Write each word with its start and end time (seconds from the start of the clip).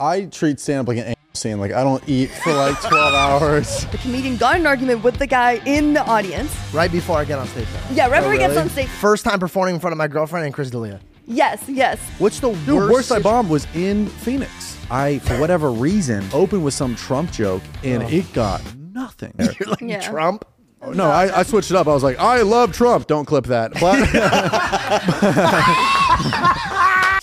I 0.00 0.24
treat 0.24 0.58
stand 0.58 0.80
up 0.80 0.88
like 0.88 0.98
an 0.98 1.14
scene. 1.34 1.60
Like 1.60 1.72
I 1.72 1.84
don't 1.84 2.02
eat 2.08 2.30
for 2.30 2.52
like 2.52 2.80
12 2.80 3.14
hours. 3.14 3.84
The 3.92 3.98
comedian 3.98 4.36
got 4.36 4.56
an 4.56 4.66
argument 4.66 5.04
with 5.04 5.18
the 5.18 5.26
guy 5.26 5.60
in 5.66 5.92
the 5.94 6.04
audience. 6.04 6.52
right 6.72 6.90
before 6.90 7.18
I 7.18 7.24
get 7.24 7.38
on 7.38 7.46
stage. 7.48 7.66
now. 7.72 7.80
Yeah, 7.94 8.08
right 8.08 8.18
before 8.18 8.32
he 8.32 8.38
gets 8.38 8.50
really? 8.50 8.62
on 8.62 8.70
stage. 8.70 8.88
First 8.88 9.24
time 9.24 9.38
performing 9.38 9.76
in 9.76 9.80
front 9.80 9.92
of 9.92 9.98
my 9.98 10.08
girlfriend 10.08 10.46
and 10.46 10.54
Chris 10.54 10.70
D'Elia. 10.70 11.00
Yes, 11.26 11.62
yes. 11.68 12.00
What's 12.18 12.40
the 12.40 12.52
Dude, 12.52 12.74
worst? 12.76 12.92
worst 12.92 13.12
I 13.12 13.16
situ- 13.16 13.24
bombed 13.24 13.50
was 13.50 13.66
in 13.74 14.06
Phoenix. 14.06 14.76
I, 14.90 15.18
for 15.20 15.38
whatever 15.40 15.70
reason, 15.70 16.24
opened 16.32 16.64
with 16.64 16.74
some 16.74 16.96
Trump 16.96 17.30
joke 17.30 17.62
and 17.84 18.02
oh. 18.02 18.08
it 18.08 18.30
got 18.32 18.62
nothing. 18.92 19.32
You're 19.38 19.68
like 19.70 19.80
Yeah. 19.80 20.00
Trump. 20.00 20.44
Oh, 20.82 20.90
no, 20.90 21.04
I, 21.08 21.38
I 21.38 21.42
switched 21.44 21.70
it 21.70 21.76
up. 21.78 21.86
I 21.88 21.94
was 21.94 22.02
like, 22.02 22.18
I 22.18 22.42
love 22.42 22.72
Trump. 22.72 23.06
Don't 23.06 23.24
clip 23.24 23.46
that. 23.46 23.72
But 23.80 24.00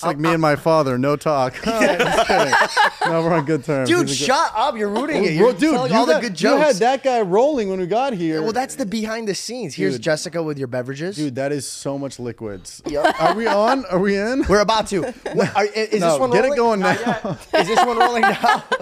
it's 0.02 0.06
like 0.08 0.18
me 0.18 0.30
and 0.32 0.42
my 0.42 0.56
father, 0.56 0.98
no 0.98 1.16
talk. 1.16 1.56
No, 1.66 3.24
we're 3.24 3.34
on 3.34 3.46
good 3.46 3.64
terms. 3.64 3.90
Dude, 3.90 4.08
He's 4.08 4.18
a 4.18 4.20
good- 4.20 4.26
shut 4.28 4.52
up! 4.56 4.78
You're 4.78 4.90
rooting 4.90 5.24
it. 5.26 5.34
You're 5.34 5.54
dude, 5.54 5.74
telling 5.74 5.92
you 5.92 5.98
all 5.98 6.06
the 6.06 6.14
got- 6.14 6.22
good 6.22 6.42
You 6.42 6.56
had 6.58 6.76
that 6.78 7.04
guy 7.04 7.22
rolling 7.22 7.70
when 7.70 7.80
we 7.80 7.88
got 7.88 8.14
here. 8.14 8.42
well, 8.42 8.54
that's 8.54 8.76
the 8.76 8.86
behind 8.86 9.28
the 9.28 9.36
scenes. 9.36 9.74
Here's 9.76 9.94
Dude. 9.96 10.04
Jessica 10.04 10.42
with 10.42 10.58
your 10.58 10.68
beverages. 10.68 11.16
Dude, 11.16 11.36
that 11.36 11.52
is 11.52 11.68
so 11.68 11.98
much 11.98 12.20
liquids. 12.20 12.82
Are 13.20 13.36
we 13.36 13.48
on? 13.48 13.86
Are 13.86 14.00
we 14.00 14.18
in? 14.18 14.46
We're 14.48 14.60
about 14.62 14.88
to. 14.88 15.02
What, 15.34 15.56
are, 15.56 15.66
is 15.66 16.00
no, 16.00 16.12
this 16.12 16.20
one 16.20 16.32
get 16.32 16.42
rolling? 16.44 16.54
it 16.54 16.56
going 16.56 16.80
now. 16.80 17.38
Is 17.56 17.68
this 17.68 17.86
one 17.86 17.98
rolling 17.98 18.22
now? 18.22 18.64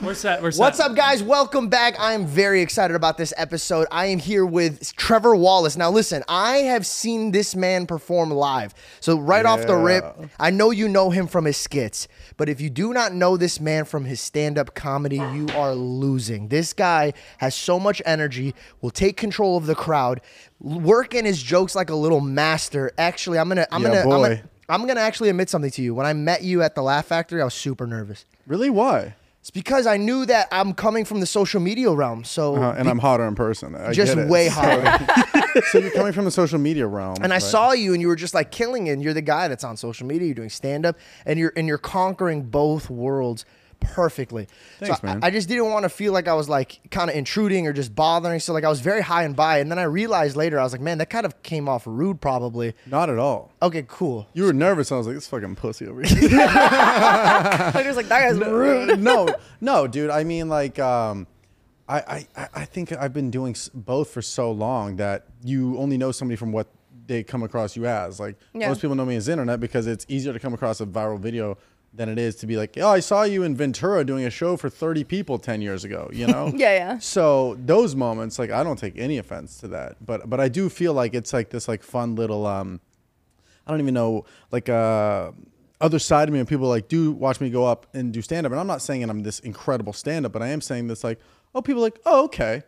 Where's 0.00 0.22
that? 0.22 0.42
Where's 0.42 0.58
What's 0.58 0.80
up, 0.80 0.96
guys? 0.96 1.22
Welcome 1.22 1.68
back. 1.68 1.98
I 2.00 2.14
am 2.14 2.26
very 2.26 2.60
excited 2.62 2.94
about 2.94 3.16
this 3.16 3.32
episode. 3.36 3.86
I 3.92 4.06
am 4.06 4.18
here 4.18 4.44
with 4.44 4.94
Trevor 4.96 5.36
Wallace. 5.36 5.76
Now, 5.76 5.90
listen, 5.90 6.24
I 6.28 6.56
have 6.58 6.84
seen 6.84 7.30
this 7.30 7.54
man 7.54 7.86
perform 7.86 8.30
live. 8.32 8.74
So, 9.00 9.18
right 9.18 9.46
off 9.46 9.66
the 9.66 9.76
rip, 9.76 10.04
I 10.38 10.50
know 10.50 10.72
you 10.72 10.88
know 10.88 11.10
him 11.10 11.28
from 11.28 11.44
his 11.44 11.56
skits. 11.56 12.08
But 12.36 12.48
if 12.48 12.60
you 12.60 12.70
do 12.70 12.92
not 12.92 13.14
know 13.14 13.36
this 13.36 13.60
man 13.60 13.84
from 13.84 14.04
his 14.04 14.20
stand 14.20 14.58
up 14.58 14.74
comedy, 14.74 15.16
you 15.16 15.46
are 15.54 15.74
losing. 15.74 16.48
This 16.48 16.72
guy 16.72 17.12
has 17.38 17.54
so 17.54 17.78
much 17.78 18.02
energy, 18.04 18.54
will 18.80 18.90
take 18.90 19.16
control 19.16 19.56
of 19.56 19.66
the 19.66 19.76
crowd, 19.76 20.20
work 20.58 21.14
in 21.14 21.24
his 21.24 21.40
jokes 21.40 21.76
like 21.76 21.88
a 21.88 21.94
little 21.94 22.20
master. 22.20 22.90
Actually, 22.98 23.38
I'm 23.38 23.48
going 23.48 23.58
to, 23.58 23.74
I'm 23.74 23.82
Yeah, 23.82 23.88
going 23.88 24.08
to, 24.08 24.14
I'm 24.14 24.22
gonna, 24.22 24.42
I'm 24.68 24.82
going 24.82 24.96
to 24.96 25.02
actually 25.02 25.28
admit 25.28 25.50
something 25.50 25.70
to 25.70 25.82
you. 25.82 25.94
When 25.94 26.04
I 26.04 26.14
met 26.14 26.42
you 26.42 26.62
at 26.62 26.74
the 26.74 26.82
Laugh 26.82 27.06
Factory, 27.06 27.40
I 27.40 27.44
was 27.44 27.54
super 27.54 27.86
nervous. 27.86 28.24
Really? 28.46 28.70
Why? 28.70 29.14
It's 29.44 29.50
because 29.50 29.86
I 29.86 29.98
knew 29.98 30.24
that 30.24 30.48
I'm 30.50 30.72
coming 30.72 31.04
from 31.04 31.20
the 31.20 31.26
social 31.26 31.60
media 31.60 31.90
realm. 31.90 32.24
So 32.24 32.56
Uh, 32.56 32.76
and 32.78 32.88
I'm 32.88 32.98
hotter 32.98 33.28
in 33.28 33.34
person. 33.34 33.74
I 33.74 33.92
just 33.92 34.16
way 34.16 34.48
hotter. 34.48 35.62
so 35.70 35.80
you're 35.80 35.90
coming 35.90 36.14
from 36.14 36.24
the 36.24 36.30
social 36.30 36.58
media 36.58 36.86
realm. 36.86 37.16
and 37.20 37.30
I 37.30 37.36
right? 37.36 37.42
saw 37.42 37.72
you 37.72 37.92
and 37.92 38.00
you 38.00 38.08
were 38.08 38.16
just 38.16 38.32
like 38.32 38.50
killing 38.50 38.86
it. 38.86 38.92
And 38.92 39.02
you're 39.02 39.12
the 39.12 39.20
guy 39.20 39.48
that's 39.48 39.62
on 39.62 39.76
social 39.76 40.06
media, 40.06 40.28
you're 40.28 40.34
doing 40.34 40.48
stand 40.48 40.86
up 40.86 40.96
and 41.26 41.38
you're 41.38 41.52
and 41.56 41.68
you're 41.68 41.76
conquering 41.76 42.44
both 42.44 42.88
worlds 42.88 43.44
perfectly. 43.84 44.48
Thanks, 44.80 45.00
so 45.00 45.06
I- 45.08 45.12
man. 45.14 45.20
I, 45.24 45.30
just 45.30 45.48
didn't 45.48 45.70
want 45.70 45.82
to 45.84 45.88
feel 45.88 46.12
like 46.12 46.28
I 46.28 46.34
was 46.34 46.48
like 46.48 46.80
kind 46.90 47.10
of 47.10 47.16
intruding 47.16 47.66
or 47.66 47.72
just 47.72 47.94
bothering. 47.94 48.40
So 48.40 48.52
like 48.52 48.64
I 48.64 48.68
was 48.68 48.80
very 48.80 49.00
hi 49.02 49.24
and 49.24 49.34
bye. 49.36 49.58
And 49.58 49.70
then 49.70 49.78
I 49.78 49.84
realized 49.84 50.36
later, 50.36 50.58
I 50.58 50.62
was 50.62 50.72
like, 50.72 50.80
man, 50.80 50.98
that 50.98 51.10
kind 51.10 51.26
of 51.26 51.42
came 51.42 51.68
off 51.68 51.86
rude 51.86 52.20
probably. 52.20 52.74
Not 52.86 53.10
at 53.10 53.18
all. 53.18 53.52
Okay, 53.62 53.84
cool. 53.86 54.26
You 54.32 54.44
were 54.44 54.52
nervous. 54.52 54.90
And 54.90 54.96
I 54.96 54.98
was 54.98 55.06
like, 55.06 55.16
this 55.16 55.28
fucking 55.28 55.56
pussy 55.56 55.86
over 55.86 56.02
here. 56.02 56.28
I 56.40 57.82
was 57.86 57.96
like, 57.96 58.08
that 58.08 58.20
guy's 58.22 58.38
rude. 58.38 58.98
no, 59.00 59.28
no, 59.60 59.86
dude. 59.86 60.10
I 60.10 60.24
mean, 60.24 60.48
like, 60.48 60.78
um, 60.78 61.26
I, 61.88 61.98
I, 62.00 62.26
I- 62.36 62.48
I 62.54 62.64
think 62.64 62.92
I've 62.92 63.12
been 63.12 63.30
doing 63.30 63.54
both 63.74 64.10
for 64.10 64.22
so 64.22 64.50
long 64.52 64.96
that 64.96 65.26
you 65.42 65.76
only 65.78 65.98
know 65.98 66.12
somebody 66.12 66.36
from 66.36 66.52
what 66.52 66.68
they 67.06 67.22
come 67.22 67.42
across 67.42 67.76
you 67.76 67.84
as. 67.86 68.18
Like 68.18 68.36
Yeah. 68.54 68.68
most 68.68 68.80
people 68.80 68.96
know 68.96 69.04
me 69.04 69.16
as 69.16 69.28
internet 69.28 69.60
because 69.60 69.86
it's 69.86 70.06
easier 70.08 70.32
to 70.32 70.38
come 70.38 70.54
across 70.54 70.80
a 70.80 70.86
viral 70.86 71.18
video 71.20 71.58
than 71.96 72.08
it 72.08 72.18
is 72.18 72.34
to 72.36 72.46
be 72.46 72.56
like, 72.56 72.76
oh, 72.78 72.88
I 72.88 73.00
saw 73.00 73.22
you 73.22 73.42
in 73.42 73.56
Ventura 73.56 74.04
doing 74.04 74.24
a 74.24 74.30
show 74.30 74.56
for 74.56 74.68
30 74.68 75.04
people 75.04 75.38
10 75.38 75.62
years 75.62 75.84
ago, 75.84 76.10
you 76.12 76.26
know? 76.26 76.52
Yeah, 76.54 76.74
yeah. 76.74 76.98
So 76.98 77.56
those 77.58 77.94
moments, 77.94 78.38
like, 78.38 78.50
I 78.50 78.62
don't 78.64 78.78
take 78.78 78.98
any 78.98 79.18
offense 79.18 79.58
to 79.60 79.68
that, 79.68 80.04
but, 80.04 80.28
but 80.28 80.40
I 80.40 80.48
do 80.48 80.68
feel 80.68 80.92
like 80.92 81.14
it's 81.14 81.32
like 81.32 81.50
this, 81.50 81.68
like, 81.68 81.82
fun 81.82 82.14
little, 82.16 82.46
um, 82.46 82.80
I 83.66 83.70
don't 83.70 83.80
even 83.80 83.94
know, 83.94 84.24
like, 84.50 84.68
uh, 84.68 85.32
other 85.80 85.98
side 85.98 86.28
of 86.28 86.32
me 86.32 86.38
and 86.38 86.48
people 86.48 86.68
like 86.68 86.88
do 86.88 87.12
watch 87.12 87.40
me 87.40 87.50
go 87.50 87.66
up 87.66 87.86
and 87.94 88.12
do 88.12 88.22
stand 88.22 88.46
up. 88.46 88.52
And 88.52 88.60
I'm 88.60 88.66
not 88.66 88.80
saying 88.80 89.02
I'm 89.02 89.22
this 89.22 89.40
incredible 89.40 89.92
stand 89.92 90.24
up, 90.24 90.32
but 90.32 90.40
I 90.40 90.48
am 90.48 90.60
saying 90.60 90.86
this 90.86 91.04
like, 91.04 91.20
oh, 91.54 91.60
people 91.60 91.82
like, 91.82 91.98
oh, 92.06 92.24
okay. 92.24 92.62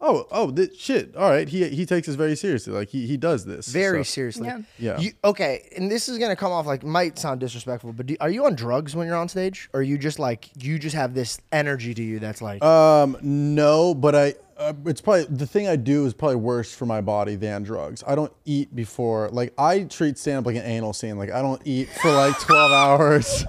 Oh, 0.00 0.26
oh, 0.30 0.50
this 0.52 0.76
shit. 0.78 1.16
All 1.16 1.28
right. 1.28 1.48
He, 1.48 1.68
he 1.70 1.84
takes 1.84 2.06
this 2.06 2.14
very 2.14 2.36
seriously. 2.36 2.72
Like 2.72 2.88
he, 2.88 3.06
he 3.08 3.16
does 3.16 3.44
this. 3.44 3.66
Very 3.66 4.04
So- 4.04 4.10
seriously. 4.12 4.46
Yeah. 4.46 4.58
Yeah. 4.78 4.98
You, 5.00 5.10
okay, 5.24 5.68
and 5.76 5.90
this 5.90 6.08
is 6.08 6.18
gonna 6.18 6.36
come 6.36 6.52
off 6.52 6.66
like 6.66 6.84
might 6.84 7.18
sound 7.18 7.40
disrespectful, 7.40 7.92
but 7.92 8.06
do, 8.06 8.16
are 8.20 8.30
you 8.30 8.44
on 8.46 8.54
drugs 8.54 8.94
when 8.94 9.08
you're 9.08 9.16
on 9.16 9.28
stage, 9.28 9.68
or 9.72 9.80
are 9.80 9.82
you 9.82 9.98
just 9.98 10.20
like 10.20 10.50
you 10.62 10.78
just 10.78 10.94
have 10.94 11.14
this 11.14 11.40
energy 11.50 11.94
to 11.94 12.02
you 12.02 12.20
that's 12.20 12.40
like 12.40 12.62
Um, 12.62 13.16
no, 13.22 13.92
but 13.92 14.14
I, 14.14 14.34
uh, 14.56 14.72
it's 14.86 15.00
probably 15.00 15.24
the 15.24 15.46
thing 15.48 15.66
I 15.66 15.74
do 15.74 16.06
is 16.06 16.14
probably 16.14 16.36
worse 16.36 16.72
for 16.72 16.86
my 16.86 17.00
body 17.00 17.34
than 17.34 17.64
drugs. 17.64 18.04
I 18.06 18.14
don't 18.14 18.32
eat 18.44 18.74
before, 18.76 19.28
like 19.30 19.52
I 19.58 19.82
treat 19.82 20.16
stand 20.16 20.38
up 20.38 20.46
like 20.46 20.54
an 20.56 20.62
anal 20.64 20.92
scene. 20.92 21.18
Like 21.18 21.32
I 21.32 21.42
don't 21.42 21.60
eat 21.64 21.88
for 22.00 22.12
like 22.12 22.38
12 22.38 22.70
hours. 23.00 23.44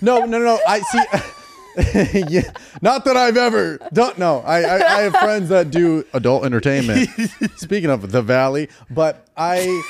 No, 0.00 0.24
no, 0.24 0.40
no. 0.40 0.58
I 0.66 0.80
see. 0.80 1.02
yeah, 2.28 2.52
not 2.82 3.04
that 3.04 3.16
I've 3.16 3.36
ever 3.36 3.78
done. 3.92 4.14
No, 4.16 4.40
I, 4.40 4.62
I, 4.62 4.98
I 4.98 5.02
have 5.02 5.12
friends 5.16 5.48
that 5.48 5.70
do 5.70 6.04
adult 6.12 6.44
entertainment. 6.44 7.08
Speaking 7.56 7.90
of 7.90 8.12
the 8.12 8.22
Valley, 8.22 8.68
but 8.90 9.26
I, 9.36 9.82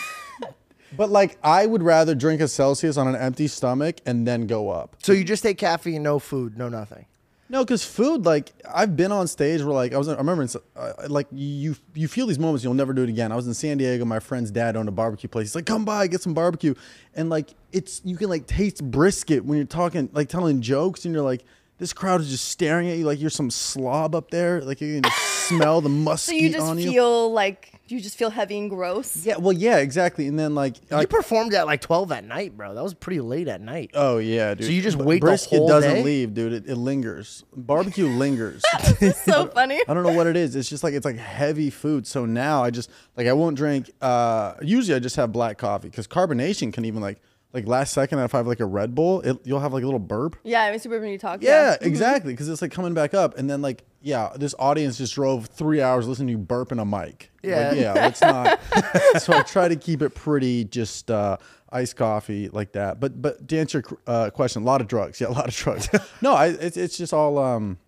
but 0.97 1.11
like 1.11 1.37
I 1.43 1.67
would 1.67 1.83
rather 1.83 2.15
drink 2.15 2.41
a 2.41 2.49
Celsius 2.49 2.97
on 2.97 3.09
an 3.09 3.17
empty 3.17 3.49
stomach 3.49 3.97
and 4.07 4.27
then 4.27 4.47
go 4.47 4.71
up. 4.71 4.97
so 5.03 5.13
you 5.13 5.25
just 5.25 5.43
take 5.43 5.59
caffeine, 5.59 6.03
no 6.03 6.19
food, 6.19 6.57
no 6.57 6.69
nothing. 6.69 7.07
No, 7.51 7.63
because 7.63 7.85
food, 7.85 8.25
like 8.25 8.53
I've 8.73 8.97
been 8.97 9.13
on 9.13 9.29
stage 9.29 9.63
where, 9.63 9.75
like 9.75 9.93
I 9.93 9.99
was, 9.99 10.09
I 10.09 10.17
remember, 10.17 10.43
in, 10.43 10.49
uh, 10.75 10.93
like 11.09 11.27
you, 11.31 11.77
you 11.95 12.09
feel 12.09 12.27
these 12.27 12.39
moments 12.39 12.65
you'll 12.65 12.73
never 12.75 12.95
do 12.95 13.03
it 13.03 13.11
again. 13.11 13.31
I 13.33 13.37
was 13.37 13.47
in 13.47 13.53
San 13.53 13.77
Diego. 13.77 14.05
My 14.07 14.19
friend's 14.19 14.51
dad 14.51 14.77
owned 14.77 14.89
a 14.89 14.93
barbecue 14.93 15.29
place. 15.29 15.49
He's 15.49 15.55
like, 15.55 15.67
"Come 15.67 15.85
by, 15.85 16.07
get 16.07 16.23
some 16.23 16.33
barbecue," 16.33 16.75
and 17.15 17.29
like 17.29 17.55
it's 17.71 18.01
you 18.03 18.17
can 18.17 18.31
like 18.31 18.47
taste 18.47 18.83
brisket 18.83 19.45
when 19.45 19.59
you're 19.59 19.67
talking, 19.67 20.09
like 20.15 20.31
telling 20.31 20.63
jokes, 20.63 21.05
and 21.05 21.15
you're 21.15 21.23
like, 21.23 21.45
this 21.79 21.93
crowd 21.93 22.21
is 22.21 22.31
just 22.31 22.47
staring 22.49 22.89
at 22.89 22.97
you 22.99 23.05
like 23.05 23.21
you're 23.21 23.31
some 23.31 23.51
slob 23.51 24.15
up 24.15 24.31
there. 24.31 24.61
Like 24.63 24.81
you 24.81 25.01
can 25.01 25.11
smell 25.21 25.81
the 25.81 26.17
So 26.17 26.33
you 26.33 26.51
just 26.51 26.65
on 26.67 26.79
you. 26.79 26.91
feel 26.93 27.33
like 27.33 27.71
you 27.87 28.01
just 28.01 28.17
feel 28.17 28.31
heavy 28.31 28.57
and 28.59 28.71
gross. 28.71 29.27
yeah, 29.27 29.37
well, 29.37 29.53
yeah, 29.53 29.77
exactly. 29.77 30.27
And 30.27 30.39
then 30.39 30.55
like, 30.55 30.79
you 30.91 30.97
like 30.97 31.11
performed 31.11 31.53
at 31.53 31.67
like 31.67 31.81
twelve 31.83 32.11
at 32.13 32.25
night, 32.25 32.57
bro. 32.57 32.75
That 32.75 32.83
was 32.83 32.95
pretty 32.95 33.21
late 33.21 33.47
at 33.49 33.61
night. 33.61 33.91
oh 33.95 34.19
yeah, 34.19 34.55
dude. 34.55 34.67
So 34.67 34.73
you 34.73 34.81
just 34.81 34.97
B- 34.99 35.05
wait 35.05 35.21
the 35.21 35.27
brisket 35.27 35.59
whole 35.59 35.69
doesn't 35.69 35.95
day? 35.97 36.03
leave, 36.03 36.33
dude. 36.33 36.53
It, 36.53 36.67
it 36.69 36.77
lingers. 36.77 37.45
Barbecue 37.55 38.07
lingers. 38.09 38.63
so 39.25 39.49
funny. 39.49 39.81
I 39.87 39.93
don't 39.95 40.03
know 40.05 40.13
what 40.15 40.27
it 40.27 40.37
is. 40.37 40.57
It's 40.57 40.69
just 40.71 40.83
like 40.85 40.95
it's 40.95 41.05
like 41.05 41.19
heavy 41.19 41.69
food. 41.71 42.07
So 42.07 42.25
now 42.25 42.63
I 42.65 42.71
just 42.71 42.89
like 43.17 43.27
I 43.27 43.33
won't 43.35 43.57
drink. 43.57 43.91
Uh, 44.01 44.55
usually 44.63 44.95
I 44.97 44.99
just 45.01 45.17
have 45.17 45.33
black 45.33 45.59
coffee 45.59 45.89
because 45.89 46.07
carbonation 46.07 46.73
can 46.73 46.85
even 46.87 47.03
like 47.03 47.21
like 47.55 47.69
last 47.69 47.93
second 47.93 48.19
if 48.19 48.35
I 48.35 48.39
have 48.39 48.49
like 48.49 48.59
a 48.59 48.67
Red 48.67 48.95
Bull, 48.97 49.21
it, 49.21 49.39
you'll 49.45 49.61
have 49.61 49.73
like 49.73 49.85
a 49.85 49.87
little 49.87 50.01
burp. 50.01 50.37
Yeah, 50.43 50.65
I'm 50.65 50.79
super 50.81 51.01
when 51.01 51.11
you 51.11 51.19
talk. 51.19 51.41
Yeah, 51.41 51.77
exactly. 51.81 52.33
Because 52.33 52.49
it's 52.49 52.61
like 52.61 52.73
coming 52.73 52.95
back 52.95 53.15
up, 53.15 53.39
and 53.39 53.49
then 53.49 53.63
like 53.63 53.85
yeah, 54.03 54.33
this 54.35 54.55
audience 54.59 54.99
just 54.99 55.15
drove 55.15 55.47
three 55.47 55.81
hours 55.81 56.09
listening 56.09 56.27
to 56.27 56.33
you 56.33 56.39
burp 56.39 56.73
in 56.73 56.81
a 56.81 56.85
mic. 56.85 57.31
Yeah. 57.43 57.69
like, 57.71 57.79
yeah. 57.79 57.93
Let's 57.93 58.21
not. 58.21 58.61
so 59.23 59.33
I 59.33 59.43
try 59.43 59.69
to 59.69 59.77
keep 59.77 60.03
it 60.03 60.15
pretty 60.15 60.65
just 60.65 61.11
uh, 61.11 61.37
iced 61.71 61.97
coffee 61.97 62.49
like 62.49 62.73
that. 62.73 62.99
But 62.99 63.23
but 63.23 63.47
to 63.49 63.59
answer 63.59 63.83
your 63.89 63.99
uh, 64.07 64.31
question, 64.31 64.63
a 64.63 64.67
lot 64.67 64.81
of 64.81 64.89
drugs. 64.89 65.21
Yeah, 65.21 65.29
a 65.29 65.31
lot 65.31 65.47
of 65.47 65.55
drugs. 65.55 65.89
no, 66.21 66.35
I 66.35 66.49
it's 66.49 66.77
it's 66.77 66.99
just 66.99 67.15
all. 67.15 67.39
um 67.39 67.79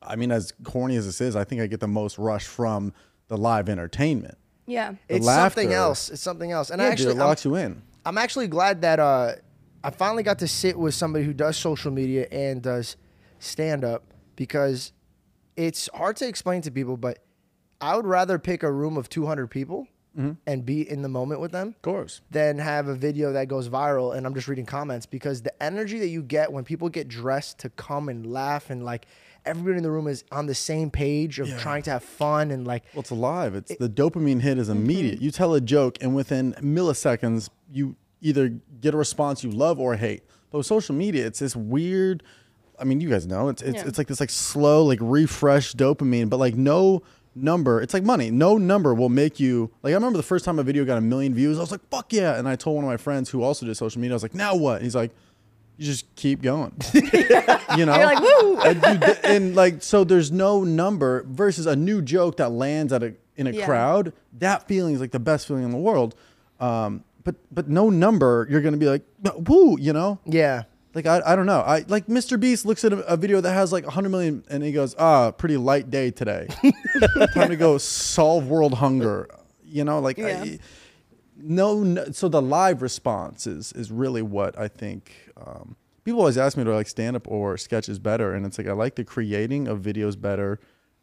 I 0.00 0.16
mean, 0.16 0.30
as 0.30 0.52
corny 0.62 0.96
as 0.96 1.04
this 1.04 1.20
is, 1.20 1.36
I 1.36 1.44
think 1.44 1.60
I 1.60 1.66
get 1.66 1.80
the 1.80 1.88
most 1.88 2.18
rush 2.18 2.46
from 2.46 2.94
the 3.26 3.36
live 3.36 3.68
entertainment. 3.68 4.38
Yeah. 4.66 4.94
It's 5.08 5.26
laughter. 5.26 5.60
something 5.60 5.74
else. 5.74 6.10
It's 6.10 6.22
something 6.22 6.52
else. 6.52 6.70
And 6.70 6.80
Yeah, 6.80 6.86
I 6.86 6.90
dude, 6.90 6.92
actually, 6.92 7.10
it 7.10 7.20
I'm, 7.20 7.26
locks 7.26 7.44
you 7.44 7.54
in. 7.56 7.82
I'm 8.08 8.16
actually 8.16 8.46
glad 8.48 8.80
that 8.80 8.98
uh, 8.98 9.32
I 9.84 9.90
finally 9.90 10.22
got 10.22 10.38
to 10.38 10.48
sit 10.48 10.78
with 10.78 10.94
somebody 10.94 11.26
who 11.26 11.34
does 11.34 11.58
social 11.58 11.90
media 11.90 12.26
and 12.32 12.62
does 12.62 12.96
stand 13.38 13.84
up 13.84 14.02
because 14.34 14.92
it's 15.58 15.90
hard 15.92 16.16
to 16.16 16.26
explain 16.26 16.62
to 16.62 16.70
people, 16.70 16.96
but 16.96 17.18
I 17.82 17.96
would 17.96 18.06
rather 18.06 18.38
pick 18.38 18.62
a 18.62 18.72
room 18.72 18.96
of 18.96 19.10
200 19.10 19.48
people 19.48 19.86
Mm-hmm. 20.18 20.32
and 20.48 20.66
be 20.66 20.90
in 20.90 21.02
the 21.02 21.08
moment 21.08 21.40
with 21.40 21.52
them 21.52 21.68
Of 21.68 21.82
course. 21.82 22.22
than 22.30 22.58
have 22.58 22.88
a 22.88 22.94
video 22.94 23.30
that 23.34 23.46
goes 23.46 23.68
viral 23.68 24.16
and 24.16 24.26
I'm 24.26 24.34
just 24.34 24.48
reading 24.48 24.66
comments 24.66 25.06
because 25.06 25.42
the 25.42 25.62
energy 25.62 26.00
that 26.00 26.08
you 26.08 26.22
get 26.22 26.50
when 26.52 26.64
people 26.64 26.88
get 26.88 27.06
dressed 27.06 27.58
to 27.60 27.68
come 27.70 28.08
and 28.08 28.26
laugh 28.26 28.68
and 28.70 28.84
like 28.84 29.06
everybody 29.44 29.76
in 29.76 29.84
the 29.84 29.90
room 29.92 30.08
is 30.08 30.24
on 30.32 30.46
the 30.46 30.56
same 30.56 30.90
page 30.90 31.38
of 31.38 31.48
trying 31.60 31.82
to 31.82 31.90
have 31.90 32.02
fun 32.02 32.50
and 32.50 32.66
like 32.66 32.82
Well, 32.94 33.02
it's 33.02 33.10
alive. 33.10 33.54
It's 33.54 33.76
the 33.76 33.88
dopamine 33.88 34.40
hit 34.40 34.58
is 34.58 34.68
immediate. 34.68 35.22
You 35.22 35.30
tell 35.30 35.54
a 35.54 35.60
joke, 35.60 35.98
and 36.00 36.16
within 36.16 36.54
milliseconds, 36.54 37.48
you 37.70 37.94
either 38.20 38.48
get 38.80 38.94
a 38.94 38.96
response 38.96 39.42
you 39.44 39.50
love 39.50 39.78
or 39.78 39.96
hate. 39.96 40.22
But 40.50 40.58
with 40.58 40.66
social 40.66 40.94
media, 40.94 41.26
it's 41.26 41.38
this 41.38 41.54
weird. 41.56 42.22
I 42.78 42.84
mean, 42.84 43.00
you 43.00 43.08
guys 43.10 43.26
know 43.26 43.48
it's 43.48 43.60
it's, 43.62 43.76
Yeah. 43.76 43.88
it's 43.88 43.98
like 43.98 44.06
this 44.06 44.20
like 44.20 44.30
slow 44.30 44.84
like 44.84 44.98
refresh 45.02 45.74
dopamine, 45.74 46.28
but 46.30 46.38
like 46.38 46.54
no 46.54 47.02
number. 47.34 47.80
It's 47.82 47.92
like 47.94 48.02
money. 48.04 48.30
No 48.30 48.56
number 48.56 48.94
will 48.94 49.08
make 49.08 49.38
you 49.40 49.70
like. 49.82 49.90
I 49.92 49.94
remember 49.94 50.16
the 50.16 50.22
first 50.22 50.44
time 50.44 50.58
a 50.58 50.62
video 50.62 50.84
got 50.84 50.98
a 50.98 51.00
million 51.02 51.34
views. 51.34 51.58
I 51.58 51.60
was 51.60 51.70
like, 51.70 51.86
"Fuck 51.90 52.12
yeah!" 52.12 52.38
And 52.38 52.48
I 52.48 52.56
told 52.56 52.76
one 52.76 52.84
of 52.84 52.88
my 52.90 52.96
friends 52.96 53.30
who 53.30 53.42
also 53.42 53.66
did 53.66 53.76
social 53.76 54.00
media. 54.00 54.14
I 54.14 54.16
was 54.16 54.22
like, 54.22 54.34
"Now 54.34 54.54
what?" 54.56 54.80
He's 54.82 54.94
like, 54.94 55.10
you 55.76 55.84
just 55.86 56.12
keep 56.16 56.40
going. 56.42 56.72
you 56.94 57.84
know, 57.86 57.92
like. 57.92 58.18
Uh, 58.20 58.72
dude, 58.74 59.18
and 59.24 59.54
like 59.54 59.82
so 59.82 60.02
there's 60.04 60.32
no 60.32 60.64
number 60.64 61.24
versus 61.28 61.66
a 61.66 61.76
new 61.76 62.00
joke 62.02 62.38
that 62.38 62.50
lands 62.50 62.92
at 62.92 63.02
a 63.02 63.14
in 63.36 63.46
a 63.46 63.50
Yeah. 63.52 63.66
crowd 63.66 64.12
that 64.38 64.66
feeling 64.66 64.94
is 64.94 65.00
like 65.00 65.12
the 65.12 65.20
best 65.20 65.46
feeling 65.46 65.62
in 65.62 65.70
the 65.70 65.76
world 65.78 66.16
um 66.58 67.04
but 67.28 67.36
but 67.54 67.68
no 67.68 67.90
number 67.90 68.46
you're 68.50 68.62
gonna 68.62 68.78
be 68.78 68.86
like 68.88 69.02
woo 69.46 69.76
you 69.78 69.92
know? 69.92 70.18
Yeah. 70.24 70.62
like 70.94 71.04
I, 71.04 71.20
I 71.26 71.36
don't 71.36 71.44
know. 71.44 71.60
I 71.60 71.84
like 71.86 72.06
mr 72.06 72.40
beast 72.40 72.64
looks 72.64 72.84
at 72.84 72.92
a, 72.94 73.00
a 73.00 73.16
video 73.18 73.42
that 73.42 73.52
has 73.52 73.70
like 73.70 73.84
100 73.84 74.08
million 74.08 74.44
and 74.48 74.62
he 74.62 74.72
goes 74.72 74.94
ah 74.98 75.30
pretty 75.30 75.58
light 75.58 75.90
day 75.90 76.10
today. 76.10 76.48
Time 77.34 77.50
to 77.50 77.56
go 77.56 77.76
solve 77.76 78.48
world 78.48 78.72
hunger. 78.74 79.28
You 79.62 79.84
know 79.84 79.98
like 80.00 80.16
Yeah. 80.16 80.42
I, 80.42 80.58
no, 81.36 81.82
no 81.82 82.06
so 82.12 82.28
the 82.30 82.40
live 82.40 82.80
response 82.80 83.46
is 83.46 83.72
is 83.74 83.92
really 83.92 84.22
what 84.22 84.58
i 84.58 84.66
think 84.66 85.30
um 85.46 85.76
people 86.04 86.20
always 86.20 86.38
ask 86.38 86.56
me 86.56 86.64
do 86.64 86.72
i 86.72 86.76
like 86.76 86.88
stand 86.88 87.14
up 87.14 87.28
or 87.28 87.58
sketches 87.58 87.98
better. 87.98 88.32
And 88.32 88.46
it's 88.46 88.56
like 88.56 88.66
i 88.66 88.72
like 88.72 88.94
the 88.94 89.04
creating 89.04 89.68
of 89.68 89.80
videos 89.80 90.18
better 90.18 90.58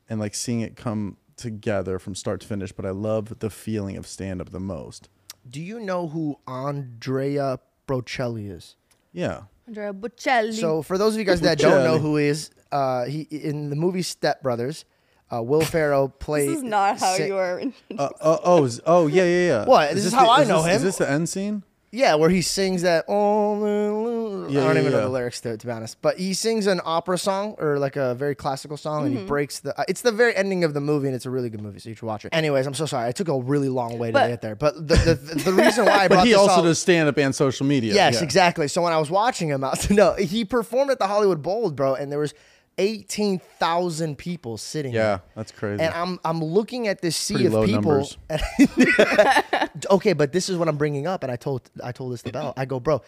and 0.10 0.20
like 0.20 0.34
seeing 0.34 0.62
it 0.62 0.76
come 0.76 1.18
together 1.38 2.00
from 2.00 2.16
start 2.16 2.42
to 2.42 2.48
finish 2.48 2.72
but 2.72 2.86
i 2.86 2.90
love 2.90 3.38
the 3.40 3.50
feeling 3.52 3.96
of 3.96 4.08
stand 4.08 4.42
up 4.42 4.50
the 4.50 4.60
most 4.60 5.08
Do 5.50 5.62
you 5.62 5.80
know 5.80 6.08
who 6.08 6.38
Andrea 6.48 7.60
Bocelli 7.88 8.50
is? 8.52 8.76
yeah 9.14 9.42
Andrea 9.68 9.94
Bocelli. 9.94 10.54
So 10.60 10.82
for 10.82 10.98
those 10.98 11.14
of 11.16 11.20
you 11.20 11.26
guys 11.26 11.42
that 11.42 11.58
don't 11.58 11.84
know 11.84 11.98
Bocelli. 11.98 12.02
who 12.02 12.18
he 12.18 12.26
is, 12.28 12.52
uh, 12.72 13.06
he 13.06 13.22
in 13.22 13.70
the 13.70 13.76
movie 13.76 14.02
Step 14.04 14.44
Brothers, 14.44 14.86
uh, 15.32 15.42
Will 15.42 15.62
Ferrell 15.76 16.10
played. 16.10 16.50
this 16.50 16.58
is 16.58 16.64
not 16.64 17.00
how 17.00 17.16
si- 17.16 17.26
you 17.28 17.36
are. 17.38 17.62
uh, 17.98 18.10
uh, 18.22 18.38
oh 18.44 18.70
oh 18.86 19.08
yeah 19.08 19.24
yeah 19.24 19.48
yeah 19.48 19.66
What? 19.66 19.94
This 19.96 20.06
is 20.06 20.14
how 20.14 20.26
the- 20.26 20.42
I 20.42 20.44
know 20.44 20.62
this, 20.64 20.66
him. 20.68 20.76
is 20.78 20.84
this 20.84 20.98
the 20.98 21.10
end 21.10 21.30
scene 21.30 21.64
Yeah, 21.96 22.16
where 22.16 22.30
he 22.30 22.42
sings 22.42 22.82
that. 22.82 23.06
Oh, 23.08 24.48
Yeah, 24.50 24.62
I 24.62 24.66
don't 24.66 24.76
yeah, 24.76 24.82
even 24.82 24.92
know 24.92 24.98
yeah. 25.00 25.04
the 25.06 25.10
lyrics 25.10 25.42
to 25.42 25.52
it, 25.52 25.60
to 25.62 25.66
be 25.68 25.72
honest. 25.72 25.98
But 26.02 26.18
he 26.18 26.34
sings 26.34 26.68
an 26.68 26.82
opera 26.84 27.18
song 27.18 27.56
or 27.58 27.80
like 27.80 27.96
a 27.96 28.14
very 28.16 28.36
classical 28.36 28.78
song, 28.78 29.06
and 29.08 29.18
he 29.18 29.24
breaks 29.24 29.60
the. 29.60 29.80
uh, 29.80 29.84
It's 29.88 30.02
the 30.02 30.12
very 30.12 30.36
ending 30.36 30.64
of 30.64 30.74
the 30.74 30.82
movie, 30.82 31.08
and 31.08 31.16
it's 31.16 31.26
a 31.26 31.30
really 31.30 31.50
good 31.50 31.62
movie, 31.62 31.80
so 31.80 31.90
you 31.90 31.96
should 31.96 32.06
watch 32.06 32.26
it. 32.26 32.30
Anyways, 32.34 32.68
I'm 32.68 32.74
so 32.74 32.86
sorry. 32.86 33.08
I 33.08 33.12
took 33.12 33.28
a 33.30 33.40
really 33.40 33.70
long 33.70 33.98
way 33.98 34.10
to 34.10 34.14
But- 34.14 34.28
get 34.28 34.42
there, 34.42 34.56
but 34.56 34.76
the 34.88 34.96
the, 34.96 35.16
the 35.46 35.54
reason 35.54 35.86
why 35.86 36.04
I 36.04 36.08
brought 36.10 36.20
but 36.20 36.28
he 36.28 36.34
also 36.34 36.62
does 36.62 36.80
stand 36.80 37.08
up 37.10 37.18
and 37.18 37.34
social 37.34 37.66
media 37.66 37.94
Yes, 37.94 38.22
exactly. 38.22 38.68
So 38.68 38.82
when 38.82 38.94
I 38.94 38.98
was 38.98 39.10
watching 39.10 39.50
him, 39.50 39.64
I 39.64 39.70
was, 39.70 39.90
no, 40.02 40.14
he 40.14 40.46
performed 40.46 40.92
at 40.92 41.00
the 41.00 41.08
Hollywood 41.08 41.42
Bowl, 41.42 41.72
bro, 41.72 41.96
and 41.96 42.12
there 42.12 42.20
was 42.20 42.34
eighteen 42.78 43.40
thousand 43.60 44.18
people 44.18 44.58
sitting. 44.58 44.94
yeah 44.94 45.20
that's 45.36 45.52
crazy 45.52 45.82
And 45.82 45.94
I'm 45.94 46.20
I'm 46.26 46.44
looking 46.44 46.88
at 46.88 47.02
this 47.02 47.16
sea 47.16 47.36
Pretty 47.48 47.56
of 47.56 47.66
people. 47.66 48.10
okay, 49.92 50.14
but 50.14 50.32
this 50.32 50.50
is 50.50 50.58
what 50.58 50.68
I'm 50.68 50.78
bringing 50.78 51.08
up, 51.08 51.24
and 51.24 51.32
I 51.32 51.36
told 51.36 51.70
I 51.84 51.92
told 51.92 52.14
this 52.14 52.22
to 52.24 52.32
Bell. 52.32 52.54
I 52.58 52.66
go, 52.66 52.80
bro, 52.80 53.02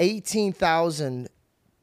eighteen 0.00 0.52
thousand 0.52 1.28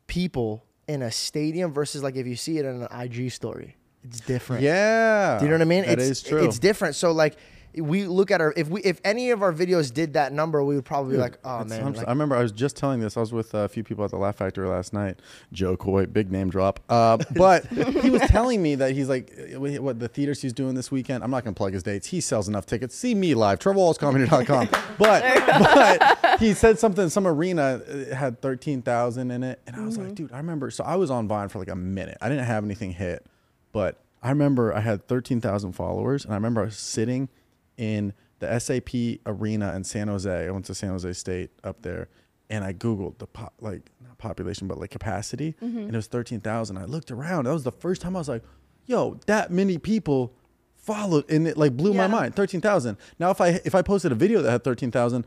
people 0.08 0.64
in 0.88 1.02
a 1.02 1.12
stadium 1.12 1.72
versus 1.72 2.04
like 2.04 2.16
if 2.16 2.28
you 2.28 2.36
see 2.36 2.58
it 2.58 2.66
in 2.66 2.84
an 2.84 2.88
IG 2.92 3.32
story, 3.32 3.78
it's 4.04 4.20
different. 4.20 4.62
yeah 4.64 5.38
Do 5.40 5.46
you 5.46 5.50
know 5.52 5.56
what 5.56 5.62
I 5.62 5.66
mean? 5.66 5.86
That 5.86 6.00
it's, 6.00 6.10
is 6.10 6.24
true 6.24 6.44
It's 6.44 6.60
different. 6.60 6.96
So 6.96 7.12
like 7.14 7.38
we 7.76 8.06
look 8.06 8.30
at 8.30 8.42
our 8.42 8.54
if 8.56 8.68
we 8.70 8.82
if 8.82 9.02
any 9.04 9.32
of 9.32 9.42
our 9.42 9.52
videos 9.52 9.94
did 9.94 10.14
that 10.14 10.32
number, 10.32 10.64
we 10.64 10.76
would 10.76 10.86
probably 10.86 11.16
be 11.16 11.22
like, 11.22 11.40
oh 11.44 11.64
man, 11.64 11.94
like. 11.94 12.08
I 12.08 12.12
remember 12.12 12.36
I 12.36 12.42
was 12.42 12.52
just 12.52 12.76
telling 12.76 13.00
this. 13.00 13.18
I 13.18 13.22
was 13.22 13.34
with 13.34 13.54
a 13.54 13.68
few 13.68 13.84
people 13.84 14.06
at 14.06 14.12
the 14.12 14.18
Laugh 14.18 14.36
Factory 14.36 14.68
last 14.68 14.94
night. 14.94 15.20
Jo 15.52 15.76
Koy, 15.76 16.06
big 16.06 16.32
name 16.32 16.50
drop. 16.50 16.80
Uh, 16.88 17.18
but 17.36 17.66
he 17.68 18.10
was 18.10 18.22
telling 18.24 18.62
me 18.62 18.76
that 18.76 18.92
he's 18.92 19.10
like, 19.10 19.34
uh, 19.56 19.60
what 19.60 20.00
the 20.00 20.08
theaters 20.08 20.42
he's 20.42 20.54
doing 20.54 20.76
this 20.76 20.92
weekend. 20.92 21.24
I'm 21.24 21.32
not 21.32 21.44
going 21.44 21.54
to 21.54 21.58
plug 21.58 21.74
his 21.74 21.84
dates. 21.84 22.08
He 22.08 22.22
sells 22.22 22.48
enough 22.48 22.66
tickets. 22.66 22.96
See 22.96 23.16
me 23.16 23.34
live, 23.34 23.60
TrevorWallaceComedy.com. 23.60 24.70
but 24.98 25.24
but 25.48 26.40
he 26.40 26.54
said 26.54 26.78
something. 26.78 27.10
Some 27.10 27.26
arena 27.26 27.82
uh, 27.88 28.16
had 28.16 28.42
thirteen 28.42 28.82
thousand 28.82 29.32
in 29.32 29.44
it, 29.44 29.60
and 29.66 29.76
I 29.76 29.84
was 29.84 29.98
like, 29.98 30.14
dude, 30.16 30.32
I 30.32 30.38
remember. 30.38 30.70
So 30.70 30.84
I 30.84 30.96
was 30.96 31.10
on 31.10 31.28
Vine 31.28 31.50
for 31.50 31.60
like 31.60 31.70
a 31.70 31.76
minute. 31.76 32.18
I 32.22 32.30
didn't 32.30 32.46
have 32.46 32.64
anything 32.64 32.92
hit, 32.92 33.26
but 33.72 34.00
I 34.22 34.30
remember 34.30 34.74
I 34.74 34.82
had 34.82 35.08
thirteen 35.08 35.42
thousand 35.42 35.74
followers, 35.74 36.24
and 36.24 36.34
I 36.34 36.38
remember 36.38 36.62
I 36.62 36.66
was 36.66 36.78
sitting 36.78 37.30
in 37.78 38.14
the 38.40 38.60
SAP 38.60 39.20
arena 39.26 39.74
in 39.76 39.84
San 39.84 40.08
Jose. 40.08 40.30
I 40.48 40.52
went 40.52 40.66
to 40.66 40.76
San 40.76 40.90
Jose 40.90 41.14
State 41.14 41.52
up 41.64 41.82
there, 41.82 42.10
and 42.50 42.64
I 42.64 42.74
googled 42.74 43.18
the 43.20 43.28
po- 43.28 43.54
like 43.62 43.92
not 44.02 44.18
population 44.18 44.68
but 44.68 44.78
like 44.78 44.92
capacity, 44.92 45.56
and 45.62 45.90
it 45.90 45.96
was 45.96 46.08
thirteen 46.08 46.40
thousand. 46.42 46.78
I 46.78 46.86
looked 46.86 47.12
around. 47.12 47.46
That 47.46 47.54
was 47.54 47.64
the 47.64 47.72
first 47.72 48.02
time 48.02 48.16
I 48.16 48.20
was 48.20 48.30
like, 48.30 48.44
"Yo, 48.86 49.20
that 49.28 49.52
many 49.52 49.78
people 49.78 50.34
followed," 50.76 51.30
and 51.32 51.48
it 51.48 51.58
like 51.58 51.76
blew 51.78 51.94
my 51.94 52.08
mind. 52.08 52.36
Thirteen 52.36 52.62
thousand. 52.62 52.98
Now, 53.20 53.32
if 53.32 53.40
I 53.40 53.62
if 53.64 53.76
I 53.76 53.82
posted 53.82 54.12
a 54.12 54.16
video 54.16 54.42
that 54.42 54.52
had 54.52 54.64
thirteen 54.64 54.92
thousand. 54.92 55.26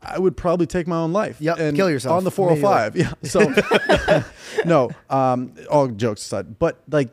I 0.00 0.16
would 0.16 0.36
probably 0.36 0.66
take 0.66 0.86
my 0.86 0.98
own 0.98 1.12
life. 1.12 1.40
Yep, 1.40 1.58
and 1.58 1.76
kill 1.76 1.90
yourself 1.90 2.18
on 2.18 2.22
the 2.22 2.30
405. 2.30 2.94
Yeah. 2.94 3.14
So, 3.24 3.52
no, 4.64 4.90
um, 5.10 5.54
all 5.68 5.88
jokes 5.88 6.22
aside, 6.22 6.56
but 6.60 6.80
like, 6.88 7.10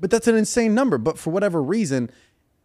but 0.00 0.08
that's 0.08 0.28
an 0.28 0.36
insane 0.36 0.76
number. 0.76 0.96
But 0.96 1.18
for 1.18 1.30
whatever 1.30 1.60
reason, 1.60 2.08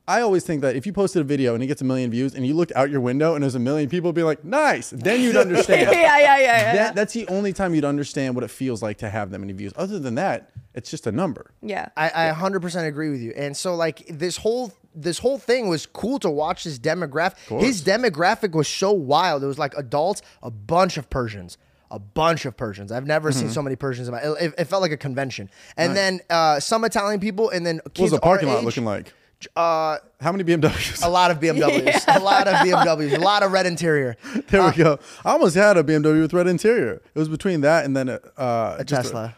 I 0.08 0.22
always 0.22 0.44
think 0.46 0.62
that 0.62 0.76
if 0.78 0.86
you 0.86 0.94
posted 0.94 1.22
a 1.22 1.26
video 1.26 1.54
and 1.54 1.62
it 1.62 1.68
gets 1.68 1.82
a 1.82 1.86
million 1.86 2.10
views 2.10 2.34
and 2.34 2.48
you 2.48 2.54
looked 2.54 2.72
out 2.76 2.90
your 2.90 3.02
window 3.02 3.34
and 3.36 3.44
there's 3.44 3.56
a 3.56 3.60
million 3.60 3.90
people 3.90 4.14
be 4.14 4.24
like, 4.24 4.44
nice, 4.46 4.92
then 4.92 5.20
you'd 5.22 5.36
understand. 5.46 5.90
yeah, 5.92 6.18
yeah, 6.20 6.20
yeah. 6.20 6.40
yeah. 6.40 6.74
That, 6.74 6.96
that's 6.96 7.14
the 7.14 7.28
only 7.28 7.52
time 7.52 7.76
you'd 7.76 7.84
understand 7.84 8.34
what 8.36 8.44
it 8.46 8.50
feels 8.50 8.82
like 8.82 8.98
to 9.00 9.10
have 9.10 9.32
that 9.32 9.40
many 9.40 9.52
views. 9.54 9.74
Other 9.76 10.00
than 10.00 10.16
that, 10.16 10.52
it's 10.74 10.90
just 10.90 11.08
a 11.08 11.12
number. 11.12 11.52
yeah. 11.62 11.90
I, 11.98 12.30
I 12.30 12.34
100% 12.34 12.88
agree 12.88 13.10
with 13.10 13.20
you. 13.22 13.34
And 13.36 13.58
so 13.58 13.76
like 13.76 14.06
this 14.10 14.38
whole 14.38 14.72
this 15.00 15.20
whole 15.20 15.38
thing 15.38 15.68
was 15.68 15.86
cool 15.86 16.18
to 16.20 16.30
watch 16.30 16.64
his 16.64 16.80
demographic. 16.80 17.60
His 17.62 17.84
demographic 17.84 18.54
was 18.54 18.68
so 18.68 18.92
wild. 18.92 19.44
It 19.44 19.48
was 19.48 19.60
like 19.60 19.76
adults, 19.78 20.22
a 20.42 20.50
bunch 20.50 20.98
of 20.98 21.08
Persians, 21.10 21.58
a 21.92 22.00
bunch 22.00 22.46
of 22.46 22.58
Persians. 22.58 22.92
I've 22.92 23.06
never 23.06 23.30
Mm-hmm. 23.30 23.40
seen 23.42 23.50
so 23.52 23.62
many 23.62 23.76
Persians 23.76 24.08
in 24.08 24.14
my 24.14 24.22
it, 24.22 24.54
it 24.58 24.66
felt 24.66 24.82
like 24.82 24.92
a 24.92 24.98
convention. 24.98 25.50
And 25.76 25.96
then 25.96 26.22
uh, 26.30 26.60
some 26.60 26.84
Italian 26.86 27.20
people 27.20 27.50
and 27.50 27.66
then 27.66 27.82
What 27.84 28.00
was 28.00 28.12
the 28.12 28.20
parking 28.20 28.48
lot 28.48 28.60
age, 28.60 28.64
looking 28.66 28.86
like? 28.86 29.14
Uh, 29.56 29.98
How 30.20 30.32
many 30.32 30.44
BMWs? 30.44 31.06
a 31.06 31.10
lot 31.10 31.30
of 31.32 31.40
BMWs. 31.40 32.04
A 32.16 32.20
lot 32.20 32.48
of 32.48 32.56
BMWs. 32.56 33.16
A 33.18 33.20
lot 33.20 33.44
of 33.44 33.52
red 33.52 33.66
interior. 33.68 34.18
there 34.50 34.64
we 34.66 34.72
go. 34.72 34.98
I 35.24 35.32
almost 35.34 35.56
had 35.56 35.78
a 35.78 35.84
BMW 35.84 36.22
with 36.22 36.34
red 36.34 36.48
interior. 36.48 37.02
It 37.14 37.20
was 37.20 37.30
between 37.30 37.62
that 37.62 37.86
and 37.86 37.96
then 37.96 38.10
a, 38.10 38.20
uh, 38.38 38.78
A 38.80 38.86
Tesla. 38.86 39.36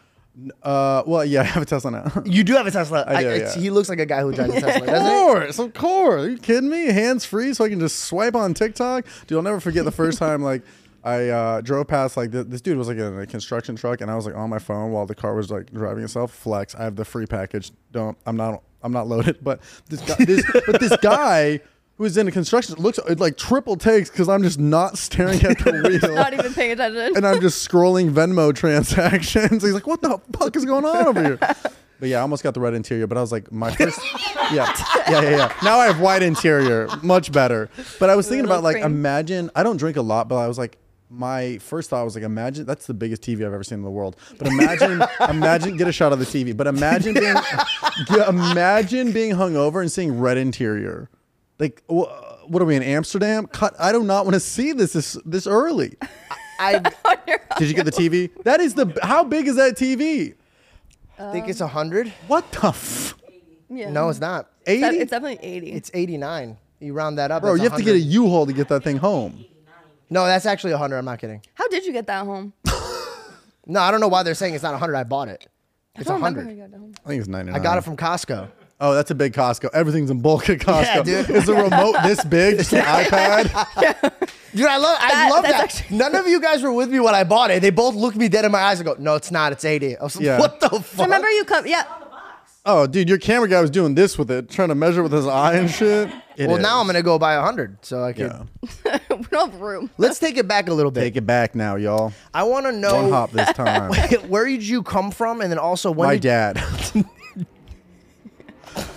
uh, 0.62 1.02
well, 1.06 1.24
yeah, 1.24 1.40
I 1.42 1.44
have 1.44 1.62
a 1.62 1.66
Tesla 1.66 1.90
now. 1.90 2.22
You 2.24 2.44
do 2.44 2.54
have 2.54 2.66
a 2.66 2.70
Tesla. 2.70 3.04
I 3.06 3.22
do, 3.22 3.28
it's- 3.28 3.56
yeah. 3.56 3.62
He 3.62 3.68
looks 3.70 3.88
like 3.90 3.98
a 4.00 4.06
guy 4.06 4.22
who 4.22 4.32
drives 4.32 4.54
a 4.54 4.60
Tesla, 4.60 4.80
Of 4.80 4.86
doesn't 4.86 5.06
he? 5.06 5.12
course, 5.12 5.58
of 5.58 5.74
course. 5.74 6.22
Are 6.24 6.30
you 6.30 6.38
kidding 6.38 6.70
me? 6.70 6.86
Hands 6.86 7.22
free, 7.24 7.52
so 7.52 7.64
I 7.64 7.68
can 7.68 7.80
just 7.80 8.00
swipe 8.04 8.34
on 8.34 8.54
TikTok. 8.54 9.04
Dude, 9.26 9.36
I'll 9.36 9.42
never 9.42 9.60
forget 9.60 9.84
the 9.84 9.92
first 9.92 10.18
time 10.18 10.42
like 10.42 10.62
I 11.04 11.28
uh, 11.28 11.60
drove 11.60 11.88
past 11.88 12.16
like 12.16 12.32
th- 12.32 12.46
this 12.46 12.60
dude 12.62 12.78
was 12.78 12.88
like 12.88 12.96
in 12.96 13.18
a 13.18 13.26
construction 13.26 13.76
truck, 13.76 14.00
and 14.00 14.10
I 14.10 14.16
was 14.16 14.24
like 14.24 14.34
on 14.34 14.48
my 14.48 14.58
phone 14.58 14.92
while 14.92 15.04
the 15.06 15.14
car 15.14 15.34
was 15.34 15.50
like 15.50 15.70
driving 15.72 16.04
itself. 16.04 16.32
Flex, 16.32 16.74
I 16.74 16.84
have 16.84 16.96
the 16.96 17.04
free 17.04 17.26
package. 17.26 17.70
Don't, 17.92 18.16
I'm 18.26 18.36
not, 18.36 18.62
I'm 18.82 18.92
not 18.92 19.06
loaded. 19.08 19.38
But 19.42 19.60
this 19.88 20.00
guy, 20.00 20.24
this, 20.24 20.44
but 20.66 20.80
this 20.80 20.96
guy 21.02 21.60
who 21.96 22.04
is 22.04 22.16
in 22.16 22.26
a 22.26 22.30
construction 22.30 22.76
looks 22.76 22.98
it 22.98 23.20
like 23.20 23.36
triple 23.36 23.76
takes 23.76 24.08
because 24.10 24.28
I'm 24.28 24.42
just 24.42 24.58
not 24.58 24.96
staring 24.96 25.42
at 25.44 25.58
the 25.58 26.00
wheel. 26.02 26.14
Not 26.14 26.32
even 26.32 26.54
paying 26.54 26.72
attention. 26.72 27.16
and 27.16 27.26
I'm 27.26 27.40
just 27.40 27.68
scrolling 27.68 28.10
Venmo 28.10 28.54
transactions. 28.54 29.62
He's 29.62 29.74
like, 29.74 29.86
"What 29.86 30.00
the 30.02 30.18
fuck 30.36 30.56
is 30.56 30.64
going 30.64 30.84
on 30.84 31.06
over 31.08 31.22
here?" 31.22 31.38
But 31.98 32.08
yeah, 32.08 32.18
I 32.18 32.20
almost 32.22 32.42
got 32.42 32.54
the 32.54 32.60
red 32.60 32.72
interior, 32.72 33.06
but 33.06 33.18
I 33.18 33.20
was 33.20 33.30
like, 33.30 33.52
my 33.52 33.70
first, 33.70 34.00
yeah, 34.50 34.74
yeah, 35.06 35.20
yeah, 35.20 35.30
yeah. 35.30 35.52
Now 35.62 35.78
I 35.78 35.86
have 35.86 36.00
white 36.00 36.22
interior, 36.22 36.88
much 37.02 37.30
better. 37.30 37.68
But 37.98 38.08
I 38.08 38.16
was 38.16 38.26
thinking 38.26 38.46
about 38.46 38.62
like, 38.62 38.76
cream. 38.76 38.86
imagine 38.86 39.50
I 39.54 39.62
don't 39.62 39.76
drink 39.76 39.98
a 39.98 40.02
lot, 40.02 40.26
but 40.26 40.36
I 40.36 40.48
was 40.48 40.56
like, 40.56 40.78
my 41.10 41.58
first 41.58 41.90
thought 41.90 42.04
was 42.04 42.14
like, 42.14 42.24
imagine 42.24 42.64
that's 42.64 42.86
the 42.86 42.94
biggest 42.94 43.22
TV 43.22 43.44
I've 43.44 43.52
ever 43.52 43.64
seen 43.64 43.78
in 43.78 43.84
the 43.84 43.90
world. 43.90 44.16
But 44.38 44.46
imagine, 44.48 45.02
imagine 45.28 45.76
get 45.76 45.88
a 45.88 45.92
shot 45.92 46.12
of 46.12 46.18
the 46.20 46.24
TV. 46.24 46.56
But 46.56 46.68
imagine 46.68 47.14
being, 47.14 47.34
yeah, 48.10 48.28
imagine 48.28 49.12
being 49.12 49.34
hungover 49.34 49.80
and 49.80 49.90
seeing 49.90 50.20
red 50.20 50.38
interior. 50.38 51.10
Like, 51.58 51.82
wh- 51.88 52.08
what 52.48 52.62
are 52.62 52.64
we 52.64 52.76
in 52.76 52.82
Amsterdam? 52.82 53.46
Cut. 53.46 53.74
I 53.78 53.92
do 53.92 54.02
not 54.04 54.24
want 54.24 54.34
to 54.34 54.40
see 54.40 54.72
this 54.72 54.92
this 54.92 55.18
this 55.24 55.46
early. 55.46 55.96
I 56.60 56.78
Did 57.58 57.68
you 57.68 57.74
get 57.74 57.86
the 57.86 57.92
TV? 57.92 58.30
That 58.44 58.60
is 58.60 58.74
the. 58.74 58.96
How 59.02 59.24
big 59.24 59.48
is 59.48 59.56
that 59.56 59.76
TV? 59.76 60.34
I 61.18 61.32
think 61.32 61.48
it's 61.48 61.60
100. 61.60 62.08
What 62.28 62.50
the 62.52 62.68
f? 62.68 63.14
yeah. 63.68 63.90
No, 63.90 64.08
it's 64.08 64.20
not. 64.20 64.50
Eighty? 64.66 64.98
it's 64.98 65.10
definitely 65.10 65.38
80. 65.46 65.72
It's 65.72 65.90
89. 65.92 66.56
You 66.80 66.92
round 66.94 67.18
that 67.18 67.30
up. 67.30 67.42
Bro, 67.42 67.54
you 67.54 67.62
have 67.62 67.76
to 67.76 67.82
get 67.82 67.90
a 67.90 67.98
100. 67.98 68.12
U-Haul 68.12 68.46
to 68.46 68.52
get 68.52 68.68
that 68.68 68.82
thing 68.84 68.96
home. 68.98 69.44
No, 70.10 70.26
that's 70.26 70.44
actually 70.46 70.72
100. 70.72 70.98
I'm 70.98 71.04
not 71.04 71.18
kidding. 71.20 71.40
How 71.54 71.68
did 71.68 71.86
you 71.86 71.92
get 71.92 72.06
that 72.08 72.24
home? 72.26 72.52
No, 73.66 73.78
I 73.80 73.92
don't 73.92 74.00
know 74.00 74.08
why 74.08 74.24
they're 74.24 74.34
saying 74.34 74.54
it's 74.54 74.64
not 74.64 74.72
100. 74.72 74.96
I 74.96 75.04
bought 75.04 75.28
it. 75.28 75.46
It's 75.94 76.08
I 76.08 76.12
don't 76.14 76.14
remember 76.22 76.40
how 76.40 76.46
100. 76.48 76.56
you 76.56 76.62
got 76.62 76.70
that 76.72 76.78
home. 76.78 76.92
I 77.04 77.08
think 77.08 77.20
it's 77.20 77.28
99. 77.28 77.54
I 77.60 77.62
got 77.62 77.78
it 77.78 77.82
from 77.82 77.96
Costco. 77.96 78.50
Oh, 78.80 78.94
that's 78.94 79.10
a 79.12 79.14
big 79.14 79.32
Costco. 79.32 79.68
Everything's 79.74 80.10
in 80.10 80.20
bulk 80.22 80.48
at 80.50 80.58
Costco. 80.58 81.06
Yeah, 81.06 81.22
dude. 81.22 81.30
Is 81.30 81.46
the 81.46 81.54
remote 81.54 81.94
this 82.02 82.24
big? 82.24 82.56
Just 82.58 82.72
an 82.72 82.80
iPad? 82.84 84.28
Dude, 84.54 84.66
I 84.66 84.78
love 84.78 84.96
I 85.00 85.08
That- 85.10 85.30
love 85.30 85.42
that's 85.44 85.54
that. 85.54 85.62
actually- 85.64 85.98
None 85.98 86.16
of 86.16 86.26
you 86.26 86.40
guys 86.40 86.62
were 86.62 86.72
with 86.72 86.88
me 86.90 86.98
when 86.98 87.14
I 87.14 87.22
bought 87.22 87.52
it. 87.52 87.60
They 87.62 87.70
both 87.70 87.94
looked 87.94 88.16
me 88.16 88.28
dead 88.28 88.44
in 88.44 88.50
my 88.50 88.60
eyes 88.62 88.80
and 88.80 88.86
go, 88.86 88.96
"No, 88.98 89.14
it's 89.14 89.30
not. 89.30 89.52
It's 89.52 89.64
80." 89.64 89.98
I 89.98 90.02
was 90.02 90.16
like, 90.16 90.24
Yeah. 90.24 90.40
"What 90.40 90.58
the 90.58 90.70
fuck?" 90.80 91.04
Remember 91.04 91.28
you 91.30 91.44
come? 91.44 91.66
Yeah. 91.68 91.84
Oh, 92.66 92.86
dude, 92.86 93.08
your 93.08 93.18
camera 93.18 93.48
guy 93.48 93.60
was 93.60 93.70
doing 93.70 93.94
this 93.94 94.18
with 94.18 94.30
it, 94.30 94.50
trying 94.50 94.68
to 94.68 94.74
measure 94.74 95.02
with 95.02 95.12
his 95.12 95.26
eye 95.26 95.54
and 95.54 95.70
shit. 95.70 96.10
It 96.36 96.46
well, 96.46 96.56
is. 96.56 96.62
now 96.62 96.80
I'm 96.80 96.86
gonna 96.86 97.02
go 97.02 97.18
buy 97.18 97.34
a 97.34 97.38
100 97.38 97.78
so 97.84 98.02
I 98.04 98.12
can. 98.12 98.48
Yeah. 98.84 98.98
we 99.10 99.24
don't 99.30 99.50
have 99.50 99.60
room. 99.60 99.90
Let's 99.96 100.18
take 100.18 100.36
it 100.36 100.46
back 100.46 100.68
a 100.68 100.74
little 100.74 100.90
bit. 100.90 101.00
Take 101.00 101.16
it 101.16 101.26
back 101.26 101.54
now, 101.54 101.76
y'all. 101.76 102.12
I 102.34 102.42
want 102.42 102.66
to 102.66 102.72
know 102.72 103.02
One 103.02 103.10
hop 103.10 103.30
this 103.30 103.50
time. 103.52 103.92
where 104.28 104.46
did 104.46 104.62
you 104.66 104.82
come 104.82 105.10
from, 105.10 105.40
and 105.40 105.50
then 105.50 105.58
also 105.58 105.90
when 105.90 106.08
My 106.08 106.14
did 106.14 106.22
dad. 106.22 106.62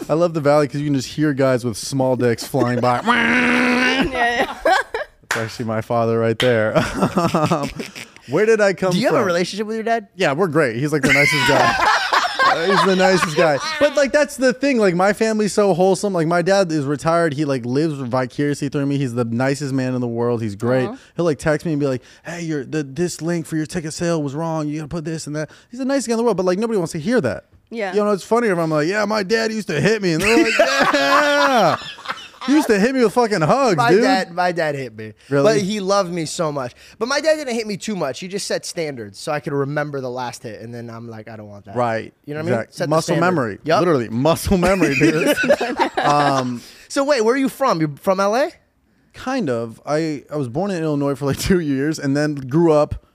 I 0.10 0.14
love 0.14 0.34
the 0.34 0.42
valley 0.42 0.68
because 0.68 0.82
you 0.82 0.88
can 0.88 0.96
just 0.96 1.08
hear 1.08 1.34
guys 1.34 1.64
with 1.64 1.78
small 1.78 2.18
dicks 2.18 2.46
flying 2.46 2.82
by. 2.82 3.02
yeah, 3.06 4.04
yeah. 4.04 4.58
That's 4.66 5.38
actually 5.38 5.66
my 5.66 5.82
father 5.82 6.20
right 6.20 6.38
there. 6.38 6.78
Um, 6.78 7.70
Where 8.30 8.46
did 8.46 8.62
I 8.62 8.74
come 8.74 8.92
from? 8.92 8.98
Do 8.98 9.00
you 9.00 9.08
from? 9.08 9.16
have 9.18 9.24
a 9.24 9.26
relationship 9.26 9.68
with 9.68 9.76
your 9.76 9.84
dad? 9.84 10.08
Yeah, 10.16 10.34
we're 10.34 10.48
great. 10.48 10.78
He's 10.78 10.94
like 10.94 11.02
the 11.02 11.12
nicest 11.12 11.48
guy. 11.48 11.93
He's 12.56 12.86
the 12.86 12.96
nicest 12.96 13.36
guy. 13.36 13.58
But 13.80 13.96
like 13.96 14.12
that's 14.12 14.38
the 14.38 14.54
thing. 14.54 14.78
Like 14.78 14.96
my 14.96 15.14
family's 15.14 15.54
so 15.54 15.74
wholesome. 15.74 16.14
Like 16.14 16.28
my 16.28 16.42
dad 16.42 16.72
is 16.72 16.86
retired. 16.86 17.34
He 17.34 17.46
like 17.46 17.66
lives 17.66 17.96
vicariously 17.96 18.70
through 18.70 18.86
me. 18.86 18.98
He's 18.98 19.14
the 19.14 19.26
nicest 19.26 19.74
man 19.74 19.94
in 19.96 20.02
the 20.02 20.08
world. 20.08 20.42
He's 20.42 20.56
great. 20.56 20.88
Aw. 20.88 20.98
He'll 21.16 21.26
like 21.26 21.40
text 21.40 21.66
me 21.66 21.74
and 21.74 21.80
be 21.80 21.88
like, 21.88 22.02
"Hey, 22.26 22.42
your 22.42 22.64
the 22.66 22.84
this 22.84 23.22
link 23.22 23.46
for 23.46 23.56
your 23.58 23.66
ticket 23.66 23.94
sale 23.94 24.22
was 24.22 24.36
wrong. 24.36 24.68
You 24.68 24.78
gotta 24.78 24.90
put 24.90 25.06
this 25.06 25.28
and 25.28 25.36
that." 25.36 25.50
He's 25.70 25.80
the 25.80 25.86
nicest 25.86 26.08
guy 26.08 26.14
in 26.14 26.18
the 26.18 26.24
world. 26.24 26.38
But 26.38 26.46
like 26.46 26.60
nobody 26.60 26.78
wants 26.78 26.94
to 26.94 27.00
hear 27.00 27.22
that. 27.22 27.46
Yeah. 27.70 27.94
You 27.94 28.04
know, 28.04 28.12
it's 28.12 28.24
funnier 28.24 28.54
if 28.54 28.60
I'm 28.60 28.70
like, 28.70 28.88
"Yeah, 28.88 29.04
my 29.06 29.24
dad 29.24 29.52
used 29.52 29.68
to 29.68 29.82
hit 29.82 30.02
me," 30.02 30.14
and 30.14 30.22
they're 30.22 30.44
like, 30.44 30.54
"Yeah." 30.60 31.78
He 32.46 32.54
used 32.54 32.68
to 32.68 32.80
hit 32.80 32.94
me 32.96 33.04
with 33.04 33.14
fucking 33.14 33.42
hugs, 33.42 33.78
My 33.78 33.90
dude. 33.92 34.02
dad, 34.04 34.32
my 34.34 34.52
dad 34.52 34.76
hit 34.76 34.96
me. 34.98 35.14
Really? 35.30 35.44
But 35.44 35.62
he 35.62 35.80
loved 35.80 36.12
me 36.12 36.26
so 36.26 36.52
much. 36.52 36.74
But 37.00 37.08
my 37.08 37.22
dad 37.22 37.36
didn't 37.36 37.54
hit 37.56 37.66
me 37.68 37.78
too 37.78 37.96
much. 37.96 38.20
He 38.20 38.28
just 38.28 38.48
set 38.48 38.66
standards 38.66 39.18
so 39.20 39.32
I 39.32 39.40
could 39.40 39.54
remember 39.54 40.02
the 40.02 40.10
last 40.12 40.44
hit, 40.44 40.62
and 40.62 40.74
then 40.74 40.90
I'm 40.90 41.08
like, 41.08 41.28
I 41.28 41.36
don't 41.36 41.48
want 41.50 41.66
that. 41.66 41.76
Right. 41.76 42.14
You 42.26 42.34
know 42.34 42.44
what 42.44 42.54
I 42.54 42.58
mean? 42.58 42.66
Set 42.70 42.90
Muscle 42.90 43.16
memory. 43.18 43.60
Yup. 43.64 43.80
Literally, 43.80 44.10
muscle 44.10 44.58
memory, 44.58 44.96
dude. 45.00 45.36
um, 46.00 46.62
So 46.90 47.04
wait, 47.04 47.22
where 47.22 47.34
are 47.34 47.38
you 47.38 47.50
from? 47.50 47.80
You're 47.80 47.96
from 47.98 48.18
LA? 48.20 48.50
Kind 49.14 49.50
of. 49.50 49.82
I 49.86 50.24
I 50.32 50.36
was 50.38 50.50
born 50.50 50.72
in 50.72 50.82
Illinois 50.84 51.16
for 51.16 51.26
like 51.26 51.38
two 51.40 51.60
years, 51.60 52.00
and 52.00 52.16
then 52.18 52.36
grew 52.36 52.72
up. 52.74 53.06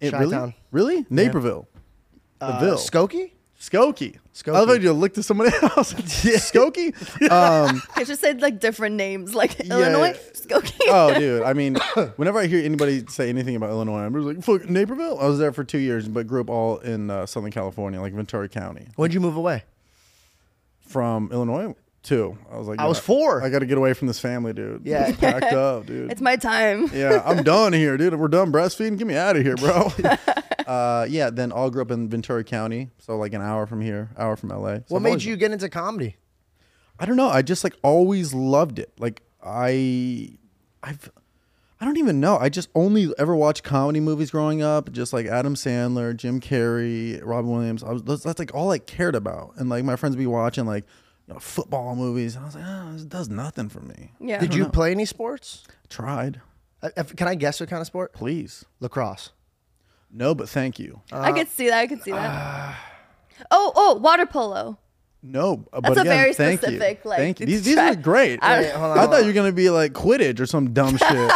In, 0.00 0.12
really? 0.12 0.30
Chi-town. 0.30 0.54
Really? 0.70 1.06
Naperville. 1.10 1.66
The 2.38 2.46
Uh. 2.46 2.76
Skokie? 2.76 3.32
Skokie. 3.68 4.18
Skokie. 4.34 4.54
I 4.54 4.60
love 4.60 4.82
you 4.82 4.92
look 4.92 5.14
to 5.14 5.22
somebody 5.22 5.50
else. 5.62 5.92
Skokie. 5.94 6.94
Um, 7.30 7.82
I 7.96 8.04
just 8.04 8.20
said 8.20 8.40
like 8.40 8.60
different 8.60 8.96
names, 8.96 9.34
like 9.34 9.58
Yeah, 9.58 9.74
Illinois, 9.78 10.08
yeah. 10.16 10.32
Skokie. 10.32 10.80
oh, 10.88 11.18
dude. 11.18 11.42
I 11.42 11.52
mean, 11.60 11.76
whenever 12.16 12.38
I 12.38 12.46
hear 12.46 12.64
anybody 12.64 13.04
say 13.08 13.28
anything 13.28 13.56
about 13.56 13.70
Illinois, 13.70 14.00
I'm 14.00 14.14
just 14.14 14.26
like, 14.26 14.42
fuck, 14.62 14.70
Naperville. 14.70 15.18
I 15.20 15.26
was 15.26 15.38
there 15.38 15.52
for 15.52 15.64
two 15.64 15.78
years, 15.78 16.08
but 16.08 16.26
grew 16.26 16.40
up 16.40 16.48
all 16.50 16.78
in 16.78 17.10
uh, 17.10 17.26
Southern 17.26 17.50
California, 17.50 18.00
like 18.00 18.12
Ventura 18.14 18.48
County. 18.48 18.86
When'd 18.96 19.12
you 19.12 19.20
move 19.20 19.36
away? 19.36 19.64
From 20.80 21.28
Illinois, 21.32 21.74
two. 22.02 22.38
I 22.50 22.56
was 22.56 22.66
like, 22.66 22.78
I 22.80 22.86
was 22.86 22.98
four. 22.98 23.42
I 23.42 23.50
got 23.50 23.58
to 23.58 23.66
get 23.66 23.76
away 23.76 23.92
from 23.92 24.08
this 24.08 24.18
family, 24.18 24.54
dude. 24.54 24.82
Yeah. 24.86 25.08
It's 25.08 25.18
packed 25.18 25.52
up, 25.52 25.84
dude. 25.84 26.10
It's 26.10 26.22
my 26.22 26.36
time. 26.36 26.88
yeah, 26.94 27.22
I'm 27.26 27.42
done 27.42 27.74
here, 27.74 27.98
dude. 27.98 28.14
We're 28.14 28.28
done 28.28 28.50
breastfeeding. 28.50 28.96
Get 28.96 29.06
me 29.06 29.16
out 29.16 29.36
of 29.36 29.42
here, 29.42 29.56
bro. 29.56 29.92
Uh, 30.68 31.06
yeah, 31.08 31.30
then 31.30 31.50
all 31.50 31.70
grew 31.70 31.82
up 31.82 31.90
in 31.90 32.08
Ventura 32.08 32.44
County, 32.44 32.90
so 32.98 33.16
like 33.16 33.32
an 33.32 33.42
hour 33.42 33.66
from 33.66 33.80
here, 33.80 34.10
hour 34.16 34.36
from 34.36 34.50
LA. 34.50 34.56
So 34.56 34.84
What 34.88 34.96
I've 34.98 35.02
made 35.02 35.08
always- 35.10 35.26
you 35.26 35.36
get 35.36 35.50
into 35.50 35.68
comedy? 35.68 36.16
I 37.00 37.06
don't 37.06 37.16
know. 37.16 37.28
I 37.28 37.42
just 37.42 37.64
like 37.64 37.74
always 37.82 38.34
loved 38.34 38.78
it. 38.78 38.92
Like 38.98 39.22
I, 39.42 40.30
I've, 40.82 41.10
I 41.80 41.84
don't 41.84 41.96
even 41.96 42.18
know. 42.20 42.36
I 42.38 42.48
just 42.48 42.68
only 42.74 43.12
ever 43.18 43.34
watched 43.36 43.62
comedy 43.62 44.00
movies 44.00 44.30
growing 44.32 44.62
up, 44.62 44.90
just 44.92 45.12
like 45.12 45.26
Adam 45.26 45.54
Sandler, 45.54 46.16
Jim 46.16 46.40
Carrey, 46.40 47.20
Robin 47.24 47.50
Williams. 47.50 47.82
I 47.84 47.92
was 47.92 48.02
that's, 48.02 48.22
that's 48.24 48.38
like 48.40 48.52
all 48.54 48.70
I 48.72 48.78
cared 48.78 49.14
about, 49.14 49.54
and 49.56 49.68
like 49.68 49.84
my 49.84 49.96
friends 49.96 50.16
would 50.16 50.22
be 50.22 50.26
watching 50.26 50.66
like. 50.66 50.84
You 51.26 51.34
know, 51.34 51.40
football 51.40 51.94
movies. 51.94 52.36
And 52.36 52.44
I 52.44 52.46
was 52.46 52.54
like, 52.54 52.64
oh, 52.66 52.92
this 52.94 53.04
does 53.04 53.28
nothing 53.28 53.68
for 53.68 53.80
me. 53.80 54.12
Yeah. 54.18 54.38
Did 54.40 54.54
you 54.54 54.66
play 54.70 54.92
any 54.92 55.04
sports? 55.04 55.62
Tried, 55.90 56.40
Uh, 56.82 56.88
if- 56.96 57.14
can 57.16 57.28
I 57.28 57.34
guess 57.34 57.60
what 57.60 57.68
kind 57.68 57.82
of 57.82 57.86
sport? 57.86 58.14
please. 58.14 58.64
Lacrosse. 58.80 59.32
No, 60.10 60.34
but 60.34 60.48
thank 60.48 60.78
you. 60.78 61.00
I 61.12 61.32
could 61.32 61.48
see 61.48 61.68
that. 61.68 61.78
I 61.78 61.86
could 61.86 62.02
see 62.02 62.12
that. 62.12 62.76
oh, 63.50 63.72
oh, 63.74 63.94
water 63.94 64.26
polo. 64.26 64.78
No, 65.22 65.66
uh, 65.72 65.80
That's 65.80 65.96
but 65.96 65.98
a 65.98 66.00
again, 66.02 66.16
very 66.16 66.32
thank 66.34 66.60
specific, 66.60 67.00
you. 67.04 67.10
like, 67.10 67.18
thank 67.18 67.40
you. 67.40 67.46
These, 67.46 67.62
these 67.64 67.74
tra- 67.74 67.86
are 67.90 67.96
great. 67.96 68.38
I- 68.40 68.54
I, 68.56 68.60
Wait, 68.60 68.70
hold 68.72 68.84
on, 68.84 68.96
thought 68.96 68.98
hold 68.98 69.12
you 69.14 69.18
on. 69.20 69.26
were 69.26 69.32
gonna 69.32 69.52
be 69.52 69.68
like 69.70 69.92
Quidditch 69.92 70.38
or 70.40 70.46
some 70.46 70.72
dumb 70.72 70.96
shit. 70.96 71.10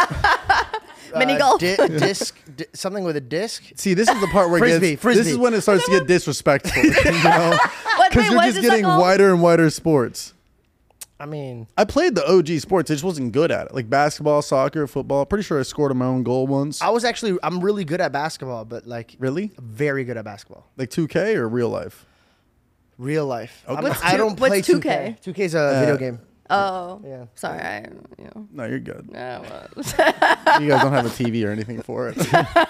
Mini 1.15 1.33
Uh, 1.33 1.37
golf. 1.37 1.59
di- 1.59 1.75
disc, 1.99 2.35
di- 2.55 2.65
something 2.73 3.03
with 3.03 3.15
a 3.17 3.21
disc. 3.21 3.63
See, 3.75 3.93
this 3.93 4.09
is 4.09 4.19
the 4.21 4.27
part 4.27 4.49
where 4.49 4.57
it 4.57 4.61
Frisbee, 4.61 4.89
gets. 4.91 5.01
frisbee. 5.01 5.23
This 5.23 5.31
is 5.33 5.37
when 5.37 5.53
it 5.53 5.61
starts 5.61 5.85
to 5.85 5.91
get 5.91 6.07
disrespectful. 6.07 6.81
You 6.81 6.91
know, 7.23 7.57
What, 7.97 8.09
because 8.09 8.23
wait, 8.23 8.25
you're 8.29 8.35
what 8.37 8.45
just 8.45 8.57
is 8.57 8.63
that 8.63 8.69
getting 8.69 8.85
called? 8.85 9.01
wider 9.01 9.31
and 9.31 9.41
wider 9.41 9.69
sports. 9.69 10.33
I 11.23 11.25
mean, 11.25 11.67
I 11.77 11.85
played 11.85 12.15
the 12.15 12.29
OG 12.29 12.59
sports. 12.59 12.91
I 12.91 12.95
just 12.95 13.03
wasn't 13.05 13.31
good 13.31 13.49
at 13.49 13.67
it, 13.67 13.73
like 13.73 13.89
basketball, 13.89 14.41
soccer, 14.41 14.85
football. 14.87 15.25
Pretty 15.25 15.43
sure 15.43 15.57
I 15.57 15.63
scored 15.63 15.95
my 15.95 16.03
own 16.05 16.23
goal 16.23 16.47
once. 16.47 16.81
I 16.81 16.89
was 16.89 17.05
actually 17.05 17.39
I'm 17.41 17.61
really 17.61 17.85
good 17.85 18.01
at 18.01 18.11
basketball, 18.11 18.65
but 18.65 18.85
like 18.85 19.15
really? 19.19 19.51
very 19.57 20.03
good 20.03 20.17
at 20.17 20.25
basketball. 20.25 20.69
Like 20.75 20.89
2K 20.89 21.35
or 21.35 21.47
real 21.47 21.69
life? 21.69 22.05
Real 22.97 23.25
life. 23.25 23.63
I'm- 23.69 23.81
What's 23.83 24.01
I 24.03 24.11
two- 24.11 24.17
don't 24.17 24.37
what's 24.37 24.49
play 24.49 24.61
2K? 24.61 25.17
2K. 25.21 25.33
2K 25.33 25.39
is 25.39 25.55
a 25.55 25.59
uh, 25.59 25.79
video 25.79 25.97
game. 25.97 26.19
Oh, 26.49 27.01
Yeah. 27.05 27.25
Sorry, 27.35 27.57
I, 27.61 27.87
you 28.19 28.25
know. 28.25 28.47
No, 28.51 28.65
you're 28.65 28.79
good. 28.79 29.07
Yeah, 29.09 29.39
well. 29.77 30.61
You 30.61 30.67
guys 30.67 30.81
don't 30.81 30.91
have 30.91 31.05
a 31.05 31.09
TV 31.09 31.47
or 31.47 31.51
anything 31.51 31.81
for 31.81 32.09
it. 32.09 32.17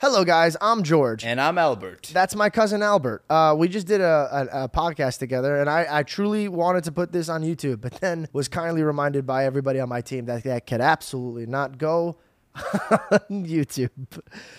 Hello 0.00 0.24
guys, 0.24 0.56
I'm 0.62 0.82
George. 0.82 1.24
And 1.26 1.38
I'm 1.38 1.58
Albert. 1.58 2.10
That's 2.14 2.34
my 2.34 2.48
cousin 2.48 2.82
Albert. 2.82 3.22
Uh, 3.28 3.54
we 3.58 3.68
just 3.68 3.86
did 3.86 4.00
a, 4.00 4.48
a, 4.50 4.64
a 4.64 4.68
podcast 4.70 5.18
together, 5.18 5.60
and 5.60 5.68
I, 5.68 5.86
I 5.90 6.02
truly 6.04 6.48
wanted 6.48 6.84
to 6.84 6.92
put 6.92 7.12
this 7.12 7.28
on 7.28 7.42
YouTube, 7.42 7.82
but 7.82 7.92
then 8.00 8.26
was 8.32 8.48
kindly 8.48 8.82
reminded 8.82 9.26
by 9.26 9.44
everybody 9.44 9.78
on 9.78 9.90
my 9.90 10.00
team 10.00 10.24
that 10.24 10.42
that 10.44 10.66
could 10.66 10.80
absolutely 10.80 11.44
not 11.44 11.76
go 11.76 12.16
on 12.54 13.44
YouTube. 13.44 13.90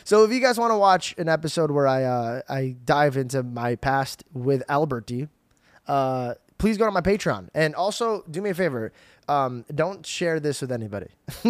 So 0.04 0.24
if 0.26 0.32
you 0.32 0.42
guys 0.42 0.60
want 0.60 0.74
to 0.74 0.78
watch 0.78 1.16
an 1.18 1.28
episode 1.28 1.72
where 1.72 1.88
I 1.88 2.04
uh, 2.04 2.42
I 2.48 2.76
dive 2.86 3.18
into 3.18 3.42
my 3.42 3.78
past 3.78 4.24
with 4.34 4.62
Albert 4.70 5.08
D, 5.08 5.28
uh, 5.88 6.36
please 6.60 6.78
go 6.78 6.86
to 6.86 6.92
my 6.92 7.02
Patreon, 7.02 7.50
and 7.56 7.74
also 7.74 8.24
do 8.30 8.44
me 8.44 8.52
a 8.52 8.54
favor. 8.54 8.94
Um, 9.28 9.66
don't 9.74 10.06
share 10.06 10.40
this 10.40 10.62
with 10.62 10.72
anybody. 10.72 11.08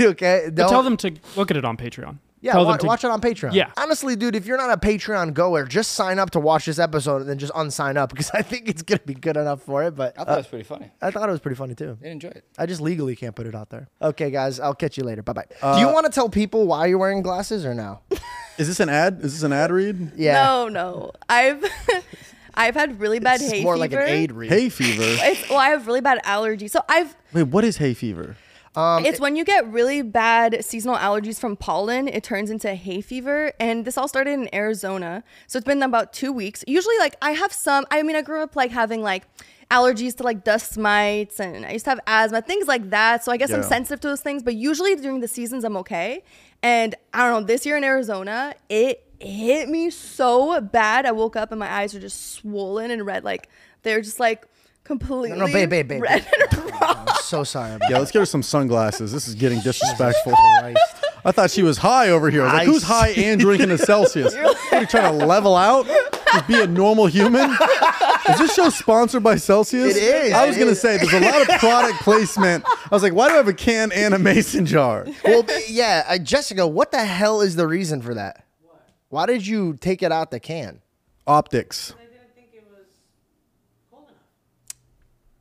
Okay? 0.00 0.50
Don't- 0.52 0.68
tell 0.68 0.82
them 0.82 0.96
to 0.98 1.14
look 1.36 1.52
at 1.52 1.56
it 1.56 1.64
on 1.64 1.76
Patreon. 1.76 2.18
Yeah, 2.42 2.52
Tell 2.52 2.64
wa- 2.66 2.72
them 2.72 2.80
to- 2.80 2.86
watch 2.86 3.04
it 3.04 3.10
on 3.10 3.20
Patreon. 3.20 3.54
Yeah. 3.54 3.70
Honestly, 3.78 4.14
dude, 4.16 4.36
if 4.36 4.44
you're 4.46 4.58
not 4.58 4.70
a 4.70 4.76
Patreon 4.76 5.32
goer, 5.32 5.64
just 5.64 5.92
sign 5.92 6.18
up 6.18 6.30
to 6.32 6.40
watch 6.40 6.66
this 6.66 6.78
episode 6.78 7.22
and 7.22 7.30
then 7.30 7.38
just 7.38 7.52
unsign 7.54 7.96
up 7.96 8.10
because 8.10 8.30
I 8.34 8.42
think 8.42 8.68
it's 8.68 8.82
gonna 8.82 9.00
be 9.06 9.14
good 9.14 9.36
enough 9.36 9.62
for 9.62 9.84
it. 9.84 9.96
But 9.96 10.12
I 10.18 10.24
thought 10.24 10.28
uh, 10.28 10.34
it 10.34 10.36
was 10.38 10.46
pretty 10.48 10.64
funny. 10.64 10.90
I 11.00 11.10
thought 11.10 11.28
it 11.28 11.32
was 11.32 11.40
pretty 11.40 11.56
funny 11.56 11.74
too. 11.74 11.96
I 12.04 12.08
enjoy 12.08 12.28
it. 12.28 12.44
I 12.58 12.66
just 12.66 12.80
legally 12.82 13.16
can't 13.16 13.34
put 13.34 13.46
it 13.46 13.54
out 13.54 13.70
there. 13.70 13.88
Okay, 14.02 14.30
guys, 14.30 14.60
I'll 14.60 14.74
catch 14.74 14.98
you 14.98 15.04
later. 15.04 15.22
Bye 15.22 15.32
bye. 15.32 15.46
Do 15.74 15.80
you 15.80 15.86
want 15.90 16.04
to 16.06 16.12
tell 16.12 16.28
people 16.28 16.66
why 16.66 16.86
you're 16.86 16.98
wearing 16.98 17.22
glasses 17.22 17.64
or 17.64 17.74
no? 17.74 18.00
Is 18.58 18.68
this 18.68 18.80
an 18.80 18.90
ad? 18.90 19.20
Is 19.22 19.32
this 19.32 19.42
an 19.44 19.52
ad 19.54 19.70
read? 19.70 20.12
Yeah. 20.16 20.42
No, 20.44 20.68
no. 20.68 21.12
I've 21.28 21.64
I've 22.54 22.74
had 22.74 23.00
really 23.00 23.18
bad 23.18 23.40
It's 23.40 23.50
hay 23.50 23.62
more 23.62 23.74
fever. 23.74 23.80
like 23.80 23.92
an 23.92 24.00
aid 24.00 24.32
read. 24.32 24.50
Hay 24.50 24.68
fever. 24.68 25.02
It's 25.04 25.48
well, 25.48 25.58
I 25.58 25.68
have 25.70 25.86
really 25.86 26.02
bad 26.02 26.22
allergies. 26.24 26.70
So 26.70 26.80
I've 26.88 27.16
Wait, 27.32 27.44
what 27.44 27.64
is 27.64 27.78
hay 27.78 27.94
fever? 27.94 28.36
Um, 28.74 29.04
it's 29.04 29.20
when 29.20 29.36
you 29.36 29.44
get 29.44 29.70
really 29.70 30.00
bad 30.00 30.64
seasonal 30.64 30.96
allergies 30.96 31.38
from 31.38 31.56
pollen, 31.56 32.08
it 32.08 32.24
turns 32.24 32.50
into 32.50 32.74
hay 32.74 33.00
fever. 33.00 33.52
And 33.60 33.84
this 33.84 33.98
all 33.98 34.08
started 34.08 34.32
in 34.32 34.54
Arizona. 34.54 35.24
So 35.46 35.58
it's 35.58 35.66
been 35.66 35.82
about 35.82 36.12
two 36.12 36.32
weeks. 36.32 36.64
Usually, 36.66 36.96
like, 36.98 37.16
I 37.20 37.32
have 37.32 37.52
some, 37.52 37.86
I 37.90 38.02
mean, 38.02 38.16
I 38.16 38.22
grew 38.22 38.42
up 38.42 38.56
like 38.56 38.70
having 38.70 39.02
like 39.02 39.24
allergies 39.70 40.16
to 40.16 40.22
like 40.22 40.44
dust 40.44 40.76
mites 40.76 41.40
and 41.40 41.64
I 41.64 41.72
used 41.72 41.86
to 41.86 41.90
have 41.90 42.00
asthma, 42.06 42.42
things 42.42 42.66
like 42.66 42.90
that. 42.90 43.24
So 43.24 43.32
I 43.32 43.36
guess 43.36 43.52
I'm 43.52 43.62
sensitive 43.62 44.00
to 44.00 44.08
those 44.08 44.20
things. 44.20 44.42
But 44.42 44.54
usually 44.54 44.94
during 44.96 45.20
the 45.20 45.28
seasons, 45.28 45.64
I'm 45.64 45.76
okay. 45.78 46.22
And 46.62 46.94
I 47.12 47.28
don't 47.28 47.42
know, 47.42 47.46
this 47.46 47.66
year 47.66 47.76
in 47.76 47.84
Arizona, 47.84 48.54
it 48.68 49.04
hit 49.18 49.68
me 49.68 49.90
so 49.90 50.60
bad. 50.60 51.06
I 51.06 51.12
woke 51.12 51.36
up 51.36 51.52
and 51.52 51.58
my 51.58 51.70
eyes 51.70 51.94
were 51.94 52.00
just 52.00 52.32
swollen 52.32 52.90
and 52.90 53.04
red. 53.04 53.24
Like, 53.24 53.48
they're 53.82 54.00
just 54.00 54.20
like 54.20 54.46
completely 54.84 55.38
no, 55.38 55.46
babe, 55.46 55.70
babe, 55.70 55.88
babe, 55.88 56.02
red 56.02 56.26
and 56.40 56.70
raw. 56.70 57.04
I'm 57.06 57.14
so 57.22 57.44
sorry. 57.44 57.74
About 57.74 57.90
Yeah, 57.90 57.98
let's 57.98 58.10
get 58.10 58.20
her 58.20 58.26
some 58.26 58.42
sunglasses. 58.42 59.12
This 59.12 59.28
is 59.28 59.34
getting 59.34 59.60
disrespectful. 59.60 60.32
Christ. 60.32 60.78
I 61.24 61.30
thought 61.30 61.50
she 61.52 61.62
was 61.62 61.78
high 61.78 62.08
over 62.10 62.30
here. 62.30 62.42
I 62.42 62.44
was 62.44 62.52
like, 62.52 62.66
who's 62.66 62.82
high 62.82 63.10
and 63.10 63.40
drinking 63.40 63.70
a 63.70 63.78
Celsius? 63.78 64.34
What, 64.34 64.72
are 64.72 64.80
you 64.80 64.86
trying 64.86 65.18
to 65.18 65.24
level 65.24 65.54
out? 65.54 65.86
Just 65.86 66.48
be 66.48 66.60
a 66.60 66.66
normal 66.66 67.06
human? 67.06 67.48
Is 68.28 68.38
this 68.38 68.54
show 68.54 68.70
sponsored 68.70 69.22
by 69.22 69.36
Celsius? 69.36 69.96
It 69.96 70.02
is, 70.02 70.32
I 70.32 70.46
was 70.46 70.56
going 70.56 70.68
to 70.68 70.74
say, 70.74 70.96
there's 70.96 71.12
a 71.12 71.20
lot 71.20 71.42
of 71.42 71.48
product 71.60 72.00
placement. 72.02 72.64
I 72.66 72.88
was 72.90 73.02
like, 73.02 73.14
why 73.14 73.28
do 73.28 73.34
I 73.34 73.36
have 73.36 73.48
a 73.48 73.52
can 73.52 73.92
and 73.92 74.14
a 74.14 74.18
mason 74.18 74.66
jar? 74.66 75.06
well, 75.24 75.44
yeah, 75.68 76.04
uh, 76.08 76.18
Jessica, 76.18 76.66
what 76.66 76.90
the 76.90 77.04
hell 77.04 77.40
is 77.40 77.54
the 77.54 77.66
reason 77.68 78.02
for 78.02 78.14
that? 78.14 78.44
Why 79.08 79.26
did 79.26 79.46
you 79.46 79.74
take 79.74 80.02
it 80.02 80.10
out 80.10 80.30
the 80.30 80.40
can? 80.40 80.80
Optics. 81.26 81.94
I 81.96 82.02
didn't 82.02 82.34
think 82.34 82.48
it 82.54 82.64
was 82.68 82.86
cold 83.90 84.08
enough. 84.08 84.16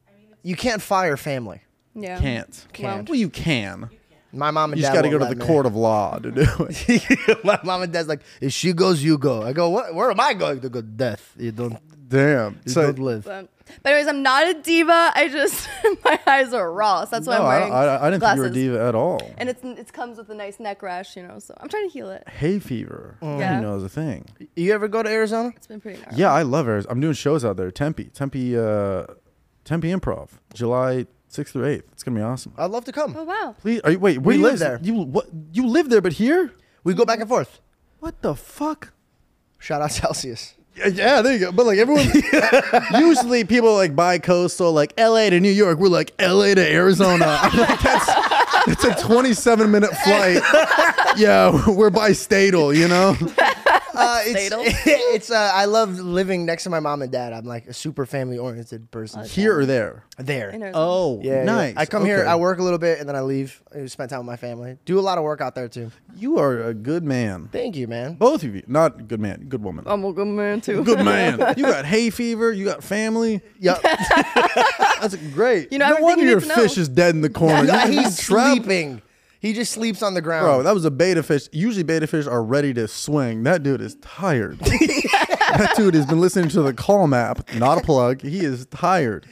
I 0.07 0.11
mean, 0.11 0.27
it's 0.29 0.30
You 0.43 0.55
can't 0.55 0.81
fire 0.81 1.17
family. 1.17 1.61
Yeah. 1.95 2.19
Can't. 2.19 2.67
Can't. 2.73 3.07
Well, 3.09 3.17
you 3.19 3.29
can. 3.29 3.89
My 4.33 4.49
mom 4.49 4.71
and 4.71 4.81
dad. 4.81 4.87
You 4.87 4.93
just 4.93 4.93
got 4.95 5.01
to 5.01 5.09
go 5.09 5.17
won't 5.17 5.29
to 5.31 5.35
the 5.35 5.39
let 5.41 5.47
me. 5.49 5.53
court 5.53 5.65
of 5.65 5.75
law 5.75 6.17
to 6.19 6.31
do 6.31 6.41
it. 6.69 7.43
My 7.43 7.59
mom 7.63 7.81
and 7.81 7.91
dad's 7.91 8.07
like, 8.07 8.21
if 8.39 8.53
she 8.53 8.71
goes, 8.71 9.03
you 9.03 9.17
go. 9.17 9.43
I 9.43 9.51
go, 9.51 9.69
what? 9.69 9.93
Where 9.93 10.09
am 10.09 10.19
I 10.21 10.33
going 10.33 10.61
to 10.61 10.69
go? 10.69 10.79
To 10.79 10.87
death. 10.87 11.33
You 11.37 11.51
don't. 11.51 11.77
Damn. 12.07 12.59
You 12.65 12.71
So, 12.71 12.81
don't 12.83 12.99
live. 12.99 13.25
But 13.25 13.49
But 13.83 13.91
anyways, 13.93 14.07
I'm 14.07 14.21
not 14.21 14.47
a 14.47 14.53
diva. 14.61 15.11
I 15.15 15.27
just 15.29 15.67
my 16.05 16.17
eyes 16.25 16.53
are 16.53 16.71
raw. 16.71 17.03
So 17.05 17.11
that's 17.11 17.27
why 17.27 17.37
No, 17.37 17.41
I'm 17.45 17.47
I, 17.47 17.59
wearing 17.59 17.73
I, 17.73 18.05
I 18.07 18.09
didn't 18.09 18.21
think 18.21 18.35
you 18.35 18.41
were 18.41 18.47
a 18.47 18.51
diva 18.51 18.81
at 18.87 18.95
all. 18.95 19.31
And 19.37 19.49
it's 19.49 19.63
it 19.63 19.91
comes 19.93 20.17
with 20.17 20.29
a 20.29 20.33
nice 20.33 20.59
neck 20.61 20.81
rash, 20.81 21.15
you 21.17 21.23
know. 21.23 21.39
So 21.39 21.53
I'm 21.59 21.67
trying 21.69 21.87
to 21.89 21.93
heal 21.93 22.09
it. 22.09 22.27
Hay 22.29 22.59
fever. 22.59 23.17
I 23.21 23.25
Yeah. 23.25 23.37
didn't 23.49 23.61
know 23.63 23.71
it 23.71 23.75
was 23.75 23.83
a 23.83 23.89
thing. 23.89 24.25
You 24.55 24.73
ever 24.73 24.87
go 24.87 25.03
to 25.03 25.09
Arizona? 25.09 25.51
It's 25.57 25.67
been 25.67 25.79
pretty 25.81 26.01
gnarly. 26.01 26.17
Yeah, 26.17 26.31
I 26.33 26.41
love 26.43 26.67
Arizona. 26.69 26.91
I'm 26.93 26.99
doing 27.01 27.13
shows 27.13 27.43
out 27.45 27.57
there. 27.57 27.69
Tempe, 27.71 28.05
Tempe, 28.05 28.57
uh, 28.57 29.05
Tempe 29.63 29.89
Improv, 29.89 30.29
July 30.53 31.05
6th 31.29 31.49
through 31.49 31.63
8th. 31.77 31.83
It's 31.93 32.03
gonna 32.03 32.19
be 32.19 32.23
awesome. 32.23 32.53
I'd 32.57 32.71
love 32.71 32.85
to 32.85 32.91
come. 32.91 33.15
Oh 33.17 33.23
wow. 33.23 33.55
Please, 33.59 33.81
are 33.81 33.91
you, 33.91 33.99
wait, 33.99 34.17
where 34.19 34.23
We 34.23 34.33
do 34.35 34.39
you 34.39 34.47
live 34.47 34.59
there. 34.59 34.79
You 34.81 34.93
what? 34.95 35.27
You 35.53 35.67
live 35.67 35.89
there, 35.89 36.01
but 36.01 36.13
here? 36.13 36.53
We 36.83 36.93
go 36.93 37.05
back 37.05 37.19
and 37.19 37.29
forth. 37.29 37.61
What 37.99 38.21
the 38.21 38.35
fuck? 38.35 38.91
Shout 39.59 39.81
out 39.81 39.91
Celsius. 39.91 40.55
Yeah, 40.75 40.87
Yeah, 40.87 41.21
there 41.21 41.33
you 41.33 41.39
go. 41.39 41.51
But 41.51 41.67
like 41.67 41.77
everyone, 41.77 42.07
usually 42.99 43.43
people 43.43 43.75
like 43.75 43.95
bi 43.95 44.17
coastal, 44.17 44.71
like 44.73 44.93
L.A. 44.97 45.29
to 45.29 45.39
New 45.39 45.51
York. 45.51 45.77
We're 45.77 45.89
like 45.89 46.13
L.A. 46.17 46.55
to 46.55 46.61
Arizona. 46.73 47.25
I'm 47.41 47.57
like, 47.59 47.79
that's 47.81 48.05
that's 48.65 48.83
a 48.83 49.03
27 49.03 49.69
minute 49.71 49.91
flight. 50.03 50.41
yeah, 51.17 51.69
we're 51.69 51.89
bi-statal, 51.89 52.73
you 52.73 52.87
know. 52.87 53.15
Uh, 54.01 54.19
it's 54.23 54.53
it's 54.85 55.31
uh, 55.31 55.51
I 55.53 55.65
love 55.65 55.99
living 55.99 56.45
next 56.45 56.63
to 56.63 56.69
my 56.69 56.79
mom 56.79 57.01
and 57.01 57.11
dad. 57.11 57.33
I'm 57.33 57.45
like 57.45 57.67
a 57.67 57.73
super 57.73 58.05
family 58.05 58.37
oriented 58.37 58.89
person. 58.91 59.25
Here 59.25 59.57
or 59.59 59.65
there? 59.65 60.05
there. 60.17 60.49
In 60.49 60.61
Arizona. 60.63 60.85
Oh, 60.85 61.19
Yeah, 61.21 61.37
yeah. 61.39 61.43
nice. 61.43 61.73
I 61.77 61.85
come 61.85 62.05
here, 62.05 62.19
Okay. 62.19 62.27
I 62.29 62.35
work 62.35 62.59
a 62.59 62.63
little 62.63 62.79
bit, 62.79 62.99
and 62.99 63.07
then 63.09 63.15
I 63.15 63.21
leave. 63.21 63.61
I 63.75 63.85
spend 63.87 64.09
time 64.09 64.19
with 64.19 64.27
my 64.27 64.37
family. 64.37 64.77
Do 64.85 64.97
a 64.97 65.01
lot 65.01 65.17
of 65.17 65.23
work 65.23 65.41
out 65.41 65.55
there 65.55 65.67
too. 65.67 65.91
You 66.15 66.37
are 66.39 66.63
a 66.63 66.73
good 66.73 67.03
man. 67.03 67.49
Thank 67.51 67.75
you, 67.75 67.87
man. 67.87 68.13
Both 68.15 68.43
of 68.43 68.55
you, 68.55 68.63
not 68.67 69.07
good 69.07 69.19
man, 69.19 69.45
good 69.49 69.61
woman. 69.63 69.83
I'm 69.87 70.03
a 70.05 70.13
good 70.13 70.27
man 70.27 70.61
too. 70.61 70.83
Good 70.83 71.03
man. 71.03 71.39
You 71.57 71.65
got 71.65 71.85
hay 71.85 72.09
fever. 72.11 72.51
You 72.53 72.65
got 72.65 72.83
family. 72.83 73.41
Yep. 73.59 73.81
That's 75.01 75.15
great. 75.33 75.71
You 75.71 75.79
know 75.79 75.85
no 75.89 75.95
everything 75.95 76.03
wonder 76.05 76.23
you 76.23 76.29
your 76.31 76.41
to 76.41 76.47
know. 76.47 76.55
fish 76.55 76.77
is 76.77 76.87
dead 76.89 77.13
in 77.15 77.21
the 77.21 77.29
corner. 77.29 77.65
You're 77.65 77.87
he's 77.87 78.19
trapped. 78.19 78.57
sleeping. 78.63 79.01
He 79.41 79.53
just 79.53 79.71
sleeps 79.73 80.01
on 80.03 80.13
the 80.13 80.21
ground. 80.21 80.45
Bro, 80.45 80.63
that 80.63 80.73
was 80.73 80.85
a 80.85 80.91
betta 80.91 81.23
fish. 81.23 81.49
Usually 81.51 81.81
betta 81.83 82.05
fish 82.07 82.27
are 82.27 82.43
ready 82.43 82.73
to 82.75 82.87
swing. 82.87 83.41
That 83.43 83.63
dude 83.63 83.81
is 83.81 83.95
tired. 83.95 84.59
that 84.59 85.73
dude 85.75 85.95
has 85.95 86.05
been 86.05 86.21
listening 86.21 86.49
to 86.49 86.61
the 86.61 86.73
call 86.73 87.07
map, 87.07 87.49
not 87.55 87.77
a 87.79 87.81
plug. 87.81 88.21
He 88.21 88.45
is 88.45 88.65
tired. 88.67 89.25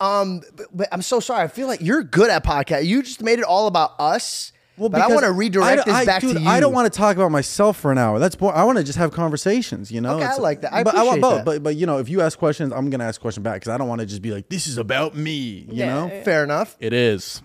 um, 0.00 0.42
but, 0.54 0.66
but 0.72 0.88
I'm 0.92 1.02
so 1.02 1.18
sorry. 1.18 1.42
I 1.42 1.48
feel 1.48 1.66
like 1.66 1.80
you're 1.80 2.02
good 2.02 2.30
at 2.30 2.44
podcast. 2.44 2.84
You 2.86 3.02
just 3.02 3.22
made 3.22 3.38
it 3.38 3.44
all 3.44 3.66
about 3.66 3.92
us. 3.98 4.52
Well, 4.76 4.90
but 4.90 5.00
I 5.00 5.08
want 5.08 5.24
to 5.24 5.32
redirect 5.32 5.86
this 5.86 5.94
I, 5.94 6.04
back 6.04 6.20
dude, 6.20 6.36
to 6.36 6.40
you. 6.42 6.48
I 6.48 6.60
don't 6.60 6.72
want 6.72 6.92
to 6.92 6.96
talk 6.96 7.16
about 7.16 7.32
myself 7.32 7.76
for 7.80 7.90
an 7.90 7.98
hour. 7.98 8.20
That's 8.20 8.36
boring. 8.36 8.56
I 8.56 8.62
want 8.62 8.78
to 8.78 8.84
just 8.84 8.96
have 8.96 9.10
conversations. 9.10 9.90
You 9.90 10.00
know. 10.00 10.18
Okay, 10.18 10.24
I 10.26 10.36
like 10.36 10.60
that. 10.60 10.72
I 10.72 10.84
but 10.84 10.94
I 10.94 11.02
want 11.02 11.20
both. 11.20 11.34
that. 11.38 11.44
But 11.44 11.62
but 11.64 11.74
you 11.76 11.84
know, 11.84 11.98
if 11.98 12.08
you 12.08 12.20
ask 12.20 12.38
questions, 12.38 12.72
I'm 12.72 12.88
gonna 12.88 13.02
ask 13.02 13.20
question 13.20 13.42
back 13.42 13.54
because 13.54 13.72
I 13.72 13.76
don't 13.76 13.88
want 13.88 14.02
to 14.02 14.06
just 14.06 14.22
be 14.22 14.30
like, 14.30 14.48
"This 14.50 14.68
is 14.68 14.78
about 14.78 15.16
me." 15.16 15.32
You 15.32 15.66
Yeah, 15.72 15.94
know. 15.94 16.06
yeah. 16.12 16.22
Fair 16.22 16.44
enough. 16.44 16.76
It 16.78 16.92
is. 16.92 17.42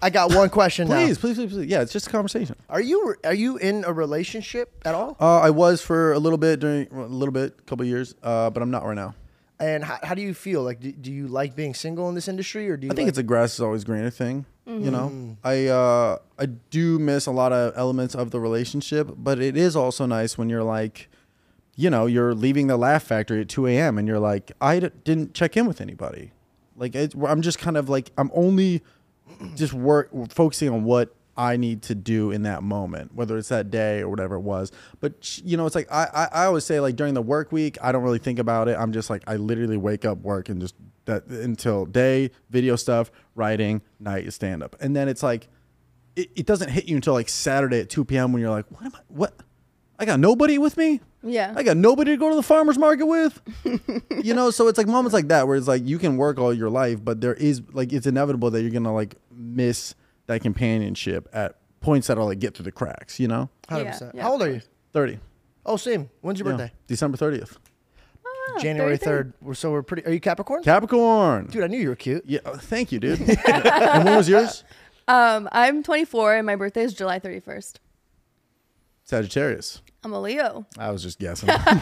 I 0.00 0.10
got 0.10 0.32
one 0.34 0.48
question 0.48 0.86
Please, 0.86 1.16
now. 1.16 1.20
please, 1.20 1.36
please, 1.36 1.52
please. 1.52 1.66
Yeah, 1.66 1.80
it's 1.82 1.92
just 1.92 2.06
a 2.06 2.10
conversation. 2.10 2.56
Are 2.68 2.80
you 2.80 3.14
are 3.24 3.34
you 3.34 3.56
in 3.56 3.84
a 3.84 3.92
relationship 3.92 4.80
at 4.84 4.94
all? 4.94 5.16
Uh, 5.20 5.40
I 5.40 5.50
was 5.50 5.82
for 5.82 6.12
a 6.12 6.18
little 6.18 6.38
bit 6.38 6.60
during 6.60 6.86
a 6.92 7.06
little 7.06 7.32
bit, 7.32 7.66
couple 7.66 7.84
years, 7.84 8.14
uh, 8.22 8.50
but 8.50 8.62
I'm 8.62 8.70
not 8.70 8.84
right 8.84 8.94
now. 8.94 9.14
And 9.60 9.82
how, 9.84 9.98
how 10.04 10.14
do 10.14 10.22
you 10.22 10.34
feel? 10.34 10.62
Like, 10.62 10.78
do, 10.78 10.92
do 10.92 11.10
you 11.12 11.26
like 11.26 11.56
being 11.56 11.74
single 11.74 12.08
in 12.08 12.14
this 12.14 12.28
industry, 12.28 12.70
or 12.70 12.76
do 12.76 12.86
you? 12.86 12.92
I 12.92 12.94
think 12.94 13.06
like- 13.06 13.08
it's 13.10 13.18
a 13.18 13.24
grass 13.24 13.54
is 13.54 13.60
always 13.60 13.82
greener 13.84 14.10
thing. 14.10 14.46
You 14.66 14.90
know, 14.90 15.36
I 15.42 15.66
uh, 15.68 16.18
I 16.38 16.44
do 16.44 16.98
miss 16.98 17.24
a 17.24 17.30
lot 17.30 17.52
of 17.54 17.72
elements 17.74 18.14
of 18.14 18.32
the 18.32 18.38
relationship, 18.38 19.08
but 19.16 19.40
it 19.40 19.56
is 19.56 19.74
also 19.74 20.04
nice 20.04 20.36
when 20.36 20.50
you're 20.50 20.62
like, 20.62 21.08
you 21.74 21.88
know, 21.88 22.04
you're 22.04 22.34
leaving 22.34 22.66
the 22.66 22.76
Laugh 22.76 23.02
Factory 23.02 23.40
at 23.40 23.48
2 23.48 23.66
a.m. 23.66 23.96
and 23.96 24.06
you're 24.06 24.18
like, 24.18 24.52
I 24.60 24.78
d- 24.80 24.90
didn't 25.04 25.32
check 25.32 25.56
in 25.56 25.66
with 25.66 25.80
anybody. 25.80 26.32
Like 26.76 26.94
it's, 26.94 27.14
I'm 27.26 27.40
just 27.40 27.58
kind 27.58 27.78
of 27.78 27.88
like 27.88 28.10
I'm 28.18 28.30
only 28.34 28.82
just 29.54 29.72
work 29.72 30.10
focusing 30.30 30.70
on 30.70 30.84
what 30.84 31.14
I 31.36 31.56
need 31.56 31.82
to 31.82 31.94
do 31.94 32.32
in 32.32 32.42
that 32.42 32.64
moment, 32.64 33.14
whether 33.14 33.38
it's 33.38 33.48
that 33.48 33.70
day 33.70 34.00
or 34.00 34.08
whatever 34.08 34.34
it 34.34 34.40
was. 34.40 34.72
But 35.00 35.38
you 35.44 35.56
know, 35.56 35.66
it's 35.66 35.76
like 35.76 35.90
I, 35.90 36.08
I 36.12 36.42
I 36.42 36.44
always 36.46 36.64
say 36.64 36.80
like 36.80 36.96
during 36.96 37.14
the 37.14 37.22
work 37.22 37.52
week, 37.52 37.78
I 37.80 37.92
don't 37.92 38.02
really 38.02 38.18
think 38.18 38.40
about 38.40 38.68
it. 38.68 38.76
I'm 38.76 38.92
just 38.92 39.08
like 39.08 39.22
I 39.26 39.36
literally 39.36 39.76
wake 39.76 40.04
up, 40.04 40.18
work, 40.18 40.48
and 40.48 40.60
just 40.60 40.74
that 41.04 41.26
until 41.26 41.86
day 41.86 42.32
video 42.50 42.74
stuff, 42.76 43.12
writing, 43.36 43.82
night 44.00 44.32
stand 44.32 44.64
up, 44.64 44.74
and 44.80 44.96
then 44.96 45.08
it's 45.08 45.22
like 45.22 45.48
it, 46.16 46.28
it 46.34 46.46
doesn't 46.46 46.70
hit 46.70 46.86
you 46.86 46.96
until 46.96 47.14
like 47.14 47.28
Saturday 47.28 47.80
at 47.80 47.88
2 47.88 48.04
p.m. 48.04 48.32
when 48.32 48.42
you're 48.42 48.50
like, 48.50 48.66
what 48.70 48.84
am 48.84 48.92
I? 48.96 49.00
What? 49.06 49.34
I 49.98 50.04
got 50.04 50.20
nobody 50.20 50.58
with 50.58 50.76
me. 50.76 51.00
Yeah. 51.22 51.52
I 51.56 51.62
got 51.64 51.76
nobody 51.76 52.12
to 52.12 52.16
go 52.16 52.30
to 52.30 52.36
the 52.36 52.42
farmer's 52.42 52.78
market 52.78 53.06
with. 53.06 53.40
you 54.24 54.32
know, 54.34 54.50
so 54.50 54.68
it's 54.68 54.78
like 54.78 54.86
moments 54.86 55.12
like 55.12 55.28
that 55.28 55.48
where 55.48 55.56
it's 55.56 55.66
like 55.66 55.84
you 55.84 55.98
can 55.98 56.16
work 56.16 56.38
all 56.38 56.54
your 56.54 56.70
life, 56.70 57.04
but 57.04 57.20
there 57.20 57.34
is 57.34 57.62
like 57.72 57.92
it's 57.92 58.06
inevitable 58.06 58.50
that 58.52 58.62
you're 58.62 58.70
gonna 58.70 58.94
like 58.94 59.16
miss 59.32 59.94
that 60.26 60.40
companionship 60.42 61.28
at 61.32 61.56
points 61.80 62.06
that'll 62.06 62.26
like 62.26 62.38
get 62.38 62.54
through 62.54 62.64
the 62.64 62.72
cracks. 62.72 63.18
You 63.18 63.26
know, 63.28 63.50
100%. 63.68 63.84
Yeah, 64.00 64.10
yeah, 64.14 64.22
How 64.22 64.32
old 64.32 64.42
are 64.42 64.50
you? 64.52 64.60
thirty. 64.92 65.18
Oh, 65.66 65.76
same. 65.76 66.08
When's 66.20 66.38
your 66.38 66.48
Yeah. 66.48 66.56
birthday? 66.56 66.72
December 66.86 67.16
thirtieth. 67.16 67.58
Ah, 68.24 68.58
January 68.60 68.96
33. 68.96 69.04
third. 69.04 69.32
We're 69.42 69.54
so 69.54 69.72
we're 69.72 69.82
pretty. 69.82 70.06
Are 70.06 70.12
you 70.12 70.20
Capricorn? 70.20 70.62
Capricorn. 70.62 71.46
Dude, 71.46 71.64
I 71.64 71.66
knew 71.66 71.78
you 71.78 71.88
were 71.88 71.96
cute. 71.96 72.22
Yeah, 72.24 72.40
uh, 72.44 72.56
thank 72.56 72.92
you, 72.92 73.00
dude. 73.00 73.18
and 73.48 74.04
when 74.04 74.16
was 74.16 74.28
yours? 74.28 74.62
Um, 75.08 75.48
I'm 75.52 75.82
24 75.82 76.36
and 76.36 76.46
my 76.46 76.54
birthday 76.54 76.82
is 76.82 76.94
July 76.94 77.18
31st. 77.18 77.76
Sagittarius. 79.04 79.80
I'm 80.04 80.12
a 80.12 80.20
Leo. 80.20 80.64
I 80.78 80.90
was 80.90 81.02
just 81.02 81.18
guessing. 81.18 81.48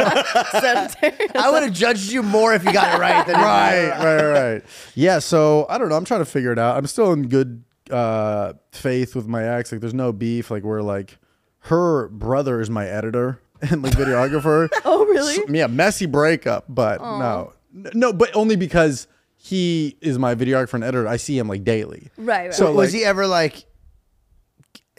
Sagittarius. 0.00 1.30
I 1.34 1.50
would 1.50 1.62
have 1.62 1.72
judged 1.72 2.10
you 2.10 2.22
more 2.22 2.52
if 2.54 2.64
you 2.64 2.72
got 2.72 2.94
it 2.96 3.00
right. 3.00 3.24
Than 3.26 3.36
if 3.36 3.40
you- 3.40 3.44
right, 3.46 3.90
right, 4.04 4.52
right. 4.54 4.62
Yeah, 4.94 5.18
so 5.20 5.66
I 5.68 5.78
don't 5.78 5.88
know. 5.88 5.96
I'm 5.96 6.04
trying 6.04 6.20
to 6.20 6.24
figure 6.26 6.52
it 6.52 6.58
out. 6.58 6.76
I'm 6.76 6.86
still 6.86 7.12
in 7.12 7.28
good 7.28 7.62
uh, 7.90 8.54
faith 8.72 9.14
with 9.14 9.26
my 9.28 9.44
ex. 9.44 9.70
Like, 9.72 9.80
there's 9.80 9.94
no 9.94 10.12
beef. 10.12 10.50
Like, 10.50 10.62
we're 10.64 10.82
like, 10.82 11.18
her 11.64 12.08
brother 12.08 12.60
is 12.60 12.70
my 12.70 12.86
editor 12.86 13.40
and 13.62 13.82
like 13.82 13.92
videographer. 13.92 14.68
Oh, 14.84 15.04
really? 15.06 15.34
So- 15.36 15.44
yeah, 15.48 15.66
messy 15.66 16.06
breakup, 16.06 16.64
but 16.68 17.00
no, 17.00 17.52
no, 17.72 18.12
but 18.12 18.34
only 18.34 18.56
because 18.56 19.06
he 19.36 19.96
is 20.00 20.18
my 20.18 20.34
videographer 20.34 20.74
and 20.74 20.84
editor. 20.84 21.06
I 21.08 21.16
see 21.18 21.38
him 21.38 21.48
like 21.48 21.64
daily. 21.64 22.10
Right, 22.16 22.46
right. 22.46 22.54
So 22.54 22.66
So 22.66 22.72
was 22.74 22.92
like- 22.92 22.98
he 22.98 23.04
ever 23.04 23.26
like, 23.26 23.64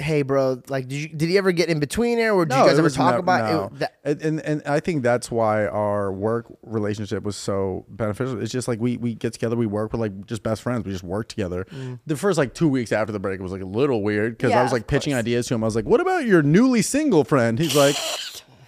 "Hey, 0.02 0.22
bro"? 0.22 0.62
Like, 0.68 0.88
did 0.88 0.96
you 0.96 1.08
did 1.10 1.30
he 1.30 1.38
ever 1.38 1.52
get 1.52 1.70
in 1.70 1.80
between 1.80 2.18
there, 2.18 2.34
or 2.34 2.46
did 2.46 2.58
you 2.58 2.66
guys 2.66 2.80
ever 2.80 2.90
talk 2.90 3.12
nev- 3.12 3.20
about 3.20 3.52
no. 3.52 3.64
it? 3.66 3.80
That, 3.80 3.96
and, 4.04 4.22
and 4.22 4.40
and 4.42 4.62
I 4.66 4.80
think 4.80 5.04
that's 5.04 5.32
why 5.32 5.66
our 5.68 6.12
work 6.12 6.46
relationship 6.64 7.24
was 7.24 7.36
so 7.36 7.86
beneficial. 7.90 8.42
It's 8.42 8.52
just 8.52 8.68
like 8.68 8.80
we 8.80 8.98
we 8.98 9.16
get 9.16 9.34
together, 9.34 9.56
we 9.56 9.66
work, 9.68 9.94
we're 9.94 10.00
like 10.00 10.26
just 10.26 10.44
best 10.44 10.62
friends. 10.62 10.86
We 10.86 10.92
just 10.92 11.04
work 11.04 11.28
together. 11.28 11.66
The 12.06 12.18
first 12.18 12.38
like 12.38 12.54
two 12.54 12.68
weeks 12.68 12.92
after 12.92 13.12
the 13.12 13.20
break 13.20 13.40
was 13.40 13.52
like 13.52 13.62
a 13.62 13.66
little 13.66 14.02
weird 14.04 14.38
because 14.38 14.52
I 14.52 14.64
was 14.64 14.72
like 14.72 14.88
pitching 14.88 15.14
course. 15.14 15.20
ideas 15.20 15.48
to 15.48 15.56
him. 15.56 15.64
I 15.64 15.68
was 15.68 15.76
like, 15.76 15.86
"What 15.86 16.02
about 16.02 16.26
your 16.26 16.42
newly 16.42 16.82
single 16.82 17.24
friend?" 17.24 17.58
He's 17.60 17.76
like. 17.76 17.96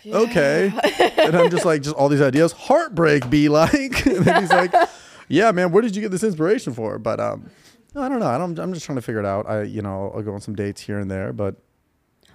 Okay, 0.05 0.69
and 1.17 1.33
I'm 1.33 1.49
just 1.49 1.63
like, 1.63 1.81
just 1.81 1.95
all 1.95 2.09
these 2.09 2.21
ideas. 2.21 2.51
Heartbreak 2.51 3.29
be 3.29 3.47
like, 3.47 3.73
and 4.05 4.25
then 4.25 4.41
he's 4.41 4.51
like, 4.51 4.73
"Yeah, 5.29 5.49
man, 5.53 5.71
where 5.71 5.81
did 5.81 5.95
you 5.95 6.01
get 6.01 6.11
this 6.11 6.23
inspiration 6.23 6.73
for?" 6.73 6.99
But 6.99 7.21
um, 7.21 7.49
no, 7.95 8.01
I 8.01 8.09
don't 8.09 8.19
know. 8.19 8.27
I 8.27 8.37
don't. 8.37 8.57
I'm 8.59 8.73
just 8.73 8.85
trying 8.85 8.95
to 8.97 9.01
figure 9.01 9.19
it 9.19 9.25
out. 9.25 9.47
I, 9.49 9.63
you 9.63 9.81
know, 9.81 10.11
I'll 10.15 10.21
go 10.21 10.33
on 10.33 10.41
some 10.41 10.55
dates 10.55 10.81
here 10.81 10.99
and 10.99 11.09
there, 11.11 11.31
but 11.33 11.55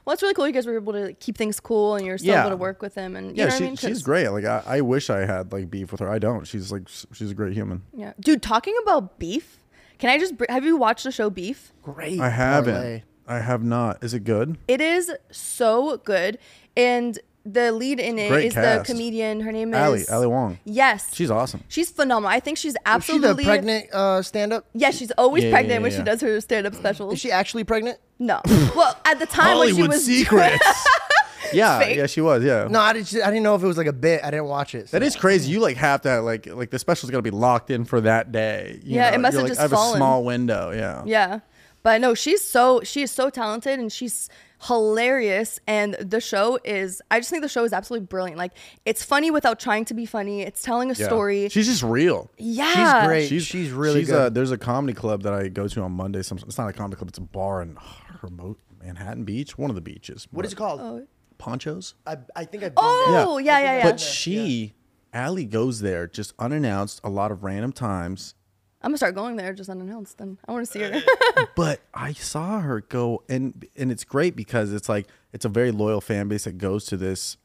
Well, 0.05 0.15
it's 0.15 0.23
really 0.23 0.35
cool. 0.35 0.47
You 0.47 0.53
guys 0.53 0.67
were 0.67 0.75
able 0.75 0.93
to 0.95 1.13
keep 1.15 1.37
things 1.37 1.61
cool, 1.61 1.97
and 1.97 2.07
you're 2.07 2.17
still 2.19 2.33
Yeah. 2.35 2.41
able 2.43 2.51
to 2.51 2.57
work 2.57 2.81
with 2.81 2.95
him. 2.95 3.15
And 3.17 3.29
you 3.29 3.33
yeah, 3.37 3.45
know 3.45 3.49
what 3.51 3.59
she, 3.59 3.65
I 3.65 3.67
mean? 3.69 3.77
she's 3.77 3.89
'Cause- 3.91 4.03
great. 4.03 4.29
Like 4.29 4.45
I, 4.45 4.63
I 4.67 4.81
wish 4.81 5.11
I 5.11 5.27
had 5.27 5.53
like 5.53 5.71
beef 5.71 5.91
with 5.93 6.01
her. 6.01 6.09
I 6.11 6.19
don't. 6.19 6.47
She's 6.47 6.73
like 6.73 6.89
she's 7.13 7.31
a 7.31 7.35
great 7.35 7.53
human. 7.53 7.83
Yeah, 7.93 8.13
dude. 8.21 8.43
Talking 8.43 8.75
about 8.83 9.19
beef, 9.19 9.59
can 9.99 10.11
I 10.11 10.19
just 10.19 10.37
br- 10.39 10.45
have 10.49 10.65
you 10.65 10.77
watched 10.77 11.05
the 11.05 11.13
show 11.13 11.29
Beef? 11.31 11.73
great. 11.83 12.21
I 12.21 12.31
haven't. 12.31 12.75
parlay. 12.75 13.03
I 13.27 13.41
have 13.41 13.63
not. 13.63 14.03
Is 14.03 14.15
it 14.15 14.25
good? 14.25 14.57
It 14.69 14.81
is 14.81 15.13
so 15.31 15.99
good, 15.99 16.39
and 16.77 17.19
the 17.51 17.73
lead 17.73 17.99
in 18.01 18.19
it 18.19 18.25
is 18.25 18.31
Great 18.31 18.49
the 18.55 18.61
cast. 18.61 18.87
comedian. 18.91 19.41
Her 19.41 19.53
name 19.53 19.73
is 19.73 19.79
Ali 19.81 20.05
Ali 20.09 20.27
Wong. 20.27 20.59
Yes, 20.65 21.15
She's 21.15 21.31
awesome. 21.31 21.63
she's 21.69 21.91
phenomenal. 21.91 22.31
I 22.31 22.41
think 22.41 22.59
she's 22.59 22.75
Was 22.75 22.81
she 23.05 23.13
absolutely 23.13 23.45
the 23.45 23.49
pregnant 23.49 23.93
uh, 23.93 24.23
stand-up? 24.23 24.67
Yeah, 24.75 24.91
she's 24.91 25.11
always 25.13 25.45
Yeah, 25.45 25.51
pregnant 25.51 25.81
yeah, 25.81 25.83
when 25.83 25.93
yeah. 25.93 25.99
she 25.99 26.05
does 26.05 26.21
her 26.21 26.41
stand-up 26.41 26.75
specials. 26.75 27.15
Is 27.15 27.21
she 27.21 27.31
actually 27.33 27.65
pregnant? 27.65 27.99
no, 28.19 28.41
well, 28.77 28.97
at 29.05 29.19
the 29.19 29.27
time 29.27 29.59
when 29.59 29.75
she 29.75 29.83
was 29.87 30.05
secret. 30.05 30.61
yeah, 31.53 31.79
Fake. 31.79 31.97
yeah, 31.97 32.07
she 32.07 32.21
was. 32.21 32.43
Yeah. 32.45 32.69
No, 32.69 32.81
I 32.81 32.93
didn't. 32.93 33.23
I 33.23 33.27
didn't 33.31 33.43
know 33.43 33.55
if 33.55 33.63
it 33.63 33.67
was 33.67 33.79
like 33.79 33.87
a 33.87 33.93
bit. 33.93 34.23
I 34.25 34.31
didn't 34.31 34.47
watch 34.47 34.75
it. 34.75 34.89
so- 34.89 34.99
That 34.99 35.05
is 35.07 35.17
crazy. 35.17 35.51
You 35.51 35.61
like 35.61 35.77
have 35.77 36.03
to 36.03 36.21
like 36.21 36.47
like 36.47 36.71
the 36.71 36.79
special's 36.79 37.11
gonna 37.11 37.23
be 37.23 37.31
locked 37.31 37.71
in 37.71 37.85
for 37.85 38.01
that 38.03 38.33
day. 38.33 38.81
you 38.83 38.97
Yeah, 38.97 39.09
it 39.09 39.13
know? 39.13 39.19
must 39.23 39.33
You're 39.35 39.41
have 39.43 39.45
like, 39.45 39.51
just 39.51 39.61
I 39.61 39.63
have 39.63 39.71
fallen. 39.71 39.95
a 39.95 39.99
small 39.99 40.25
window. 40.25 40.71
Yeah. 40.73 41.03
Yeah. 41.07 41.41
But 41.85 42.01
no, 42.01 42.13
she's 42.15 42.45
so 42.47 42.81
she 42.83 43.03
is 43.03 43.11
so 43.11 43.31
talented 43.31 43.79
and 43.79 43.91
she's 43.91 44.29
hilarious 44.61 45.61
and 45.67 45.95
the 45.95 46.21
show 46.21 46.59
is 46.65 47.01
I 47.11 47.21
just 47.21 47.31
think 47.31 47.43
the 47.43 47.49
show 47.49 47.65
is 47.65 47.73
absolutely 47.73 48.07
brilliant. 48.07 48.39
Like 48.39 48.53
it's 48.85 49.05
funny 49.05 49.31
without 49.31 49.61
trying 49.61 49.85
to 49.87 49.95
be 49.95 50.07
funny. 50.07 50.43
It's 50.43 50.63
telling 50.63 50.91
a 50.91 50.95
Yeah. 50.95 51.07
story. 51.07 51.49
She's 51.49 51.67
just 51.67 51.83
real. 51.83 52.31
yeah. 52.39 52.73
She's 53.03 53.07
great. 53.09 53.43
She's 53.45 53.71
really 53.71 54.01
she's 54.01 54.11
good. 54.11 54.27
A, 54.29 54.31
there's 54.31 54.51
a 54.51 54.59
comedy 54.59 54.95
club 54.95 55.23
that 55.23 55.33
I 55.33 55.49
go 55.49 55.69
to 55.69 55.83
on 55.83 55.93
Monday. 55.93 56.23
Some 56.23 56.39
it's 56.39 56.59
not 56.59 56.69
a 56.69 56.73
comedy 56.73 56.97
club. 56.97 57.09
It's 57.09 57.19
a 57.19 57.23
bar 57.23 57.63
in 57.63 57.77
remote 58.23 58.59
Manhattan 58.83 59.25
Beach, 59.25 59.57
one 59.59 59.71
of 59.71 59.75
the 59.77 59.81
beaches. 59.83 60.27
What 60.31 60.45
is 60.45 60.53
it 60.53 60.57
called? 60.57 60.81
Oh, 60.81 61.07
Ponchos. 61.39 61.95
I, 62.07 62.17
I 62.35 62.45
think 62.45 62.65
I've 62.65 62.75
there. 62.75 62.85
Oh, 62.85 63.39
yeah, 63.39 63.59
yeah, 63.59 63.77
yeah. 63.79 63.83
But 63.91 64.01
she 64.01 64.75
Ali 65.15 65.45
goes 65.47 65.81
there 65.81 66.07
just 66.07 66.33
unannounced 66.39 67.01
a 67.05 67.09
lot 67.09 67.31
of 67.31 67.45
random 67.45 67.73
times. 67.73 68.35
I'm 68.83 68.91
gonna 68.91 68.97
start 68.99 69.15
going 69.15 69.37
there 69.37 69.53
just 69.53 69.69
unannounced. 69.71 70.19
Then 70.19 70.39
I 70.47 70.53
want 70.53 70.67
to 70.67 70.73
see 70.73 70.81
her. 70.81 71.03
Uh, 71.37 71.47
but 71.57 71.81
I 71.93 72.13
saw 72.13 72.61
her 72.61 72.81
go 72.83 73.23
and 73.29 73.67
and 73.77 73.91
it's 73.91 74.05
great 74.05 74.37
because 74.37 74.73
it's 74.73 74.89
like 74.89 75.07
it's 75.33 75.45
a 75.45 75.49
very 75.49 75.71
loyal 75.73 76.01
fan 76.01 76.29
base 76.29 76.45
that 76.45 76.59
goes 76.59 76.85
to 76.87 76.97
this 76.97 77.37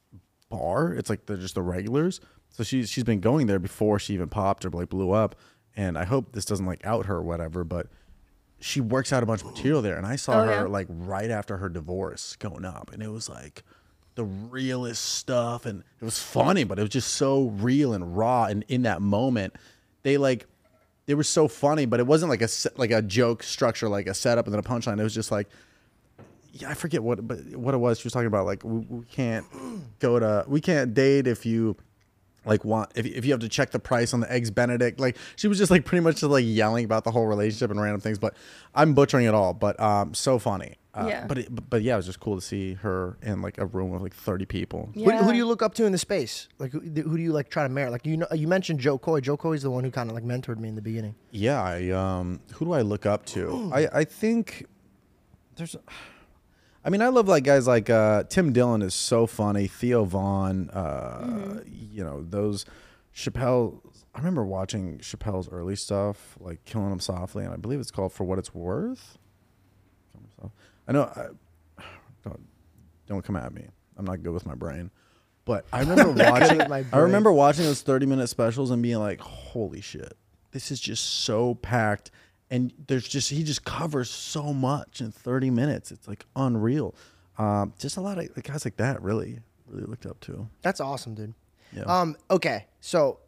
bar. 0.49 0.93
It's 0.93 1.09
like 1.09 1.25
they're 1.25 1.37
just 1.37 1.55
the 1.55 1.61
regulars. 1.61 2.19
So 2.49 2.63
she's 2.63 2.89
she's 2.89 3.03
been 3.03 3.19
going 3.19 3.47
there 3.47 3.59
before 3.59 3.97
she 3.99 4.13
even 4.13 4.29
popped 4.29 4.63
or 4.65 4.69
like 4.69 4.89
blew 4.89 5.11
up. 5.11 5.35
And 5.75 5.97
I 5.97 6.03
hope 6.05 6.33
this 6.33 6.45
doesn't 6.45 6.67
like 6.67 6.85
out 6.85 7.07
her 7.07 7.15
or 7.15 7.23
whatever, 7.23 7.63
but 7.63 7.87
she 8.59 8.79
works 8.79 9.11
out 9.11 9.23
a 9.23 9.25
bunch 9.25 9.41
of 9.41 9.47
material 9.47 9.81
there. 9.81 9.97
And 9.97 10.05
I 10.05 10.15
saw 10.15 10.39
Oh, 10.41 10.45
her 10.45 10.51
yeah? 10.51 10.61
like 10.63 10.85
right 10.89 11.31
after 11.31 11.57
her 11.57 11.67
divorce 11.67 12.35
going 12.35 12.63
up. 12.63 12.91
And 12.93 13.01
it 13.01 13.09
was 13.09 13.27
like 13.27 13.63
the 14.15 14.23
realest 14.23 15.03
stuff 15.03 15.65
and 15.65 15.83
it 15.99 16.05
was 16.05 16.19
funny, 16.19 16.63
but 16.63 16.77
it 16.77 16.83
was 16.83 16.91
just 16.91 17.15
so 17.15 17.45
real 17.45 17.93
and 17.93 18.15
raw 18.15 18.45
and 18.45 18.63
in 18.67 18.83
that 18.83 19.01
moment. 19.01 19.55
They 20.03 20.17
like 20.17 20.45
they 21.05 21.15
were 21.15 21.23
so 21.23 21.47
funny, 21.47 21.85
but 21.85 21.99
it 21.99 22.07
wasn't 22.07 22.29
like 22.29 22.41
a 22.41 22.49
like 22.77 22.91
a 22.91 23.01
joke 23.01 23.43
structure, 23.43 23.89
like 23.89 24.07
a 24.07 24.13
setup 24.13 24.45
and 24.45 24.53
then 24.53 24.59
a 24.59 24.63
punchline. 24.63 24.99
It 24.99 25.03
was 25.03 25.13
just 25.13 25.31
like, 25.31 25.47
yeah, 26.53 26.69
I 26.69 26.73
forget 26.73 27.03
what, 27.03 27.27
but 27.27 27.39
what 27.55 27.73
it 27.73 27.77
was. 27.77 27.99
She 27.99 28.05
was 28.05 28.13
talking 28.13 28.27
about 28.27 28.45
like 28.45 28.63
we, 28.63 28.79
we 28.79 29.05
can't 29.05 29.45
go 29.99 30.19
to, 30.19 30.45
we 30.47 30.61
can't 30.61 30.93
date 30.93 31.27
if 31.27 31.45
you 31.45 31.75
like 32.45 32.65
want 32.65 32.91
if, 32.95 33.05
if 33.05 33.25
you 33.25 33.31
have 33.31 33.39
to 33.39 33.49
check 33.49 33.71
the 33.71 33.79
price 33.79 34.13
on 34.13 34.19
the 34.21 34.31
eggs 34.31 34.51
Benedict. 34.51 34.99
Like 34.99 35.17
she 35.35 35.47
was 35.47 35.57
just 35.57 35.71
like 35.71 35.85
pretty 35.85 36.03
much 36.03 36.15
just 36.15 36.31
like 36.31 36.45
yelling 36.45 36.85
about 36.85 37.03
the 37.03 37.11
whole 37.11 37.25
relationship 37.25 37.71
and 37.71 37.81
random 37.81 38.01
things. 38.01 38.19
But 38.19 38.35
I'm 38.73 38.93
butchering 38.93 39.25
it 39.25 39.33
all. 39.33 39.53
But 39.53 39.79
um, 39.79 40.13
so 40.13 40.39
funny. 40.39 40.75
Uh, 40.95 41.05
Yeah. 41.07 41.25
But 41.27 41.37
it, 41.39 41.69
but 41.69 41.81
yeah, 41.81 41.93
it 41.93 41.97
was 41.97 42.05
just 42.05 42.19
cool 42.19 42.35
to 42.35 42.41
see 42.41 42.75
her 42.75 43.17
in 43.21 43.41
like 43.41 43.57
a 43.57 43.65
room 43.65 43.89
with 43.89 44.01
like 44.01 44.13
30 44.13 44.45
people. 44.45 44.89
Who, 44.93 45.09
who 45.11 45.31
do 45.31 45.37
you 45.37 45.45
look 45.47 45.61
up 45.63 45.73
to 45.75 45.85
in 45.85 45.91
the 45.91 45.97
space? 45.97 46.47
Like 46.59 46.71
who, 46.71 46.79
who 46.81 47.17
do 47.17 47.23
you 47.23 47.31
like 47.33 47.49
try 47.49 47.63
to 47.63 47.69
marry? 47.69 47.89
Like 47.89 48.05
you 48.05 48.17
know, 48.17 48.27
you 48.33 48.47
mentioned 48.47 48.79
Jo 48.79 48.97
Koy. 48.97 49.19
Jo 49.21 49.35
Koy 49.35 49.53
is 49.53 49.63
the 49.63 49.71
one 49.71 49.83
who 49.83 49.91
kind 49.91 50.09
of 50.09 50.15
like 50.15 50.23
mentored 50.23 50.59
me 50.59 50.69
in 50.69 50.75
the 50.75 50.81
beginning. 50.81 51.15
Yeah, 51.31 51.61
I 51.61 51.89
um 51.89 52.41
who 52.53 52.65
do 52.65 52.73
I 52.73 52.81
look 52.81 53.05
up 53.05 53.25
to? 53.27 53.71
I 53.73 53.87
I 53.91 54.03
think 54.03 54.65
there's 55.55 55.75
I 56.85 56.89
mean, 56.89 57.01
I 57.01 57.07
love 57.07 57.27
like 57.27 57.43
guys 57.43 57.65
like 57.65 57.89
uh 57.89 58.23
Tim 58.29 58.53
Dillon 58.53 58.81
is 58.83 58.93
so 58.93 59.25
funny, 59.25 59.67
Theo 59.67 60.03
Von, 60.03 60.69
uh 60.69 61.61
you 61.65 62.03
know, 62.03 62.23
those 62.23 62.65
Chappelle 63.15 63.79
I 64.13 64.19
remember 64.19 64.45
watching 64.45 64.99
Chappelle's 64.99 65.49
early 65.49 65.75
stuff, 65.75 66.35
like 66.39 66.63
Killing 66.65 66.91
Him 66.91 66.99
Softly, 66.99 67.45
and 67.45 67.51
I 67.51 67.57
believe 67.57 67.79
it's 67.79 67.89
called 67.89 68.13
For 68.13 68.25
What 68.25 68.37
It's 68.37 68.53
Worth. 68.53 69.17
Killing 70.87 71.01
Him 71.01 71.07
Soft- 71.15 71.17
I 71.17 71.23
know 71.23 71.31
I, 71.77 71.83
don't 72.29 72.47
don't 73.07 73.21
come 73.25 73.35
at 73.35 73.53
me. 73.53 73.65
I'm 73.97 74.05
not 74.05 74.23
good 74.23 74.33
with 74.33 74.45
my 74.45 74.55
brain. 74.55 74.91
But 75.45 75.65
I 75.73 75.81
remember 75.81 76.11
watching 76.29 76.61
I 76.61 76.97
remember 76.97 77.31
watching 77.31 77.65
those 77.65 77.81
30 77.81 78.05
minute 78.05 78.27
specials 78.27 78.71
and 78.71 78.81
being 78.81 78.99
like, 78.99 79.19
holy 79.19 79.81
shit, 79.81 80.15
this 80.51 80.71
is 80.71 80.79
just 80.79 81.03
so 81.23 81.55
packed. 81.55 82.11
And 82.49 82.71
there's 82.87 83.07
just, 83.07 83.31
he 83.31 83.43
just 83.43 83.65
covers 83.65 84.09
so 84.11 84.53
much 84.53 85.01
in 85.01 85.11
30 85.11 85.49
minutes. 85.49 85.91
It's 85.91 86.07
like 86.07 86.25
unreal. 86.35 86.93
Um, 87.37 87.73
just 87.79 87.97
a 87.97 88.01
lot 88.01 88.19
of 88.19 88.43
guys 88.43 88.63
like 88.63 88.77
that 88.77 89.01
really, 89.01 89.39
really 89.67 89.85
looked 89.85 90.05
up 90.05 90.19
to. 90.21 90.47
That's 90.61 90.79
awesome, 90.79 91.15
dude. 91.15 91.33
Yeah. 91.75 91.83
Um. 91.83 92.15
Okay. 92.29 92.67
So, 92.79 93.19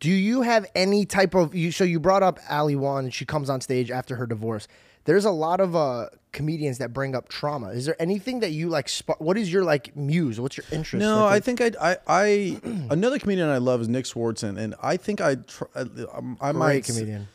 do 0.00 0.10
you 0.10 0.40
have 0.40 0.64
any 0.74 1.04
type 1.04 1.34
of 1.34 1.54
you? 1.54 1.70
So 1.70 1.84
you 1.84 2.00
brought 2.00 2.22
up 2.22 2.38
Ali 2.48 2.76
Wong, 2.76 3.04
and 3.04 3.14
she 3.14 3.26
comes 3.26 3.50
on 3.50 3.60
stage 3.60 3.90
after 3.90 4.16
her 4.16 4.26
divorce. 4.26 4.68
There's 5.04 5.26
a 5.26 5.30
lot 5.30 5.60
of 5.60 5.76
uh 5.76 6.06
comedians 6.32 6.78
that 6.78 6.92
bring 6.92 7.14
up 7.14 7.28
trauma. 7.28 7.68
Is 7.68 7.86
there 7.86 8.00
anything 8.00 8.40
that 8.40 8.50
you 8.50 8.68
like? 8.68 8.88
Sp- 8.90 9.18
what 9.18 9.38
is 9.38 9.52
your 9.52 9.64
like 9.64 9.94
muse? 9.96 10.40
What's 10.40 10.56
your 10.56 10.64
interest? 10.72 11.00
No, 11.00 11.24
Like, 11.24 11.34
I 11.34 11.40
think 11.40 11.60
I, 11.60 11.70
I, 11.80 11.96
I 12.06 12.60
another 12.90 13.18
comedian 13.18 13.48
I 13.48 13.58
love 13.58 13.80
is 13.80 13.88
Nick 13.88 14.06
Swardson. 14.06 14.58
And 14.58 14.74
I 14.82 14.96
think 14.96 15.20
I, 15.20 15.36
tr- 15.36 15.64
I, 15.74 15.80
um, 16.14 16.36
I 16.40 16.52
great 16.52 16.58
might, 16.58 16.84
comedian. 16.84 17.28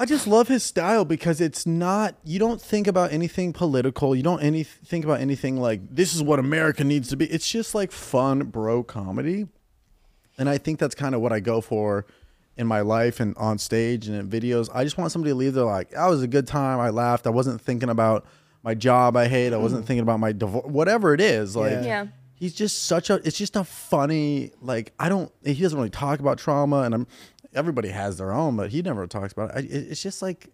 I 0.00 0.04
just 0.04 0.28
love 0.28 0.46
his 0.46 0.62
style 0.62 1.04
because 1.04 1.40
it's 1.40 1.66
not 1.66 2.14
you 2.22 2.38
don't 2.38 2.60
think 2.60 2.86
about 2.86 3.12
anything 3.12 3.52
political. 3.52 4.14
You 4.14 4.22
don't 4.22 4.40
any 4.40 4.62
think 4.62 5.04
about 5.04 5.20
anything 5.20 5.60
like 5.60 5.80
this 5.90 6.14
is 6.14 6.22
what 6.22 6.38
America 6.38 6.84
needs 6.84 7.08
to 7.08 7.16
be. 7.16 7.26
It's 7.26 7.50
just 7.50 7.74
like 7.74 7.90
fun 7.90 8.44
bro 8.44 8.84
comedy. 8.84 9.48
And 10.38 10.48
I 10.48 10.56
think 10.56 10.78
that's 10.78 10.94
kind 10.94 11.16
of 11.16 11.20
what 11.20 11.32
I 11.32 11.40
go 11.40 11.60
for 11.60 12.06
in 12.58 12.66
my 12.66 12.80
life 12.80 13.20
and 13.20 13.36
on 13.38 13.56
stage 13.56 14.08
and 14.08 14.16
in 14.16 14.28
videos. 14.28 14.68
I 14.74 14.84
just 14.84 14.98
want 14.98 15.12
somebody 15.12 15.30
to 15.30 15.36
leave 15.36 15.54
there 15.54 15.64
like, 15.64 15.90
that 15.90 16.06
was 16.08 16.22
a 16.22 16.26
good 16.26 16.46
time. 16.46 16.80
I 16.80 16.90
laughed. 16.90 17.26
I 17.26 17.30
wasn't 17.30 17.60
thinking 17.60 17.88
about 17.88 18.26
my 18.64 18.74
job 18.74 19.16
I 19.16 19.28
hate. 19.28 19.52
I 19.52 19.56
wasn't 19.56 19.84
mm. 19.84 19.86
thinking 19.86 20.02
about 20.02 20.18
my 20.18 20.32
divorce, 20.32 20.66
whatever 20.66 21.14
it 21.14 21.20
is. 21.20 21.56
Like, 21.56 21.70
Yeah. 21.70 21.82
Yeah. 21.82 22.06
he's 22.34 22.52
just 22.52 22.82
such 22.84 23.10
a 23.10 23.14
it's 23.24 23.38
just 23.38 23.56
a 23.56 23.64
funny 23.64 24.52
like 24.60 24.92
i 25.00 25.08
don't 25.08 25.32
he 25.44 25.60
doesn't 25.60 25.76
really 25.76 25.90
talk 25.90 26.20
about 26.20 26.38
trauma 26.38 26.82
and 26.82 26.94
i'm 26.94 27.06
everybody 27.52 27.88
has 27.88 28.18
their 28.18 28.32
own 28.32 28.56
but 28.56 28.70
he 28.70 28.80
never 28.80 29.08
talks 29.08 29.32
about 29.32 29.50
it, 29.50 29.56
I, 29.56 29.58
it 29.60 29.90
it's 29.90 30.00
just 30.00 30.22
like 30.22 30.48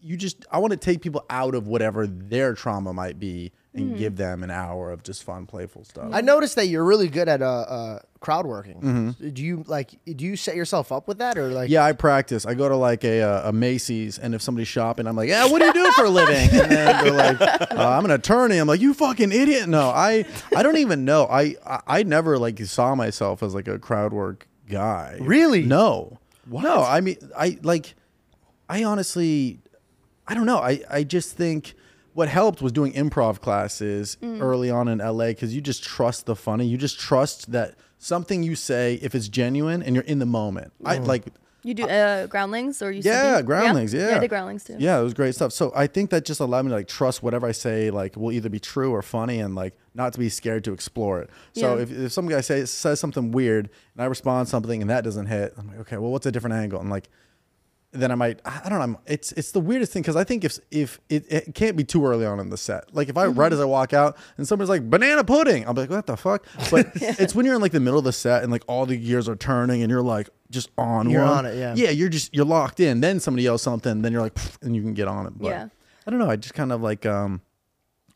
you 0.00 0.16
just 0.16 0.46
i 0.52 0.58
want 0.58 0.70
to 0.70 0.76
take 0.76 1.00
people 1.00 1.26
out 1.28 1.56
of 1.56 1.66
whatever 1.66 2.06
their 2.06 2.54
trauma 2.54 2.92
might 2.92 3.18
be 3.18 3.50
and 3.76 3.96
give 3.96 4.16
them 4.16 4.42
an 4.42 4.50
hour 4.50 4.90
of 4.90 5.02
just 5.02 5.24
fun 5.24 5.46
playful 5.46 5.84
stuff 5.84 6.10
I 6.12 6.20
noticed 6.20 6.56
that 6.56 6.66
you're 6.66 6.84
really 6.84 7.08
good 7.08 7.28
at 7.28 7.42
uh, 7.42 7.46
uh 7.46 7.98
crowd 8.20 8.46
working. 8.46 8.80
Mm-hmm. 8.80 9.28
Do 9.30 9.42
you 9.42 9.64
like? 9.66 9.90
Do 10.04 10.24
you 10.24 10.36
set 10.36 10.56
yourself 10.56 10.90
up 10.90 11.06
with 11.06 11.18
that 11.18 11.38
or 11.38 11.48
like? 11.48 11.70
yeah, 11.70 11.84
I 11.84 11.92
practice. 11.92 12.44
I 12.44 12.54
go 12.54 12.68
to 12.68 12.76
like 12.76 13.04
a, 13.04 13.22
uh, 13.22 13.50
a 13.50 13.52
Macy's, 13.52 14.18
and 14.18 14.34
if 14.34 14.42
somebody's 14.42 14.68
shopping, 14.68 15.06
I'm 15.06 15.14
like, 15.14 15.28
"Yeah, 15.28 15.46
what 15.48 15.60
do 15.60 15.66
you 15.66 15.72
do 15.72 15.92
for 15.92 16.04
a 16.04 16.10
living?" 16.10 16.48
And 16.60 16.70
then 16.70 17.04
they're 17.04 17.12
like, 17.12 17.40
uh, 17.40 17.66
"I'm 17.70 18.04
an 18.04 18.10
attorney." 18.10 18.58
I'm 18.58 18.66
like, 18.66 18.80
"You 18.80 18.94
fucking 18.94 19.30
idiot!" 19.30 19.68
No, 19.68 19.90
I 19.90 20.24
I 20.54 20.62
don't 20.62 20.78
even 20.78 21.04
know. 21.04 21.26
I 21.30 21.54
I, 21.64 21.80
I 21.86 22.02
never 22.02 22.38
like 22.38 22.58
saw 22.60 22.94
myself 22.94 23.42
as 23.42 23.54
like 23.54 23.68
a 23.68 23.78
crowd 23.78 24.12
work 24.12 24.48
guy. 24.68 25.18
Really? 25.20 25.62
No. 25.62 26.18
No, 26.48 26.82
I 26.82 27.00
mean, 27.00 27.16
I 27.36 27.58
like, 27.62 27.94
I 28.68 28.84
honestly, 28.84 29.60
I 30.26 30.34
don't 30.34 30.46
know. 30.46 30.58
I 30.58 30.80
I 30.90 31.04
just 31.04 31.36
think. 31.36 31.74
What 32.16 32.28
helped 32.30 32.62
was 32.62 32.72
doing 32.72 32.94
improv 32.94 33.40
classes 33.42 34.16
early 34.22 34.70
on 34.70 34.88
in 34.88 34.98
LA 34.98 35.26
because 35.28 35.54
you 35.54 35.60
just 35.60 35.84
trust 35.84 36.24
the 36.24 36.34
funny. 36.34 36.66
You 36.66 36.78
just 36.78 36.98
trust 36.98 37.52
that 37.52 37.74
something 37.98 38.42
you 38.42 38.54
say, 38.56 38.94
if 39.02 39.14
it's 39.14 39.28
genuine 39.28 39.82
and 39.82 39.94
you're 39.94 40.04
in 40.04 40.18
the 40.18 40.24
moment. 40.26 40.72
I 40.82 40.96
like 40.96 41.24
You 41.62 41.74
do 41.74 41.84
uh, 41.86 42.26
groundlings 42.26 42.80
or 42.80 42.90
you? 42.90 43.02
yeah, 43.04 43.22
something? 43.32 43.44
groundlings. 43.44 43.92
Yeah, 43.92 44.08
yeah, 44.08 44.16
I 44.16 44.18
did 44.20 44.30
groundlings 44.30 44.64
too. 44.64 44.76
Yeah, 44.78 44.98
it 44.98 45.02
was 45.02 45.12
great 45.12 45.34
stuff. 45.34 45.52
So 45.52 45.72
I 45.76 45.86
think 45.86 46.08
that 46.08 46.24
just 46.24 46.40
allowed 46.40 46.64
me 46.64 46.70
to 46.70 46.76
like 46.76 46.88
trust 46.88 47.22
whatever 47.22 47.46
I 47.46 47.52
say, 47.52 47.90
like 47.90 48.16
will 48.16 48.32
either 48.32 48.48
be 48.48 48.60
true 48.60 48.92
or 48.92 49.02
funny, 49.02 49.38
and 49.40 49.54
like 49.54 49.74
not 49.94 50.14
to 50.14 50.18
be 50.18 50.30
scared 50.30 50.64
to 50.64 50.72
explore 50.72 51.20
it. 51.20 51.28
So 51.52 51.76
Yeah. 51.76 51.82
if, 51.82 51.92
if 51.92 52.12
some 52.12 52.28
guy 52.28 52.40
says 52.40 52.70
says 52.70 52.98
something 52.98 53.30
weird 53.30 53.68
and 53.94 54.02
I 54.02 54.06
respond 54.06 54.48
something 54.48 54.80
and 54.80 54.88
that 54.88 55.04
doesn't 55.04 55.26
hit, 55.26 55.52
I'm 55.58 55.68
like, 55.68 55.80
okay, 55.80 55.98
well, 55.98 56.12
what's 56.12 56.24
a 56.24 56.32
different 56.32 56.56
angle? 56.56 56.80
And 56.80 56.88
like, 56.88 57.10
then 58.00 58.10
I 58.12 58.14
might, 58.14 58.40
I 58.44 58.68
don't 58.68 58.78
know. 58.78 58.84
I'm, 58.84 58.98
it's 59.06 59.32
it's 59.32 59.52
the 59.52 59.60
weirdest 59.60 59.92
thing 59.92 60.02
because 60.02 60.16
I 60.16 60.24
think 60.24 60.44
if 60.44 60.58
if 60.70 61.00
it, 61.08 61.24
it 61.30 61.54
can't 61.54 61.76
be 61.76 61.84
too 61.84 62.04
early 62.06 62.24
on 62.26 62.38
in 62.40 62.50
the 62.50 62.56
set. 62.56 62.94
Like 62.94 63.08
if 63.08 63.16
I 63.16 63.26
Mm-hmm. 63.26 63.38
right 63.38 63.52
as 63.52 63.60
I 63.60 63.64
walk 63.64 63.92
out 63.92 64.16
and 64.36 64.46
somebody's 64.46 64.68
like 64.70 64.88
banana 64.88 65.24
pudding, 65.24 65.66
I'll 65.66 65.74
be 65.74 65.82
like, 65.82 65.90
what 65.90 66.06
the 66.06 66.16
fuck? 66.16 66.46
But 66.70 66.90
it's 66.94 67.34
when 67.34 67.44
you're 67.46 67.54
in 67.56 67.60
like 67.60 67.72
the 67.72 67.80
middle 67.80 67.98
of 67.98 68.04
the 68.04 68.12
set 68.12 68.42
and 68.42 68.52
like 68.52 68.62
all 68.68 68.86
the 68.86 68.96
gears 68.96 69.28
are 69.28 69.36
turning 69.36 69.82
and 69.82 69.90
you're 69.90 70.02
like 70.02 70.28
just 70.50 70.70
on 70.78 71.10
You're 71.10 71.22
one. 71.24 71.38
on 71.38 71.46
it, 71.46 71.56
yeah. 71.58 71.74
Yeah, 71.76 71.90
you're 71.90 72.08
just 72.08 72.34
you're 72.34 72.44
locked 72.44 72.78
in. 72.80 73.00
Then 73.00 73.18
somebody 73.20 73.42
yells 73.44 73.62
something, 73.62 74.02
then 74.02 74.12
you're 74.12 74.22
like, 74.22 74.38
and 74.62 74.76
you 74.76 74.82
can 74.82 74.94
get 74.94 75.08
on 75.08 75.26
it. 75.26 75.32
But 75.36 75.48
Yeah. 75.48 75.68
I 76.06 76.10
don't 76.10 76.20
know. 76.20 76.30
I 76.30 76.36
just 76.36 76.54
kind 76.54 76.70
of 76.72 76.82
like 76.82 77.04
um, 77.04 77.40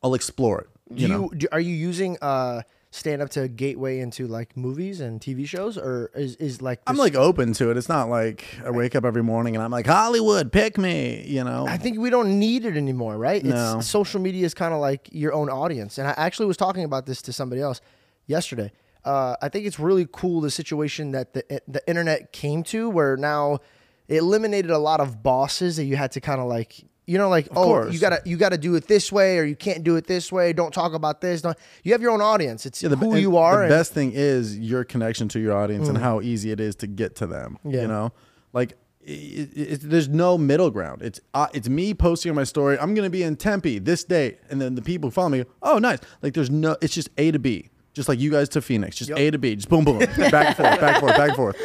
I'll 0.02 0.14
explore 0.14 0.60
it. 0.60 0.68
You, 0.92 1.08
know, 1.08 1.28
do, 1.28 1.46
are 1.52 1.60
you 1.60 1.74
using 1.74 2.16
uh 2.22 2.62
stand 2.92 3.22
up 3.22 3.30
to 3.30 3.46
gateway 3.46 4.00
into 4.00 4.26
like 4.26 4.56
movies 4.56 5.00
and 5.00 5.20
TV 5.20 5.46
shows 5.46 5.78
or 5.78 6.10
is 6.14 6.36
is 6.36 6.60
like 6.60 6.80
I'm 6.86 6.96
like 6.96 7.14
open 7.14 7.52
to 7.54 7.70
it. 7.70 7.76
It's 7.76 7.88
not 7.88 8.08
like 8.08 8.44
I 8.64 8.70
wake 8.70 8.94
up 8.94 9.04
every 9.04 9.22
morning 9.22 9.54
and 9.54 9.62
I'm 9.62 9.70
like 9.70 9.86
Hollywood, 9.86 10.52
pick 10.52 10.76
me. 10.76 11.24
You 11.26 11.44
know, 11.44 11.66
I 11.66 11.76
think 11.76 11.98
we 11.98 12.10
don't 12.10 12.38
need 12.38 12.64
it 12.64 12.76
anymore, 12.76 13.16
right? 13.16 13.44
No. 13.44 13.78
It's 13.78 13.86
social 13.86 14.20
media 14.20 14.44
is 14.44 14.54
kind 14.54 14.74
of 14.74 14.80
like 14.80 15.08
your 15.12 15.32
own 15.32 15.48
audience. 15.48 15.98
And 15.98 16.08
I 16.08 16.14
actually 16.16 16.46
was 16.46 16.56
talking 16.56 16.84
about 16.84 17.06
this 17.06 17.22
to 17.22 17.32
somebody 17.32 17.60
else 17.60 17.80
yesterday. 18.26 18.72
Uh, 19.04 19.36
I 19.40 19.48
think 19.48 19.66
it's 19.66 19.78
really 19.78 20.06
cool 20.10 20.40
the 20.40 20.50
situation 20.50 21.12
that 21.12 21.32
the 21.32 21.62
the 21.68 21.82
internet 21.88 22.32
came 22.32 22.62
to, 22.64 22.90
where 22.90 23.16
now 23.16 23.60
it 24.08 24.16
eliminated 24.16 24.72
a 24.72 24.78
lot 24.78 25.00
of 25.00 25.22
bosses 25.22 25.76
that 25.76 25.84
you 25.84 25.96
had 25.96 26.10
to 26.12 26.20
kind 26.20 26.40
of 26.40 26.48
like, 26.48 26.84
you 27.10 27.18
know, 27.18 27.28
like 27.28 27.48
oh, 27.50 27.64
course. 27.64 27.92
you 27.92 27.98
gotta 27.98 28.20
you 28.24 28.36
gotta 28.36 28.56
do 28.56 28.74
it 28.76 28.86
this 28.86 29.10
way, 29.10 29.38
or 29.38 29.44
you 29.44 29.56
can't 29.56 29.82
do 29.82 29.96
it 29.96 30.06
this 30.06 30.30
way. 30.30 30.52
Don't 30.52 30.72
talk 30.72 30.92
about 30.94 31.20
this. 31.20 31.42
Don't. 31.42 31.56
You 31.82 31.90
have 31.92 32.00
your 32.00 32.12
own 32.12 32.20
audience. 32.20 32.66
It's 32.66 32.82
Yeah, 32.82 32.90
the, 32.90 32.96
who 32.96 33.16
you 33.16 33.36
are. 33.36 33.56
The 33.56 33.62
and- 33.64 33.72
Mm. 33.72 33.78
best 33.78 33.92
thing 33.92 34.12
is 34.14 34.56
your 34.58 34.84
connection 34.84 35.28
to 35.30 35.40
your 35.40 35.56
audience 35.56 35.88
and 35.88 35.98
how 35.98 36.20
easy 36.20 36.52
it 36.52 36.60
is 36.60 36.76
to 36.76 36.86
get 36.86 37.16
to 37.16 37.26
them. 37.26 37.58
Yeah. 37.64 37.82
You 37.82 37.88
know, 37.88 38.12
like 38.52 38.74
it, 39.02 39.48
it, 39.56 39.80
there's 39.82 40.08
no 40.08 40.38
middle 40.38 40.70
ground. 40.70 41.02
It's 41.02 41.20
uh, 41.34 41.48
it's 41.52 41.68
me 41.68 41.94
posting 41.94 42.30
on 42.30 42.36
my 42.36 42.44
story. 42.44 42.78
I'm 42.78 42.94
gonna 42.94 43.10
be 43.10 43.24
in 43.24 43.34
Tempe 43.34 43.80
this 43.80 44.04
day, 44.04 44.38
and 44.48 44.60
then 44.60 44.76
the 44.76 44.82
people 44.82 45.08
who 45.08 45.12
follow 45.12 45.30
me. 45.30 45.42
go, 45.42 45.50
Oh, 45.62 45.78
nice. 45.78 45.98
Like 46.22 46.34
there's 46.34 46.50
no. 46.50 46.76
It's 46.80 46.94
just 46.94 47.08
A 47.18 47.32
to 47.32 47.38
B. 47.40 47.70
Just 47.92 48.08
like 48.08 48.20
you 48.20 48.30
guys 48.30 48.48
to 48.50 48.62
Phoenix. 48.62 48.94
Just 48.96 49.10
A 49.10 49.30
to 49.32 49.38
B. 49.38 49.56
Just 49.56 49.68
boom, 49.68 49.84
boom, 49.84 49.98
back 49.98 50.14
and 50.16 50.56
forth, 50.56 50.80
back 50.80 50.82
and 50.94 51.00
forth, 51.00 51.16
back 51.16 51.28
and 51.30 51.36
forth. 51.36 51.56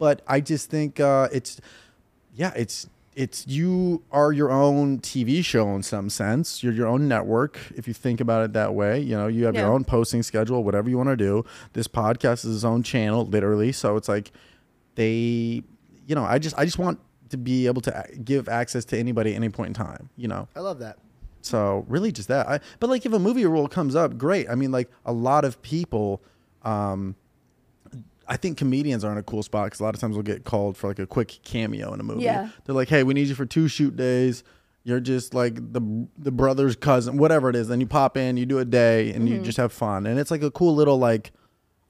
But 0.00 0.20
I 0.26 0.40
just 0.40 0.68
think 0.68 0.98
uh, 0.98 1.28
it's 1.32 1.60
yeah, 2.34 2.52
it's 2.56 2.88
it's 3.20 3.46
you 3.46 4.02
are 4.10 4.32
your 4.32 4.50
own 4.50 4.98
TV 5.00 5.44
show 5.44 5.68
in 5.74 5.82
some 5.82 6.08
sense. 6.08 6.62
You're 6.62 6.72
your 6.72 6.86
own 6.86 7.06
network 7.08 7.58
if 7.76 7.86
you 7.86 7.94
think 7.94 8.20
about 8.20 8.44
it 8.44 8.52
that 8.54 8.74
way. 8.74 9.00
You 9.00 9.16
know, 9.16 9.26
you 9.26 9.44
have 9.44 9.54
Yeah. 9.54 9.62
your 9.66 9.72
own 9.72 9.84
posting 9.84 10.22
schedule, 10.22 10.64
whatever 10.64 10.88
you 10.88 10.96
want 10.96 11.10
to 11.10 11.16
do. 11.16 11.44
This 11.74 11.86
podcast 11.88 12.44
is 12.46 12.54
its 12.56 12.64
own 12.64 12.82
channel, 12.82 13.26
literally. 13.26 13.72
So 13.72 13.96
it's 13.96 14.08
like 14.08 14.32
they, 14.94 15.62
you 16.06 16.14
know, 16.14 16.24
I 16.24 16.38
just 16.38 16.58
I 16.58 16.64
just 16.64 16.78
want 16.78 16.98
to 17.30 17.36
be 17.36 17.66
able 17.66 17.82
to 17.82 18.04
give 18.24 18.48
access 18.48 18.84
to 18.86 18.98
anybody 18.98 19.32
at 19.32 19.36
any 19.36 19.48
point 19.50 19.68
in 19.68 19.74
time. 19.74 20.08
You 20.16 20.28
know, 20.28 20.48
I 20.56 20.60
love 20.60 20.78
that. 20.80 20.96
so 21.42 21.84
really 21.88 22.12
just 22.12 22.28
that. 22.28 22.48
I, 22.48 22.60
but 22.80 22.90
like 22.90 23.06
if 23.06 23.12
a 23.12 23.18
movie 23.18 23.44
role 23.46 23.68
comes 23.68 23.94
up, 23.94 24.18
great. 24.18 24.48
I 24.50 24.54
mean, 24.54 24.72
like 24.72 24.90
a 25.06 25.12
lot 25.12 25.44
of 25.44 25.60
people, 25.62 26.20
um, 26.64 27.14
I 28.30 28.36
think 28.36 28.56
comedians 28.56 29.04
are 29.04 29.10
in 29.12 29.18
a 29.18 29.22
cool 29.22 29.42
spot 29.42 29.66
because 29.66 29.80
a 29.80 29.82
lot 29.82 29.94
of 29.94 30.00
times 30.00 30.14
we'll 30.14 30.22
get 30.22 30.44
called 30.44 30.76
for 30.76 30.86
like 30.88 30.98
a 31.00 31.06
quick 31.06 31.40
cameo 31.42 31.92
in 31.92 31.98
a 32.00 32.02
movie. 32.04 32.22
Yeah. 32.22 32.48
They're 32.64 32.74
like, 32.76 32.88
hey, 32.88 33.02
we 33.02 33.12
need 33.12 33.26
you 33.26 33.34
for 33.34 33.44
two 33.44 33.66
shoot 33.68 33.96
days. 33.96 34.44
You're 34.84 35.00
just 35.00 35.34
like 35.34 35.56
the 35.56 36.06
the 36.16 36.30
brother's 36.30 36.76
cousin, 36.76 37.18
whatever 37.18 37.50
it 37.50 37.56
is. 37.56 37.68
Then 37.68 37.80
you 37.80 37.86
pop 37.86 38.16
in, 38.16 38.36
you 38.38 38.46
do 38.46 38.58
a 38.60 38.64
day, 38.64 39.10
and 39.12 39.24
Mm-hmm. 39.28 39.34
you 39.34 39.40
just 39.42 39.58
have 39.58 39.72
fun. 39.72 40.06
And 40.06 40.18
it's 40.18 40.30
like 40.30 40.42
a 40.42 40.50
cool 40.50 40.74
little 40.74 40.96
like, 40.98 41.32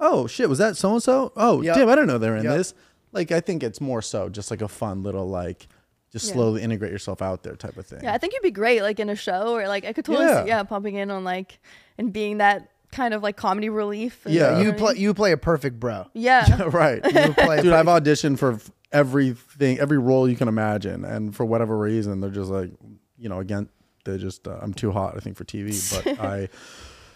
oh 0.00 0.26
shit, 0.26 0.48
was 0.48 0.59
that 0.59 0.76
so 0.76 0.94
and 0.94 1.03
so? 1.03 1.33
Oh 1.37 1.61
Yep. 1.62 1.76
damn, 1.76 1.88
I 1.88 1.94
didn't 1.94 2.09
know 2.09 2.18
they're 2.18 2.37
in 2.37 2.44
Yep. 2.44 2.57
this. 2.57 2.74
Like 3.12 3.31
I 3.33 3.40
think 3.40 3.62
it's 3.62 3.81
more 3.81 4.00
so 4.03 4.29
just 4.29 4.50
like 4.50 4.62
a 4.62 4.68
fun 4.68 5.03
little 5.03 5.29
like, 5.29 5.68
just 6.11 6.26
Yeah. 6.29 6.33
slowly 6.33 6.62
integrate 6.62 6.90
yourself 6.90 7.20
out 7.22 7.42
there 7.42 7.55
type 7.55 7.76
of 7.76 7.87
thing. 7.87 8.00
Yeah, 8.03 8.14
I 8.14 8.18
think 8.18 8.33
you'd 8.33 8.42
be 8.42 8.50
great 8.50 8.81
like 8.83 8.98
in 8.98 9.09
a 9.11 9.14
show 9.14 9.55
or 9.57 9.68
like 9.68 9.85
I 9.85 9.92
could 9.92 10.05
totally 10.07 10.24
Yeah. 10.26 10.42
see 10.42 10.48
yeah 10.48 10.62
popping 10.64 10.94
in 10.96 11.11
on 11.11 11.22
like 11.22 11.59
and 11.98 12.12
being 12.12 12.38
that 12.38 12.70
kind 12.92 13.14
of 13.14 13.22
like 13.22 13.37
comedy 13.37 13.68
relief. 13.68 14.24
and- 14.26 14.35
Yeah. 14.35 14.50
know 14.50 14.59
You 14.61 14.64
what 14.66 14.74
I 14.74 14.79
play 14.79 14.92
mean? 14.94 15.03
you 15.03 15.14
play 15.14 15.33
a 15.33 15.37
perfect 15.37 15.79
bro. 15.81 16.07
Yeah. 16.14 16.62
right. 16.66 17.00
You 17.05 17.33
play 17.38 17.62
Dude, 17.62 17.72
I've 17.72 17.87
auditioned 17.87 18.38
for 18.38 18.59
everything, 18.92 19.79
every 19.79 19.98
role 19.98 20.29
you 20.29 20.37
can 20.37 20.48
imagine, 20.48 21.05
and 21.05 21.35
for 21.35 21.44
whatever 21.44 21.76
reason, 21.79 22.20
they're 22.20 22.31
just 22.31 22.50
like, 22.50 22.70
you 23.18 23.29
know, 23.29 23.38
again, 23.40 23.68
they're 24.05 24.18
just, 24.18 24.48
uh, 24.48 24.59
I'm 24.61 24.74
too 24.74 24.90
hot, 24.92 25.16
I 25.16 25.20
think, 25.20 25.37
for 25.37 25.44
TV. 25.44 25.70
But 26.05 26.20
I, 26.24 26.48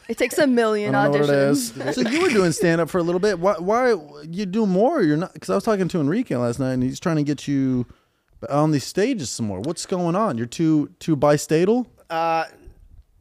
It 0.09 0.19
takes 0.19 0.37
a 0.39 0.47
million 0.47 0.93
don't 0.93 1.05
know 1.13 1.21
what 1.21 1.31
it 1.31 1.33
auditions. 1.33 1.95
so 1.95 2.01
you 2.09 2.21
were 2.23 2.29
doing 2.29 2.53
stand 2.53 2.81
up 2.81 2.91
for 2.91 2.99
a 2.99 3.03
little 3.03 3.21
bit. 3.21 3.39
Why? 3.41 3.55
Why 3.59 3.95
you 4.31 4.45
do 4.47 4.67
more? 4.67 5.03
You're 5.03 5.17
not 5.17 5.33
because 5.33 5.49
I 5.51 5.55
was 5.55 5.65
talking 5.65 5.89
to 5.89 6.01
Enrique 6.01 6.37
last 6.37 6.61
night, 6.61 6.75
and 6.75 6.83
he's 6.83 7.01
trying 7.01 7.17
to 7.17 7.23
get 7.23 7.49
you 7.49 7.87
on 8.51 8.71
these 8.71 8.85
stages 8.85 9.31
some 9.31 9.47
more. 9.47 9.61
What's 9.61 9.87
going 9.87 10.15
on? 10.15 10.37
You're 10.37 10.47
too 10.47 10.91
too 11.01 11.17
bistatal. 11.17 11.87
Uh, 12.11 12.45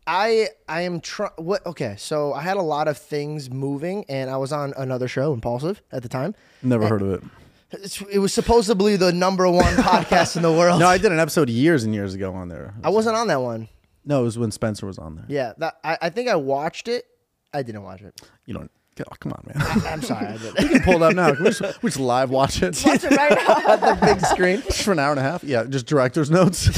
I 0.05 0.49
I 0.67 0.81
am 0.81 0.99
trying. 0.99 1.31
What? 1.37 1.65
Okay, 1.65 1.95
so 1.97 2.33
I 2.33 2.41
had 2.41 2.57
a 2.57 2.61
lot 2.61 2.87
of 2.87 2.97
things 2.97 3.49
moving, 3.49 4.05
and 4.09 4.29
I 4.29 4.37
was 4.37 4.51
on 4.51 4.73
another 4.77 5.07
show, 5.07 5.33
Impulsive, 5.33 5.81
at 5.91 6.03
the 6.03 6.09
time. 6.09 6.35
Never 6.61 6.87
heard 6.87 7.01
of 7.01 7.09
it. 7.11 7.23
It's, 7.71 8.01
it 8.01 8.19
was 8.19 8.33
supposedly 8.33 8.97
the 8.97 9.11
number 9.11 9.49
one 9.49 9.63
podcast 9.77 10.35
in 10.35 10.43
the 10.43 10.51
world. 10.51 10.79
No, 10.79 10.87
I 10.87 10.97
did 10.97 11.11
an 11.11 11.19
episode 11.19 11.49
years 11.49 11.83
and 11.83 11.93
years 11.93 12.13
ago 12.13 12.33
on 12.33 12.47
there. 12.49 12.73
I 12.83 12.89
wasn't 12.89 13.15
on 13.15 13.27
that 13.27 13.41
one. 13.41 13.67
No, 14.05 14.21
it 14.21 14.25
was 14.25 14.37
when 14.37 14.51
Spencer 14.51 14.85
was 14.85 14.99
on 14.99 15.15
there. 15.15 15.25
Yeah, 15.27 15.53
that 15.57 15.75
I, 15.83 15.97
I 16.03 16.09
think 16.09 16.29
I 16.29 16.35
watched 16.35 16.87
it. 16.87 17.05
I 17.53 17.63
didn't 17.63 17.83
watch 17.83 18.01
it. 18.01 18.21
You 18.45 18.55
don't. 18.55 18.71
Oh, 18.99 19.15
come 19.19 19.31
on, 19.31 19.43
man. 19.47 19.81
I'm 19.87 20.01
sorry, 20.03 20.27
I 20.27 20.37
did. 20.37 20.53
we 20.59 20.69
can 20.69 20.83
pull 20.83 20.95
it 20.95 21.01
up 21.01 21.15
now. 21.15 21.33
Can 21.33 21.45
we, 21.45 21.49
just, 21.49 21.81
we 21.81 21.89
just 21.89 21.99
live 21.99 22.29
watch 22.29 22.61
it. 22.61 22.79
Watch 22.85 23.03
it 23.03 23.11
right 23.11 23.31
now. 23.47 23.75
the 23.95 23.97
big 24.05 24.19
screen. 24.25 24.61
Just 24.61 24.83
for 24.83 24.91
an 24.91 24.99
hour 24.99 25.11
and 25.11 25.19
a 25.19 25.23
half. 25.23 25.43
Yeah, 25.43 25.63
just 25.63 25.87
director's 25.87 26.29
notes. 26.29 26.69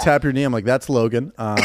Tap 0.00 0.24
your 0.24 0.32
knee. 0.32 0.42
I'm 0.42 0.52
like, 0.52 0.64
that's 0.64 0.88
Logan. 0.88 1.32
Um, 1.38 1.56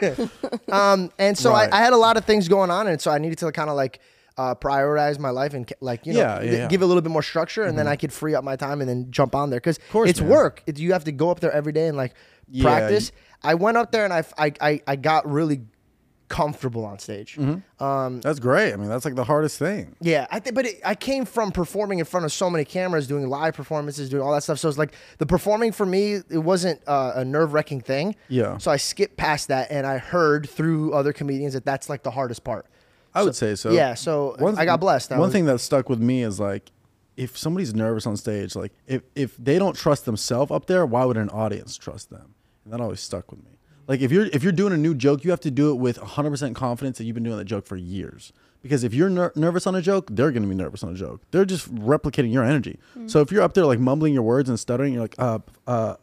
Um, 0.70 1.10
and 1.18 1.36
so 1.38 1.50
Right. 1.52 1.72
I, 1.72 1.78
I 1.78 1.80
had 1.80 1.92
a 1.92 1.96
lot 1.96 2.16
of 2.16 2.24
things 2.24 2.48
going 2.48 2.70
on, 2.70 2.86
and 2.88 3.00
so 3.00 3.10
I 3.10 3.18
needed 3.18 3.38
to 3.38 3.50
kind 3.52 3.70
of 3.70 3.76
like 3.76 4.00
uh, 4.36 4.54
prioritize 4.54 5.18
my 5.18 5.30
life 5.30 5.54
and 5.54 5.70
like 5.80 6.04
you 6.06 6.12
know 6.12 6.18
Yeah, 6.20 6.34
yeah, 6.34 6.40
th- 6.40 6.52
yeah. 6.52 6.58
Mm-hmm. 6.60 6.68
give 6.68 6.82
a 6.82 6.86
little 6.86 7.00
bit 7.02 7.10
more 7.12 7.22
structure, 7.22 7.62
and 7.64 7.78
then 7.78 7.88
I 7.88 7.96
could 7.96 8.12
free 8.12 8.34
up 8.34 8.44
my 8.44 8.56
time 8.56 8.80
and 8.80 8.88
then 8.88 9.10
jump 9.10 9.34
on 9.34 9.48
there 9.50 9.58
because 9.60 9.78
it's 9.94 10.20
man. 10.20 10.28
work. 10.30 10.62
It, 10.66 10.78
you 10.78 10.92
have 10.92 11.04
to 11.04 11.12
go 11.12 11.30
up 11.30 11.40
there 11.40 11.52
every 11.52 11.72
day 11.72 11.88
and 11.88 11.96
like 11.96 12.12
practice. 12.60 13.12
I 13.42 13.54
went 13.54 13.76
up 13.76 13.92
there 13.92 14.04
and 14.04 14.12
I 14.12 14.24
I 14.60 14.80
I 14.86 14.96
got 14.96 15.30
really 15.30 15.62
comfortable 16.28 16.84
on 16.84 16.98
stage. 16.98 17.36
Mm-hmm. 17.36 17.82
Um, 17.84 18.20
that's 18.20 18.38
great. 18.40 18.72
I 18.72 18.76
mean, 18.76 18.88
that's 18.88 19.04
like 19.04 19.14
the 19.14 19.24
hardest 19.24 19.58
thing. 19.58 19.94
yeah, 20.00 20.26
I 20.30 20.40
think, 20.40 20.54
but 20.54 20.66
it, 20.66 20.80
I 20.84 20.94
came 20.94 21.24
from 21.24 21.52
performing 21.52 21.98
in 22.00 22.04
front 22.04 22.26
of 22.26 22.32
so 22.32 22.50
many 22.50 22.64
cameras, 22.64 23.06
doing 23.06 23.28
live 23.28 23.54
performances, 23.54 24.08
doing 24.10 24.22
all 24.22 24.32
that 24.32 24.42
stuff. 24.42 24.58
So 24.58 24.68
it's 24.68 24.78
like 24.78 24.94
the 25.18 25.26
performing 25.26 25.72
for 25.72 25.86
me, 25.86 26.14
it 26.28 26.38
wasn't 26.38 26.80
uh, 26.86 27.12
a 27.16 27.24
nerve 27.24 27.52
wracking 27.52 27.80
thing. 27.80 28.16
Yeah. 28.28 28.58
So 28.58 28.70
I 28.70 28.76
skipped 28.76 29.16
past 29.16 29.48
that, 29.48 29.70
and 29.70 29.86
I 29.86 29.98
heard 29.98 30.48
through 30.48 30.92
other 30.94 31.12
comedians 31.12 31.54
that 31.54 31.64
that's 31.64 31.88
like 31.88 32.02
the 32.02 32.10
hardest 32.10 32.42
part. 32.44 32.66
I 33.14 33.22
would 33.22 33.34
say 33.36 33.54
so. 33.54 33.70
yeah, 33.70 33.94
so 33.94 34.36
I 34.58 34.64
got 34.66 34.78
blessed. 34.80 35.12
I 35.12 35.16
one 35.18 35.28
was- 35.28 35.32
thing 35.32 35.46
that 35.46 35.58
stuck 35.60 35.88
with 35.88 36.00
me 36.00 36.22
is 36.22 36.38
like, 36.38 36.70
if 37.16 37.38
somebody's 37.38 37.74
nervous 37.74 38.06
on 38.06 38.16
stage, 38.16 38.54
like 38.54 38.72
if 38.86 39.02
if 39.14 39.36
they 39.38 39.58
don't 39.58 39.74
trust 39.74 40.04
themselves 40.04 40.50
up 40.50 40.66
there, 40.66 40.84
why 40.84 41.04
would 41.06 41.16
an 41.16 41.30
audience 41.30 41.76
trust 41.78 42.10
them? 42.10 42.34
And 42.64 42.72
that 42.74 42.80
always 42.80 43.00
stuck 43.00 43.30
with 43.30 43.42
me. 43.42 43.55
Like 43.88 44.00
if 44.00 44.10
you're 44.10 44.26
if 44.26 44.42
you're 44.42 44.52
doing 44.52 44.72
a 44.72 44.76
new 44.76 44.94
joke, 44.94 45.24
you 45.24 45.30
have 45.30 45.40
to 45.40 45.50
do 45.50 45.70
it 45.70 45.76
with 45.76 45.98
100% 45.98 46.54
confidence 46.54 46.98
that 46.98 47.04
you've 47.04 47.14
been 47.14 47.24
doing 47.24 47.38
that 47.38 47.44
joke 47.44 47.66
for 47.66 47.76
years. 47.76 48.32
Because 48.62 48.84
if 48.84 48.92
you're 48.94 49.08
ner- 49.10 49.32
nervous 49.36 49.66
on 49.66 49.74
a 49.74 49.82
joke, 49.82 50.08
they're 50.10 50.30
going 50.32 50.42
to 50.42 50.48
be 50.48 50.54
nervous 50.54 50.82
on 50.82 50.92
a 50.92 50.96
joke. 50.96 51.22
They're 51.30 51.44
just 51.44 51.72
replicating 51.74 52.32
your 52.32 52.42
energy. 52.44 52.78
Mm. 52.98 53.10
So 53.10 53.20
if 53.20 53.30
you're 53.30 53.42
up 53.42 53.54
there 53.54 53.64
like 53.66 53.78
mumbling 53.78 54.12
your 54.12 54.22
words 54.22 54.48
and 54.48 54.58
stuttering, 54.58 54.92
you're 54.92 55.02
like, 55.02 55.14
uh, 55.18 55.38
uh, 55.66 55.96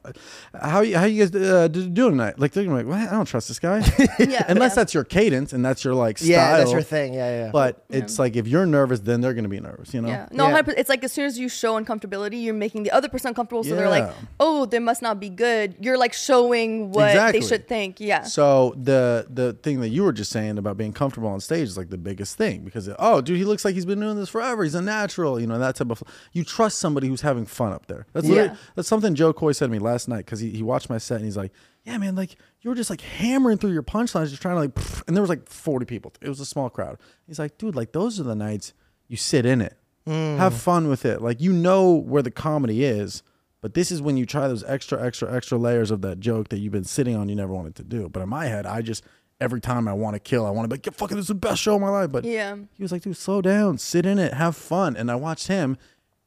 how 0.62 0.82
you 0.82 0.98
how 0.98 1.06
you 1.06 1.26
guys 1.26 1.36
uh, 1.36 1.68
doing 1.68 2.12
tonight? 2.12 2.38
Like 2.38 2.52
they're 2.52 2.66
gonna 2.66 2.84
be 2.84 2.90
like, 2.90 3.00
what? 3.02 3.10
I 3.10 3.16
don't 3.16 3.26
trust 3.26 3.48
this 3.48 3.60
guy. 3.60 3.80
Yeah, 4.20 4.46
Unless 4.50 4.72
yeah. 4.72 4.76
that's 4.76 4.94
your 4.94 5.04
cadence 5.04 5.54
and 5.54 5.64
that's 5.66 5.84
your 5.84 5.96
like 5.96 6.18
style. 6.18 6.30
Yeah, 6.30 6.58
that's 6.58 6.72
your 6.72 6.82
thing. 6.82 7.14
Yeah, 7.14 7.46
yeah. 7.46 7.52
But 7.52 7.84
it's 7.90 8.20
like 8.20 8.36
if 8.36 8.48
you're 8.48 8.66
nervous, 8.66 9.00
then 9.00 9.22
they're 9.22 9.34
gonna 9.34 9.48
be 9.48 9.60
nervous. 9.60 9.94
You 9.94 10.02
know. 10.02 10.10
Yeah. 10.10 10.28
No, 10.32 10.50
Yeah. 10.50 10.62
it's 10.78 10.90
like 10.90 11.04
as 11.04 11.12
soon 11.14 11.26
as 11.26 11.40
you 11.40 11.50
show 11.50 11.82
uncomfortability, 11.82 12.42
you're 12.44 12.54
making 12.54 12.84
the 12.84 12.92
other 12.92 13.10
person 13.10 13.30
uncomfortable. 13.30 13.64
So 13.64 13.76
they're 13.76 13.90
like, 13.90 14.12
oh, 14.40 14.66
they 14.66 14.80
must 14.80 15.02
not 15.02 15.20
be 15.20 15.30
good. 15.30 15.76
You're 15.80 15.98
like 15.98 16.14
showing 16.14 16.92
what 16.92 17.10
Exactly. 17.12 17.40
they 17.40 17.48
should 17.48 17.68
think. 17.68 18.00
Yeah. 18.00 18.24
So 18.24 18.74
the 18.78 19.28
the 19.30 19.54
thing 19.54 19.80
that 19.82 19.90
you 19.90 20.04
were 20.04 20.14
just 20.14 20.32
saying 20.32 20.58
about 20.58 20.78
being 20.78 20.94
comfortable 20.94 21.30
on 21.30 21.40
stage 21.40 21.68
is 21.70 21.78
like 21.78 21.90
the 21.90 21.98
biggest 21.98 22.38
thing 22.38 22.43
because 22.52 22.90
oh, 23.00 23.22
dude, 23.22 23.38
he 23.38 23.46
looks 23.46 23.66
like 23.66 23.76
he's 23.76 23.86
been 23.86 24.00
doing 24.00 24.16
this 24.16 24.30
forever. 24.30 24.64
He's 24.64 24.76
a 24.76 24.82
natural. 24.82 25.40
You 25.40 25.48
know 25.48 25.60
that 25.60 25.76
type 25.76 25.92
of. 25.92 26.04
You 26.32 26.44
trust 26.44 26.80
somebody 26.80 27.08
who's 27.08 27.22
having 27.22 27.46
fun 27.46 27.74
up 27.74 27.88
there. 27.88 28.06
That's 28.14 28.28
Yeah. 28.28 28.56
that's 28.76 28.88
something 28.88 29.16
Jo 29.16 29.34
Koy 29.34 29.52
said 29.52 29.68
to 29.68 29.72
me 29.72 29.80
last 29.80 30.08
night 30.08 30.26
because 30.26 30.40
he, 30.40 30.52
he 30.52 30.64
watched 30.64 30.90
my 30.90 30.98
set 30.98 31.18
and 31.18 31.26
he's 31.26 31.38
like, 31.38 31.52
yeah, 31.84 31.98
man, 31.98 32.16
like 32.16 32.36
you 32.62 32.70
were 32.70 32.76
just 32.76 32.90
like 32.90 33.02
hammering 33.02 33.58
through 33.58 33.74
your 33.74 33.84
punchlines, 33.84 34.30
just 34.30 34.42
trying 34.42 34.56
to 34.56 34.62
like, 34.62 35.04
and 35.08 35.16
there 35.16 35.22
was 35.22 35.30
like 35.30 35.48
forty 35.50 35.86
people. 35.86 36.14
It 36.22 36.30
was 36.30 36.40
a 36.40 36.46
small 36.46 36.70
crowd. 36.70 36.98
He's 37.28 37.40
like, 37.40 37.58
dude, 37.58 37.76
like 37.76 37.92
those 37.92 38.20
are 38.20 38.24
the 38.24 38.36
nights 38.36 38.74
you 39.08 39.18
sit 39.18 39.46
in 39.46 39.62
it, 39.62 39.78
mm. 40.08 40.38
have 40.38 40.54
fun 40.54 40.88
with 40.88 41.06
it. 41.06 41.22
Like 41.22 41.42
you 41.42 41.54
know 41.54 41.92
where 41.94 42.22
the 42.22 42.32
comedy 42.32 42.84
is. 42.84 43.24
But 43.62 43.76
this 43.76 43.94
is 43.94 44.02
when 44.02 44.18
you 44.18 44.26
try 44.26 44.50
those 44.50 44.66
extra, 44.66 45.02
extra, 45.02 45.34
extra 45.34 45.58
layers 45.58 45.90
of 45.90 46.02
that 46.02 46.20
joke 46.20 46.50
that 46.50 46.60
you've 46.60 46.74
been 46.74 46.84
sitting 46.84 47.16
on 47.16 47.30
you 47.30 47.36
never 47.38 47.54
wanted 47.54 47.76
to 47.76 47.84
do. 47.86 48.10
But 48.10 48.22
in 48.22 48.28
my 48.28 48.48
head, 48.48 48.66
I 48.66 48.82
just 48.82 49.06
every 49.42 49.60
time 49.62 49.88
I 49.88 49.94
want 49.94 50.16
to 50.16 50.20
kill, 50.20 50.46
I 50.46 50.50
want 50.52 50.66
to 50.66 50.68
be 50.70 50.76
like, 50.76 50.86
"Yeah, 50.86 50.94
fucking, 50.94 51.18
this 51.18 51.24
is 51.26 51.28
the 51.30 51.36
best 51.36 51.62
show 51.62 51.76
of 51.76 51.82
my 51.82 51.90
life. 51.90 52.12
But 52.12 52.24
Yeah. 52.26 52.56
he 52.76 52.84
was 52.84 52.92
like, 52.92 53.02
dude, 53.02 53.18
slow 53.18 53.42
down, 53.42 53.78
sit 53.78 54.06
in 54.06 54.20
it, 54.20 54.34
have 54.34 54.56
fun. 54.56 54.96
And 54.96 55.12
I 55.12 55.16
watched 55.16 55.48
him, 55.48 55.78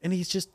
and 0.02 0.12
he's 0.12 0.28
just 0.28 0.48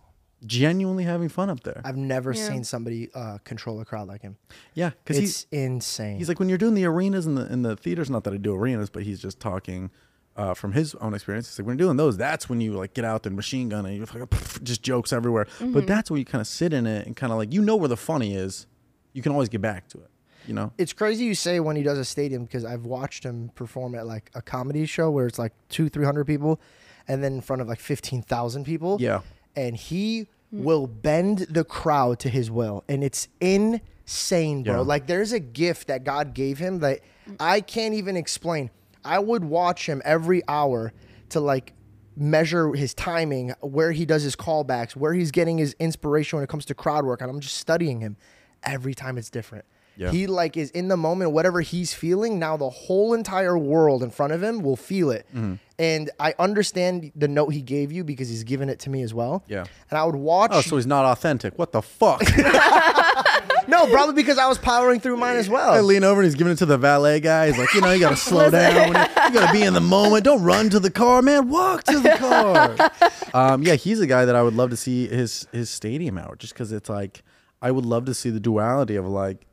genuinely 0.45 1.03
having 1.03 1.29
fun 1.29 1.49
up 1.49 1.61
there. 1.63 1.81
I've 1.85 1.97
never 1.97 2.31
Yeah. 2.33 2.47
seen 2.47 2.63
somebody 2.63 3.09
uh, 3.13 3.37
control 3.43 3.79
a 3.79 3.85
crowd 3.85 4.07
like 4.07 4.21
him. 4.21 4.37
yeah, 4.73 4.91
because 5.03 5.17
It's 5.17 5.47
he's 5.51 5.59
insane. 5.63 6.17
he's 6.17 6.27
like 6.27 6.39
when 6.39 6.49
you're 6.49 6.57
doing 6.57 6.73
the 6.73 6.85
arenas 6.85 7.25
and 7.27 7.37
the 7.37 7.51
in 7.51 7.61
the 7.61 7.75
theaters. 7.75 8.09
Not 8.09 8.23
that 8.23 8.33
I 8.33 8.37
do 8.37 8.55
arenas, 8.55 8.89
but 8.89 9.03
he's 9.03 9.19
just 9.21 9.39
talking. 9.39 9.91
Uh, 10.37 10.53
from 10.53 10.71
his 10.71 10.95
own 10.95 11.13
experience, 11.13 11.49
he's 11.49 11.59
like, 11.59 11.67
when 11.67 11.77
you're 11.77 11.87
doing 11.87 11.97
those, 11.97 12.15
that's 12.15 12.47
when 12.47 12.61
you 12.61 12.71
like 12.71 12.93
get 12.93 13.03
out 13.03 13.25
and 13.25 13.35
machine 13.35 13.67
gun 13.67 13.85
and 13.85 13.97
you 13.97 14.05
like, 14.17 14.29
just 14.63 14.81
jokes 14.81 15.11
everywhere. 15.11 15.45
But 15.59 15.85
that's 15.87 16.09
when 16.09 16.19
you 16.19 16.25
kind 16.25 16.39
of 16.39 16.47
sit 16.47 16.71
in 16.71 16.87
it 16.87 17.05
and 17.05 17.17
kind 17.17 17.33
of 17.33 17.37
like 17.37 17.51
you 17.53 17.61
know 17.61 17.75
where 17.75 17.89
the 17.89 17.97
funny 17.97 18.33
is. 18.33 18.65
You 19.11 19.21
can 19.21 19.33
always 19.33 19.49
get 19.49 19.59
back 19.61 19.89
to 19.89 19.97
it. 19.97 20.09
You 20.47 20.53
know. 20.53 20.73
it's 20.77 20.93
crazy 20.93 21.25
you 21.25 21.35
say 21.35 21.59
when 21.59 21.75
he 21.75 21.83
does 21.83 21.97
a 21.97 22.05
stadium 22.05 22.45
because 22.45 22.65
I've 22.65 22.85
watched 22.85 23.23
him 23.23 23.51
perform 23.55 23.95
at 23.95 24.07
like 24.07 24.31
a 24.33 24.41
comedy 24.41 24.85
show 24.85 25.11
where 25.11 25.27
it's 25.27 25.39
like 25.39 25.53
two, 25.69 25.89
three 25.89 26.05
hundred 26.05 26.25
people, 26.25 26.59
and 27.07 27.23
then 27.23 27.33
in 27.33 27.41
front 27.41 27.61
of 27.61 27.67
like 27.67 27.79
fifteen 27.79 28.21
thousand 28.21 28.65
people. 28.65 28.97
Yeah. 28.99 29.21
and 29.55 29.75
he 29.75 30.27
hmm. 30.49 30.63
will 30.63 30.87
bend 30.87 31.39
the 31.49 31.63
crowd 31.63 32.19
to 32.19 32.29
his 32.29 32.49
will, 32.49 32.83
and 32.87 33.03
it's 33.03 33.27
insane, 33.39 34.63
bro. 34.63 34.75
Yeah. 34.75 34.79
Like 34.79 35.07
there's 35.07 35.31
a 35.31 35.39
gift 35.39 35.87
that 35.87 36.03
God 36.03 36.33
gave 36.33 36.57
him 36.57 36.79
that 36.79 37.01
mm. 37.29 37.35
I 37.39 37.61
can't 37.61 37.93
even 37.93 38.15
explain. 38.15 38.69
I 39.03 39.19
would 39.19 39.43
watch 39.43 39.87
him 39.87 40.01
every 40.05 40.41
hour 40.47 40.93
to 41.29 41.39
like 41.39 41.73
measure 42.15 42.73
his 42.73 42.93
timing, 42.93 43.53
where 43.61 43.91
he 43.91 44.05
does 44.05 44.23
his 44.23 44.35
callbacks, 44.35 44.95
where 44.95 45.13
he's 45.13 45.31
getting 45.31 45.57
his 45.57 45.75
inspiration 45.79 46.37
when 46.37 46.43
it 46.43 46.49
comes 46.49 46.65
to 46.65 46.75
crowd 46.75 47.05
work, 47.05 47.21
and 47.21 47.29
I'm 47.29 47.39
just 47.39 47.57
studying 47.57 48.01
him. 48.01 48.17
Every 48.63 48.93
time 48.93 49.17
it's 49.17 49.31
different. 49.31 49.65
Yeah. 49.97 50.11
He 50.11 50.25
like 50.27 50.57
is 50.57 50.71
in 50.71 50.87
the 50.87 50.97
moment, 50.97 51.31
whatever 51.31 51.61
he's 51.61 51.93
feeling. 51.93 52.39
Now 52.39 52.57
the 52.57 52.69
whole 52.69 53.13
entire 53.13 53.57
world 53.57 54.01
in 54.03 54.09
front 54.09 54.33
of 54.33 54.41
him 54.41 54.61
will 54.63 54.75
feel 54.77 55.11
it, 55.11 55.25
Mm-hmm. 55.35 55.55
and 55.79 56.09
I 56.19 56.33
understand 56.39 57.11
the 57.15 57.27
note 57.27 57.49
he 57.49 57.61
gave 57.61 57.91
you 57.91 58.03
because 58.03 58.29
he's 58.29 58.43
given 58.43 58.69
it 58.69 58.79
to 58.79 58.89
me 58.89 59.01
as 59.03 59.13
well. 59.13 59.43
Yeah. 59.47 59.65
and 59.89 59.97
I 59.99 60.03
would 60.05 60.15
watch. 60.15 60.51
Oh, 60.53 60.61
so 60.61 60.75
he's 60.77 60.87
not 60.87 61.05
authentic. 61.05 61.57
What 61.59 61.71
the 61.71 61.81
fuck? 61.81 62.21
no, 63.67 63.87
probably 63.87 64.13
because 64.15 64.37
I 64.37 64.47
was 64.47 64.57
powering 64.57 64.99
through 64.99 65.17
mine 65.17 65.37
as 65.37 65.49
well. 65.49 65.71
I 65.71 65.81
lean 65.81 66.03
over 66.03 66.21
and 66.21 66.25
he's 66.25 66.35
giving 66.35 66.53
it 66.53 66.57
to 66.57 66.65
the 66.65 66.77
valet 66.77 67.19
guy. 67.19 67.47
He's 67.47 67.57
like, 67.57 67.73
you 67.73 67.81
know, 67.81 67.91
you 67.91 67.99
gotta 67.99 68.15
slow 68.15 68.49
down. 68.49 68.87
You 68.89 68.93
gotta 69.39 69.51
be 69.53 69.61
in 69.63 69.73
the 69.73 69.81
moment. 69.81 70.23
Don't 70.23 70.41
run 70.43 70.69
to 70.71 70.79
the 70.79 70.91
car, 70.91 71.21
man. 71.21 71.49
Walk 71.49 71.83
to 71.85 71.99
the 71.99 72.15
car. 72.17 72.91
um, 73.53 73.63
yeah, 73.63 73.75
he's 73.75 73.99
a 73.99 74.07
guy 74.07 74.25
that 74.25 74.35
I 74.35 74.41
would 74.41 74.55
love 74.55 74.69
to 74.71 74.77
see 74.77 75.07
his 75.07 75.47
his 75.51 75.69
stadium 75.69 76.17
hour, 76.17 76.35
just 76.35 76.53
because 76.53 76.71
it's 76.71 76.89
like, 76.89 77.23
I 77.61 77.71
would 77.71 77.85
love 77.85 78.05
to 78.05 78.13
see 78.13 78.29
the 78.29 78.39
duality 78.39 78.95
of 78.95 79.05
like 79.07 79.45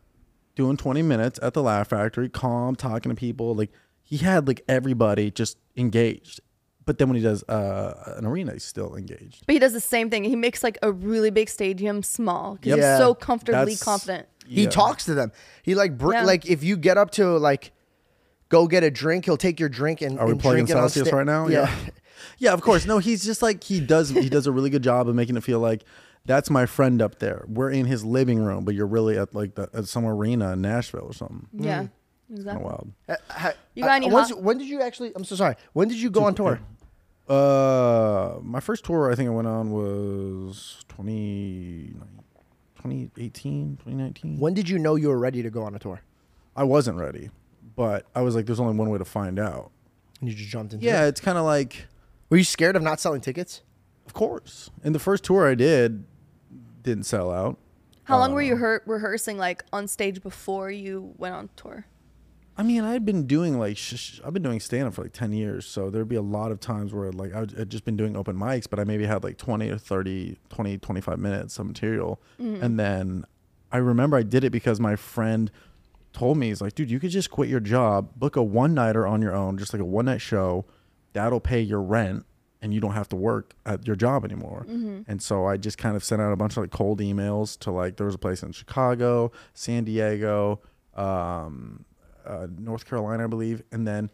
doing 0.58 0.76
20 0.76 1.00
minutes 1.02 1.38
at 1.40 1.54
the 1.54 1.62
Laugh 1.62 1.88
Factory, 1.88 2.28
calm, 2.28 2.74
talking 2.76 3.08
to 3.10 3.16
people. 3.16 3.54
Like 3.54 3.70
he 4.02 4.18
had 4.18 4.46
like 4.46 4.62
everybody 4.68 5.30
just 5.30 5.56
engaged. 5.76 6.40
But 6.84 6.98
then 6.98 7.08
when 7.08 7.16
he 7.16 7.22
does 7.22 7.42
uh, 7.44 8.14
an 8.16 8.26
arena, 8.26 8.52
he's 8.54 8.64
still 8.64 8.96
engaged. 8.96 9.44
But 9.46 9.52
he 9.52 9.58
does 9.58 9.72
the 9.72 9.80
same 9.80 10.10
thing. 10.10 10.24
He 10.24 10.34
makes 10.36 10.62
like 10.64 10.78
a 10.82 10.90
really 10.90 11.30
big 11.30 11.48
stadium 11.48 12.02
small 12.02 12.54
because 12.54 12.68
Yep. 12.70 12.76
he's 12.78 12.82
Yeah. 12.84 12.98
so 12.98 13.14
comfortably 13.14 13.60
That's- 13.74 13.82
confident. 13.82 14.26
He 14.46 14.64
Yeah. 14.64 14.70
talks 14.70 15.04
to 15.04 15.14
them. 15.14 15.30
He 15.62 15.74
like 15.74 15.96
br- 15.96 16.14
Yeah. 16.14 16.24
like 16.24 16.46
if 16.46 16.64
you 16.64 16.76
get 16.76 16.96
up 16.98 17.10
to 17.12 17.38
like 17.38 17.72
go 18.48 18.66
get 18.66 18.82
a 18.82 18.90
drink, 18.90 19.26
he'll 19.26 19.36
take 19.36 19.60
your 19.60 19.68
drink 19.68 20.00
and 20.02 20.18
Are 20.18 20.24
we 20.26 20.32
and 20.32 20.40
plugging 20.40 20.64
drink 20.64 20.70
it 20.70 20.76
on 20.76 20.88
Celsius 20.88 21.08
sta- 21.08 21.16
right 21.18 21.26
now? 21.26 21.46
Yeah. 21.48 21.70
Yeah, 22.38 22.52
of 22.52 22.62
course. 22.62 22.84
No, 22.84 22.98
he's 22.98 23.24
just 23.24 23.42
like 23.42 23.62
he 23.62 23.78
does. 23.78 24.08
He 24.08 24.28
does 24.28 24.46
a 24.48 24.52
really 24.52 24.70
good 24.70 24.82
job 24.82 25.08
of 25.08 25.14
making 25.14 25.36
it 25.36 25.44
feel 25.44 25.60
like 25.60 25.84
that's 26.28 26.48
my 26.50 26.64
friend 26.66 27.02
up 27.02 27.18
there. 27.18 27.44
We're 27.48 27.70
in 27.70 27.86
his 27.86 28.04
living 28.04 28.38
room, 28.38 28.64
but 28.64 28.74
you're 28.76 28.86
really 28.86 29.18
at 29.18 29.34
like 29.34 29.56
the, 29.56 29.68
at 29.74 29.86
some 29.88 30.06
arena 30.06 30.52
in 30.52 30.60
Nashville 30.60 31.06
or 31.06 31.12
something. 31.12 31.48
Yeah, 31.52 31.78
Kind 31.78 31.90
exactly. 32.30 32.62
of 32.64 32.66
wild. 32.70 32.92
Uh, 33.08 33.16
ha- 33.30 33.52
You 33.74 33.82
got 33.82 33.90
uh, 33.90 33.94
any 33.96 34.10
when's- 34.10 34.30
hot- 34.30 34.42
when 34.42 34.58
did 34.58 34.68
you 34.68 34.80
actually? 34.82 35.10
I'm 35.16 35.24
so 35.24 35.34
sorry. 35.34 35.56
When 35.72 35.88
did 35.88 35.98
you 36.00 36.10
go 36.10 36.22
on 36.24 36.34
tour? 36.36 36.60
Uh, 37.28 38.38
my 38.42 38.60
first 38.60 38.84
tour 38.84 39.10
I 39.10 39.14
think 39.14 39.26
I 39.28 39.32
went 39.32 39.48
on 39.48 39.70
was 39.70 40.84
20, 40.88 41.92
2018, 42.76 43.76
2019. 43.76 44.38
When 44.38 44.54
did 44.54 44.68
you 44.68 44.78
know 44.78 44.94
you 44.94 45.08
were 45.08 45.18
ready 45.18 45.42
to 45.42 45.50
go 45.50 45.62
on 45.64 45.74
a 45.74 45.78
tour? 45.78 46.00
I 46.56 46.64
wasn't 46.64 46.98
ready, 46.98 47.30
but 47.76 48.06
I 48.14 48.22
was 48.22 48.34
like, 48.34 48.46
there's 48.46 48.60
only 48.60 48.74
one 48.76 48.88
way 48.90 48.98
to 48.98 49.04
find 49.04 49.38
out. 49.38 49.70
And 50.20 50.28
you 50.30 50.34
just 50.34 50.48
jumped 50.50 50.72
into 50.72 50.84
Yeah, 50.86 51.04
it. 51.04 51.08
it's 51.08 51.20
kind 51.20 51.36
of 51.38 51.44
like, 51.44 51.86
Were 52.30 52.36
you 52.38 52.44
scared 52.44 52.76
of 52.76 52.82
not 52.82 52.98
selling 53.00 53.20
tickets? 53.20 53.62
of 54.06 54.14
course. 54.14 54.70
And 54.82 54.94
the 54.94 54.98
first 54.98 55.22
tour 55.22 55.46
I 55.46 55.54
did 55.54 56.04
didn't 56.88 57.04
sell 57.04 57.30
out. 57.30 57.58
How 58.04 58.18
long 58.18 58.32
were 58.32 58.42
you 58.42 58.54
um, 58.54 58.60
her- 58.60 58.82
rehearsing 58.86 59.36
like 59.36 59.64
on 59.72 59.86
stage 59.86 60.22
before 60.22 60.70
you 60.70 61.14
went 61.18 61.34
on 61.34 61.50
tour? 61.56 61.84
I 62.56 62.62
mean, 62.64 62.82
I'd 62.82 63.04
been 63.04 63.26
doing 63.26 63.58
like 63.58 63.76
sh- 63.76 63.94
sh- 63.96 64.20
I've 64.24 64.32
been 64.32 64.42
doing 64.42 64.58
stand 64.58 64.88
up 64.88 64.94
for 64.94 65.02
like 65.02 65.12
10 65.12 65.32
years, 65.32 65.66
so 65.66 65.90
there'd 65.90 66.08
be 66.08 66.16
a 66.16 66.22
lot 66.22 66.50
of 66.50 66.58
times 66.58 66.92
where 66.92 67.12
like 67.12 67.32
I 67.34 67.40
would- 67.40 67.60
I'd 67.60 67.70
just 67.70 67.84
been 67.84 67.96
doing 67.96 68.16
open 68.16 68.34
mics, 68.36 68.68
but 68.68 68.80
I 68.80 68.84
maybe 68.84 69.04
had 69.06 69.22
like 69.22 69.36
20 69.36 69.68
or 69.70 69.78
30, 69.78 70.38
20, 70.48 70.78
25 70.78 71.18
minutes 71.18 71.58
of 71.58 71.66
material. 71.66 72.20
Mm-hmm. 72.40 72.64
And 72.64 72.80
then 72.80 73.24
I 73.70 73.76
remember 73.76 74.16
I 74.16 74.22
did 74.22 74.42
it 74.42 74.50
because 74.50 74.80
my 74.80 74.96
friend 74.96 75.50
told 76.14 76.38
me 76.38 76.48
he's 76.48 76.60
like, 76.62 76.74
"Dude, 76.74 76.90
you 76.90 76.98
could 76.98 77.10
just 77.10 77.30
quit 77.30 77.48
your 77.50 77.60
job, 77.60 78.10
book 78.16 78.34
a 78.34 78.42
one-nighter 78.42 79.06
on 79.06 79.20
your 79.22 79.34
own, 79.34 79.58
just 79.58 79.72
like 79.74 79.82
a 79.82 79.84
one-night 79.84 80.22
show. 80.22 80.64
That'll 81.12 81.40
pay 81.40 81.60
your 81.60 81.82
rent 81.82 82.24
and 82.60 82.74
you 82.74 82.80
don't 82.80 82.92
have 82.94 83.08
to 83.10 83.16
work 83.16 83.54
at 83.66 83.86
your 83.86 83.96
job 83.96 84.24
anymore." 84.24 84.64
And 85.08 85.22
so 85.22 85.46
I 85.46 85.56
just 85.56 85.78
kind 85.78 85.96
of 85.96 86.04
sent 86.04 86.20
out 86.22 86.32
a 86.32 86.36
bunch 86.36 86.52
of 86.56 86.62
like 86.62 86.70
cold 86.70 87.00
emails 87.00 87.58
to 87.60 87.70
like 87.70 87.96
there 87.96 88.06
was 88.06 88.14
a 88.14 88.18
place 88.18 88.42
in 88.42 88.52
Chicago, 88.52 89.32
San 89.54 89.84
Diego, 89.84 90.60
um, 90.94 91.84
uh, 92.26 92.46
North 92.58 92.84
Carolina, 92.86 93.24
I 93.24 93.26
believe, 93.26 93.62
and 93.72 93.86
then 93.86 94.10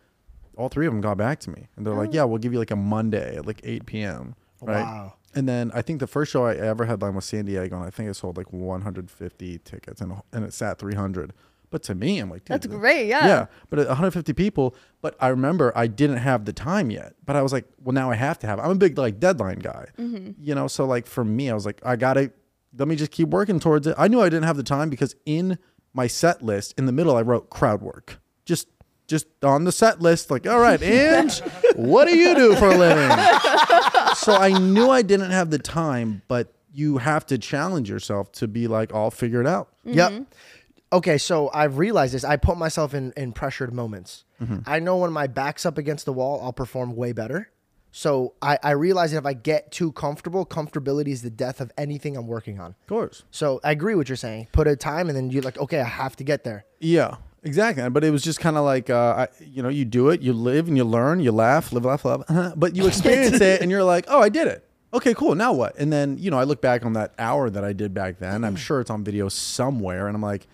all 0.57 0.69
three 0.69 0.87
of 0.87 0.93
them 0.93 1.01
got 1.01 1.17
back 1.17 1.41
to 1.41 1.51
me, 1.51 1.69
and 1.77 1.85
they're 1.87 1.95
like, 1.95 2.13
"Yeah, 2.13 2.25
we'll 2.25 2.39
give 2.39 2.53
you 2.53 2.59
like 2.59 2.71
a 2.71 2.77
Monday 2.77 3.37
at 3.37 3.47
like 3.47 3.61
8 3.65 3.87
p.m." 3.87 4.35
Right? 4.61 4.83
Wow. 4.83 5.15
And 5.35 5.49
then 5.49 5.73
I 5.75 5.83
think 5.83 5.99
the 5.99 6.07
first 6.07 6.31
show 6.31 6.47
I 6.47 6.55
ever 6.55 6.85
headlined 6.85 7.17
was 7.17 7.25
San 7.25 7.45
Diego, 7.45 7.77
and 7.77 7.85
I 7.85 7.91
think 7.91 8.09
it 8.09 8.15
sold 8.15 8.37
like 8.37 8.53
150 8.53 9.59
tickets, 9.65 10.01
and 10.01 10.15
and 10.33 10.45
it 10.45 10.53
sat 10.53 10.79
300. 10.79 11.33
But 11.75 11.83
to 11.83 11.95
me, 11.97 12.21
I'm 12.21 12.31
like, 12.31 12.45
dude, 12.45 12.55
That's 12.55 12.69
great, 12.69 13.09
yeah. 13.09 13.27
yeah. 13.27 13.47
But 13.69 13.81
uh, 13.81 13.87
150 13.87 14.33
people, 14.35 14.77
but 15.01 15.17
I 15.19 15.27
remember 15.27 15.73
I 15.75 15.89
didn't 15.89 16.19
have 16.19 16.45
the 16.45 16.53
time 16.53 16.89
yet. 16.89 17.15
But 17.27 17.35
I 17.35 17.43
was 17.43 17.53
like, 17.53 17.65
well, 17.83 17.93
now 17.93 18.13
I 18.13 18.15
have 18.15 18.39
to 18.39 18.47
have. 18.47 18.61
it. 18.61 18.63
I'm 18.63 18.71
a 18.71 18.77
big 18.77 18.97
like 18.97 19.19
deadline 19.19 19.59
guy, 19.59 19.89
mm-hmm. 19.99 20.41
you 20.41 20.55
know. 20.55 20.69
So 20.69 20.85
like 20.85 21.09
for 21.09 21.25
me, 21.25 21.51
I 21.51 21.55
was 21.55 21.67
like, 21.67 21.81
I 21.85 21.97
gotta 21.97 22.31
let 22.79 22.87
me 22.87 22.95
just 22.95 23.11
keep 23.11 23.31
working 23.31 23.59
towards 23.59 23.89
it. 23.89 23.97
I 23.99 24.07
knew 24.07 24.21
I 24.21 24.27
didn't 24.29 24.45
have 24.45 24.57
the 24.57 24.63
time 24.63 24.89
because 24.89 25.17
in 25.27 25.59
my 25.93 26.07
set 26.07 26.43
list 26.43 26.75
in 26.79 26.87
the 26.87 26.93
middle, 26.93 27.17
I 27.17 27.23
wrote 27.23 27.51
crowd 27.51 27.83
work, 27.83 28.21
just 28.45 28.69
just 29.09 29.27
on 29.43 29.65
the 29.65 29.73
set 29.73 30.01
list, 30.01 30.31
like, 30.31 30.47
all 30.47 30.61
right, 30.61 30.81
and 30.85 31.33
what 31.75 32.07
do 32.07 32.17
you 32.17 32.37
do 32.37 32.55
for 32.55 32.69
a 32.69 32.79
living? 32.79 33.11
so 34.15 34.37
I 34.37 34.57
knew 34.57 34.91
I 34.91 35.03
didn't 35.03 35.33
have 35.33 35.51
the 35.51 35.59
time, 35.59 36.23
but 36.29 36.55
you 36.73 36.99
have 36.99 37.27
to 37.27 37.39
challenge 37.39 37.89
yourself 37.89 38.31
to 38.33 38.49
be 38.49 38.67
like, 38.67 38.95
I'll 38.95 39.11
figure 39.11 39.41
it 39.41 39.47
out. 39.49 39.71
Mm-hmm. 39.87 39.99
Yep. 39.99 40.27
Okay, 40.95 41.19
so 41.19 41.51
I've 41.53 41.79
realized 41.79 42.15
this. 42.15 42.23
I 42.23 42.37
put 42.37 42.57
myself 42.57 42.95
in, 42.95 43.13
in 43.17 43.33
pressured 43.33 43.75
moments. 43.75 44.25
Mm-hmm. 44.41 44.61
I 44.65 44.79
know 44.79 44.99
when 44.99 45.13
my 45.13 45.27
back's 45.27 45.67
up 45.67 45.77
against 45.77 46.05
the 46.05 46.13
wall, 46.13 46.41
I'll 46.41 46.53
perform 46.53 46.95
way 46.95 47.11
better. 47.11 47.51
So 47.91 48.35
I, 48.41 48.59
I 48.63 48.71
realize 48.71 49.11
that 49.11 49.19
if 49.19 49.27
I 49.27 49.33
get 49.33 49.73
too 49.73 49.91
comfortable, 49.91 50.47
comfortability 50.47 51.09
is 51.09 51.23
the 51.23 51.31
death 51.31 51.61
of 51.61 51.73
anything 51.77 52.17
I'm 52.17 52.29
working 52.29 52.61
on. 52.61 52.77
Of 52.81 52.87
course. 52.87 53.25
So 53.33 53.61
I 53.65 53.73
agree 53.73 53.95
with 53.95 54.03
what 54.03 54.09
you're 54.09 54.17
saying. 54.17 54.49
Put 54.53 54.69
a 54.69 54.77
time 54.77 55.09
and 55.09 55.17
then 55.17 55.31
you're 55.31 55.43
like, 55.43 55.59
okay, 55.59 55.81
I 55.81 55.85
have 55.85 56.15
to 56.17 56.25
get 56.25 56.45
there. 56.45 56.65
Yeah, 56.79 57.17
exactly. 57.43 57.89
But 57.91 58.05
it 58.05 58.11
was 58.11 58.23
just 58.23 58.39
kind 58.39 58.57
of 58.57 58.65
like, 58.65 58.89
uh, 58.89 59.27
I, 59.27 59.45
you 59.45 59.65
know, 59.65 59.71
you 59.71 59.85
do 59.85 60.11
it, 60.11 60.23
you 60.23 60.33
live 60.33 60.69
and 60.69 60.77
you 60.77 60.85
learn, 60.85 61.19
you 61.19 61.33
laugh, 61.33 61.73
live, 61.73 61.85
laugh, 61.85 62.05
laugh, 62.05 62.23
but 62.55 62.77
you 62.77 62.87
experience 62.89 63.41
it 63.41 63.63
and 63.63 63.71
you're 63.71 63.85
like, 63.85 64.05
oh, 64.07 64.21
I 64.21 64.29
did 64.29 64.47
it. 64.47 64.69
Okay, 64.93 65.13
cool. 65.13 65.35
Now 65.35 65.53
what? 65.53 65.77
And 65.77 65.93
then, 65.93 66.19
you 66.19 66.31
know, 66.31 66.39
I 66.39 66.45
look 66.45 66.61
back 66.61 66.85
on 66.85 66.93
that 66.93 67.15
hour 67.19 67.51
that 67.51 67.65
I 67.65 67.73
did 67.73 67.95
back 67.95 68.21
then. 68.21 68.45
I'm 68.45 68.55
sure 68.55 68.81
it's 68.81 68.91
on 68.91 69.03
video 69.03 69.29
somewhere. 69.29 70.07
And 70.07 70.15
I'm 70.15 70.23
like, 70.23 70.47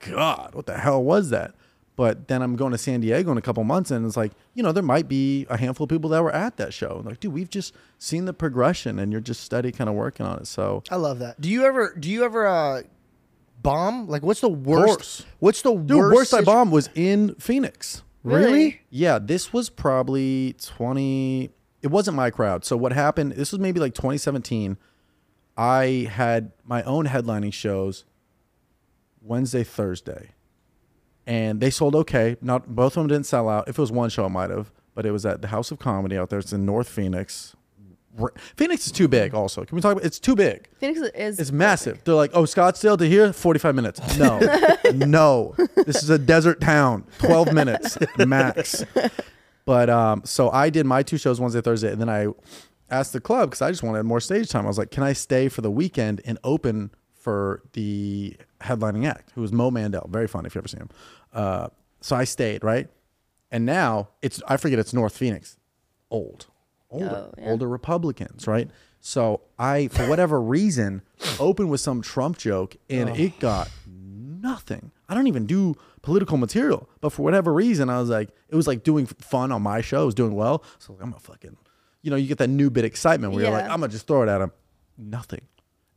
God, 0.00 0.54
what 0.54 0.66
the 0.66 0.78
hell 0.78 1.02
was 1.02 1.30
that? 1.30 1.54
But 1.96 2.28
then 2.28 2.42
I'm 2.42 2.56
going 2.56 2.72
to 2.72 2.78
San 2.78 3.00
Diego 3.00 3.32
in 3.32 3.38
a 3.38 3.42
couple 3.42 3.64
months 3.64 3.90
and 3.90 4.06
it's 4.06 4.18
like, 4.18 4.32
you 4.52 4.62
know, 4.62 4.70
there 4.70 4.82
might 4.82 5.08
be 5.08 5.46
a 5.48 5.56
handful 5.56 5.84
of 5.84 5.88
people 5.90 6.10
that 6.10 6.22
were 6.22 6.32
at 6.32 6.58
that 6.58 6.74
show. 6.74 6.96
And 6.96 7.06
like, 7.06 7.20
dude, 7.20 7.32
we've 7.32 7.48
just 7.48 7.74
seen 7.98 8.26
the 8.26 8.34
progression 8.34 8.98
and 8.98 9.10
you're 9.10 9.20
just 9.22 9.42
steady 9.42 9.72
kind 9.72 9.88
of 9.88 9.96
working 9.96 10.26
on 10.26 10.38
it. 10.38 10.46
So, 10.46 10.82
I 10.90 10.96
love 10.96 11.20
that. 11.20 11.40
Do 11.40 11.48
you 11.48 11.64
ever 11.64 11.94
do 11.98 12.10
you 12.10 12.24
ever 12.24 12.46
uh 12.46 12.82
bomb? 13.62 14.08
Like 14.08 14.22
what's 14.22 14.42
the 14.42 14.50
worst? 14.50 15.24
What's 15.38 15.62
the 15.62 15.74
dude, 15.74 15.96
worst? 15.96 16.14
worst 16.14 16.34
I 16.34 16.42
bombed 16.42 16.70
was 16.70 16.90
in 16.94 17.34
Phoenix. 17.36 18.02
Really? 18.22 18.82
Yeah, 18.90 19.18
this 19.18 19.52
was 19.52 19.70
probably 19.70 20.54
20 20.62 21.50
it 21.82 21.88
wasn't 21.88 22.16
my 22.16 22.30
crowd. 22.30 22.64
So 22.64 22.76
what 22.76 22.92
happened, 22.92 23.32
this 23.32 23.52
was 23.52 23.60
maybe 23.60 23.80
like 23.80 23.94
2017. 23.94 24.76
I 25.56 26.08
had 26.10 26.52
my 26.64 26.82
own 26.82 27.06
headlining 27.06 27.52
shows 27.52 28.04
Wednesday, 29.26 29.64
Thursday. 29.64 30.30
And 31.26 31.60
they 31.60 31.70
sold 31.70 31.94
okay. 31.96 32.36
Not 32.40 32.74
both 32.74 32.96
of 32.96 33.02
them 33.02 33.08
didn't 33.08 33.26
sell 33.26 33.48
out. 33.48 33.68
If 33.68 33.78
it 33.78 33.80
was 33.80 33.90
one 33.90 34.10
show, 34.10 34.26
it 34.26 34.30
might 34.30 34.50
have, 34.50 34.70
but 34.94 35.04
it 35.04 35.10
was 35.10 35.26
at 35.26 35.42
the 35.42 35.48
House 35.48 35.70
of 35.70 35.78
Comedy 35.78 36.16
out 36.16 36.30
there. 36.30 36.38
It's 36.38 36.52
in 36.52 36.64
North 36.64 36.88
Phoenix. 36.88 37.56
Phoenix 38.56 38.86
is 38.86 38.92
too 38.92 39.08
big 39.08 39.34
also. 39.34 39.64
Can 39.64 39.76
we 39.76 39.82
talk 39.82 39.92
about 39.92 40.04
it's 40.04 40.18
too 40.18 40.34
big. 40.34 40.68
Phoenix 40.78 41.00
is 41.14 41.38
It's 41.38 41.52
massive. 41.52 42.02
They're 42.04 42.14
like, 42.14 42.30
oh, 42.32 42.44
Scottsdale 42.44 42.96
to 42.98 43.06
here, 43.06 43.32
45 43.32 43.74
minutes. 43.74 44.18
No, 44.18 44.38
no. 44.94 45.54
This 45.74 46.02
is 46.02 46.08
a 46.10 46.18
desert 46.18 46.60
town, 46.60 47.04
12 47.18 47.52
minutes 47.52 47.98
max. 48.18 48.84
But 49.66 49.90
um, 49.90 50.22
so 50.24 50.48
I 50.50 50.70
did 50.70 50.86
my 50.86 51.02
two 51.02 51.18
shows 51.18 51.40
Wednesday, 51.40 51.60
Thursday, 51.60 51.92
and 51.92 52.00
then 52.00 52.08
I 52.08 52.28
asked 52.88 53.12
the 53.12 53.20
club 53.20 53.50
because 53.50 53.60
I 53.62 53.70
just 53.70 53.82
wanted 53.82 54.04
more 54.04 54.20
stage 54.20 54.48
time. 54.48 54.64
I 54.64 54.68
was 54.68 54.78
like, 54.78 54.90
can 54.90 55.02
I 55.02 55.12
stay 55.12 55.48
for 55.48 55.60
the 55.60 55.70
weekend 55.70 56.22
and 56.24 56.38
open 56.44 56.92
for 57.12 57.62
the 57.72 58.36
headlining 58.60 59.06
act, 59.08 59.32
who 59.34 59.40
was 59.42 59.52
Mo 59.52 59.70
Mandel. 59.70 60.08
Very 60.10 60.26
fun 60.26 60.46
if 60.46 60.54
you 60.54 60.60
ever 60.60 60.68
see 60.68 60.78
him. 60.78 60.88
Uh, 61.32 61.68
so 62.00 62.16
I 62.16 62.24
stayed, 62.24 62.62
right? 62.64 62.88
And 63.50 63.64
now 63.66 64.08
it's, 64.22 64.42
I 64.48 64.56
forget 64.56 64.78
it's 64.78 64.92
North 64.92 65.16
Phoenix. 65.16 65.58
Old, 66.10 66.46
older, 66.90 67.28
Oh, 67.28 67.34
yeah. 67.38 67.50
older 67.50 67.68
Republicans, 67.68 68.46
right? 68.46 68.70
So 69.00 69.42
I, 69.58 69.88
for 69.88 70.08
whatever 70.08 70.40
reason, 70.40 71.02
opened 71.38 71.70
with 71.70 71.80
some 71.80 72.02
Trump 72.02 72.38
joke 72.38 72.76
and 72.90 73.10
it 73.10 73.38
got 73.38 73.70
nothing. 73.86 74.90
I 75.08 75.14
don't 75.14 75.26
even 75.28 75.46
do 75.46 75.74
political 76.02 76.36
material, 76.36 76.88
but 77.00 77.10
for 77.10 77.22
whatever 77.22 77.52
reason, 77.52 77.88
I 77.88 78.00
was 78.00 78.08
like, 78.08 78.30
it 78.48 78.56
was 78.56 78.66
like 78.66 78.82
doing 78.82 79.06
fun 79.06 79.52
on 79.52 79.62
my 79.62 79.80
show. 79.80 80.02
It 80.02 80.06
was 80.06 80.14
doing 80.14 80.34
well. 80.34 80.64
So 80.78 80.96
I'm 81.00 81.12
a 81.14 81.20
fucking, 81.20 81.56
you 82.02 82.10
know, 82.10 82.16
you 82.16 82.26
get 82.26 82.38
that 82.38 82.48
new 82.50 82.70
bit 82.70 82.84
excitement 82.84 83.32
where 83.32 83.42
you're 83.44 83.52
like, 83.52 83.64
I'm 83.70 83.80
gonna 83.80 83.88
just 83.88 84.06
throw 84.06 84.22
it 84.22 84.28
at 84.28 84.40
him. 84.40 84.52
Nothing. 84.98 85.42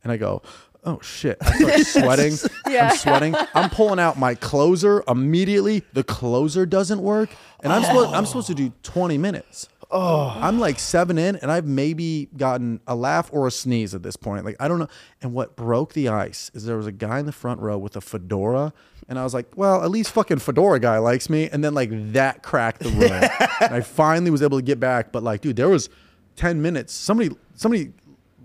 And 0.02 0.12
I 0.12 0.16
go, 0.16 0.42
oh 0.84 1.00
shit. 1.00 1.38
I 1.40 1.82
start 1.82 1.86
sweating. 2.04 2.50
Yeah. 2.68 2.90
I'm 2.90 2.96
sweating. 2.96 3.36
I'm 3.54 3.70
pulling 3.70 3.98
out 3.98 4.18
my 4.18 4.34
closer 4.34 5.02
immediately. 5.08 5.84
The 5.92 6.04
closer 6.04 6.66
doesn't 6.66 7.00
work. 7.00 7.30
And 7.62 7.72
I'm 7.72 7.82
supposed 7.82 8.14
I'm 8.14 8.26
supposed 8.26 8.46
to 8.48 8.54
do 8.54 8.72
20 8.82 9.18
minutes. 9.18 9.68
Oh. 9.92 10.28
I'm 10.40 10.60
like 10.60 10.78
seven 10.78 11.18
in 11.18 11.36
and 11.36 11.50
I've 11.50 11.66
maybe 11.66 12.28
gotten 12.36 12.80
a 12.86 12.94
laugh 12.94 13.28
or 13.32 13.48
a 13.48 13.50
sneeze 13.50 13.94
at 13.94 14.02
this 14.02 14.16
point. 14.16 14.44
Like 14.44 14.56
I 14.60 14.68
don't 14.68 14.78
know. 14.78 14.88
And 15.20 15.32
what 15.32 15.56
broke 15.56 15.92
the 15.94 16.08
ice 16.08 16.50
is 16.54 16.64
there 16.64 16.76
was 16.76 16.86
a 16.86 16.92
guy 16.92 17.18
in 17.18 17.26
the 17.26 17.32
front 17.32 17.60
row 17.60 17.76
with 17.76 17.96
a 17.96 18.00
fedora. 18.00 18.72
And 19.08 19.18
I 19.18 19.24
was 19.24 19.34
like, 19.34 19.48
well, 19.56 19.82
at 19.82 19.90
least 19.90 20.12
fucking 20.12 20.38
fedora 20.38 20.78
guy 20.78 20.98
likes 20.98 21.28
me. 21.28 21.50
And 21.50 21.64
then 21.64 21.74
like 21.74 21.90
that 22.12 22.44
cracked 22.44 22.82
the 22.82 22.90
room. 22.90 23.10
and 23.60 23.74
I 23.74 23.80
finally 23.80 24.30
was 24.30 24.42
able 24.42 24.58
to 24.58 24.62
get 24.64 24.78
back. 24.78 25.10
But 25.10 25.24
like, 25.24 25.40
dude, 25.40 25.56
there 25.56 25.68
was 25.68 25.90
10 26.36 26.62
minutes. 26.62 26.92
Somebody 26.94 27.34
somebody 27.54 27.92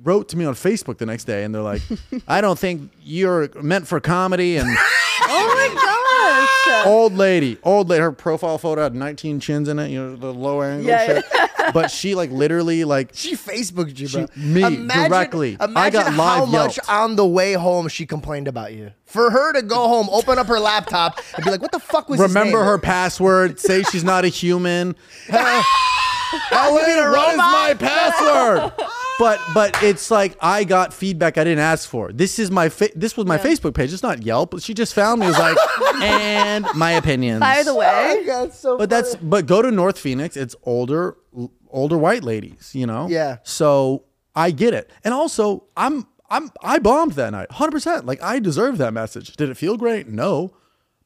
wrote 0.05 0.29
to 0.29 0.37
me 0.37 0.45
on 0.45 0.53
Facebook 0.53 0.97
the 0.99 1.05
next 1.05 1.25
day 1.25 1.43
and 1.43 1.53
they're 1.53 1.61
like, 1.61 1.81
I 2.27 2.39
don't 2.39 2.57
think 2.57 2.91
you're 3.01 3.49
meant 3.61 3.87
for 3.87 3.99
comedy 3.99 4.55
and 4.57 4.69
Oh 5.27 5.47
my 5.55 6.75
gosh. 6.77 6.85
old 6.87 7.13
lady, 7.13 7.57
old 7.63 7.89
lady, 7.89 8.01
her 8.01 8.11
profile 8.11 8.57
photo 8.57 8.83
had 8.83 8.93
19 8.95 9.39
chins 9.39 9.67
in 9.67 9.79
it, 9.79 9.89
you 9.89 9.99
know, 10.01 10.15
the 10.15 10.33
low 10.33 10.61
angle 10.61 10.85
Yeah, 10.87 11.05
shit. 11.21 11.25
but 11.73 11.89
she 11.89 12.15
like 12.15 12.29
literally 12.31 12.83
like 12.83 13.09
She 13.13 13.35
Facebooked 13.35 13.97
you, 13.99 14.07
bro. 14.09 14.27
She- 14.33 14.39
me, 14.39 14.87
directly. 14.87 15.57
I 15.59 15.65
Imagine 15.65 16.01
got 16.01 16.13
how 16.13 16.39
live 16.41 16.49
much 16.51 16.77
yelped. 16.77 16.89
on 16.89 17.15
the 17.15 17.25
way 17.25 17.53
home 17.53 17.87
she 17.87 18.05
complained 18.05 18.47
about 18.47 18.73
you. 18.73 18.91
For 19.05 19.31
her 19.31 19.53
to 19.53 19.61
go 19.61 19.87
home, 19.87 20.09
open 20.11 20.37
up 20.37 20.47
her 20.47 20.59
laptop, 20.59 21.19
and 21.35 21.45
be 21.45 21.49
like, 21.51 21.61
"What 21.61 21.71
the 21.71 21.79
fuck 21.79 22.09
was?" 22.09 22.19
his 22.19 22.27
remember 22.27 22.57
name?" 22.57 22.65
her 22.67 22.77
password, 22.77 23.59
say 23.59 23.81
she's 23.83 24.03
not 24.03 24.25
a 24.25 24.27
human. 24.27 24.95
Ellen, 25.29 25.63
a 26.51 26.71
what 26.71 26.89
is 26.89 27.05
robot? 27.05 27.37
my 27.37 27.75
password? 27.79 28.73
But 29.17 29.39
but 29.53 29.81
it's 29.81 30.11
like 30.11 30.35
I 30.41 30.65
got 30.65 30.93
feedback 30.93 31.37
I 31.37 31.43
didn't 31.45 31.59
ask 31.63 31.87
for. 31.89 32.11
This 32.11 32.37
is 32.37 32.51
my 32.51 32.67
fa- 32.69 32.89
this 32.95 33.15
was 33.15 33.25
my 33.25 33.37
Facebook 33.37 33.73
page. 33.73 33.93
It's 33.93 34.03
not 34.03 34.23
Yelp. 34.23 34.51
But 34.51 34.61
she 34.61 34.73
just 34.73 34.93
found 34.93 35.21
me. 35.21 35.27
Was 35.27 35.39
like, 35.39 35.57
and 36.01 36.65
my 36.75 36.91
opinions. 36.91 37.39
By 37.39 37.63
the 37.63 37.71
Oh 37.71 37.77
way, 37.77 38.17
my 38.19 38.23
God, 38.25 38.53
so 38.53 38.77
But 38.77 38.89
that's 38.89 39.15
but 39.15 39.45
go 39.45 39.61
to 39.61 39.71
North 39.71 39.97
Phoenix. 39.97 40.35
It's 40.35 40.55
older 40.63 41.15
older 41.69 41.97
white 41.97 42.23
ladies, 42.23 42.71
you 42.73 42.85
know. 42.85 43.07
Yeah. 43.07 43.37
So 43.43 44.03
I 44.35 44.51
get 44.51 44.73
it, 44.73 44.91
and 45.05 45.13
also 45.13 45.63
I'm 45.77 46.05
I'm 46.29 46.51
I 46.61 46.79
bombed 46.79 47.13
that 47.13 47.29
night, 47.29 47.51
hundred 47.51 47.71
percent. 47.71 48.05
Like 48.05 48.21
I 48.21 48.39
deserve 48.39 48.77
that 48.79 48.93
message. 48.93 49.33
Did 49.37 49.49
it 49.49 49.55
feel 49.55 49.77
great? 49.77 50.09
No, 50.09 50.51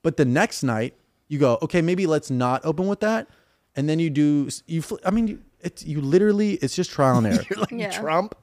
but 0.02 0.18
the 0.18 0.26
next 0.26 0.64
night 0.64 0.96
you 1.28 1.38
go, 1.38 1.60
okay, 1.62 1.82
maybe 1.84 2.08
let's 2.08 2.32
not 2.32 2.66
open 2.66 2.88
with 2.88 3.02
that, 3.02 3.28
and 3.76 3.88
then 3.88 4.00
you 4.00 4.10
do 4.10 4.50
you. 4.66 4.82
fl- 4.82 4.96
I 5.06 5.12
mean, 5.12 5.28
you, 5.28 5.40
it's 5.62 5.86
you 5.86 6.02
literally 6.02 6.54
it's 6.56 6.76
just 6.76 6.92
trial 6.92 7.18
and 7.18 7.28
error. 7.28 7.44
You're 7.50 7.60
like 7.60 7.72
Yeah. 7.72 7.92
Trump. 7.92 8.36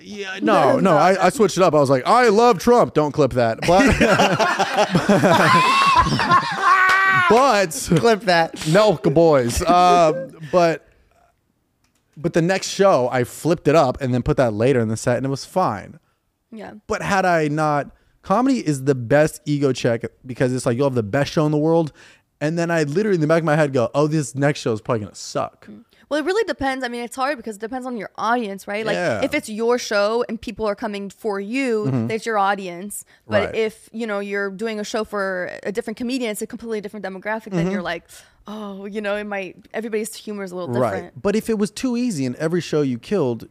yeah, 0.00 0.38
no, 0.42 0.78
no. 0.80 0.96
I, 0.96 1.26
I 1.26 1.28
switched 1.30 1.56
it 1.56 1.62
up. 1.62 1.74
I 1.74 1.80
was 1.80 1.90
like, 1.90 2.02
I 2.06 2.28
love 2.28 2.58
Trump. 2.58 2.94
Don't 2.94 3.12
clip 3.12 3.32
that, 3.34 3.60
but 3.66 3.86
but. 7.30 7.88
Clip 8.00 8.20
that. 8.22 8.66
No, 8.68 8.94
good 8.94 9.14
boys. 9.14 9.62
Uh, 9.62 10.30
but 10.50 10.86
but 12.16 12.32
the 12.34 12.42
next 12.42 12.68
show, 12.68 13.08
I 13.10 13.24
flipped 13.24 13.68
it 13.68 13.74
up 13.74 14.00
and 14.00 14.12
then 14.12 14.22
put 14.22 14.36
that 14.36 14.52
later 14.52 14.80
in 14.80 14.88
the 14.88 14.96
set, 14.96 15.16
and 15.16 15.26
it 15.26 15.30
was 15.30 15.44
fine. 15.44 15.98
yeah. 16.50 16.74
But 16.86 17.02
had 17.02 17.24
I 17.24 17.48
not, 17.48 17.90
comedy 18.22 18.66
is 18.66 18.84
the 18.84 18.94
best 18.94 19.40
ego 19.46 19.72
check 19.72 20.04
because 20.26 20.52
it's 20.52 20.66
like 20.66 20.76
you'll 20.76 20.86
have 20.86 20.94
the 20.94 21.02
best 21.02 21.32
show 21.32 21.46
in 21.46 21.52
the 21.52 21.58
world, 21.58 21.92
and 22.40 22.58
then 22.58 22.70
I 22.70 22.82
literally 22.82 23.14
in 23.16 23.20
the 23.20 23.26
back 23.26 23.40
of 23.40 23.44
my 23.46 23.56
head 23.56 23.72
go, 23.72 23.90
"Oh, 23.94 24.06
this 24.06 24.34
next 24.34 24.60
show 24.60 24.72
is 24.72 24.80
probably 24.80 25.00
gonna 25.04 25.14
suck." 25.14 25.68
Well, 26.12 26.20
it 26.20 26.26
really 26.26 26.44
depends. 26.44 26.84
I 26.84 26.88
mean, 26.88 27.04
it's 27.04 27.16
hard 27.16 27.38
because 27.38 27.56
it 27.56 27.60
depends 27.60 27.86
on 27.86 27.96
your 27.96 28.10
audience, 28.18 28.68
right? 28.68 28.84
Like, 28.84 28.96
Yeah. 28.96 29.24
if 29.24 29.32
it's 29.32 29.48
your 29.48 29.78
show 29.78 30.22
and 30.28 30.38
people 30.38 30.66
are 30.66 30.74
coming 30.74 31.08
for 31.08 31.40
you, 31.40 31.86
mm-hmm. 31.86 32.06
that's 32.06 32.26
your 32.26 32.36
audience. 32.36 33.06
But 33.26 33.46
Right. 33.46 33.54
if 33.54 33.88
you 33.94 34.06
know 34.06 34.18
you're 34.18 34.50
doing 34.50 34.78
a 34.78 34.84
show 34.84 35.04
for 35.04 35.50
a 35.62 35.72
different 35.72 35.96
comedian, 35.96 36.30
it's 36.30 36.42
a 36.42 36.46
completely 36.46 36.82
different 36.82 37.06
demographic. 37.06 37.52
Then 37.52 37.64
mm-hmm. 37.64 37.70
you're 37.70 37.80
like, 37.80 38.10
oh, 38.46 38.84
you 38.84 39.00
know, 39.00 39.16
it 39.16 39.24
might 39.24 39.56
everybody's 39.72 40.14
humor 40.14 40.44
is 40.44 40.52
a 40.52 40.54
little 40.54 40.74
different. 40.74 41.04
Right. 41.04 41.22
But 41.22 41.34
if 41.34 41.48
it 41.48 41.56
was 41.58 41.70
too 41.70 41.96
easy 41.96 42.26
and 42.26 42.36
every 42.36 42.60
show 42.60 42.82
you 42.82 42.98
killed, 42.98 43.48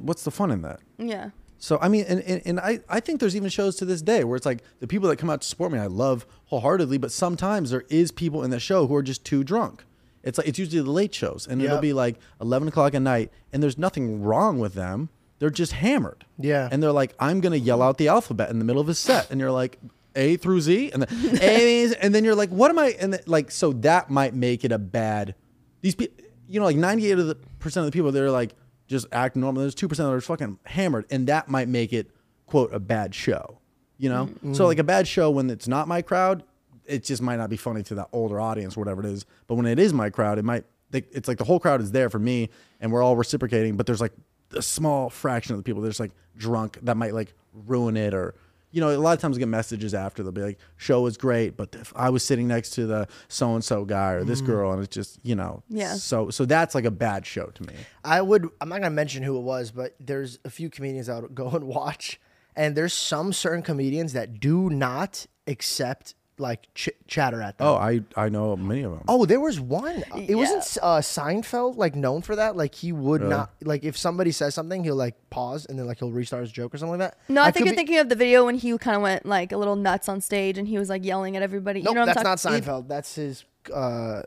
what's 0.00 0.24
the 0.24 0.32
fun 0.32 0.50
in 0.50 0.62
that? 0.62 0.80
Yeah. 0.98 1.30
So 1.58 1.78
I 1.80 1.86
mean, 1.86 2.04
and, 2.08 2.20
and, 2.22 2.42
and 2.44 2.58
I, 2.58 2.80
I 2.88 2.98
think 2.98 3.20
there's 3.20 3.36
even 3.36 3.48
shows 3.48 3.76
to 3.76 3.84
this 3.84 4.02
day 4.02 4.24
where 4.24 4.34
it's 4.34 4.44
like 4.44 4.64
the 4.80 4.88
people 4.88 5.08
that 5.08 5.18
come 5.18 5.30
out 5.30 5.42
to 5.42 5.46
support 5.46 5.70
me, 5.70 5.78
I 5.78 5.86
love 5.86 6.26
wholeheartedly, 6.46 6.98
but 6.98 7.12
sometimes 7.12 7.70
there 7.70 7.84
is 7.90 8.10
people 8.10 8.42
in 8.42 8.50
the 8.50 8.58
show 8.58 8.88
who 8.88 8.94
are 8.96 9.04
just 9.04 9.24
too 9.24 9.44
drunk. 9.44 9.84
It's 10.24 10.38
like 10.38 10.48
it's 10.48 10.58
usually 10.58 10.82
the 10.82 10.90
late 10.90 11.14
shows, 11.14 11.46
and 11.46 11.62
it'll 11.62 11.78
be 11.80 11.92
like 11.92 12.16
eleven 12.40 12.68
o'clock 12.68 12.94
at 12.94 13.02
night, 13.02 13.30
and 13.52 13.62
there's 13.62 13.78
nothing 13.78 14.22
wrong 14.22 14.58
with 14.58 14.74
them. 14.74 15.10
They're 15.38 15.50
just 15.50 15.72
hammered. 15.72 16.24
Yeah. 16.38 16.68
And 16.70 16.82
they're 16.82 16.92
like, 16.92 17.14
I'm 17.20 17.40
gonna 17.40 17.56
yell 17.56 17.82
out 17.82 17.98
the 17.98 18.08
alphabet 18.08 18.50
in 18.50 18.58
the 18.58 18.64
middle 18.64 18.80
of 18.80 18.88
a 18.88 18.94
set, 18.94 19.30
and 19.30 19.40
you're 19.40 19.52
like, 19.52 19.78
A 20.16 20.36
through 20.36 20.62
Z, 20.62 20.90
and 20.92 21.02
then 21.02 21.38
A, 21.42 21.94
and 21.96 22.14
then 22.14 22.24
you're 22.24 22.34
like, 22.34 22.50
what 22.50 22.70
am 22.70 22.78
I? 22.78 22.96
And 22.98 23.12
then, 23.12 23.20
like, 23.26 23.50
so 23.50 23.72
that 23.72 24.10
might 24.10 24.34
make 24.34 24.64
it 24.64 24.72
a 24.72 24.78
bad. 24.78 25.34
These 25.82 25.94
people, 25.96 26.24
you 26.48 26.60
know, 26.60 26.66
like 26.66 26.76
98 26.76 27.18
of 27.18 27.26
the 27.26 27.34
percent 27.58 27.86
of 27.86 27.92
the 27.92 27.96
people, 27.96 28.10
they're 28.12 28.30
like 28.30 28.54
just 28.86 29.06
act 29.12 29.36
normal. 29.36 29.60
There's 29.60 29.74
two 29.74 29.88
percent 29.88 30.08
that 30.08 30.14
are 30.14 30.20
fucking 30.20 30.58
hammered, 30.64 31.06
and 31.10 31.26
that 31.26 31.48
might 31.48 31.68
make 31.68 31.92
it 31.92 32.10
quote 32.46 32.72
a 32.72 32.80
bad 32.80 33.14
show. 33.14 33.58
You 33.98 34.08
know, 34.08 34.26
mm-hmm. 34.26 34.54
so 34.54 34.66
like 34.66 34.78
a 34.78 34.84
bad 34.84 35.06
show 35.06 35.30
when 35.30 35.48
it's 35.50 35.68
not 35.68 35.86
my 35.86 36.02
crowd, 36.02 36.42
it 36.86 37.04
just 37.04 37.22
might 37.22 37.36
not 37.36 37.50
be 37.50 37.56
funny 37.56 37.82
to 37.84 37.94
that 37.96 38.08
older 38.12 38.40
audience, 38.40 38.76
whatever 38.76 39.00
it 39.00 39.06
is. 39.06 39.26
But 39.46 39.56
when 39.56 39.66
it 39.66 39.78
is 39.78 39.92
my 39.92 40.10
crowd, 40.10 40.38
it 40.38 40.44
might. 40.44 40.64
they- 40.90 41.04
It's 41.12 41.28
like 41.28 41.38
the 41.38 41.44
whole 41.44 41.60
crowd 41.60 41.80
is 41.80 41.92
there 41.92 42.10
for 42.10 42.18
me, 42.18 42.50
and 42.80 42.92
we're 42.92 43.02
all 43.02 43.16
reciprocating. 43.16 43.76
But 43.76 43.86
there's 43.86 44.00
like 44.00 44.12
a 44.52 44.62
small 44.62 45.10
fraction 45.10 45.52
of 45.54 45.58
the 45.58 45.62
people 45.64 45.82
that's 45.82 46.00
like 46.00 46.12
drunk 46.36 46.78
that 46.82 46.96
might 46.96 47.14
like 47.14 47.34
ruin 47.66 47.96
it, 47.96 48.14
or 48.14 48.34
you 48.70 48.80
know, 48.80 48.90
a 48.90 48.98
lot 48.98 49.12
of 49.12 49.20
times 49.20 49.36
I 49.36 49.38
get 49.38 49.46
messages 49.48 49.94
after 49.94 50.24
they'll 50.24 50.32
be 50.32 50.42
like, 50.42 50.58
"Show 50.76 51.02
was 51.02 51.16
great, 51.16 51.56
but 51.56 51.74
if 51.74 51.92
I 51.94 52.10
was 52.10 52.24
sitting 52.24 52.48
next 52.48 52.70
to 52.70 52.86
the 52.86 53.06
so 53.28 53.54
and 53.54 53.62
so 53.64 53.84
guy 53.84 54.12
or 54.12 54.24
this 54.24 54.42
mm. 54.42 54.46
girl, 54.46 54.72
and 54.72 54.82
it's 54.82 54.92
just 54.92 55.20
you 55.22 55.36
know, 55.36 55.62
Yeah. 55.68 55.94
So 55.94 56.30
so 56.30 56.44
that's 56.44 56.74
like 56.74 56.84
a 56.84 56.90
bad 56.90 57.24
show 57.24 57.46
to 57.46 57.62
me. 57.62 57.74
I 58.04 58.20
would. 58.20 58.48
I'm 58.60 58.68
not 58.68 58.80
gonna 58.80 58.90
mention 58.90 59.22
who 59.22 59.36
it 59.38 59.42
was, 59.42 59.70
but 59.70 59.94
there's 60.00 60.38
a 60.44 60.50
few 60.50 60.70
comedians 60.70 61.08
I 61.08 61.20
would 61.20 61.34
go 61.34 61.48
and 61.50 61.64
watch, 61.64 62.20
and 62.56 62.76
there's 62.76 62.92
some 62.92 63.32
certain 63.32 63.62
comedians 63.62 64.12
that 64.12 64.40
do 64.40 64.68
not 64.70 65.26
accept 65.46 66.14
like 66.38 66.72
ch- 66.74 66.88
chatter 67.06 67.40
at 67.40 67.58
them. 67.58 67.66
Oh, 67.68 67.74
I 67.76 68.00
I 68.16 68.28
know 68.28 68.56
many 68.56 68.82
of 68.82 68.92
them. 68.92 69.02
Oh, 69.08 69.24
there 69.24 69.40
was 69.40 69.60
one. 69.60 70.02
It 70.16 70.30
Yeah. 70.30 70.36
wasn't 70.36 70.78
uh, 70.82 70.98
Seinfeld 71.00 71.76
like 71.76 71.94
known 71.94 72.22
for 72.22 72.34
that. 72.36 72.56
Like 72.56 72.74
he 72.74 72.92
would 72.92 73.22
not 73.22 73.50
like 73.62 73.84
if 73.84 73.96
somebody 73.96 74.32
says 74.32 74.54
something, 74.54 74.82
he'll 74.84 74.96
like 74.96 75.14
pause 75.30 75.66
and 75.66 75.78
then 75.78 75.86
like 75.86 75.98
he'll 75.98 76.10
restart 76.12 76.42
his 76.42 76.52
joke 76.52 76.74
or 76.74 76.78
something 76.78 76.98
like 76.98 77.10
that. 77.10 77.18
No, 77.28 77.42
I, 77.42 77.50
think 77.50 77.66
you're 77.66 77.72
be- 77.72 77.76
thinking 77.76 77.98
of 77.98 78.08
the 78.08 78.16
video 78.16 78.46
when 78.46 78.56
he 78.56 78.76
kind 78.78 78.96
of 78.96 79.02
went 79.02 79.26
like 79.26 79.52
a 79.52 79.56
little 79.56 79.76
nuts 79.76 80.08
on 80.08 80.20
stage 80.20 80.58
and 80.58 80.66
he 80.66 80.78
was 80.78 80.88
like 80.88 81.04
yelling 81.04 81.36
at 81.36 81.42
everybody. 81.42 81.82
Nope, 81.82 81.90
you 81.90 81.94
know 81.94 82.00
I'm 82.02 82.06
that's 82.06 82.22
not 82.22 82.38
talking- 82.38 82.62
Seinfeld. 82.62 82.88
That's 82.88 83.14
his. 83.14 83.44
Uh, 83.72 84.22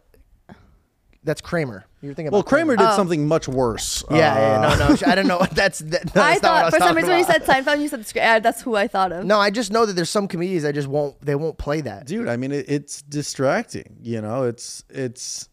that's 1.27 1.41
Kramer. 1.41 1.85
You're 2.01 2.13
thinking 2.15 2.31
well, 2.31 2.41
about 2.41 2.49
Kramer 2.49 2.73
Oh. 2.73 2.77
did 2.77 2.95
something 2.95 3.27
much 3.27 3.47
worse. 3.47 4.03
Yeah, 4.09 4.17
yeah, 4.17 4.67
Uh, 4.69 4.75
no, 4.75 4.87
no. 4.95 4.97
I 5.05 5.15
don't 5.15 5.27
know. 5.27 5.45
That's 5.51 5.79
that, 5.79 6.11
that's 6.13 6.17
I 6.17 6.19
not 6.19 6.33
what 6.33 6.41
thought 6.41 6.65
was 6.65 6.73
for 6.73 6.79
some 6.79 6.87
talking 6.89 6.95
reason 6.95 7.09
when 7.09 7.19
you 7.19 7.25
about. 7.25 7.45
said 7.45 7.65
Seinfeld, 7.65 7.81
you 7.81 7.87
said 7.87 7.99
Scra- 8.01 8.35
uh, 8.35 8.39
that's 8.39 8.61
who 8.61 8.75
I 8.75 8.87
thought 8.87 9.11
of. 9.11 9.25
No, 9.25 9.39
I 9.39 9.49
just 9.49 9.71
know 9.71 9.85
that 9.85 9.93
there's 9.93 10.09
some 10.09 10.27
comedians 10.27 10.63
that 10.63 10.73
just 10.75 10.87
won't. 10.87 11.19
They 11.21 11.35
won't 11.35 11.57
play 11.57 11.81
that. 11.81 12.05
dude 12.07 12.27
i 12.27 12.37
mean 12.37 12.51
it, 12.51 12.65
it's 12.69 13.01
distracting 13.03 13.97
you 14.01 14.21
know 14.21 14.43
it's 14.43 14.83
it's 14.89 15.49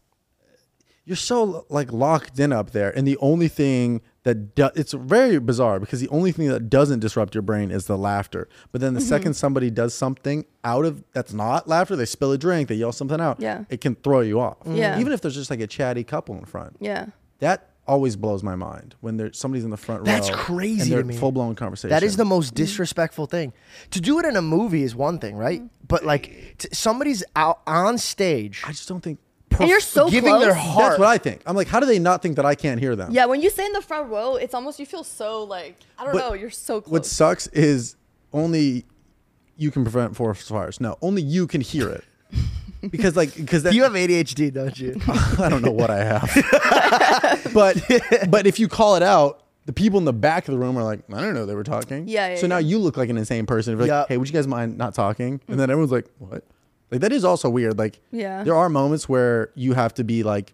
you're 1.05 1.15
so 1.15 1.65
like 1.69 1.91
locked 1.91 2.39
in 2.39 2.51
up 2.53 2.71
there 2.71 2.95
and 2.95 3.07
the 3.07 3.17
only 3.17 3.47
thing 3.47 4.01
that 4.25 4.53
do, 4.55 4.69
it's 4.75 4.91
very 4.93 5.39
bizarre 5.39 5.79
because 5.79 6.01
the 6.01 6.09
only 6.09 6.31
thing 6.33 6.47
that 6.49 6.69
doesn't 6.69 6.99
disrupt 6.99 7.33
your 7.33 7.41
brain 7.41 7.71
is 7.71 7.85
the 7.85 7.97
laughter 7.97 8.49
but 8.71 8.81
then 8.81 8.93
the 8.93 8.99
Mm-hmm. 8.99 9.07
second 9.09 9.33
somebody 9.35 9.69
does 9.71 9.93
something 9.93 10.45
out 10.63 10.83
of 10.83 11.03
that's 11.13 11.31
not 11.31 11.67
laughter 11.67 11.95
they 11.95 12.05
spill 12.05 12.31
a 12.33 12.37
drink 12.37 12.67
they 12.67 12.75
yell 12.75 12.91
something 12.91 13.21
out 13.21 13.39
Yeah. 13.39 13.63
it 13.69 13.79
can 13.81 13.95
throw 13.95 14.19
you 14.19 14.39
off 14.41 14.59
mm-hmm. 14.59 14.75
Yeah. 14.75 14.99
even 14.99 15.13
if 15.13 15.21
there's 15.21 15.35
just 15.35 15.49
like 15.49 15.61
a 15.61 15.67
chatty 15.67 16.03
couple 16.03 16.35
in 16.37 16.45
front 16.45 16.75
Yeah. 16.79 17.07
that 17.39 17.69
always 17.87 18.15
blows 18.15 18.41
my 18.41 18.55
mind 18.55 18.95
when 19.01 19.17
there's 19.17 19.37
somebody's 19.37 19.63
in 19.63 19.69
the 19.69 19.77
front 19.77 20.05
That's 20.05 20.27
row 20.31 20.35
That's 20.35 20.45
crazy 20.47 20.81
and 20.81 20.89
to 20.89 20.95
they're 20.95 21.03
me. 21.05 21.15
full-blown 21.17 21.53
conversation 21.53 21.91
That 21.91 22.01
is 22.01 22.17
the 22.17 22.25
most 22.25 22.47
mm-hmm. 22.55 22.63
disrespectful 22.63 23.27
thing. 23.27 23.53
To 23.91 24.01
do 24.01 24.17
it 24.17 24.25
in 24.25 24.35
a 24.35 24.41
movie 24.41 24.81
is 24.81 24.95
one 24.95 25.19
thing, 25.19 25.35
right? 25.37 25.59
Mm-hmm. 25.59 25.85
But 25.87 26.03
like 26.03 26.55
t- 26.57 26.67
somebody's 26.73 27.23
out 27.35 27.59
on 27.67 27.99
stage, 27.99 28.63
i 28.65 28.69
just 28.71 28.89
don't 28.89 29.01
think 29.01 29.19
And 29.59 29.69
you're 29.69 29.79
so 29.79 30.09
giving 30.09 30.29
close. 30.31 30.43
their 30.43 30.53
heart. 30.53 30.89
that's 30.91 30.99
what 30.99 31.07
i 31.07 31.17
think 31.17 31.41
i'm 31.45 31.55
like 31.55 31.67
how 31.67 31.79
do 31.79 31.85
they 31.85 31.99
not 31.99 32.21
think 32.21 32.35
that 32.37 32.45
i 32.45 32.55
can't 32.55 32.79
hear 32.79 32.95
them 32.95 33.11
Yeah, 33.11 33.25
when 33.25 33.41
you 33.41 33.49
say 33.49 33.65
in 33.65 33.73
the 33.73 33.81
front 33.81 34.09
row, 34.09 34.35
it's 34.35 34.53
almost 34.53 34.79
you 34.79 34.85
feel 34.85 35.03
so 35.03 35.43
like 35.43 35.77
I 35.97 36.03
don't 36.03 36.13
But 36.13 36.19
know, 36.19 36.33
you're 36.33 36.49
so 36.49 36.81
close. 36.81 36.91
What 36.91 37.05
sucks 37.05 37.47
is 37.47 37.95
only 38.33 38.85
you 39.57 39.71
can 39.71 39.83
prevent 39.83 40.15
forest 40.15 40.47
fires. 40.49 40.81
No, 40.81 40.97
only 41.01 41.21
you 41.21 41.47
can 41.47 41.61
hear 41.61 41.89
it. 41.89 42.03
Because 42.91 43.15
like 43.15 43.35
because 43.35 43.63
that 43.63 43.73
you 43.73 43.81
have 43.81 43.93
ADHD, 43.93 44.53
don't 44.53 44.77
you? 44.77 44.95
I 45.07 45.49
don't 45.49 45.63
know 45.63 45.71
what 45.71 45.89
I 45.89 46.03
have. 46.03 46.29
but 47.53 47.81
but 48.29 48.45
if 48.45 48.59
you 48.59 48.67
call 48.67 48.95
it 48.95 49.01
out, 49.01 49.41
the 49.65 49.73
people 49.73 49.97
in 49.97 50.05
the 50.05 50.13
back 50.13 50.47
of 50.47 50.51
the 50.53 50.59
room 50.59 50.77
are 50.77 50.83
like, 50.83 50.99
I 51.11 51.19
don't 51.21 51.33
know 51.33 51.47
they 51.47 51.55
were 51.55 51.63
talking. 51.63 52.07
Yeah, 52.07 52.29
yeah, 52.29 52.35
So 52.35 52.45
now 52.45 52.57
you 52.59 52.77
look 52.77 52.95
like 52.97 53.09
an 53.09 53.17
insane 53.17 53.47
person. 53.47 53.71
You're 53.71 53.81
like, 53.81 53.87
Yeah. 53.87 54.05
hey, 54.07 54.17
would 54.17 54.27
you 54.27 54.33
guys 54.33 54.47
mind 54.47 54.77
not 54.77 54.93
talking? 54.93 55.41
And 55.47 55.55
mm. 55.55 55.57
then 55.57 55.71
everyone's 55.71 55.91
like, 55.91 56.05
what? 56.19 56.43
Like 56.91 57.01
that 57.01 57.11
is 57.11 57.23
also 57.25 57.49
weird. 57.49 57.77
Like 57.77 57.99
Yeah. 58.11 58.43
there 58.43 58.55
are 58.55 58.69
moments 58.69 59.09
where 59.09 59.49
you 59.55 59.73
have 59.73 59.93
to 59.95 60.03
be 60.03 60.23
like 60.23 60.53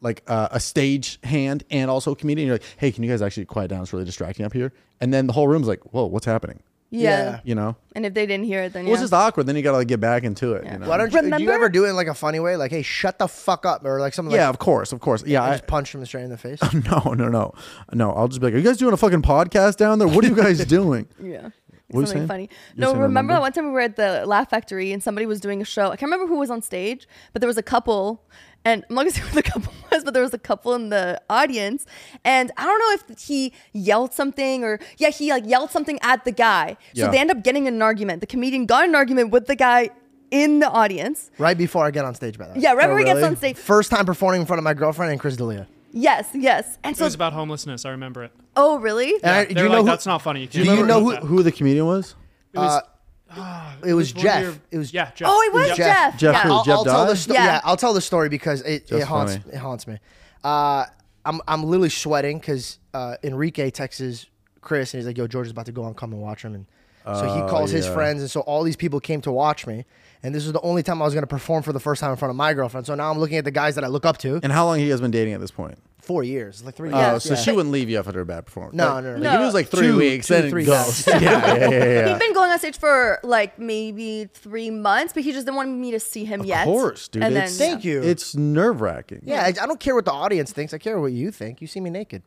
like 0.00 0.22
uh, 0.28 0.48
a 0.52 0.60
stage 0.60 1.18
hand 1.24 1.64
and 1.70 1.90
also 1.90 2.12
a 2.12 2.16
comedian. 2.16 2.46
You're 2.46 2.54
like, 2.56 2.64
hey, 2.76 2.92
can 2.92 3.02
you 3.02 3.10
guys 3.10 3.20
actually 3.22 3.46
quiet 3.46 3.68
down? 3.68 3.82
It's 3.82 3.92
really 3.92 4.04
distracting 4.04 4.46
up 4.46 4.52
here. 4.52 4.72
And 5.00 5.12
then 5.12 5.26
the 5.26 5.32
whole 5.32 5.48
room's 5.48 5.66
like, 5.66 5.80
whoa, 5.92 6.06
what's 6.06 6.26
happening? 6.26 6.62
yeah. 6.90 7.00
Yeah. 7.00 7.40
You 7.44 7.54
know? 7.54 7.76
And 7.94 8.06
if 8.06 8.14
they 8.14 8.24
didn't 8.24 8.46
hear 8.46 8.62
it, 8.62 8.72
then 8.72 8.84
Well, 8.84 8.90
yeah. 8.90 8.94
it's 8.94 9.02
just 9.02 9.12
awkward. 9.12 9.46
Then 9.46 9.56
you 9.56 9.62
gotta 9.62 9.76
like 9.78 9.88
get 9.88 10.00
back 10.00 10.22
into 10.22 10.52
it. 10.54 10.64
Yeah. 10.64 10.72
You 10.74 10.78
know? 10.78 10.88
Why 10.88 10.96
don't 10.96 11.12
you? 11.12 11.36
Do 11.36 11.42
you 11.42 11.50
ever 11.50 11.68
do 11.68 11.84
it 11.84 11.90
in 11.90 11.96
like 11.96 12.06
a 12.06 12.14
funny 12.14 12.38
way? 12.40 12.56
Like, 12.56 12.70
hey, 12.70 12.82
shut 12.82 13.18
the 13.18 13.26
fuck 13.28 13.66
up, 13.66 13.84
or 13.84 13.98
like 14.00 14.14
something. 14.14 14.34
yeah, 14.34 14.46
like, 14.46 14.54
of 14.54 14.58
course, 14.60 14.92
of 14.92 15.00
course. 15.00 15.22
Yeah, 15.26 15.42
I, 15.42 15.50
just 15.52 15.66
punch 15.66 15.94
him 15.94 16.04
straight 16.06 16.22
in 16.22 16.30
the 16.30 16.38
face. 16.38 16.60
no, 16.72 17.12
no, 17.12 17.28
no, 17.28 17.52
no. 17.92 18.12
I'll 18.12 18.28
just 18.28 18.40
be 18.40 18.46
like, 18.46 18.54
are 18.54 18.58
you 18.58 18.64
guys 18.64 18.78
doing 18.78 18.94
a 18.94 18.96
fucking 18.96 19.20
podcast 19.22 19.76
down 19.76 19.98
there? 19.98 20.08
What 20.08 20.24
are 20.24 20.28
you 20.28 20.36
guys 20.36 20.64
doing? 20.64 21.08
Yeah. 21.22 21.50
What 21.90 22.06
Something 22.06 22.28
funny. 22.28 22.42
You 22.74 22.82
No, 22.82 22.86
remember 22.88 23.02
remember? 23.04 23.32
that 23.34 23.40
one 23.40 23.52
time 23.52 23.64
we 23.66 23.70
were 23.70 23.80
at 23.80 23.96
the 23.96 24.24
Laugh 24.26 24.50
Factory 24.50 24.92
and 24.92 25.02
somebody 25.02 25.24
was 25.26 25.40
doing 25.40 25.62
a 25.62 25.64
show. 25.64 25.86
I 25.86 25.96
can't 25.96 26.02
remember 26.12 26.26
who 26.26 26.38
was 26.38 26.50
on 26.50 26.60
stage, 26.60 27.08
but 27.32 27.40
there 27.40 27.46
was 27.46 27.56
a 27.56 27.62
couple, 27.62 28.22
and 28.64 28.84
I'm 28.90 28.94
not 28.94 29.02
gonna 29.02 29.10
say 29.14 29.22
who 29.22 29.34
the 29.34 29.42
couple 29.42 29.72
was, 29.90 30.04
but 30.04 30.12
there 30.12 30.22
was 30.22 30.34
a 30.34 30.38
couple 30.38 30.74
in 30.74 30.90
the 30.90 31.18
audience, 31.30 31.86
and 32.26 32.52
I 32.58 32.64
don't 32.64 32.78
know 32.78 33.14
if 33.14 33.18
he 33.18 33.54
yelled 33.72 34.12
something 34.12 34.64
or 34.64 34.80
yeah, 34.98 35.08
he 35.08 35.30
like 35.30 35.46
yelled 35.46 35.70
something 35.70 35.98
at 36.02 36.26
the 36.26 36.32
guy. 36.32 36.76
So 36.94 37.04
Yeah. 37.04 37.08
they 37.10 37.18
end 37.18 37.30
up 37.30 37.42
getting 37.42 37.64
in 37.66 37.72
an 37.74 37.82
argument. 37.82 38.20
The 38.20 38.26
comedian 38.26 38.66
got 38.66 38.84
an 38.86 38.94
argument 38.94 39.30
with 39.30 39.46
the 39.46 39.56
guy 39.56 39.88
in 40.30 40.58
the 40.58 40.68
audience. 40.68 41.30
right 41.38 41.56
before 41.56 41.86
I 41.86 41.90
get 41.90 42.04
on 42.04 42.14
stage, 42.14 42.36
by 42.36 42.48
the 42.48 42.52
way. 42.52 42.60
Yeah, 42.60 42.74
right 42.74 42.84
Oh, 42.90 42.92
when 42.92 42.98
he 42.98 43.04
gets 43.06 43.20
oh, 43.22 43.26
on 43.28 43.36
stage. 43.36 43.56
First 43.56 43.90
time 43.90 44.04
performing 44.04 44.42
in 44.42 44.46
front 44.46 44.58
of 44.58 44.64
my 44.64 44.74
girlfriend 44.74 45.10
and 45.10 45.18
Chris 45.18 45.36
D'Elia. 45.38 45.66
Yes, 46.00 46.28
yes. 46.34 46.78
And 46.84 46.96
so 46.96 47.04
It 47.04 47.06
was 47.08 47.14
about 47.14 47.32
homelessness. 47.32 47.84
I 47.84 47.90
remember 47.90 48.22
it. 48.24 48.32
oh 48.56 48.78
really? 48.78 49.14
And 49.22 49.26
I- 49.26 49.44
They 49.46 49.54
do 49.54 49.62
you 49.62 49.68
know 49.68 49.74
like, 49.76 49.80
who? 49.80 49.86
that's 49.86 50.06
not 50.06 50.22
funny. 50.22 50.46
Do 50.46 50.62
you 50.62 50.72
you 50.74 50.86
know 50.86 51.00
who, 51.02 51.16
who- 51.16 51.26
who 51.26 51.42
the 51.42 51.52
comedian 51.52 51.86
was? 51.86 52.14
It 52.52 52.58
was, 52.58 52.82
Uh, 53.30 53.72
it 53.86 53.92
was 53.94 54.12
Jeff. 54.12 54.42
your- 54.42 54.54
It 54.70 54.78
was 54.78 54.92
yeah, 54.94 55.10
Jeff. 55.14 55.28
Oh, 55.30 55.42
it 55.42 55.52
was 55.52 55.68
Jeff. 55.68 55.76
Jeff. 55.76 56.18
Jeff 56.18 56.34
yeah. 56.34 56.42
who? 56.44 56.52
I'll, 56.52 56.64
Jeff 56.64 56.74
I'll 56.76 56.84
tell 56.84 57.04
the 57.06 57.12
died? 57.12 57.18
sto- 57.18 57.34
Yeah. 57.34 57.44
yeah. 57.44 57.60
I'll 57.64 57.76
tell 57.76 57.92
the 57.94 58.00
story 58.00 58.28
because 58.28 58.62
it, 58.62 58.90
it 58.90 59.02
haunts 59.02 59.36
funny. 59.36 59.54
it 59.54 59.58
haunts 59.58 59.86
me. 59.86 59.98
Uh, 60.44 60.84
I'm 61.24 61.40
I'm 61.48 61.62
literally 61.64 61.90
sweating 61.90 62.38
because 62.38 62.78
uh, 62.94 63.16
Enrique 63.22 63.70
texts 63.70 64.26
Chris 64.62 64.94
and 64.94 65.00
he's 65.00 65.06
like, 65.06 65.18
"Yo, 65.18 65.26
George 65.26 65.46
is 65.46 65.50
about 65.52 65.66
to 65.66 65.72
go 65.72 65.82
on. 65.82 65.94
Come 65.94 66.12
and 66.12 66.22
watch 66.22 66.42
him." 66.42 66.54
And 66.54 66.66
so 67.04 67.24
he 67.34 67.40
Oh, 67.42 67.48
calls 67.48 67.70
his 67.70 67.86
yeah. 67.86 67.94
friends, 67.94 68.20
and 68.22 68.30
so 68.30 68.40
all 68.40 68.62
these 68.62 68.76
people 68.76 69.00
came 69.00 69.20
to 69.22 69.32
watch 69.32 69.66
me. 69.66 69.84
And 70.22 70.34
this 70.34 70.44
was 70.44 70.52
the 70.52 70.60
only 70.62 70.82
time 70.82 71.00
I 71.00 71.04
was 71.04 71.14
going 71.14 71.22
to 71.22 71.28
perform 71.28 71.62
for 71.62 71.72
the 71.72 71.78
first 71.80 72.00
time 72.00 72.10
in 72.10 72.16
front 72.16 72.30
of 72.30 72.36
my 72.36 72.52
girlfriend. 72.54 72.86
So 72.86 72.94
now 72.96 73.10
I'm 73.10 73.18
looking 73.18 73.36
at 73.36 73.44
the 73.44 73.50
guys 73.52 73.76
that 73.76 73.84
I 73.84 73.86
look 73.86 74.04
up 74.04 74.18
to. 74.18 74.40
And 74.42 74.52
how 74.52 74.64
long 74.66 74.78
he 74.80 74.88
has 74.88 75.00
been 75.00 75.12
dating 75.12 75.34
at 75.34 75.40
this 75.40 75.52
point? 75.52 75.78
Four 76.00 76.24
years, 76.24 76.64
like 76.64 76.74
three 76.74 76.90
Oh, 76.90 76.98
years. 77.12 77.22
so 77.24 77.34
Yeah. 77.34 77.40
she 77.40 77.52
wouldn't 77.52 77.70
leave 77.72 77.88
you 77.90 77.98
after 77.98 78.18
a 78.20 78.24
bad 78.26 78.46
performance. 78.46 78.74
No, 78.74 78.94
Like- 78.94 79.04
no, 79.04 79.16
no. 79.16 79.22
like, 79.22 79.34
If 79.34 79.40
it 79.40 79.44
was 79.44 79.54
like 79.54 79.68
three 79.68 79.86
Two- 79.88 79.96
weeks, 79.98 80.26
two, 80.26 80.34
then 80.34 80.44
it 80.46 80.50
three 80.50 80.64
goes. 80.64 81.06
yeah, 81.06 81.18
yeah, 81.20 81.56
yeah, 81.56 81.68
yeah. 81.70 82.08
He'd 82.08 82.18
been 82.18 82.32
going 82.32 82.50
on 82.50 82.58
stage 82.58 82.78
for 82.78 83.18
like 83.22 83.58
maybe 83.58 84.28
three 84.32 84.70
months, 84.70 85.12
but 85.12 85.22
he 85.22 85.32
just 85.32 85.44
didn't 85.46 85.56
want 85.56 85.70
me 85.70 85.90
to 85.92 86.00
see 86.00 86.24
him 86.24 86.44
yet. 86.44 86.60
Of 86.66 86.72
course, 86.72 87.08
dude. 87.08 87.22
And 87.22 87.36
then, 87.36 87.48
Thank 87.48 87.84
you. 87.84 88.02
It's 88.02 88.34
nerve 88.34 88.80
wracking. 88.80 89.20
yeah, 89.24 89.42
I, 89.42 89.48
I 89.48 89.66
don't 89.66 89.78
care 89.78 89.94
what 89.94 90.04
the 90.06 90.12
audience 90.12 90.50
thinks. 90.52 90.72
I 90.72 90.78
care 90.78 90.98
what 90.98 91.12
you 91.12 91.30
think. 91.30 91.60
You 91.60 91.66
see 91.66 91.80
me 91.80 91.90
naked. 91.90 92.22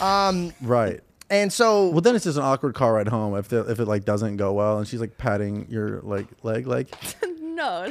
Um, 0.00 0.52
Right. 0.60 1.00
and 1.30 1.52
so 1.52 1.88
Well, 1.90 2.00
then 2.00 2.16
it's 2.16 2.24
just 2.24 2.36
an 2.38 2.42
awkward 2.44 2.74
car 2.74 2.94
ride 2.94 3.06
home 3.08 3.36
if 3.36 3.48
the, 3.48 3.60
if 3.70 3.78
it 3.78 3.86
like 3.86 4.04
doesn't 4.04 4.38
go 4.38 4.52
well, 4.54 4.78
and 4.78 4.88
she's 4.88 5.00
like 5.00 5.16
patting 5.18 5.66
your 5.70 6.00
like 6.02 6.26
leg, 6.42 6.66
like 6.66 6.88
No, 7.60 7.90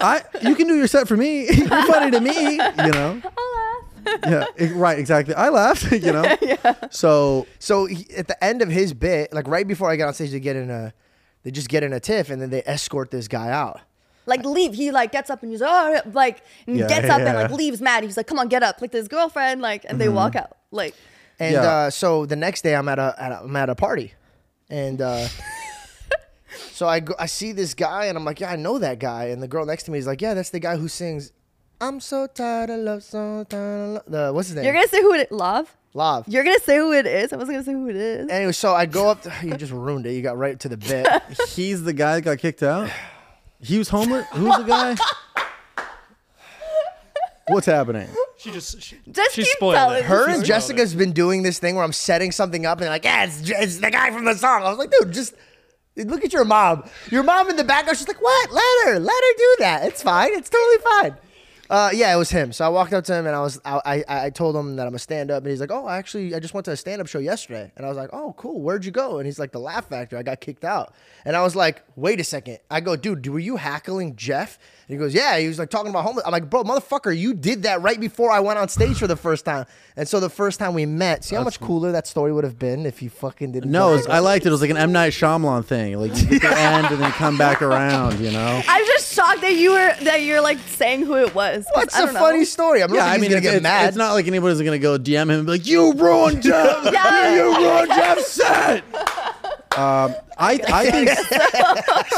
I 0.00 0.22
you 0.42 0.54
can 0.54 0.68
do 0.68 0.76
your 0.76 0.86
set 0.86 1.08
for 1.08 1.16
me. 1.16 1.46
You're 1.52 1.68
funny 1.86 2.10
to 2.12 2.20
me, 2.20 2.52
you 2.52 2.92
know. 2.92 3.20
I'll 3.38 3.54
laugh. 3.56 4.50
Yeah, 4.58 4.68
right, 4.74 4.98
exactly. 4.98 5.34
I 5.34 5.48
laughed, 5.48 5.90
you 6.06 6.12
know. 6.12 6.36
yeah. 6.42 6.74
So 6.90 7.46
So 7.58 7.86
he, 7.86 8.06
at 8.16 8.28
the 8.28 8.42
end 8.44 8.62
of 8.62 8.68
his 8.68 8.92
bit, 8.94 9.32
like 9.32 9.48
right 9.48 9.66
before 9.66 9.90
I 9.90 9.96
got 9.96 10.08
on 10.08 10.14
stage, 10.14 10.30
they 10.30 10.40
get 10.40 10.56
in 10.56 10.70
a, 10.70 10.92
they 11.42 11.50
just 11.50 11.68
get 11.68 11.82
in 11.82 11.92
a 11.92 12.00
tiff, 12.00 12.30
and 12.30 12.40
then 12.40 12.50
they 12.50 12.62
escort 12.66 13.10
this 13.10 13.26
guy 13.28 13.50
out. 13.50 13.80
Like 14.26 14.44
leave. 14.44 14.74
He 14.74 14.90
like 14.90 15.10
gets 15.12 15.28
up 15.30 15.42
and 15.42 15.50
he's 15.50 15.60
oh 15.62 16.00
like 16.12 16.42
and 16.66 16.78
Yeah, 16.78 16.86
gets 16.88 17.10
up 17.10 17.18
and 17.20 17.26
yeah. 17.34 17.42
like 17.42 17.50
leaves 17.50 17.80
mad. 17.80 18.04
He's 18.04 18.16
like, 18.16 18.26
come 18.26 18.38
on, 18.38 18.48
get 18.48 18.62
up. 18.62 18.80
Like 18.80 18.92
this 18.92 19.08
girlfriend. 19.08 19.60
Like 19.60 19.84
and 19.88 20.00
they 20.00 20.06
Mm-hmm. 20.06 20.14
walk 20.16 20.36
out. 20.36 20.56
Like 20.70 20.94
And 21.38 21.54
Yeah. 21.54 21.62
uh, 21.62 21.90
so 21.90 22.24
the 22.26 22.36
next 22.36 22.62
day, 22.62 22.74
I'm 22.76 22.88
at 22.88 22.98
a, 22.98 23.14
at 23.18 23.32
a 23.32 23.40
I'm 23.44 23.56
at 23.56 23.68
a 23.68 23.74
party, 23.74 24.14
and 24.70 25.00
uh, 25.02 25.28
so 26.74 26.88
I 26.88 26.98
go, 26.98 27.14
I 27.20 27.26
see 27.26 27.52
this 27.52 27.72
guy, 27.72 28.06
and 28.06 28.18
I'm 28.18 28.24
like, 28.24 28.40
yeah, 28.40 28.50
I 28.50 28.56
know 28.56 28.80
that 28.80 28.98
guy. 28.98 29.26
And 29.26 29.40
the 29.40 29.46
girl 29.46 29.64
next 29.64 29.84
to 29.84 29.92
me 29.92 29.98
is 29.98 30.08
like, 30.08 30.20
yeah, 30.20 30.34
that's 30.34 30.50
the 30.50 30.58
guy 30.58 30.76
who 30.76 30.88
sings. 30.88 31.30
I'm 31.80 32.00
so 32.00 32.26
tired 32.26 32.68
of 32.68 32.80
love, 32.80 33.04
so 33.04 33.44
tired 33.48 33.84
of 33.84 33.94
love. 33.94 34.02
The, 34.08 34.32
what's 34.32 34.48
his 34.48 34.56
name? 34.56 34.64
you're 34.64 34.74
gonna 34.74 34.88
say 34.88 35.00
who 35.00 35.14
it 35.14 35.28
is. 35.30 35.30
Love. 35.30 35.76
Love. 35.94 36.26
You're 36.26 36.42
gonna 36.42 36.58
say 36.58 36.78
who 36.78 36.92
it 36.92 37.06
is. 37.06 37.32
I 37.32 37.36
wasn't 37.36 37.54
gonna 37.54 37.64
say 37.64 37.72
who 37.74 37.88
it 37.88 37.94
is. 37.94 38.28
Anyway, 38.28 38.50
so 38.50 38.74
I 38.74 38.86
go 38.86 39.08
up. 39.08 39.22
To, 39.22 39.32
you 39.44 39.56
just 39.56 39.70
ruined 39.70 40.04
it. 40.06 40.14
You 40.14 40.22
got 40.22 40.36
right 40.36 40.58
to 40.58 40.68
the 40.68 40.76
bit. 40.76 41.06
he's 41.50 41.84
the 41.84 41.92
guy 41.92 42.16
that 42.16 42.22
got 42.22 42.38
kicked 42.38 42.62
out. 42.62 42.90
He 43.60 43.78
was 43.78 43.88
homeless. 43.88 44.26
Who's 44.32 44.54
the 44.58 44.64
guy? 44.64 44.94
What's 47.48 47.64
happening? 47.64 48.08
She 48.36 48.50
just 48.50 48.82
she, 48.82 48.98
Just 49.10 49.34
she 49.34 49.42
keep 49.42 49.52
spoiled 49.52 49.76
telling 49.76 49.98
it. 50.00 50.04
Her 50.04 50.26
She 50.26 50.32
and 50.32 50.34
spoiled 50.34 50.46
Jessica's 50.46 50.94
been 50.94 51.12
doing 51.12 51.44
this 51.44 51.58
thing 51.60 51.74
where 51.76 51.84
I'm 51.84 51.92
setting 51.94 52.30
something 52.30 52.66
up 52.66 52.76
and 52.78 52.82
they're 52.82 52.90
like, 52.90 53.04
yeah, 53.04 53.24
it's, 53.24 53.48
it's 53.48 53.78
the 53.78 53.90
guy 53.90 54.10
from 54.10 54.26
the 54.26 54.34
song. 54.34 54.64
I 54.64 54.68
was 54.68 54.76
like, 54.76 54.90
dude, 54.90 55.14
just 55.14 55.34
look 55.96 56.24
at 56.24 56.32
your 56.32 56.44
mom. 56.44 56.84
Your 57.10 57.22
mom 57.22 57.50
in 57.50 57.56
the 57.56 57.64
background, 57.64 57.98
she's 57.98 58.08
like, 58.08 58.20
what? 58.20 58.50
Let 58.50 58.86
her, 58.86 58.98
let 58.98 59.12
her 59.12 59.36
do 59.36 59.56
that. 59.60 59.84
It's 59.86 60.02
fine. 60.02 60.32
It's 60.32 60.50
totally 60.50 60.78
fine. 61.00 61.16
Uh, 61.70 61.90
yeah, 61.92 62.14
it 62.14 62.18
was 62.18 62.30
him. 62.30 62.52
So 62.52 62.64
I 62.64 62.68
walked 62.68 62.92
up 62.92 63.04
to 63.04 63.14
him 63.14 63.26
and 63.26 63.34
I 63.34 63.40
was, 63.40 63.60
I, 63.64 64.04
I, 64.08 64.26
I 64.26 64.30
told 64.30 64.54
him 64.54 64.76
that 64.76 64.86
I'm 64.86 64.94
a 64.94 64.98
stand 64.98 65.30
up, 65.30 65.42
and 65.42 65.50
he's 65.50 65.60
like, 65.60 65.70
oh, 65.72 65.88
actually, 65.88 66.34
I 66.34 66.40
just 66.40 66.54
went 66.54 66.64
to 66.66 66.72
a 66.72 66.76
stand 66.76 67.00
up 67.00 67.06
show 67.06 67.18
yesterday, 67.18 67.72
and 67.76 67.86
I 67.86 67.88
was 67.88 67.96
like, 67.96 68.10
oh, 68.12 68.34
cool. 68.36 68.60
Where'd 68.60 68.84
you 68.84 68.90
go? 68.90 69.18
And 69.18 69.26
he's 69.26 69.38
like, 69.38 69.52
the 69.52 69.60
Laugh 69.60 69.88
Factory. 69.88 70.18
I 70.18 70.22
got 70.22 70.40
kicked 70.40 70.64
out, 70.64 70.94
and 71.24 71.36
I 71.36 71.42
was 71.42 71.56
like, 71.56 71.82
wait 71.96 72.20
a 72.20 72.24
second. 72.24 72.58
I 72.70 72.80
go, 72.80 72.96
dude, 72.96 73.26
were 73.26 73.38
you 73.38 73.56
hackling 73.56 74.16
Jeff? 74.16 74.58
And 74.88 74.94
he 74.94 74.98
goes, 74.98 75.14
yeah. 75.14 75.38
He 75.38 75.48
was 75.48 75.58
like 75.58 75.70
talking 75.70 75.90
about 75.90 76.04
homeless. 76.04 76.26
I'm 76.26 76.32
like, 76.32 76.50
bro, 76.50 76.62
motherfucker, 76.62 77.16
you 77.16 77.32
did 77.32 77.62
that 77.62 77.80
right 77.80 77.98
before 77.98 78.30
I 78.30 78.40
went 78.40 78.58
on 78.58 78.68
stage 78.68 78.98
for 78.98 79.06
the 79.06 79.16
first 79.16 79.44
time. 79.44 79.64
And 79.96 80.06
so 80.06 80.20
the 80.20 80.28
first 80.28 80.58
time 80.58 80.74
we 80.74 80.84
met, 80.84 81.24
see 81.24 81.36
how 81.36 81.42
much 81.42 81.58
cooler 81.58 81.92
that 81.92 82.06
story 82.06 82.32
would 82.32 82.44
have 82.44 82.58
been 82.58 82.84
if 82.84 83.00
you 83.00 83.08
fucking 83.08 83.52
didn't. 83.52 83.70
No, 83.70 83.88
know? 83.88 83.96
was, 83.96 84.06
I 84.06 84.18
liked 84.18 84.44
it. 84.44 84.48
It 84.48 84.52
was 84.52 84.60
like 84.60 84.70
an 84.70 84.76
M 84.76 84.92
Night 84.92 85.12
Shyamalan 85.12 85.64
thing. 85.64 85.98
Like 85.98 86.10
you 86.10 86.38
the 86.38 86.48
end 86.56 86.88
and 86.88 87.00
then 87.00 87.12
come 87.12 87.38
back 87.38 87.62
around. 87.62 88.20
You 88.20 88.32
know. 88.32 88.62
I'm 88.68 88.84
just 88.86 89.14
shocked 89.14 89.40
that 89.40 89.54
you 89.54 89.70
were 89.70 89.94
that 90.04 90.22
you're 90.22 90.42
like 90.42 90.58
saying 90.58 91.06
who 91.06 91.16
it 91.16 91.34
was. 91.34 91.53
'Cause 91.54 91.66
What's 91.74 91.94
I 91.96 92.02
a 92.02 92.04
don't 92.06 92.14
know. 92.14 92.20
funny 92.20 92.44
story? 92.44 92.82
I'm 92.82 92.92
Yeah, 92.92 93.00
not 93.00 93.08
I 93.10 93.18
mean, 93.18 93.30
gonna 93.30 93.36
it's, 93.38 93.42
get 93.44 93.54
it's- 93.56 93.62
mad. 93.62 93.88
it's 93.88 93.96
not 93.96 94.12
like 94.12 94.26
anybody's 94.26 94.60
gonna 94.60 94.78
go 94.78 94.98
DM 94.98 95.22
him 95.22 95.30
and 95.30 95.46
be 95.46 95.52
like, 95.52 95.66
"You 95.66 95.92
ruined 95.92 96.42
Jeff. 96.42 96.84
Yeah. 96.92 97.34
you 97.34 97.56
ruined 97.56 97.88
Jeff's 97.88 98.28
set." 98.32 98.84
Um, 99.76 100.14
I 100.38 100.60
I 100.68 100.90
think 100.90 101.10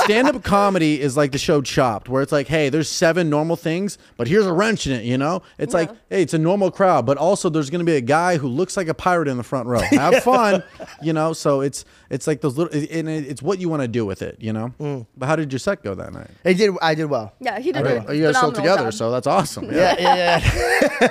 stand-up 0.05 0.43
comedy 0.43 1.01
is 1.01 1.17
like 1.17 1.33
the 1.33 1.39
show 1.39 1.61
Chopped, 1.63 2.09
where 2.09 2.23
it's 2.23 2.33
like, 2.33 2.47
hey, 2.49 2.69
there's 2.69 2.89
seven 2.89 3.29
normal 3.31 3.57
things, 3.57 3.99
but 4.17 4.29
here's 4.29 4.47
a 4.47 4.53
wrench 4.53 4.87
in 4.87 4.93
it. 4.93 5.05
You 5.05 5.19
know, 5.19 5.43
it's 5.59 5.75
like, 5.75 5.91
hey, 6.11 6.23
it's 6.23 6.35
a 6.35 6.39
normal 6.39 6.71
crowd, 6.71 7.07
but 7.07 7.17
also 7.19 7.49
there's 7.49 7.71
gonna 7.71 7.85
be 7.85 7.97
a 7.97 8.01
guy 8.01 8.37
who 8.37 8.49
looks 8.49 8.77
like 8.77 8.89
a 8.89 8.95
pirate 8.95 9.29
in 9.29 9.37
the 9.37 9.43
front 9.43 9.69
row. 9.69 9.81
Have 9.91 10.23
fun, 10.23 10.63
you 11.03 11.13
know. 11.13 11.33
So 11.33 11.61
it's 11.61 11.85
it's 12.11 12.27
like 12.27 12.41
those 12.41 12.57
little, 12.57 12.73
and 12.91 13.09
it's 13.09 13.43
what 13.43 13.59
you 13.59 13.69
want 13.69 13.83
to 13.83 13.89
do 13.89 14.05
with 14.07 14.23
it, 14.23 14.37
you 14.41 14.53
know. 14.53 14.73
Mm. 14.79 15.07
But 15.17 15.27
how 15.27 15.37
did 15.37 15.53
your 15.53 15.59
set 15.59 15.83
go 15.83 15.95
that 15.95 16.13
night? 16.13 16.31
I 16.45 16.53
did. 16.53 16.75
I 16.83 16.95
did 16.95 17.07
well. 17.07 17.33
Yeah, 17.41 17.59
he 17.59 17.73
did 17.73 17.87
Oh, 17.87 18.05
a 18.09 18.15
you 18.15 18.23
guys 18.25 18.37
still 18.37 18.53
together, 18.53 18.85
job. 18.85 18.95
so 18.95 19.11
that's 19.11 19.27
awesome. 19.27 19.65
Yeah, 19.67 19.95
yeah, 19.99 20.41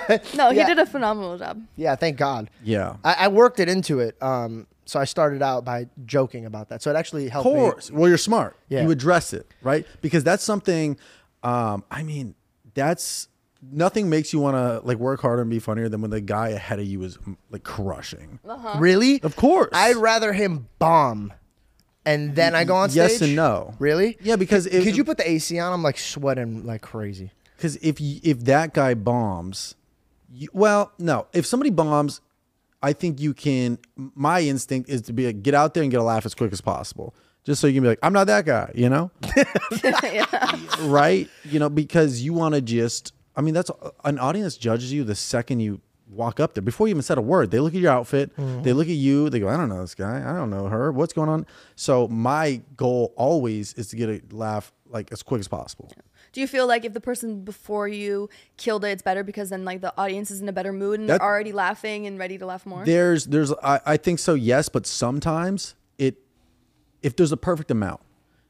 yeah. 0.10 0.18
no, 0.36 0.50
he 0.52 0.58
Yeah. 0.58 0.68
did 0.68 0.80
a 0.80 0.86
phenomenal 0.86 1.38
job. 1.38 1.62
yeah 1.76 1.96
thank 1.96 2.18
God. 2.18 2.50
Yeah. 2.64 2.98
I, 3.04 3.16
I 3.20 3.28
worked 3.30 3.60
it 3.60 3.70
into 3.70 4.00
it. 4.00 4.22
Um, 4.22 4.68
so 4.86 5.00
I 5.00 5.06
started 5.06 5.42
out 5.42 5.66
by 5.66 5.88
joking 6.06 6.46
about 6.46 6.70
that. 6.70 6.82
So 6.82 6.92
it 6.92 6.96
actually 6.96 7.28
helped 7.28 7.48
Of 7.48 7.54
course. 7.54 7.92
Well, 7.92 8.08
you're 8.08 8.18
smart. 8.18 8.56
Yeah. 8.70 8.84
You 8.84 8.92
address 8.92 9.34
it, 9.34 9.48
right? 9.62 9.86
Because 10.02 10.24
that's 10.24 10.44
something. 10.44 10.98
Um, 11.44 11.84
I 11.92 12.04
mean, 12.04 12.36
that's 12.74 13.28
nothing 13.72 14.10
makes 14.10 14.32
you 14.34 14.40
want 14.40 14.56
to 14.56 14.86
like 14.86 14.98
work 14.98 15.22
harder 15.22 15.42
and 15.42 15.50
be 15.50 15.60
funnier 15.60 15.90
than 15.90 16.02
when 16.02 16.12
the 16.12 16.22
guy 16.22 16.50
ahead 16.50 16.80
of 16.80 16.86
you 16.86 17.04
is 17.04 17.18
mm, 17.18 17.36
like 17.50 17.64
crushing. 17.64 18.40
me. 18.46 18.54
Really? 18.78 19.24
Of 19.24 19.36
course. 19.36 19.70
I'd 19.74 19.96
rather 19.96 20.34
him 20.34 20.68
bomb, 20.80 21.34
and 22.06 22.36
then 22.36 22.54
I 22.56 22.64
go 22.64 22.76
on 22.76 22.90
stage. 22.90 23.12
Yes 23.12 23.22
and 23.22 23.36
no. 23.36 23.74
Really? 23.80 24.18
Yeah, 24.22 24.36
because 24.36 24.68
if, 24.68 24.84
Could 24.84 24.98
you 24.98 25.04
put 25.04 25.18
the 25.18 25.30
AC 25.30 25.58
on? 25.60 25.74
I'm 25.74 25.84
like 25.84 25.98
sweating 25.98 26.66
like 26.66 26.82
crazy. 26.82 27.32
Because 27.58 27.78
if 27.78 28.00
y- 28.00 28.20
if 28.24 28.42
that 28.46 28.74
guy 28.74 28.94
bombs, 28.94 29.76
you, 30.32 30.50
well, 30.54 30.92
no. 31.00 31.28
If 31.34 31.46
somebody 31.46 31.70
bombs, 31.70 32.22
I 32.86 32.94
think 32.94 33.20
you 33.20 33.34
can. 33.34 33.80
My 33.96 34.42
instinct 34.42 34.92
is 34.92 35.02
to 35.04 35.14
be 35.14 35.26
like, 35.26 35.42
get 35.42 35.56
out 35.56 35.74
there 35.74 35.82
and 35.82 35.92
get 35.92 36.00
a 36.00 36.04
laugh 36.04 36.24
as 36.24 36.36
quick 36.36 36.54
as 36.54 36.62
possible, 36.62 37.16
just 37.44 37.60
so 37.60 37.66
you 37.66 37.74
can 37.74 37.82
be 37.82 37.90
like, 37.90 38.00
I'm 38.04 38.14
not 38.14 38.28
that 38.28 38.46
guy, 38.46 38.72
you 38.76 38.90
know, 38.90 39.10
right? 40.82 41.28
You 41.46 41.58
know, 41.58 41.70
because 41.70 42.22
you 42.22 42.34
want 42.34 42.54
to 42.54 42.62
just. 42.62 43.14
I 43.36 43.42
mean, 43.42 43.56
that's 43.56 43.72
an 44.04 44.20
audience 44.20 44.56
judges 44.56 44.94
you 44.94 45.04
the 45.04 45.16
second 45.16 45.62
you 45.62 45.82
walk 46.08 46.40
up 46.40 46.54
there 46.54 46.62
before 46.62 46.88
you 46.88 46.92
even 46.92 47.02
said 47.02 47.18
a 47.18 47.22
word. 47.22 47.50
They 47.50 47.60
look 47.60 47.74
at 47.74 47.82
your 47.82 47.92
outfit, 47.92 48.36
mm-hmm. 48.38 48.62
they 48.62 48.72
look 48.72 48.88
at 48.88 48.94
you, 48.94 49.30
they 49.30 49.40
go, 49.40 49.50
I 49.50 49.58
don't 49.58 49.68
know 49.68 49.82
this 49.82 49.96
guy, 49.96 50.20
I 50.20 50.34
don't 50.34 50.52
know 50.52 50.68
her, 50.68 50.92
what's 50.92 51.12
going 51.12 51.28
on? 51.28 51.46
So 51.76 52.08
my 52.08 52.62
goal 52.78 53.14
always 53.18 53.74
is 53.74 53.88
to 53.90 53.96
get 53.96 54.10
a 54.10 54.22
laugh 54.32 54.72
like 54.88 55.12
as 55.12 55.24
quick 55.24 55.40
as 55.40 55.48
possible. 55.48 55.92
Do 56.36 56.42
you 56.42 56.48
feel 56.48 56.68
like 56.68 56.84
if 56.84 56.92
the 56.92 57.00
person 57.00 57.46
before 57.46 57.88
you 57.88 58.30
killed 58.58 58.84
it, 58.84 58.90
it's 58.90 59.02
better 59.02 59.24
because 59.24 59.52
then 59.52 59.64
like 59.64 59.80
the 59.80 59.98
audience 59.98 60.30
is 60.30 60.42
in 60.42 60.50
a 60.50 60.52
better 60.52 60.74
mood 60.74 61.00
and 61.00 61.08
That- 61.08 61.22
they're 61.22 61.26
already 61.26 61.54
laughing 61.54 62.08
and 62.08 62.20
ready 62.20 62.38
to 62.38 62.46
laugh 62.46 62.66
more? 62.66 62.84
There's 62.84 63.24
there's 63.24 63.54
I, 63.64 63.80
I 63.86 63.96
think 63.96 64.20
so 64.20 64.34
yes, 64.34 64.68
but 64.68 64.86
sometimes 64.86 65.76
it 65.98 66.18
if 67.02 67.16
there's 67.16 67.32
a 67.32 67.38
perfect 67.38 67.72
amount, 67.72 68.02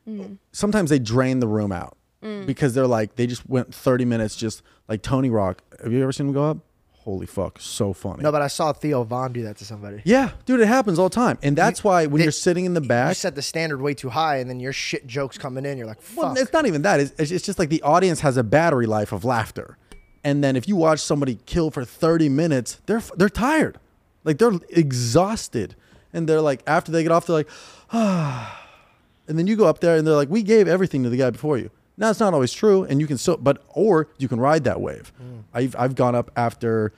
mm. 0.10 0.40
sometimes 0.52 0.90
they 0.90 0.98
drain 0.98 1.42
the 1.42 1.48
room 1.48 1.72
out 1.72 1.96
mm. 2.24 2.48
because 2.48 2.74
they're 2.74 2.88
like 2.88 3.18
they 3.18 3.28
just 3.28 3.48
went 3.48 3.72
30 3.72 4.04
minutes 4.04 4.36
just 4.36 4.64
like 4.90 5.04
Tony 5.04 5.30
Rock. 5.30 5.62
Have 5.84 5.94
you 5.94 6.02
ever 6.02 6.12
seen 6.12 6.30
him 6.30 6.34
go 6.34 6.50
up? 6.50 6.58
Holy 7.06 7.28
fuck, 7.28 7.60
so 7.62 7.94
funny. 7.94 8.24
No, 8.24 8.32
but 8.32 8.42
I 8.42 8.48
saw 8.48 8.74
Theo 8.74 9.04
Von 9.04 9.32
do 9.32 9.44
that 9.44 9.58
to 9.58 9.66
somebody. 9.66 10.02
yeah, 10.06 10.32
dude, 10.48 10.60
it 10.60 10.66
happens 10.68 10.98
all 11.00 11.08
the 11.08 11.14
time, 11.16 11.38
and 11.44 11.56
that's 11.56 11.84
why 11.84 12.08
when 12.08 12.18
they- 12.20 12.26
you're 12.26 12.32
sitting 12.32 12.66
in 12.66 12.74
the 12.74 12.82
back, 12.82 13.10
You 13.12 13.14
set 13.16 13.36
the 13.36 13.44
standard 13.44 13.80
way 13.80 13.94
too 13.94 14.10
high, 14.10 14.38
and 14.38 14.50
then 14.50 14.60
your 14.60 14.74
shit 14.74 15.06
jokes 15.06 15.38
coming 15.38 15.66
in. 15.66 15.78
You're 15.78 15.86
like, 15.86 16.02
fuck. 16.02 16.24
Well, 16.34 16.38
it's 16.38 16.52
not 16.52 16.66
even 16.66 16.82
that. 16.82 17.00
It's, 17.00 17.14
it's 17.20 17.30
it's 17.32 17.46
just 17.46 17.60
like 17.60 17.70
the 17.70 17.84
audience 17.84 18.22
has 18.22 18.38
a 18.38 18.44
battery 18.44 18.88
life 18.88 19.12
of 19.12 19.24
laughter, 19.24 19.78
and 20.24 20.44
then 20.44 20.56
if 20.56 20.68
you 20.68 20.76
watch 20.76 21.00
somebody 21.00 21.38
kill 21.46 21.70
for 21.70 21.86
thirty 21.86 22.28
minutes, 22.28 22.80
they're 22.88 23.04
they're 23.16 23.30
tired, 23.30 23.80
like 24.24 24.40
they're 24.40 24.54
exhausted, 24.70 25.76
and 26.12 26.28
they're 26.28 26.42
like 26.42 26.64
after 26.66 26.92
they 26.92 27.04
get 27.04 27.12
off, 27.12 27.28
they're 27.28 27.36
like, 27.36 27.50
ah, 27.94 28.68
and 29.28 29.38
then 29.38 29.46
you 29.46 29.56
go 29.56 29.66
up 29.68 29.80
there 29.80 29.96
and 29.96 30.08
they're 30.08 30.16
like, 30.16 30.30
we 30.30 30.42
gave 30.42 30.68
everything 30.68 31.04
to 31.04 31.10
the 31.10 31.18
guy 31.18 31.30
before 31.30 31.58
you. 31.60 31.70
Now 31.98 32.10
it's 32.10 32.20
not 32.20 32.34
always 32.34 32.52
true, 32.52 32.84
and 32.84 33.00
you 33.00 33.08
can 33.08 33.18
still, 33.18 33.38
but 33.38 33.64
or 33.70 34.10
you 34.18 34.28
can 34.28 34.40
ride 34.40 34.64
that 34.66 34.82
wave. 34.82 35.14
Hmm. 35.18 35.40
I've 35.54 35.76
I've 35.78 35.96
gone 35.96 36.16
up 36.16 36.32
after 36.36 36.92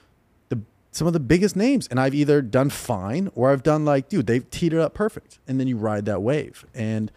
the 0.49 0.59
some 0.91 1.07
of 1.07 1.13
the 1.13 1.19
biggest 1.19 1.55
names, 1.55 1.87
and 1.87 1.99
I've 1.99 2.15
either 2.15 2.41
done 2.41 2.69
fine 2.69 3.29
or 3.35 3.51
I've 3.51 3.63
done 3.63 3.85
like, 3.85 4.09
dude, 4.09 4.27
they've 4.27 4.49
teed 4.49 4.73
it 4.73 4.79
up 4.79 4.93
perfect, 4.93 5.39
and 5.47 5.59
then 5.59 5.67
you 5.67 5.77
ride 5.77 6.05
that 6.05 6.21
wave, 6.21 6.65
and 6.73 7.11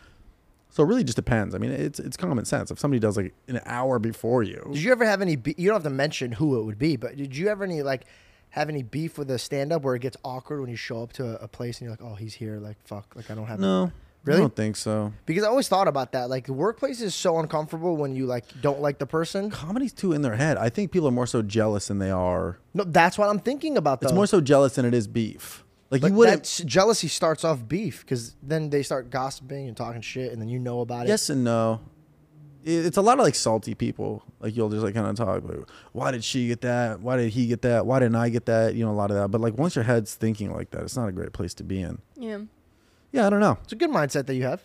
so 0.69 0.83
it 0.83 0.87
really 0.87 1.05
just 1.05 1.17
depends. 1.17 1.55
I 1.55 1.59
mean, 1.59 1.73
it's 1.73 1.99
it's 1.99 2.17
common 2.17 2.45
sense. 2.45 2.71
If 2.71 2.79
somebody 2.79 3.01
does 3.01 3.17
like 3.17 3.35
an 3.49 3.61
hour 3.65 3.99
before 3.99 4.43
you, 4.43 4.69
Did 4.73 4.83
you 4.83 4.93
ever 4.93 5.05
have 5.05 5.23
any? 5.23 5.37
Be- 5.37 5.55
you 5.57 5.69
don't 5.69 5.77
have 5.77 5.83
to 5.85 5.91
mention 5.91 6.33
who 6.33 6.59
it 6.61 6.65
would 6.65 6.79
be, 6.79 6.97
but 6.97 7.17
did 7.17 7.37
you 7.37 7.49
ever 7.49 7.65
any 7.65 7.83
like 7.83 8.05
have 8.51 8.69
any 8.69 8.83
beef 8.83 9.17
with 9.17 9.31
a 9.31 9.39
stand 9.39 9.73
up 9.73 9.83
where 9.83 9.95
it 9.95 10.03
gets 10.03 10.17
awkward 10.25 10.61
when 10.61 10.69
you 10.69 10.77
show 10.77 11.03
up 11.03 11.13
to 11.15 11.25
a, 11.25 11.45
a 11.45 11.49
place 11.49 11.81
and 11.81 11.87
you're 11.87 11.93
like, 11.93 12.03
oh, 12.03 12.17
he's 12.17 12.35
here. 12.35 12.59
Like, 12.59 12.77
fuck. 12.85 13.15
Like, 13.15 13.31
I 13.31 13.35
don't 13.35 13.47
have. 13.47 13.61
No, 13.61 13.93
Really? 14.25 14.39
I 14.39 14.43
don't 14.43 14.55
think 14.55 14.77
so. 14.77 15.13
Because 15.25 15.45
I 15.45 15.49
always 15.49 15.67
thought 15.69 15.89
about 15.89 16.13
that. 16.13 16.29
Like, 16.29 16.47
the 16.47 16.53
workplace 16.53 17.01
is 17.01 17.15
so 17.15 17.39
uncomfortable 17.39 17.97
when 17.97 18.15
you 18.15 18.27
like 18.27 18.45
don't 18.61 18.81
like 18.81 18.99
the 18.99 19.07
person. 19.07 19.51
Comedy's 19.51 19.93
too 19.95 20.13
in 20.13 20.21
their 20.23 20.37
head. 20.37 20.59
I 20.59 20.69
think 20.69 20.93
people 20.93 21.09
are 21.09 21.13
more 21.13 21.27
so 21.27 21.41
jealous 21.41 21.89
than 21.89 21.99
they 21.99 22.11
are. 22.11 22.59
No, 22.75 22.85
that's 22.85 23.17
what 23.17 23.31
I'm 23.31 23.39
thinking 23.39 23.77
about. 23.79 24.01
Though. 24.01 24.09
It's 24.09 24.15
more 24.15 24.27
so 24.27 24.41
jealous 24.43 24.75
than 24.75 24.85
it 24.85 24.93
is 24.93 25.09
beef. 25.09 25.65
Like 25.91 26.03
But 26.03 26.11
you 26.11 26.17
wouldn't. 26.17 26.37
that's- 26.45 26.63
jealousy 26.65 27.09
starts 27.09 27.45
off 27.45 27.67
beef 27.67 28.01
because 28.03 28.37
then 28.43 28.71
they 28.71 28.83
start 28.83 29.11
gossiping 29.11 29.67
and 29.69 29.77
talking 29.77 30.03
shit, 30.03 30.33
and 30.33 30.41
then 30.41 30.49
you 30.49 30.59
know 30.59 30.81
about 30.83 31.07
it. 31.07 31.09
Yes 31.09 31.31
and 31.31 31.43
no. 31.43 31.81
It's 32.63 32.99
a 32.99 33.03
lot 33.03 33.19
of 33.19 33.25
like 33.25 33.35
salty 33.35 33.75
people. 33.75 34.23
Like 34.39 34.55
you'll 34.55 34.69
just 34.69 34.83
like 34.85 34.95
kind 34.95 35.07
of 35.07 35.17
talk 35.17 35.43
like, 35.49 35.67
why 35.93 36.11
did 36.11 36.23
she 36.23 36.47
get 36.49 36.61
that? 36.61 37.01
Why 37.01 37.17
did 37.17 37.31
he 37.31 37.47
get 37.47 37.63
that? 37.63 37.87
Why 37.87 37.99
didn't 38.01 38.17
I 38.17 38.29
get 38.29 38.45
that? 38.47 38.75
You 38.75 38.85
know, 38.85 38.91
a 38.91 38.93
lot 38.93 39.11
of 39.11 39.17
that. 39.17 39.31
But 39.31 39.41
like 39.41 39.57
once 39.57 39.75
your 39.75 39.85
head's 39.85 40.15
thinking 40.15 40.53
like 40.53 40.71
that, 40.73 40.83
it's 40.83 40.95
not 40.95 41.09
a 41.09 41.13
great 41.13 41.33
place 41.33 41.55
to 41.55 41.65
be 41.65 41.81
in. 41.81 42.03
Yeah. 42.17 42.41
Yeah, 43.13 43.27
I 43.27 43.31
don't 43.31 43.41
know. 43.41 43.59
It's 43.65 43.73
a 43.73 43.77
good 43.77 43.91
mindset 43.91 44.27
that 44.27 44.35
you 44.35 44.45
have. 44.45 44.63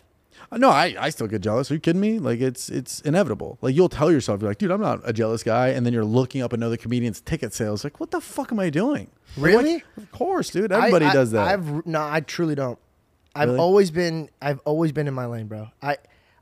Uh, 0.52 0.58
No, 0.58 0.70
I, 0.70 0.94
I 0.98 1.10
still 1.10 1.26
get 1.26 1.40
jealous. 1.40 1.70
Are 1.70 1.74
you 1.74 1.80
kidding 1.80 2.00
me? 2.00 2.18
Like 2.18 2.40
it's 2.40 2.68
it's 2.68 3.00
inevitable. 3.00 3.58
Like 3.62 3.74
you'll 3.74 3.88
tell 3.88 4.12
yourself, 4.12 4.40
you're 4.40 4.50
like, 4.50 4.58
dude, 4.58 4.70
I'm 4.70 4.80
not 4.80 5.00
a 5.04 5.12
jealous 5.12 5.42
guy, 5.42 5.68
and 5.68 5.84
then 5.86 5.92
you're 5.92 6.04
looking 6.04 6.42
up 6.42 6.52
another 6.52 6.76
comedian's 6.76 7.20
ticket 7.20 7.52
sales. 7.54 7.82
Like, 7.84 7.98
what 8.00 8.10
the 8.10 8.20
fuck 8.20 8.52
am 8.52 8.60
I 8.60 8.70
doing? 8.70 9.08
Really? 9.36 9.74
like, 9.74 9.84
of 9.96 10.12
course, 10.12 10.50
dude. 10.50 10.70
Everybody 10.72 11.06
I- 11.06 11.10
I- 11.10 11.14
does 11.14 11.30
that. 11.32 11.48
I've 11.48 11.86
no, 11.86 12.00
I 12.02 12.20
truly 12.20 12.54
don't. 12.54 12.78
I've 13.34 13.48
Really? 13.48 13.60
always 13.60 13.90
been 13.90 14.28
I've 14.40 14.60
always 14.60 14.92
been 14.92 15.08
in 15.08 15.14
my 15.14 15.26
lane, 15.26 15.46
bro. 15.46 15.68
I 15.82 15.96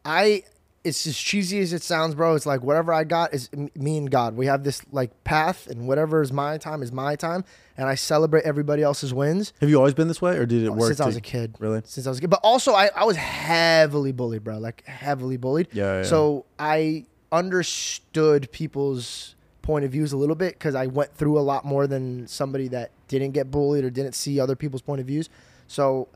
I 0.05 0.43
it's 0.85 1.07
as 1.07 1.17
cheesy 1.17 1.61
as 1.61 1.73
it 1.73 1.83
sounds, 1.83 2.15
bro. 2.15 2.35
It's 2.35 2.45
like 2.45 2.63
whatever 2.63 2.93
I 2.93 3.05
got 3.05 3.33
is 3.33 3.51
me 3.75 3.97
and 3.97 4.11
God. 4.11 4.37
We 4.37 4.47
have 4.47 4.65
this 4.65 4.83
like 4.93 5.25
path, 5.25 5.67
and 5.67 5.89
whatever 5.89 6.21
is 6.21 6.31
my 6.31 6.59
time 6.59 6.83
is 6.83 6.93
my 6.93 7.17
time, 7.17 7.45
and 7.77 7.89
I 7.89 7.95
celebrate 7.95 8.45
everybody 8.45 8.83
else's 8.83 9.13
wins. 9.15 9.55
Have 9.61 9.71
you 9.71 9.79
always 9.79 9.95
been 9.95 10.09
this 10.09 10.21
way, 10.21 10.37
or 10.37 10.45
did 10.45 10.63
it 10.63 10.71
work 10.71 10.89
since 10.89 11.01
I 11.01 11.07
was 11.07 11.17
a 11.17 11.23
kid. 11.23 11.57
Really? 11.59 11.81
Since 11.85 12.07
I 12.07 12.11
was 12.11 12.19
a 12.19 12.21
kid. 12.21 12.31
But 12.31 12.41
also 12.43 12.75
I, 12.75 12.91
I 12.95 13.05
was 13.05 13.17
heavily 13.17 14.13
bullied, 14.13 14.45
bro. 14.45 14.59
Like 14.59 14.87
heavily 14.87 15.39
bullied. 15.39 15.69
Yeah, 15.73 15.99
yeah. 15.99 16.03
So 16.05 16.45
I 16.59 17.07
understood 17.33 18.53
people's 18.53 19.35
point 19.63 19.85
of 19.85 19.91
views 19.91 20.13
a 20.13 20.17
little 20.17 20.37
bit 20.37 20.53
because 20.53 20.75
I 20.75 20.87
went 20.87 21.15
through 21.17 21.39
a 21.39 21.41
lot 21.41 21.65
more 21.65 21.87
than 21.87 22.29
somebody 22.29 22.69
that 22.69 22.91
didn't 23.09 23.31
get 23.31 23.51
bullied 23.51 23.85
or 23.85 23.91
didn't 23.91 24.15
see 24.15 24.39
other 24.39 24.55
people's 24.55 24.83
point 24.83 25.01
of 25.01 25.07
views. 25.07 25.31
So 25.67 26.09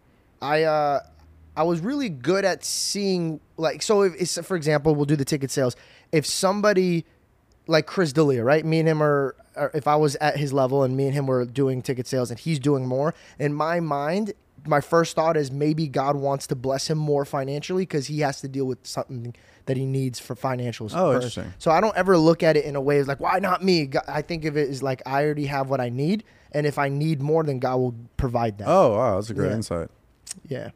I 0.43 0.65
uh 0.65 1.01
I 1.59 1.65
was 1.65 1.81
really 1.81 2.09
good 2.09 2.45
at 2.45 2.65
seeing 2.65 3.41
like 3.57 3.83
so 3.83 4.03
if 4.03 4.15
it's 4.15 4.39
for 4.47 4.57
example, 4.57 4.95
we'll 4.95 5.07
do 5.07 5.17
the 5.17 5.25
ticket 5.25 5.51
sales. 5.51 5.75
If 6.13 6.25
somebody 6.25 7.05
like 7.67 7.85
Chris 7.87 8.13
D'Elia, 8.13 8.45
right? 8.45 8.65
Me 8.65 8.79
and 8.79 8.89
him 8.89 9.03
are, 9.03 9.35
are, 9.57 9.71
if 9.75 9.89
I 9.89 9.97
was 9.97 10.15
at 10.17 10.37
his 10.37 10.53
level 10.53 10.85
and 10.85 10.97
me 10.97 11.07
and 11.07 11.15
him 11.15 11.27
were 11.27 11.45
doing 11.45 11.83
ticket 11.83 12.07
sales 12.07 12.31
and 12.31 12.39
he's 12.39 12.61
doing 12.61 12.87
more, 12.87 13.13
in 13.41 13.53
my 13.53 13.81
mind, 13.81 14.33
my 14.67 14.81
first 14.81 15.17
thought 15.17 15.37
is 15.37 15.51
maybe 15.51 15.89
God 15.89 16.15
wants 16.17 16.47
to 16.47 16.55
bless 16.55 16.89
him 16.89 16.97
more 16.97 17.25
financially 17.25 17.83
because 17.83 18.07
he 18.07 18.21
has 18.21 18.41
to 18.41 18.49
deal 18.49 18.65
with 18.65 18.79
something 18.87 19.35
that 19.67 19.77
he 19.77 19.85
needs 19.85 20.19
for 20.21 20.35
financials. 20.37 20.93
Oh, 20.95 21.13
first. 21.13 21.37
interesting. 21.37 21.53
So 21.59 21.73
I 21.73 21.81
don't 21.81 21.97
ever 21.97 22.17
look 22.17 22.43
at 22.45 22.57
it 22.57 22.65
in 22.65 22.77
a 22.77 22.81
way 22.81 22.99
as 22.99 23.09
like, 23.09 23.21
why 23.21 23.41
not 23.41 23.65
me? 23.65 23.91
I 24.07 24.23
think 24.23 24.45
of 24.45 24.57
it 24.57 24.69
as 24.71 24.83
like 24.83 25.03
I 25.05 25.25
already 25.25 25.47
have 25.47 25.69
what 25.69 25.81
I 25.81 25.89
need, 25.89 26.23
and 26.53 26.67
if 26.67 26.79
I 26.79 26.89
need 26.89 27.21
more, 27.21 27.43
then 27.43 27.59
God 27.59 27.77
will 27.77 27.95
provide 28.17 28.59
that. 28.59 28.69
Oh 28.69 28.97
wow, 28.97 29.17
that's 29.17 29.29
a 29.31 29.35
great 29.35 29.49
Yeah. 29.49 29.55
insight. 29.57 29.89
Yeah. 30.47 30.71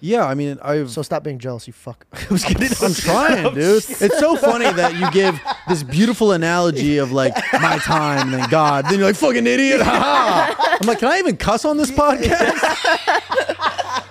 Yeah, 0.00 0.26
I 0.26 0.34
mean, 0.34 0.58
I've 0.62 0.90
So 0.90 1.02
stop 1.02 1.24
being 1.24 1.38
jealous, 1.38 1.66
you 1.66 1.72
fuck. 1.72 2.06
I 2.12 2.26
was 2.30 2.44
kidding. 2.44 2.68
I'm 2.82 2.92
trying, 2.94 3.54
dude. 3.54 3.82
It's 3.88 4.18
so 4.18 4.36
funny 4.36 4.70
that 4.70 4.94
you 4.94 5.10
give 5.10 5.40
this 5.68 5.82
beautiful 5.82 6.32
analogy 6.32 6.98
of 6.98 7.12
like 7.12 7.34
my 7.54 7.78
time 7.78 8.34
and 8.34 8.50
God. 8.50 8.84
Then 8.86 8.98
you're 8.98 9.08
like 9.08 9.16
fucking 9.16 9.46
idiot. 9.46 9.80
Ha 9.80 9.90
ha. 9.90 10.78
I'm 10.80 10.86
like, 10.86 10.98
can 10.98 11.08
I 11.08 11.18
even 11.18 11.36
cuss 11.36 11.64
on 11.64 11.76
this 11.78 11.90
podcast? 12.02 12.60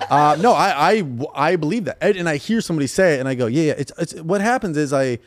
uh, 0.10 0.36
no, 0.40 0.54
I, 0.54 0.94
I 0.94 1.04
I 1.36 1.56
believe 1.56 1.86
that, 1.86 1.98
and 2.02 2.18
and 2.18 2.28
I 2.30 2.38
hear 2.38 2.62
somebody 2.62 2.88
say 2.88 3.16
it, 3.16 3.20
and 3.20 3.30
I 3.30 3.36
go, 3.36 3.46
yeah, 3.46 3.64
yeah. 3.64 3.74
It's 3.78 3.92
it's 3.98 4.14
what 4.22 4.42
happens 4.42 4.78
is 4.78 4.92
I 4.92 5.20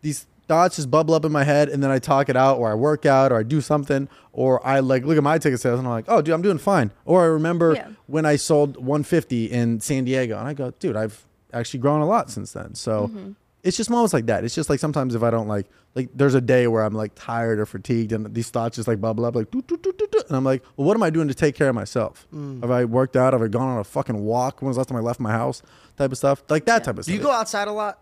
these 0.00 0.26
thoughts 0.50 0.76
just 0.76 0.90
bubble 0.90 1.14
up 1.14 1.24
in 1.24 1.32
my 1.32 1.44
head, 1.44 1.68
and 1.68 1.82
then 1.82 1.90
I 1.92 1.98
talk 2.00 2.28
it 2.28 2.36
out, 2.36 2.58
or 2.58 2.70
I 2.70 2.74
work 2.74 3.06
out, 3.06 3.30
or 3.32 3.36
I 3.38 3.42
do 3.44 3.60
something, 3.60 4.08
or 4.32 4.64
I 4.66 4.80
like 4.80 5.04
look 5.04 5.16
at 5.16 5.22
my 5.22 5.38
ticket 5.38 5.60
sales, 5.60 5.78
and 5.78 5.86
I'm 5.88 5.94
like, 5.94 6.06
oh, 6.08 6.20
dude, 6.22 6.34
I'm 6.34 6.42
doing 6.42 6.58
fine. 6.58 6.92
Or 7.04 7.22
I 7.22 7.26
remember 7.26 7.74
Yeah. 7.74 7.88
when 8.06 8.26
I 8.26 8.36
sold 8.36 8.76
150 8.76 9.46
in 9.50 9.80
San 9.80 10.04
Diego, 10.04 10.38
and 10.38 10.48
I 10.48 10.54
go, 10.54 10.72
dude, 10.80 10.96
I've 10.96 11.24
actually 11.52 11.80
grown 11.80 12.00
a 12.00 12.06
lot 12.06 12.30
since 12.30 12.52
then. 12.52 12.74
So 12.74 13.06
Mm-hmm. 13.08 13.30
it's 13.62 13.76
just 13.76 13.90
moments 13.90 14.12
like 14.12 14.26
that. 14.26 14.42
It's 14.44 14.54
just 14.54 14.68
like 14.70 14.80
sometimes 14.80 15.14
if 15.14 15.22
I 15.22 15.30
don't 15.30 15.46
like, 15.48 15.66
like 15.94 16.08
there's 16.14 16.34
a 16.34 16.40
day 16.40 16.66
where 16.66 16.82
I'm 16.84 16.94
like 16.94 17.12
tired 17.14 17.58
or 17.60 17.66
fatigued, 17.66 18.12
and 18.12 18.34
these 18.34 18.50
thoughts 18.50 18.76
just 18.76 18.88
like 18.88 19.00
bubble 19.00 19.24
up, 19.26 19.34
like, 19.36 19.50
doo, 19.52 19.62
doo, 19.62 19.76
doo, 19.76 19.92
doo, 19.96 20.08
doo. 20.10 20.22
and 20.28 20.36
I'm 20.36 20.44
like, 20.44 20.62
well, 20.76 20.86
what 20.86 20.96
am 20.96 21.02
I 21.02 21.10
doing 21.10 21.28
to 21.28 21.34
take 21.34 21.54
care 21.54 21.68
of 21.68 21.74
myself? 21.76 22.26
Mm. 22.34 22.60
Have 22.62 22.70
I 22.72 22.84
worked 22.84 23.16
out? 23.16 23.32
Have 23.34 23.42
I 23.42 23.48
gone 23.48 23.68
on 23.68 23.78
a 23.78 23.84
fucking 23.84 24.18
walk? 24.24 24.62
When 24.62 24.66
was 24.68 24.76
the 24.76 24.80
last 24.80 24.88
time 24.88 24.98
I 24.98 25.00
left 25.00 25.20
my 25.20 25.32
house? 25.32 25.62
Type 25.96 26.10
of 26.12 26.18
stuff, 26.18 26.42
like 26.48 26.64
that 26.66 26.82
type 26.84 26.98
of 26.98 27.04
stuff. 27.04 27.12
Do 27.12 27.18
stuff. 27.18 27.22
you 27.22 27.22
go 27.22 27.30
outside 27.32 27.68
a 27.68 27.72
lot? 27.72 27.98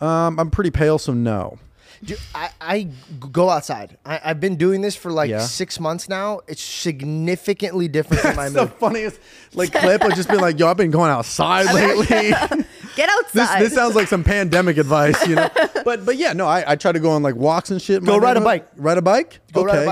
Um, 0.00 0.38
I'm 0.38 0.50
pretty 0.50 0.70
pale, 0.70 0.98
so 0.98 1.12
no. 1.12 1.58
Do, 2.04 2.14
I, 2.32 2.50
I 2.60 2.88
go 3.18 3.50
outside. 3.50 3.96
I, 4.06 4.20
I've 4.24 4.38
been 4.38 4.54
doing 4.54 4.82
this 4.82 4.94
for 4.94 5.10
like 5.10 5.30
Yeah. 5.30 5.40
six 5.40 5.80
months 5.80 6.08
now. 6.08 6.40
It's 6.46 6.62
significantly 6.62 7.88
different 7.88 8.22
than 8.22 8.36
my 8.36 8.44
That's 8.48 8.54
the 8.54 8.60
mood. 8.66 8.72
funniest 8.74 9.20
like 9.54 9.72
clip 9.72 10.04
of 10.04 10.14
just 10.14 10.28
being 10.28 10.40
like, 10.40 10.58
yo, 10.60 10.68
I've 10.68 10.76
been 10.76 10.92
going 10.92 11.10
outside 11.10 11.66
lately. 11.74 12.06
Get 12.96 13.10
this 13.32 13.42
outside. 13.42 13.62
this 13.62 13.74
sounds 13.74 13.94
like 13.96 14.06
some 14.08 14.22
pandemic 14.24 14.76
advice, 14.76 15.26
you 15.26 15.34
know. 15.36 15.48
But 15.84 16.04
but 16.04 16.16
yeah, 16.16 16.32
no, 16.32 16.46
I, 16.46 16.72
I 16.72 16.76
try 16.76 16.92
to 16.92 17.00
go 17.00 17.10
on 17.10 17.22
like 17.24 17.34
walks 17.34 17.70
and 17.70 17.80
shit. 17.82 17.98
in 17.98 18.04
Go 18.04 18.16
ride 18.18 18.36
a 18.36 18.40
neighborhood. 18.40 18.44
bike. 18.44 18.68
Ride 18.76 18.98
a 18.98 19.02
bike. 19.02 19.40
Go 19.52 19.64
ride 19.64 19.74
a 19.74 19.78
Okay. 19.78 19.86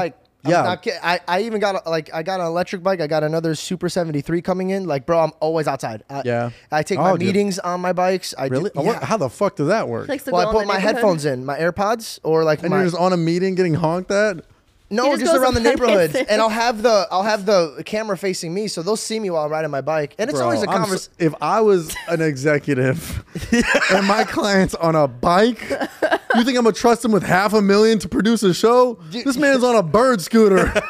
Bike. 0.47 0.55
I'm 0.57 0.65
Yeah. 0.65 0.69
not 0.71 0.83
kidding. 0.83 1.01
I, 1.03 1.21
I 1.29 1.43
even 1.43 1.61
got 1.61 1.87
a, 1.87 1.91
like 1.91 2.11
I 2.15 2.23
got 2.23 2.41
an 2.41 2.47
electric 2.47 2.83
bike. 2.83 3.01
I 3.01 3.07
got 3.07 3.23
another 3.25 3.55
Super 3.55 3.89
73 3.89 4.43
coming 4.43 4.71
in. 4.71 4.87
Like, 4.87 5.07
bro, 5.07 5.21
I'm 5.21 5.33
always 5.41 5.67
outside. 5.69 6.03
I, 6.09 6.23
Yeah. 6.25 6.51
I 6.73 6.83
take 6.83 6.99
Oh, 6.99 7.03
my 7.03 7.13
dude. 7.13 7.21
meetings 7.27 7.59
on 7.59 7.81
my 7.81 7.93
bikes. 7.93 8.35
I 8.39 8.47
Really? 8.47 8.71
Do, 8.71 8.81
Oh, 8.81 8.83
what- 8.83 9.01
yeah. 9.01 9.07
how 9.07 9.17
the 9.17 9.29
fuck 9.31 9.57
does 9.57 9.69
that 9.69 9.89
work? 9.89 10.09
Likes 10.09 10.25
to 10.25 10.31
well, 10.31 10.43
go 10.43 10.47
I 10.47 10.51
in 10.51 10.55
put 10.55 10.61
the 10.63 10.67
my 10.67 10.75
neighborhood. 10.75 10.95
headphones 10.97 11.25
in, 11.25 11.45
my 11.45 11.59
AirPods, 11.59 12.19
or 12.23 12.45
like 12.45 12.61
and 12.63 12.71
my 12.71 12.77
you're 12.77 12.87
just 12.87 12.97
on 12.97 13.13
a 13.13 13.17
meeting 13.17 13.55
getting 13.55 13.75
honked 13.75 14.11
at. 14.11 14.45
No, 14.89 15.05
He 15.05 15.11
just 15.19 15.25
just 15.33 15.37
around 15.37 15.55
the 15.55 15.61
on 15.61 15.65
neighborhood, 15.65 16.15
and 16.29 16.41
I'll 16.41 16.49
have 16.49 16.83
the 16.83 17.09
I'll 17.11 17.23
have 17.25 17.45
the 17.47 17.83
camera 17.85 18.17
facing 18.17 18.55
me, 18.55 18.69
so 18.69 18.83
they'll 18.83 18.97
see 18.97 19.19
me 19.19 19.31
while 19.31 19.45
I'm 19.45 19.51
riding 19.51 19.71
my 19.71 19.81
bike, 19.81 20.15
and 20.19 20.31
it's 20.31 20.39
Bro, 20.39 20.47
always 20.47 20.63
a 20.63 20.69
I'm 20.71 20.79
conversation. 20.83 21.13
so- 21.19 21.27
if 21.27 21.35
I 21.41 21.61
was 21.61 21.95
an 22.09 22.23
executive 22.23 23.25
and 23.93 24.07
my 24.07 24.25
client's 24.25 24.75
on 24.77 24.95
a 24.95 25.09
bike, 25.09 25.61
you 25.71 26.45
think 26.45 26.57
I'm 26.57 26.65
gonna 26.65 26.73
trust 26.73 27.05
him 27.05 27.11
with 27.13 27.25
half 27.25 27.53
a 27.53 27.61
million 27.63 27.99
to 28.01 28.09
produce 28.09 28.43
a 28.45 28.55
show? 28.55 28.99
This 29.11 29.37
man's 29.37 29.65
on 29.65 29.75
a 29.77 29.83
bird 29.83 30.21
scooter. 30.21 30.73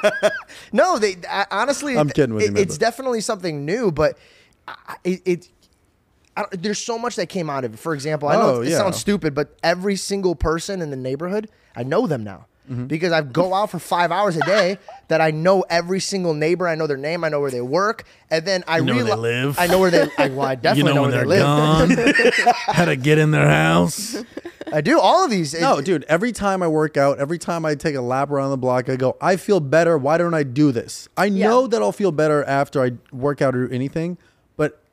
No, 0.72 0.99
they 0.99 1.16
I, 1.30 1.47
honestly. 1.51 1.97
I'm 1.97 2.09
kidding 2.11 2.34
with 2.34 2.42
it- 2.42 2.47
you, 2.47 2.53
man, 2.53 2.62
It's 2.62 2.76
but- 2.76 2.80
definitely 2.86 3.20
something 3.20 3.64
new, 3.64 3.90
but 3.92 4.18
I- 4.68 4.97
it. 5.05 5.22
it 5.24 5.49
I 6.36 6.42
don't, 6.42 6.62
there's 6.62 6.78
so 6.78 6.99
much 6.99 7.16
that 7.16 7.30
came 7.30 7.49
out 7.49 7.64
of 7.64 7.72
it. 7.74 7.78
For 7.78 7.94
example, 7.94 8.28
I 8.28 8.34
know 8.34 8.57
Oh, 8.57 8.61
it 8.61 8.68
yeah. 8.68 8.76
sounds 8.76 8.99
stupid, 8.99 9.34
but 9.34 9.57
every 9.62 9.97
single 9.97 10.34
person 10.34 10.82
in 10.82 10.90
the 10.90 10.97
neighborhood, 10.97 11.49
I 11.74 11.82
know 11.82 12.07
them 12.07 12.24
now 12.24 12.47
Mm-hmm. 12.70 12.86
because 12.86 13.12
I 13.12 13.22
go 13.22 13.54
out 13.54 13.70
for 13.70 13.78
five 13.78 14.10
hours 14.10 14.36
a 14.36 14.40
day. 14.40 14.78
That 15.08 15.20
I 15.20 15.30
know 15.30 15.64
every 15.70 16.00
single 16.00 16.34
neighbor. 16.34 16.66
I 16.66 16.74
know 16.74 16.88
their 16.88 16.96
name. 16.96 17.22
I 17.22 17.28
know 17.28 17.38
where 17.40 17.50
they 17.52 17.60
work, 17.60 18.02
and 18.28 18.44
then 18.44 18.64
I 18.66 18.80
know 18.80 18.94
where 18.96 19.04
they 19.04 19.14
live. 19.14 19.56
I 19.56 19.68
know 19.68 19.78
where 19.78 19.90
they. 19.92 20.08
I, 20.18 20.28
well, 20.30 20.42
I 20.42 20.52
You 20.54 20.56
definitely 20.56 20.82
know, 20.82 20.94
know, 20.96 21.02
when 21.02 21.10
where 21.12 21.38
they're 21.38 22.26
live. 22.26 22.26
gone, 22.26 22.54
how 22.66 22.84
to 22.86 22.96
get 22.96 23.18
in 23.18 23.30
their 23.30 23.48
house. 23.48 24.16
I 24.72 24.80
do 24.80 24.98
all 24.98 25.24
of 25.24 25.30
these. 25.30 25.54
No, 25.60 25.78
It- 25.78 25.84
dude, 25.84 26.04
every 26.08 26.32
time 26.32 26.60
I 26.60 26.66
work 26.66 26.96
out, 26.96 27.20
every 27.20 27.38
time 27.38 27.64
I 27.64 27.76
take 27.76 27.94
a 27.94 28.00
lap 28.00 28.30
around 28.30 28.50
the 28.50 28.56
block, 28.56 28.88
I 28.88 28.96
go, 28.96 29.16
I 29.20 29.36
feel 29.36 29.60
better. 29.60 29.96
Why 29.96 30.18
don't 30.18 30.34
I 30.34 30.42
do 30.42 30.72
this? 30.72 31.08
I 31.16 31.28
know 31.28 31.68
that 31.68 31.80
I'll 31.80 31.92
feel 31.92 32.10
better 32.10 32.42
after 32.42 32.82
I 32.82 32.92
work 33.12 33.40
out 33.40 33.54
or 33.54 33.68
do 33.68 33.72
anything, 33.72 34.18
but 34.18 34.26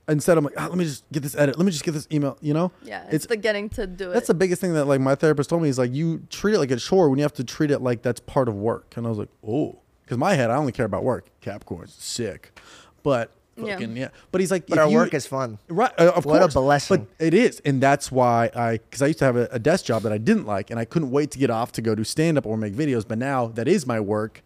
instead 0.08 0.38
I'm 0.38 0.44
like, 0.44 0.54
"Ah, 0.58 0.68
let 0.68 0.78
me 0.78 0.84
just 0.86 1.04
get 1.12 1.24
this 1.24 1.36
edit. 1.36 1.58
Let 1.58 1.66
me 1.66 1.72
just 1.72 1.84
get 1.84 1.92
this 1.92 2.08
email, 2.12 2.38
you 2.42 2.54
know? 2.54 2.72
Yeah, 2.84 3.06
it's, 3.12 3.26
the 3.26 3.38
getting 3.38 3.70
to 3.70 3.88
do 3.88 4.12
it. 4.12 4.14
That's 4.14 4.28
the 4.28 4.34
biggest 4.34 4.60
thing 4.62 4.74
that 4.74 4.86
like 4.86 5.00
my 5.02 5.16
therapist 5.16 5.50
told 5.50 5.62
me 5.62 5.70
is 5.70 5.78
like 5.78 5.94
you 5.94 6.20
treat 6.30 6.54
it 6.56 6.60
like 6.60 6.72
a 6.72 6.78
chore 6.78 7.10
when 7.10 7.20
you 7.20 7.24
have 7.24 7.34
to 7.36 7.44
treat 7.44 7.72
it 7.72 7.80
like 7.80 8.02
that's 8.02 8.20
part 8.20 8.48
of 8.50 8.56
work. 8.56 8.94
And 8.98 9.06
I 9.06 9.10
was 9.10 9.18
like, 9.20 9.30
oh, 9.48 9.80
because 10.04 10.18
my 10.18 10.34
head 10.34 10.50
I 10.50 10.56
only 10.56 10.72
care 10.72 10.86
about 10.86 11.04
work. 11.04 11.28
Capricorn's 11.42 11.94
sick, 11.94 12.60
but 13.04 13.32
Yeah. 13.56 13.74
fucking 13.76 13.96
yeah. 13.96 14.10
But 14.32 14.42
he's 14.42 14.52
like, 14.52 14.68
but 14.68 14.78
if 14.78 14.84
our 14.84 14.90
you- 14.90 14.98
work 14.98 15.14
is 15.14 15.26
fun. 15.28 15.60
Right, 15.70 15.92
uh, 16.00 16.12
of 16.16 16.26
What 16.26 16.38
a 16.38 16.40
course. 16.42 16.54
blessing. 16.56 17.08
But 17.18 17.26
it 17.26 17.34
is, 17.34 17.62
and 17.64 17.80
that's 17.82 18.12
why 18.12 18.50
I, 18.56 18.80
because 18.80 19.02
I 19.02 19.08
used 19.08 19.20
to 19.20 19.26
have 19.26 19.36
a, 19.38 19.48
a 19.52 19.60
desk 19.60 19.86
job 19.86 20.02
that 20.04 20.12
I 20.12 20.18
didn't 20.18 20.46
like, 20.46 20.70
and 20.72 20.80
I 20.80 20.86
couldn't 20.86 21.12
wait 21.12 21.32
to 21.32 21.40
get 21.40 21.50
off 21.50 21.72
to 21.74 21.82
go 21.82 21.94
do 21.96 22.04
stand 22.04 22.38
up 22.38 22.46
or 22.46 22.58
make 22.58 22.74
videos. 22.74 23.08
But 23.08 23.20
now 23.20 23.48
that 23.48 23.68
is 23.68 23.86
my 23.88 24.00
work, 24.00 24.42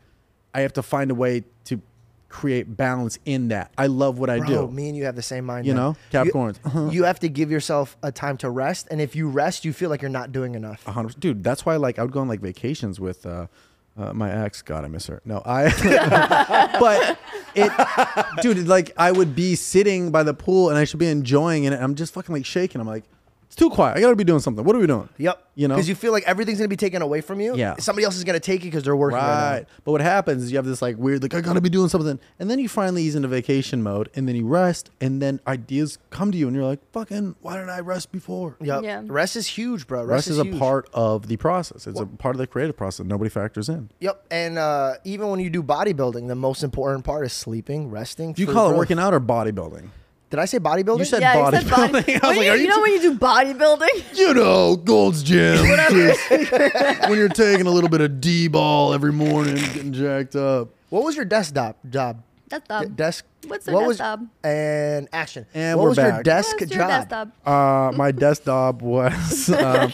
I 0.53 0.62
have 0.62 0.74
to 0.74 0.84
find 0.84 1.10
a 1.10 1.16
way 1.16 1.43
to 1.66 1.82
create 2.30 2.75
balance 2.75 3.17
in 3.25 3.49
that. 3.49 3.71
I 3.78 3.88
love 3.88 4.19
what 4.19 4.30
I 4.30 4.39
Bro, 4.39 4.47
do. 4.47 4.71
me 4.71 4.89
and 4.89 4.97
you 4.97 5.05
have 5.05 5.15
the 5.15 5.21
same 5.21 5.45
mind. 5.45 5.65
You 5.65 5.73
man. 5.73 5.84
know? 5.84 5.95
Capricorns. 6.11 6.57
You, 6.73 6.91
you 6.91 7.03
have 7.03 7.19
to 7.21 7.30
give 7.30 7.49
yourself 7.51 7.97
a 8.03 8.11
time 8.11 8.38
to 8.38 8.49
rest, 8.49 8.88
and 8.91 8.99
if 9.01 9.15
you 9.15 9.30
rest, 9.30 9.65
you 9.65 9.73
feel 9.73 9.89
like 9.89 10.01
you're 10.01 10.09
not 10.09 10.32
doing 10.32 10.55
enough. 10.55 10.88
A 10.88 10.91
hundred- 10.91 11.19
dude. 11.19 11.43
That's 11.43 11.65
why 11.65 11.75
like 11.78 11.99
I 11.99 12.03
would 12.03 12.11
go 12.11 12.19
on 12.19 12.28
like 12.28 12.41
vacations 12.41 12.99
with 12.99 13.25
uh, 13.25 13.47
uh, 13.97 14.13
my 14.13 14.32
ex. 14.32 14.61
God, 14.61 14.84
I 14.86 14.88
miss 14.88 15.07
her. 15.07 15.21
No, 15.25 15.41
I. 15.45 15.69
but 16.80 17.17
it, 17.55 18.41
dude, 18.41 18.67
like 18.67 18.91
I 18.97 19.11
would 19.11 19.36
be 19.36 19.55
sitting 19.55 20.11
by 20.11 20.23
the 20.23 20.34
pool 20.34 20.69
and 20.69 20.78
I 20.78 20.84
should 20.84 20.99
be 20.99 21.07
enjoying 21.07 21.63
it. 21.63 21.73
And 21.73 21.84
I'm 21.84 21.95
just 21.95 22.13
fucking 22.13 22.34
like 22.34 22.45
shaking. 22.45 22.80
I'm 22.82 22.88
like, 22.88 23.05
It's 23.48 23.56
too 23.56 23.70
quiet. 23.70 23.98
I 23.98 24.02
gotta 24.02 24.16
be 24.16 24.26
doing 24.26 24.41
something. 24.41 24.64
What 24.66 24.76
are 24.76 24.80
we 24.80 24.88
doing? 24.88 25.08
Yep. 25.18 25.43
You 25.56 25.68
know? 25.68 25.76
because 25.76 25.89
you 25.89 25.95
feel 25.95 26.12
like 26.12 26.24
everything's 26.26 26.60
gonna 26.60 26.68
be 26.68 26.76
taken 26.76 27.02
away 27.02 27.22
from 27.22 27.39
you. 27.39 27.56
Yeah. 27.56 27.76
somebody 27.80 28.04
else 28.04 28.16
is 28.18 28.24
gonna 28.26 28.39
take 28.41 28.62
it 28.62 28.66
because 28.66 28.84
they're 28.84 28.95
working 28.95 29.18
right, 29.18 29.52
Right. 29.60 29.66
But 29.86 29.93
what 29.93 30.02
happens 30.02 30.43
is 30.43 30.52
you 30.52 30.58
have 30.58 30.66
this 30.66 30.82
like 30.82 30.98
weird, 30.98 31.24
like, 31.24 31.34
I 31.34 31.39
gotta 31.41 31.62
be 31.62 31.70
doing 31.70 31.88
something. 31.88 32.20
And 32.39 32.52
then 32.52 32.60
you 32.60 32.68
finally 32.68 33.04
ease 33.04 33.16
into 33.16 33.30
vacation 33.30 33.82
mode 33.82 34.10
and 34.16 34.28
then 34.28 34.36
you 34.36 34.45
rest 34.45 34.91
and 35.00 35.22
then 35.22 35.39
ideas 35.48 35.98
come 36.10 36.32
to 36.32 36.38
you 36.38 36.48
and 36.48 36.56
you're 36.56 36.66
like, 36.66 36.80
fucking, 36.91 37.36
why 37.41 37.56
didn't 37.56 37.70
I 37.70 37.80
rest 37.80 38.12
before? 38.12 38.58
Yep. 38.62 38.84
Yeah. 38.84 39.04
Rest 39.06 39.38
is 39.38 39.48
huge, 39.48 39.88
bro. 39.88 40.00
Rest, 40.02 40.10
Rest, 40.10 40.28
is, 40.28 40.39
a 40.39 40.43
huge. 40.43 40.60
part 40.60 40.89
of 40.93 41.28
the 41.30 41.38
process. 41.38 41.88
It's 41.88 42.00
a 42.00 42.06
part 42.06 42.36
of 42.36 42.39
the 42.39 42.48
creative 42.48 42.76
process 42.76 43.06
nobody 43.06 43.30
factors 43.30 43.70
in. 43.70 43.89
Yep. 44.02 44.26
And 44.30 44.58
uh, 44.60 44.95
even 45.06 45.30
when 45.30 45.39
you 45.39 45.50
do 45.50 45.64
bodybuilding, 45.64 46.28
the 46.28 46.36
most 46.36 46.64
important 46.64 47.06
part 47.06 47.26
is 47.26 47.32
sleeping, 47.34 47.89
resting. 47.89 48.34
Do 48.34 48.41
you 48.41 48.48
for 48.48 48.54
call 48.54 48.66
it 48.66 48.70
growth. 48.72 48.80
working 48.80 49.00
out 49.00 49.14
or 49.14 49.22
bodybuilding? 49.22 49.89
Did 50.30 50.39
I 50.39 50.45
say 50.45 50.59
bodybuilding? 50.59 50.99
You 50.99 51.05
said 51.05 51.21
yeah, 51.21 51.49
you 51.49 51.57
said 51.57 51.69
body. 51.69 51.93
bodybuilding. 51.93 52.19
I 52.23 52.28
was 52.28 52.38
When 52.38 52.38
like, 52.38 52.45
you, 52.45 52.51
are 52.51 52.55
you 52.57 52.61
you 52.63 52.67
know 52.67 52.82
when 52.82 52.91
you 52.91 53.01
do 53.01 53.17
bodybuilding? 53.17 54.17
you 54.17 54.34
know, 54.34 54.75
Gold's 54.75 55.23
Gym. 55.23 55.57
When 57.09 57.17
you're 57.17 57.30
taking 57.30 57.65
a 57.67 57.71
little 57.71 57.89
bit 57.89 58.01
of 58.01 58.19
D 58.19 58.47
ball 58.47 58.93
every 58.93 59.13
morning, 59.13 59.55
getting 59.55 59.93
jacked 59.93 60.36
up. 60.36 60.69
What 60.89 61.03
was 61.03 61.15
your 61.15 61.25
desk 61.25 61.53
job? 61.55 61.75
Job. 61.89 62.21
That's 62.49 62.67
D- 62.86 62.93
desk. 62.95 63.25
what's 63.47 63.67
your 63.67 63.73
what 63.75 63.80
desk 63.82 63.88
was, 63.88 63.97
job? 63.97 64.28
And 64.43 65.07
action. 65.13 65.45
And 65.53 65.78
what 65.78 65.84
we're 65.84 65.89
was 65.89 65.97
your 65.97 66.23
desk 66.23 66.59
What's 66.59 66.71
your 66.71 66.80
job? 66.82 66.89
desk 66.89 67.09
job? 67.09 67.32
Uh, 67.45 67.91
my 67.97 68.11
desktop 68.11 68.82
was 68.82 69.49
um, 69.49 69.91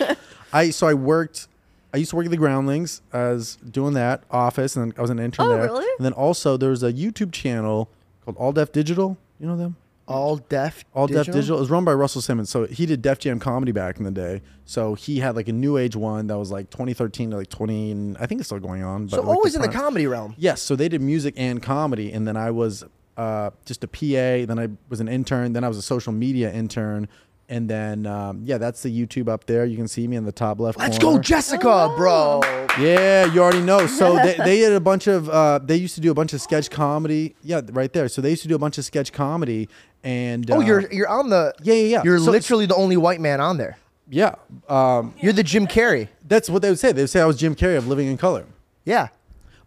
I 0.51 0.69
so 0.71 0.88
I 0.88 0.93
worked. 0.93 1.47
I 1.93 1.97
used 1.97 2.09
to 2.09 2.15
work 2.15 2.25
at 2.25 2.31
the 2.31 2.38
Groundlings 2.38 3.01
as 3.11 3.55
doing 3.57 3.93
that 3.93 4.23
office, 4.31 4.75
and 4.75 4.93
I 4.97 5.01
was 5.01 5.11
an 5.11 5.19
intern 5.19 5.45
Oh, 5.45 5.49
there. 5.49 5.63
really? 5.65 5.86
And 5.99 6.05
then 6.05 6.13
also 6.13 6.57
there 6.57 6.71
was 6.71 6.81
a 6.81 6.91
YouTube 6.91 7.31
channel 7.31 7.88
called 8.25 8.36
All 8.38 8.51
Def 8.51 8.71
Digital. 8.71 9.17
You 9.39 9.45
know 9.47 9.55
them? 9.57 9.75
All 10.08 10.38
Def. 10.38 10.84
All 10.93 11.08
Def, 11.08 11.28
Digital. 11.28 11.58
It 11.58 11.62
was 11.62 11.70
run 11.70 11.86
by 11.86 11.93
Russell 11.93 12.22
Simmons. 12.22 12.49
So 12.49 12.66
he 12.66 12.86
did 12.86 13.01
Def 13.01 13.20
Jam 13.20 13.39
comedy 13.39 13.72
back 13.72 13.97
in 13.97 14.04
the 14.04 14.12
day. 14.12 14.41
So 14.66 14.95
he 14.95 15.20
had 15.20 15.36
like 15.36 15.47
a 15.47 15.54
new 15.54 15.78
age 15.78 15.95
one 15.95 16.28
that 16.28 16.38
was 16.38 16.51
like 16.51 16.70
2013 16.70 17.32
to 17.32 17.38
like 17.38 17.49
20. 17.49 18.16
I 18.20 18.26
think 18.26 18.41
it's 18.41 18.47
still 18.49 18.60
going 18.60 18.84
on. 18.84 19.06
But 19.06 19.18
So 19.18 19.22
like 19.22 19.36
always 19.36 19.56
in 19.56 19.62
the 19.62 19.70
comedy 19.70 20.08
realm. 20.08 20.36
Yes, 20.38 20.62
so 20.62 20.76
they 20.76 20.89
did 20.89 21.01
music 21.01 21.34
and 21.38 21.62
comedy, 21.62 22.12
and 22.12 22.28
then 22.28 22.36
I 22.36 22.51
was 22.51 22.84
uh, 23.18 23.51
just 23.66 23.84
a 23.84 23.88
PA. 23.88 24.45
Then 24.45 24.60
I 24.60 24.70
was 24.89 24.99
an 24.99 25.08
intern. 25.08 25.54
Then 25.54 25.64
I 25.64 25.68
was 25.68 25.78
a 25.78 25.82
social 25.82 26.12
media 26.12 26.51
intern, 26.51 27.08
and 27.50 27.70
then 27.70 28.06
um, 28.06 28.41
yeah, 28.44 28.58
that's 28.58 28.82
the 28.84 28.89
YouTube 28.89 29.28
up 29.30 29.46
there. 29.46 29.66
You 29.66 29.76
can 29.78 29.88
see 29.88 30.08
me 30.08 30.16
in 30.16 30.26
the 30.26 30.32
top 30.32 30.60
left. 30.60 30.80
Let's 30.80 30.98
corner. 30.98 31.18
go, 31.18 31.22
Jessica, 31.22 31.94
bro. 31.98 32.41
Yeah, 32.80 33.32
you 33.32 33.41
already 33.41 33.62
know. 33.62 33.86
So 33.88 34.16
they, 34.16 34.34
they 34.44 34.58
did 34.58 34.74
a 34.74 34.80
bunch 34.80 35.08
of. 35.08 35.30
Uh, 35.30 35.60
they 35.60 35.76
used 35.76 35.96
to 35.96 36.02
do 36.02 36.12
a 36.12 36.14
bunch 36.14 36.34
of 36.34 36.41
sketch 36.41 36.70
comedy. 36.70 37.36
Yeah, 37.44 37.62
right 37.72 37.91
there. 37.91 38.08
So 38.08 38.22
they 38.22 38.30
used 38.32 38.41
to 38.44 38.48
do 38.48 38.56
a 38.56 38.60
bunch 38.60 38.78
of 38.78 38.86
sketch 38.86 39.12
comedy, 39.12 39.70
and 40.04 40.50
Oh, 40.52 40.58
uh, 40.58 40.60
you're 40.62 40.91
you're 40.91 41.10
on 41.10 41.30
the. 41.30 41.54
Yeah, 41.62 41.74
yeah, 41.76 41.88
yeah. 41.88 42.02
You're 42.04 42.20
So- 42.20 42.32
literally 42.32 42.66
the 42.66 42.76
only 42.76 42.98
white 42.98 43.22
man 43.22 43.39
on 43.41 43.58
there. 43.58 43.78
yeah. 44.10 44.36
Um, 44.70 45.14
You're 45.22 45.34
the 45.34 45.44
Jim 45.44 45.68
Carrey. 45.68 46.08
that's 46.28 46.50
what 46.50 46.62
they 46.62 46.70
would 46.70 46.80
say. 46.80 46.91
They 46.91 47.02
would 47.04 47.10
say 47.10 47.22
I 47.22 47.26
was 47.26 47.38
Jim 47.38 47.56
Carrey 47.56 47.78
of 47.78 47.88
Living 47.88 48.08
in 48.08 48.18
Color. 48.18 48.46
Yeah. 48.86 49.10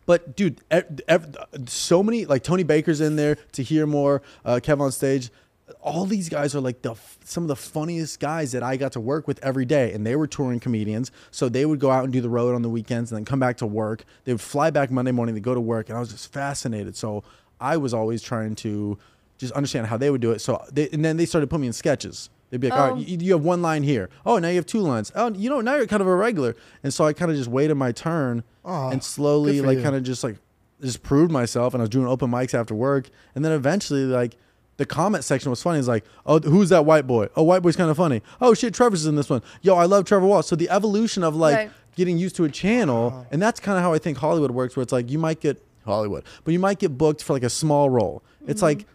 But 0.07 0.37
dude, 0.37 0.61
ev- 0.71 1.01
ev- 1.09 1.37
so 1.67 2.01
many 2.03 2.27
like 2.27 2.45
Tony 2.45 2.63
Baker's 2.63 3.01
in 3.01 3.17
there 3.17 3.37
to 3.53 3.63
hear 3.65 3.87
more. 3.87 4.23
Uh, 4.45 4.61
Kev 4.63 4.81
on 4.81 4.93
stage. 4.93 5.31
All 5.81 6.05
these 6.05 6.29
guys 6.29 6.55
are 6.55 6.61
like 6.61 6.83
the 6.83 6.95
some 7.25 7.43
of 7.45 7.49
the 7.49 7.57
funniest 7.57 8.21
guys 8.21 8.53
that 8.53 8.63
I 8.63 8.77
got 8.77 8.93
to 8.93 9.01
work 9.01 9.27
with 9.27 9.39
every 9.43 9.65
day, 9.65 9.93
and 9.93 10.07
they 10.07 10.15
were 10.15 10.27
touring 10.29 10.61
comedians. 10.61 11.11
So 11.33 11.49
they 11.49 11.67
would 11.67 11.81
go 11.81 11.91
out 11.91 12.05
and 12.05 12.13
do 12.13 12.21
the 12.21 12.29
road 12.29 12.55
on 12.55 12.63
the 12.63 12.69
weekends, 12.71 13.11
and 13.11 13.17
then 13.19 13.25
come 13.25 13.41
back 13.41 13.57
to 13.59 13.67
work. 13.67 14.05
They 14.25 14.33
would 14.33 14.41
fly 14.41 14.71
back 14.71 14.91
Monday 14.93 15.11
morning. 15.11 15.35
They 15.35 15.41
go 15.41 15.55
to 15.55 15.61
work, 15.61 15.89
and 15.89 15.97
I 15.97 16.01
was 16.01 16.11
just 16.11 16.33
fascinated. 16.33 16.97
So 16.97 17.25
I 17.61 17.77
was 17.79 17.93
always 17.93 18.23
trying 18.23 18.55
to 18.57 18.97
just 19.39 19.53
understand 19.55 19.89
how 19.89 19.97
they 19.97 20.09
would 20.11 20.21
do 20.21 20.31
it. 20.31 20.41
So 20.41 20.65
they, 20.73 20.89
and 20.91 21.05
then 21.05 21.17
they 21.17 21.27
started 21.27 21.49
putting 21.51 21.63
me 21.63 21.67
in 21.67 21.73
sketches. 21.73 22.31
They'd 22.51 22.61
be 22.61 22.71
like, 22.71 22.79
all 22.79 22.91
Oh. 22.91 22.95
right, 22.95 23.09
you, 23.09 23.19
you 23.19 23.33
have 23.33 23.43
one 23.45 23.61
line 23.61 23.83
here. 23.83 24.09
Oh, 24.25 24.39
now 24.39 24.49
you 24.49 24.55
have 24.57 24.67
two 24.67 24.79
lines. 24.81 25.11
Oh, 25.17 25.33
you 25.33 25.51
know, 25.51 25.61
now 25.61 25.75
you're 25.75 25.89
kind 25.89 26.01
of 26.01 26.07
a 26.07 26.15
regular. 26.15 26.55
And 26.85 26.95
so 26.95 27.05
I 27.05 27.13
kind 27.13 27.29
of 27.31 27.37
just 27.37 27.49
waited 27.51 27.75
my 27.75 27.91
turn 27.91 28.45
Oh, 28.65 28.89
and 28.91 29.03
slowly, 29.03 29.61
like, 29.61 29.83
kind 29.83 29.97
of 29.97 30.05
just 30.05 30.23
like, 30.23 30.37
just 30.81 31.03
proved 31.03 31.33
myself. 31.33 31.75
And 31.75 31.81
I 31.81 31.83
was 31.83 31.91
doing 31.91 32.07
open 32.07 32.31
mics 32.31 32.55
after 32.55 32.73
work. 32.73 33.11
And 33.35 33.45
then 33.45 33.51
eventually, 33.51 34.05
like, 34.05 34.37
the 34.79 34.87
comment 34.87 35.25
section 35.25 35.51
was 35.51 35.63
funny. 35.63 35.79
It's 35.79 35.89
like, 35.89 36.05
oh, 36.27 36.39
who's 36.41 36.69
that 36.69 36.85
white 36.85 37.07
boy? 37.07 37.29
Oh, 37.37 37.43
white 37.43 37.63
boy's 37.63 37.77
kind 37.77 37.91
of 37.91 37.97
funny. 37.97 38.23
Oh, 38.41 38.53
shit, 38.55 38.75
Trevor's 38.75 39.07
in 39.07 39.15
this 39.17 39.31
one. 39.31 39.43
Yo, 39.63 39.75
I 39.77 39.85
love 39.87 40.05
Trevor 40.05 40.27
Wallace. 40.27 40.47
So 40.49 40.57
the 40.57 40.69
evolution 40.71 41.23
of 41.25 41.35
like 41.37 41.57
Right. 41.57 41.71
getting 41.97 42.19
used 42.19 42.37
to 42.37 42.45
a 42.45 42.51
channel, 42.51 43.27
and 43.31 43.41
that's 43.41 43.59
kind 43.61 43.79
of 43.79 43.83
how 43.85 43.93
I 43.95 43.99
think 43.99 44.19
Hollywood 44.19 44.51
works, 44.51 44.77
where 44.77 44.83
it's 44.83 44.93
like 44.93 45.11
you 45.11 45.19
might 45.19 45.41
get 45.41 45.63
Hollywood, 45.85 46.25
but 46.45 46.53
you 46.53 46.59
might 46.59 46.79
get 46.79 46.99
booked 46.99 47.23
for 47.23 47.33
like 47.33 47.43
a 47.45 47.49
small 47.51 47.89
role. 47.89 48.23
It's 48.47 48.61
like 48.63 48.87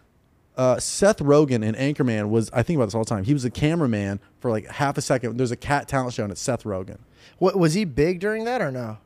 uh, 0.56 0.78
Seth 0.78 1.18
Rogen 1.18 1.64
in 1.64 1.74
Anchorman 1.74 2.28
was. 2.28 2.50
I 2.52 2.62
think 2.62 2.76
about 2.76 2.86
this 2.86 2.94
all 2.94 3.04
the 3.04 3.08
time. 3.08 3.24
He 3.24 3.32
was 3.32 3.44
a 3.46 3.50
cameraman 3.50 4.20
for 4.40 4.50
like 4.50 4.68
half 4.68 4.98
a 4.98 5.00
second. 5.02 5.36
There's 5.38 5.50
a 5.50 5.56
cat 5.56 5.88
talent 5.88 6.12
show, 6.14 6.22
and 6.24 6.30
it's 6.30 6.40
Seth 6.42 6.64
Rogen. 6.64 6.98
What 7.38 7.56
was 7.58 7.72
he 7.74 7.84
big 7.86 8.20
during 8.20 8.44
that 8.44 8.60
or 8.60 8.70
no? 8.70 8.98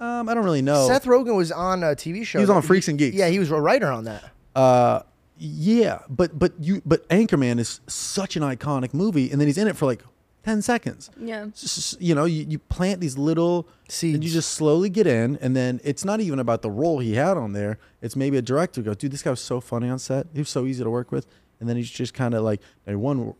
Um, 0.00 0.28
I 0.28 0.34
don't 0.34 0.44
really 0.44 0.62
know. 0.62 0.86
Seth 0.86 1.04
Rogen 1.04 1.34
was 1.36 1.50
on 1.52 1.82
a 1.82 1.88
TV 1.96 2.24
show. 2.24 2.38
He 2.38 2.42
was 2.42 2.50
on 2.50 2.56
that- 2.60 2.66
Freaks 2.66 2.88
and 2.88 2.98
Geeks. 2.98 3.16
Yeah, 3.16 3.28
he 3.28 3.38
was 3.40 3.50
a 3.50 3.60
writer 3.60 3.90
on 3.90 4.04
that. 4.04 4.24
Uh, 4.54 5.00
yeah, 5.38 6.00
but 6.08 6.38
but 6.38 6.52
you 6.60 6.82
but 6.86 7.08
Anchorman 7.08 7.58
is 7.58 7.80
such 7.86 8.36
an 8.36 8.42
iconic 8.42 8.94
movie, 8.94 9.30
and 9.30 9.40
then 9.40 9.48
he's 9.48 9.58
in 9.58 9.66
it 9.68 9.76
for 9.76 9.86
like 9.86 10.02
ten 10.44 10.62
seconds. 10.62 11.10
Yeah. 11.18 11.46
S- 11.54 11.94
s- 11.94 11.96
you 12.00 12.14
know, 12.14 12.24
you, 12.24 12.44
you 12.48 12.58
plant 12.58 13.00
these 13.00 13.16
little 13.18 13.66
seeds, 13.88 14.14
and 14.14 14.24
you 14.24 14.30
just 14.30 14.50
slowly 14.52 14.90
get 14.90 15.06
in, 15.06 15.36
and 15.40 15.56
then 15.56 15.80
it's 15.82 16.04
not 16.04 16.20
even 16.20 16.38
about 16.38 16.62
the 16.62 16.70
role 16.70 16.98
he 17.00 17.14
had 17.14 17.36
on 17.36 17.52
there. 17.52 17.78
It's 18.02 18.14
maybe 18.14 18.36
a 18.36 18.42
director 18.42 18.82
goes, 18.82 18.96
dude, 18.96 19.10
this 19.12 19.22
guy 19.22 19.30
was 19.30 19.40
so 19.40 19.60
funny 19.60 19.88
on 19.88 19.98
set. 19.98 20.26
He 20.32 20.38
was 20.40 20.48
so 20.50 20.66
easy 20.66 20.84
to 20.84 20.90
work 20.90 21.10
with, 21.10 21.26
and 21.60 21.68
then 21.68 21.76
he's 21.76 21.90
just 21.90 22.14
kind 22.14 22.34
of 22.34 22.42
like, 22.44 22.60
hey, 22.86 22.94
one, 22.94 23.34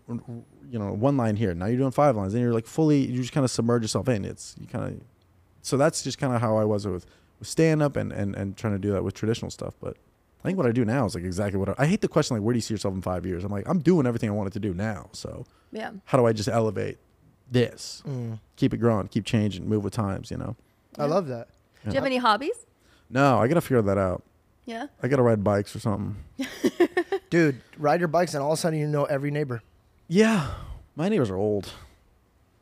you 0.71 0.79
know, 0.79 0.93
one 0.93 1.17
line 1.17 1.37
here. 1.37 1.55
Now 1.55 1.67
you're 1.67 1.79
doing 1.79 1.91
five 1.93 2.17
lines, 2.17 2.35
and 2.35 2.43
you're 2.43 2.55
like 2.55 2.67
fully, 2.67 3.07
you 3.07 3.21
just 3.21 3.33
kind 3.33 3.45
of 3.45 3.51
submerge 3.51 3.83
yourself 3.83 4.09
in. 4.09 4.25
It's 4.25 4.57
you 4.59 4.67
kind 4.67 4.85
of, 4.95 5.01
so 5.63 5.77
that's 5.77 6.03
just 6.03 6.19
kind 6.19 6.35
of 6.35 6.41
how 6.41 6.57
I 6.57 6.65
was 6.65 6.87
with 6.87 7.07
with 7.39 7.49
stand 7.49 7.83
up 7.83 7.97
and 7.97 8.11
and 8.13 8.35
and 8.35 8.57
trying 8.57 8.73
to 8.73 8.79
do 8.79 8.91
that 8.93 9.05
with 9.05 9.15
traditional 9.15 9.51
stuff, 9.53 9.75
but. 9.81 9.97
I 10.45 10.49
think 10.49 10.59
what 10.59 10.67
I 10.67 10.73
do 10.73 10.85
now 10.85 11.07
is 11.07 11.15
like 11.15 11.25
exactly 11.25 11.59
what 11.59 11.71
I, 11.71 11.75
I 11.79 11.87
hate 11.87 12.03
the 12.03 12.09
question 12.09 12.37
like 12.37 12.45
where 12.45 12.53
do 12.53 12.59
you 12.59 12.63
see 12.63 12.75
yourself 12.75 12.95
in 12.95 13.01
five 13.01 13.25
years? 13.25 13.45
I'm 13.45 13.51
like 13.51 13.67
I'm 13.69 13.79
doing 13.81 14.07
everything 14.07 14.29
I 14.29 14.33
wanted 14.33 14.53
to 14.53 14.61
do 14.61 14.75
now. 14.75 15.09
So 15.13 15.47
Yeah. 15.73 15.93
how 16.05 16.19
do 16.19 16.27
I 16.27 16.33
just 16.33 16.49
elevate 16.49 16.99
this, 17.51 18.03
Mm. 18.07 18.39
keep 18.57 18.73
it 18.75 18.79
growing, 18.79 19.09
keep 19.09 19.25
changing, 19.25 19.69
move 19.69 19.83
with 19.85 19.93
times? 19.95 20.31
You 20.31 20.37
know. 20.37 20.57
I 20.99 21.07
love 21.07 21.27
that. 21.29 21.49
Do 21.85 21.91
you 21.91 21.95
have 21.97 22.05
any 22.05 22.19
hobbies? 22.19 22.57
No, 23.11 23.39
I 23.39 23.49
gotta 23.49 23.61
figure 23.61 23.83
that 23.83 23.99
out. 23.99 24.23
Yeah. 24.67 24.87
I 25.03 25.09
gotta 25.09 25.23
ride 25.23 25.43
bikes 25.45 25.75
or 25.77 25.81
something. 25.81 26.17
Dude, 27.31 27.61
ride 27.79 28.01
your 28.01 28.09
bikes 28.09 28.35
and 28.35 28.43
all 28.43 28.53
of 28.53 28.59
a 28.59 28.61
sudden 28.61 28.79
you 28.79 28.87
know 28.87 29.05
every 29.05 29.31
neighbor. 29.31 29.63
Yeah, 30.09 30.51
my 30.97 31.09
neighbors 31.09 31.31
are 31.31 31.37
old. 31.37 31.73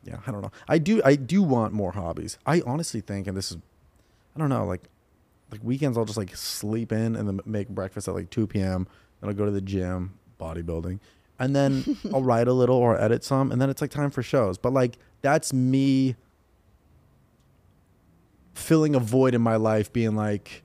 Yeah, 0.03 0.17
I 0.27 0.31
don't 0.31 0.41
know. 0.41 0.51
I 0.67 0.77
do. 0.79 1.01
I 1.05 1.15
do 1.15 1.41
want 1.43 1.73
more 1.73 1.91
hobbies. 1.93 2.37
I 2.45 2.61
honestly 2.65 2.99
think, 3.01 3.25
and 3.27 3.37
this 3.37 3.51
is, 3.51 3.57
I 4.35 4.39
don't 4.39 4.49
know, 4.49 4.65
like, 4.65 4.81
like 5.53 5.63
weekends 5.63 5.97
I'll 5.97 6.05
just 6.05 6.17
like 6.17 6.35
sleep 6.35 6.91
in 6.91 7.15
and 7.15 7.27
then 7.27 7.39
make 7.45 7.69
breakfast 7.69 8.07
at 8.07 8.15
like 8.15 8.29
two 8.29 8.47
p.m. 8.47 8.87
Then 9.21 9.29
I'll 9.29 9.35
go 9.35 9.45
to 9.45 9.51
the 9.51 9.61
gym, 9.61 10.17
bodybuilding, 10.39 10.99
and 11.39 11.55
then 11.55 11.97
I'll 12.13 12.23
write 12.23 12.47
a 12.47 12.53
little 12.53 12.75
or 12.75 12.99
edit 12.99 13.23
some, 13.23 13.51
and 13.51 13.61
then 13.61 13.69
it's 13.69 13.81
like 13.81 13.91
time 13.91 14.09
for 14.11 14.23
shows. 14.23 14.57
But 14.57 14.73
like 14.73 14.97
that's 15.21 15.53
me 15.53 16.15
filling 18.53 18.95
a 18.95 18.99
void 18.99 19.33
in 19.33 19.41
my 19.41 19.55
life, 19.55 19.91
being 19.93 20.15
like, 20.15 20.63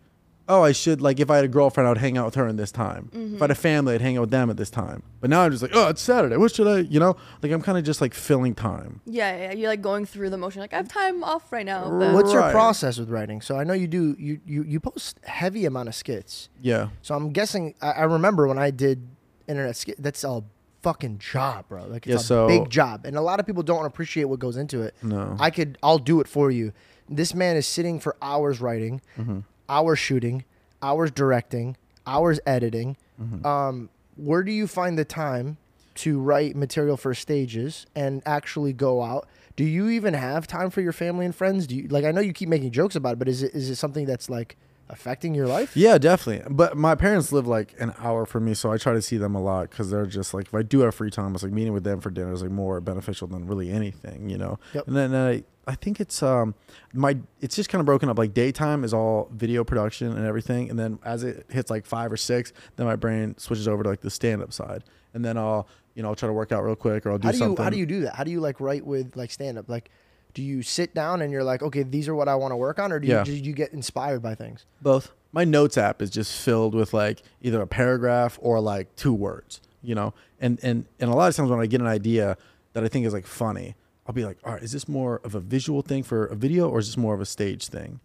oh, 0.49 0.63
I 0.63 0.73
should 0.73 1.01
like 1.01 1.21
if 1.21 1.31
I 1.31 1.37
had 1.37 1.45
a 1.45 1.49
girlfriend, 1.49 1.87
I 1.87 1.91
would 1.91 1.99
hang 1.99 2.17
out 2.19 2.25
with 2.25 2.35
her 2.37 2.49
in 2.49 2.57
this 2.57 2.73
time. 2.73 3.11
If 3.13 3.41
I 3.41 3.45
had 3.45 3.51
a 3.51 3.55
family, 3.55 3.95
I'd 3.95 4.01
hang 4.01 4.17
out 4.17 4.23
with 4.23 4.31
them 4.31 4.49
at 4.51 4.57
this 4.57 4.71
time. 4.71 5.03
But 5.21 5.31
now 5.31 5.43
I'm 5.43 5.51
just 5.51 5.63
like, 5.63 5.73
oh, 5.75 5.89
it's 5.89 6.01
Saturday. 6.03 6.37
What 6.37 6.55
should 6.55 6.67
I? 6.67 6.79
You 6.81 6.99
know, 7.01 7.17
like 7.43 7.53
I'm 7.53 7.63
kind 7.63 7.77
of 7.79 7.85
just 7.85 8.01
like 8.01 8.15
filling 8.15 8.55
time. 8.55 9.01
Yeah, 9.05 9.37
yeah. 9.37 9.53
You're 9.53 9.69
like 9.69 9.83
going 9.83 10.07
through 10.07 10.31
the 10.31 10.39
motion. 10.39 10.61
Like 10.61 10.73
I 10.73 10.77
have 10.77 10.89
time 10.89 11.23
off 11.23 11.53
right 11.53 11.67
now. 11.67 11.89
But 11.99 12.15
What's 12.15 12.33
your 12.33 12.41
Right. 12.43 12.53
process 12.53 12.99
with 12.99 13.11
writing? 13.11 13.41
So 13.41 13.57
I 13.59 13.65
know 13.65 13.75
you 13.75 13.87
do 13.87 14.17
you 14.19 14.41
you, 14.47 14.63
you 14.65 14.81
post 14.81 15.21
heavy 15.25 15.65
amount 15.67 15.89
of 15.89 15.95
skits. 15.95 16.49
Yeah. 16.61 16.89
So 17.03 17.15
I'm 17.15 17.31
guessing 17.31 17.75
I, 17.83 17.91
I 17.93 18.03
remember 18.05 18.47
when 18.47 18.59
I 18.59 18.71
did 18.71 19.07
internet 19.47 19.77
skit 19.77 20.03
that's 20.03 20.25
a 20.25 20.43
fucking 20.83 21.19
job, 21.19 21.67
bro. 21.69 21.87
Like 21.87 22.07
it's 22.07 22.09
Yeah, 22.09 22.15
a 22.17 22.19
so- 22.21 22.49
big 22.49 22.71
job. 22.71 23.05
And 23.05 23.17
a 23.17 23.21
lot 23.21 23.41
of 23.41 23.47
people 23.47 23.63
don't 23.63 23.85
appreciate 23.85 24.25
what 24.25 24.39
goes 24.39 24.57
into 24.57 24.83
it. 24.83 24.95
No. 25.03 25.37
I 25.41 25.51
could 25.51 25.77
I'll 25.83 25.99
do 25.99 26.21
it 26.21 26.29
for 26.29 26.51
you. 26.51 26.73
This 27.09 27.35
man 27.35 27.57
is 27.57 27.67
sitting 27.67 27.99
for 28.01 28.17
hours 28.23 28.61
writing, 28.61 29.01
Mm-hmm. 29.19 29.41
Hours 29.69 29.99
shooting, 29.99 30.45
hours 30.83 31.11
directing, 31.11 31.77
hours 32.07 32.41
editing. 32.47 32.97
Mm-hmm. 33.21 33.47
Um, 33.47 33.91
where 34.17 34.43
do 34.43 34.53
you 34.53 34.67
find 34.67 34.99
the 34.99 35.05
time 35.05 35.59
to 35.97 36.21
write 36.21 36.55
material 36.55 36.97
for 36.97 37.15
stages 37.15 37.87
and 37.95 38.23
actually 38.25 38.73
go 38.73 39.03
out? 39.03 39.29
Do 39.57 39.65
you 39.65 39.89
even 39.89 40.15
have 40.15 40.47
time 40.47 40.71
for 40.71 40.81
your 40.81 40.93
family 40.93 41.27
and 41.27 41.35
friends? 41.35 41.67
Do 41.67 41.75
you 41.75 41.89
like 41.89 42.05
I 42.05 42.13
know 42.13 42.21
you 42.21 42.33
keep 42.33 42.49
making 42.49 42.71
jokes 42.71 42.95
about 42.95 43.15
it, 43.15 43.19
but 43.19 43.29
is 43.29 43.43
it 43.43 43.55
is 43.55 43.71
it 43.71 43.77
something 43.77 44.07
that's 44.07 44.31
like 44.31 44.57
affecting 44.89 45.35
your 45.35 45.47
life? 45.47 45.77
Yeah, 45.77 45.99
definitely. 45.99 46.47
But 46.55 46.77
my 46.77 46.95
parents 46.95 47.33
live 47.33 47.47
like 47.47 47.75
an 47.81 47.93
hour 47.99 48.25
from 48.25 48.45
me, 48.45 48.55
so 48.55 48.71
I 48.71 48.79
try 48.79 48.93
to 48.93 49.03
see 49.03 49.17
them 49.17 49.35
a 49.35 49.43
lot 49.43 49.71
because 49.71 49.91
they're 49.91 50.07
just 50.07 50.33
like 50.33 50.47
if 50.47 50.55
I 50.55 50.63
do 50.63 50.81
have 50.81 50.95
free 50.95 51.11
time, 51.11 51.35
it's 51.35 51.43
like 51.43 51.53
meeting 51.53 51.73
with 51.73 51.85
them 51.85 52.01
for 52.01 52.11
dinner 52.11 52.33
is 52.33 52.43
like 52.43 52.53
more 52.53 52.81
beneficial 52.81 53.27
than 53.27 53.47
really 53.47 53.71
anything, 53.71 54.31
you 54.31 54.39
know. 54.39 54.61
Yep. 54.75 54.87
And 54.87 54.97
then 54.97 55.15
I 55.15 55.43
I 55.69 55.75
think 55.75 56.01
it's 56.01 56.23
um 56.23 56.55
my 56.95 57.19
it's 57.41 57.55
just 57.55 57.69
kind 57.69 57.81
of 57.81 57.87
broken 57.87 58.09
up. 58.09 58.19
Like 58.19 58.33
daytime 58.35 58.83
is 58.85 58.95
all 58.95 59.29
video 59.33 59.63
production 59.65 60.09
and 60.17 60.27
everything, 60.27 60.71
and 60.71 60.79
then 60.79 60.99
as 61.05 61.23
it 61.25 61.47
hits 61.51 61.71
like 61.71 61.85
five 61.87 62.11
or 62.11 62.17
six, 62.17 62.53
then 62.77 62.87
my 62.87 62.97
brain 62.97 63.37
switches 63.39 63.69
over 63.69 63.83
to 63.83 63.89
like 63.91 64.01
the 64.01 64.11
stand 64.11 64.43
up 64.43 64.53
side, 64.53 64.83
and 65.15 65.25
then 65.25 65.37
I'll 65.37 65.69
you 65.95 66.03
know 66.03 66.09
I'll 66.09 66.15
try 66.17 66.27
to 66.29 66.33
work 66.33 66.53
out 66.53 66.65
real 66.65 66.75
quick 66.77 67.05
or 67.07 67.11
I'll 67.13 67.19
do 67.19 67.27
How 67.29 67.33
do 67.33 67.39
you 67.39 67.45
something. 67.45 67.63
how 67.65 67.71
do 67.71 67.77
you 67.77 67.87
do 67.87 68.01
that? 68.01 68.15
How 68.17 68.25
do 68.25 68.31
you 68.31 68.41
like 68.41 68.61
write 68.61 68.87
with 68.87 69.15
like 69.17 69.31
stand 69.31 69.59
up? 69.59 69.69
Like, 69.69 69.91
do 70.33 70.43
you 70.43 70.63
sit 70.63 70.95
down 70.95 71.21
and 71.23 71.31
you're 71.31 71.45
like, 71.45 71.63
okay, 71.63 71.83
these 71.83 72.09
are 72.09 72.15
what 72.15 72.29
I 72.29 72.35
want 72.37 72.53
to 72.53 72.57
work 72.57 72.79
on, 72.79 72.91
or 72.91 72.99
do 72.99 73.07
you 73.07 73.15
Yeah. 73.15 73.25
do 73.25 73.33
you 73.33 73.53
get 73.53 73.73
inspired 73.73 74.23
by 74.23 74.35
things? 74.35 74.65
Both. 74.81 75.13
My 75.33 75.45
notes 75.45 75.77
app 75.77 76.01
is 76.01 76.09
just 76.09 76.41
filled 76.41 76.75
with 76.75 76.95
like 76.95 77.23
either 77.43 77.61
a 77.61 77.67
paragraph 77.67 78.39
or 78.41 78.59
like 78.61 78.97
two 78.97 79.13
words, 79.13 79.61
you 79.83 79.95
know. 79.95 80.15
And 80.41 80.59
and 80.63 80.87
and 80.99 81.11
a 81.11 81.15
lot 81.15 81.29
of 81.29 81.37
times 81.37 81.51
when 81.51 81.61
I 81.61 81.67
get 81.67 81.83
an 81.83 81.87
idea 81.87 82.39
that 82.73 82.83
I 82.85 82.89
think 82.89 83.05
is 83.05 83.13
like 83.13 83.27
funny, 83.27 83.75
I'll 84.09 84.15
be 84.15 84.25
like, 84.25 84.39
all 84.43 84.55
right, 84.55 84.63
is 84.63 84.73
this 84.73 84.89
more 84.89 85.21
of 85.23 85.35
a 85.35 85.41
visual 85.41 85.83
thing 85.83 86.03
for 86.03 86.25
a 86.27 86.35
video 86.35 86.67
or 86.69 86.79
is 86.79 86.87
this 86.89 86.97
more 86.97 87.15
of 87.15 87.21
a 87.21 87.27
stage 87.27 87.69
thing? 87.69 88.01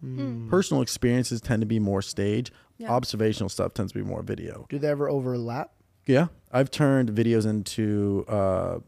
Personal 0.50 0.82
experiences 0.82 1.40
tend 1.40 1.62
to 1.62 1.66
be 1.66 1.78
more 1.78 2.02
stage. 2.02 2.52
Yeah. 2.76 2.90
Observational 2.90 3.48
stuff 3.48 3.72
tends 3.72 3.92
to 3.92 3.98
be 3.98 4.04
more 4.04 4.22
video. 4.22 4.66
Do 4.68 4.78
they 4.78 4.88
ever 4.88 5.08
overlap? 5.08 5.72
Yeah, 6.06 6.26
I've 6.52 6.70
turned 6.70 7.10
videos 7.12 7.46
into 7.46 8.26
uh, 8.28 8.80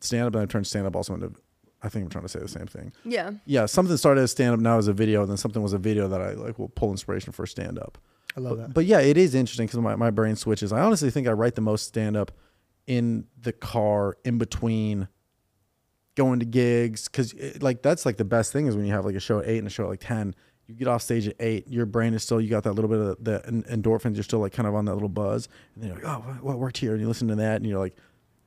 stand 0.00 0.26
up, 0.26 0.34
and 0.34 0.42
I've 0.42 0.50
turned 0.50 0.66
stand 0.66 0.86
up 0.86 0.94
also 0.94 1.14
into. 1.14 1.32
I 1.80 1.88
think 1.88 2.04
I'm 2.04 2.10
trying 2.10 2.24
to 2.24 2.28
say 2.28 2.40
the 2.40 2.48
same 2.48 2.66
thing. 2.66 2.92
Yeah. 3.04 3.30
Yeah, 3.46 3.64
something 3.66 3.96
started 3.96 4.20
as 4.22 4.32
stand 4.32 4.52
up, 4.52 4.60
now 4.60 4.76
as 4.76 4.88
a 4.88 4.92
video, 4.92 5.22
and 5.22 5.30
then 5.30 5.36
something 5.38 5.62
was 5.62 5.72
a 5.72 5.78
video 5.78 6.08
that 6.08 6.20
I 6.20 6.32
like 6.32 6.58
will 6.58 6.68
pull 6.68 6.90
inspiration 6.90 7.32
for 7.32 7.46
stand 7.46 7.78
up. 7.78 7.96
I 8.36 8.40
love 8.40 8.56
But, 8.58 8.62
that. 8.66 8.74
but 8.74 8.84
yeah, 8.84 9.00
it 9.00 9.16
is 9.16 9.34
interesting 9.34 9.66
because 9.66 9.78
my, 9.80 9.96
my 9.96 10.10
brain 10.10 10.36
switches. 10.36 10.72
I 10.72 10.80
honestly 10.80 11.10
think 11.10 11.26
I 11.28 11.32
write 11.32 11.54
the 11.54 11.60
most 11.62 11.86
stand 11.86 12.16
up 12.16 12.32
in 12.86 13.26
the 13.40 13.52
car 13.52 14.18
in 14.24 14.36
between 14.38 15.08
going 16.18 16.40
to 16.40 16.44
gigs 16.44 17.08
because 17.08 17.32
like 17.62 17.80
that's 17.82 18.04
like 18.04 18.16
the 18.18 18.24
best 18.24 18.52
thing 18.52 18.66
is 18.66 18.76
when 18.76 18.84
you 18.84 18.92
have 18.92 19.04
like 19.06 19.14
a 19.14 19.20
show 19.20 19.38
at 19.38 19.46
eight 19.48 19.58
and 19.58 19.66
a 19.66 19.70
show 19.70 19.84
at 19.84 19.90
like 19.90 20.00
10 20.00 20.34
you 20.66 20.74
get 20.74 20.86
off 20.88 21.00
stage 21.00 21.26
at 21.28 21.36
eight 21.40 21.66
your 21.68 21.86
brain 21.86 22.12
is 22.12 22.22
still 22.22 22.40
you 22.40 22.50
got 22.50 22.64
that 22.64 22.72
little 22.72 22.90
bit 22.90 22.98
of 22.98 23.24
the 23.24 23.42
en- 23.46 23.62
endorphins 23.64 24.14
you're 24.16 24.22
still 24.24 24.40
like 24.40 24.52
kind 24.52 24.66
of 24.68 24.74
on 24.74 24.84
that 24.84 24.94
little 24.94 25.08
buzz 25.08 25.48
and 25.74 25.82
then 25.84 25.88
you're 25.90 25.98
like 26.02 26.06
oh 26.06 26.20
what, 26.28 26.42
what 26.42 26.58
worked 26.58 26.76
here 26.78 26.92
and 26.92 27.00
you 27.00 27.08
listen 27.08 27.28
to 27.28 27.36
that 27.36 27.56
and 27.56 27.66
you're 27.66 27.78
like 27.78 27.96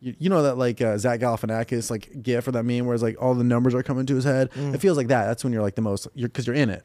you, 0.02 0.16
you 0.20 0.30
know 0.30 0.44
that 0.44 0.58
like 0.58 0.82
uh, 0.82 0.98
Zach 0.98 1.20
Galifianakis 1.20 1.90
like 1.90 2.22
gif 2.22 2.48
or 2.48 2.52
that 2.52 2.64
meme 2.64 2.86
where 2.86 2.94
it's 2.94 3.04
like 3.04 3.16
all 3.22 3.34
the 3.34 3.44
numbers 3.44 3.74
are 3.74 3.84
coming 3.84 4.06
to 4.06 4.16
his 4.16 4.26
head 4.26 4.52
Mm. 4.52 4.76
it 4.76 4.80
feels 4.82 4.98
like 4.98 5.08
that 5.08 5.26
that's 5.26 5.44
when 5.44 5.54
you're 5.54 5.62
like 5.64 5.76
the 5.76 5.82
most 5.82 6.08
you're 6.14 6.28
because 6.30 6.46
you're 6.46 6.56
in 6.56 6.70
it 6.70 6.84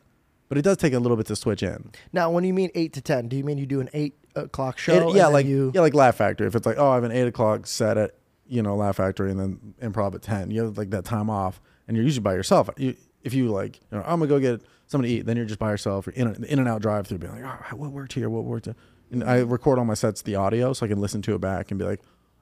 but 0.49 0.57
it 0.57 0.63
does 0.63 0.77
take 0.77 0.93
a 0.93 0.99
little 1.01 1.17
bit 1.17 1.27
to 1.27 1.35
switch 1.37 1.63
in 1.65 1.91
Now, 2.13 2.31
when 2.31 2.45
you 2.45 2.55
mean 2.55 2.71
eight 2.77 2.93
to 2.93 3.01
ten, 3.01 3.27
do 3.27 3.37
you 3.37 3.43
mean 3.43 3.59
you 3.59 3.67
do 3.67 3.81
an 3.81 3.89
eight 3.93 4.15
o'clock 4.37 4.79
show? 4.79 5.09
It- 5.11 5.17
yeah, 5.17 5.27
like 5.27 5.45
you. 5.45 5.73
yeah, 5.75 5.81
like 5.81 5.93
Laugh 5.93 6.15
Factory. 6.15 6.47
If 6.47 6.55
it's 6.55 6.65
like, 6.67 6.77
oh, 6.79 6.89
I 6.91 6.95
have 6.95 7.03
an 7.03 7.11
eight 7.11 7.27
o'clock 7.27 7.67
set 7.67 7.99
at 7.99 8.13
you 8.49 8.63
know 8.63 8.77
Laugh 8.77 8.97
Factory, 8.97 9.31
and 9.31 9.41
then 9.41 9.75
improv 9.83 10.15
at 10.15 10.23
ten, 10.23 10.51
you 10.51 10.63
have 10.65 10.79
like 10.79 10.91
that 10.91 11.05
time 11.05 11.31
off, 11.31 11.61
and 11.87 11.97
you're 11.97 12.05
usually 12.05 12.23
by 12.23 12.35
yourself. 12.35 12.69
You, 12.77 12.95
if 13.23 13.35
you 13.35 13.49
like, 13.49 13.81
you 13.91 13.99
know, 13.99 14.05
I'm 14.07 14.21
gonna 14.21 14.27
go 14.27 14.39
get 14.39 14.63
something 14.87 15.09
to 15.09 15.15
eat, 15.15 15.27
then 15.27 15.37
you're 15.37 15.47
just 15.47 15.59
by 15.59 15.71
yourself. 15.71 16.07
You're 16.07 16.15
in 16.15 16.29
an 16.29 16.45
in 16.45 16.59
and 16.59 16.69
out 16.69 16.83
drive 16.83 17.07
through, 17.07 17.19
being 17.19 17.43
like, 17.43 17.45
oh, 17.45 17.77
what 17.77 17.91
worked 17.91 18.13
here? 18.13 18.31
What 18.31 18.45
worked? 18.45 18.67
here?" 18.67 18.77
And 19.11 19.25
I 19.25 19.39
record 19.41 19.79
all 19.79 19.85
my 19.85 19.95
sets, 19.95 20.23
the 20.23 20.37
audio, 20.37 20.73
so 20.73 20.87
I 20.87 20.89
can 20.89 21.01
listen 21.01 21.23
to 21.23 21.35
it 21.35 21.41
back 21.41 21.71
and 21.71 21.79
be 21.79 21.85
like, 21.85 22.01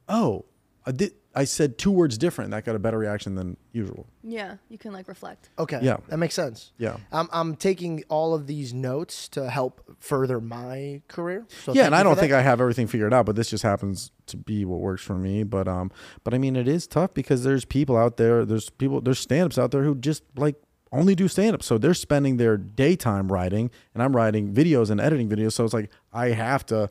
oh, 0.09 0.45
I 0.87 0.93
did. 0.93 1.13
I 1.35 1.45
said 1.45 1.79
two 1.79 1.91
words 1.91 2.17
different. 2.17 2.51
That 2.53 2.65
got 2.65 2.77
a 2.77 2.79
better 2.79 2.99
reaction 2.99 3.35
than 3.35 3.57
usual. 3.73 4.07
Yeah. 4.23 4.57
You 4.69 4.79
can 4.79 4.93
like 4.93 5.09
reflect. 5.09 5.51
Okay. 5.59 5.81
Yeah. 5.83 5.97
That 6.09 6.19
makes 6.19 6.35
sense. 6.35 6.73
Yeah. 6.79 6.97
I'm 7.13 7.29
I'm 7.33 7.57
taking 7.57 8.05
all 8.09 8.35
of 8.35 8.47
these 8.47 8.73
notes 8.73 9.29
to 9.31 9.51
help 9.51 9.97
further 9.99 10.41
my 10.41 11.03
career. 11.09 11.47
So 11.65 11.75
yeah, 11.75 11.87
and 11.87 11.95
I 11.95 12.03
don't 12.03 12.19
think 12.19 12.33
I 12.33 12.43
have 12.43 12.61
everything 12.61 12.87
figured 12.87 13.13
out, 13.13 13.27
but 13.27 13.37
this 13.37 13.51
just 13.51 13.63
happens 13.63 14.13
to 14.27 14.37
be 14.37 14.65
what 14.65 14.81
works 14.81 15.03
for 15.03 15.15
me. 15.15 15.43
But 15.43 15.67
um, 15.67 15.91
but 16.23 16.35
I 16.35 16.39
mean, 16.39 16.57
it 16.57 16.69
is 16.69 16.87
tough 16.87 17.15
because 17.15 17.43
there's 17.45 17.65
people 17.65 17.97
out 17.97 18.17
there, 18.17 18.45
there's 18.45 18.71
people, 18.71 19.01
there's 19.01 19.19
stand-ups 19.19 19.59
out 19.59 19.71
there 19.71 19.83
who 19.83 19.95
just 19.97 20.23
like 20.37 20.57
only 20.93 21.17
do 21.17 21.27
stand-up, 21.27 21.63
so 21.63 21.77
they're 21.77 21.93
spending 21.93 22.37
their 22.37 22.57
daytime 22.57 23.33
writing, 23.33 23.69
and 23.95 24.03
I'm 24.03 24.15
writing 24.15 24.55
videos 24.55 24.91
and 24.91 25.01
editing 25.01 25.29
videos. 25.29 25.53
So 25.53 25.65
it's 25.65 25.75
like 25.75 25.91
I 26.13 26.29
have 26.29 26.65
to 26.67 26.89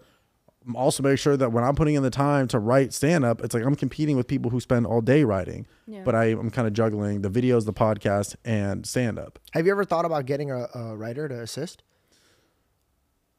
also 0.75 1.03
make 1.03 1.19
sure 1.19 1.35
that 1.37 1.51
when 1.51 1.63
I'm 1.63 1.75
putting 1.75 1.95
in 1.95 2.03
the 2.03 2.09
time 2.09 2.47
to 2.49 2.59
write 2.59 2.93
stand-up, 2.93 3.43
it's 3.43 3.53
like 3.53 3.63
I'm 3.65 3.75
competing 3.75 4.15
with 4.17 4.27
people 4.27 4.51
who 4.51 4.59
spend 4.59 4.85
all 4.87 5.01
day 5.01 5.23
writing. 5.23 5.65
Yeah. 5.87 6.03
But 6.03 6.15
I, 6.15 6.25
I'm 6.25 6.49
kind 6.51 6.67
of 6.67 6.73
juggling 6.73 7.21
the 7.21 7.29
videos, 7.29 7.65
the 7.65 7.73
podcast, 7.73 8.35
and 8.45 8.85
stand-up. 8.85 9.39
Have 9.51 9.65
you 9.65 9.71
ever 9.71 9.85
thought 9.85 10.05
about 10.05 10.25
getting 10.25 10.51
a, 10.51 10.67
a 10.73 10.95
writer 10.95 11.27
to 11.27 11.41
assist? 11.41 11.83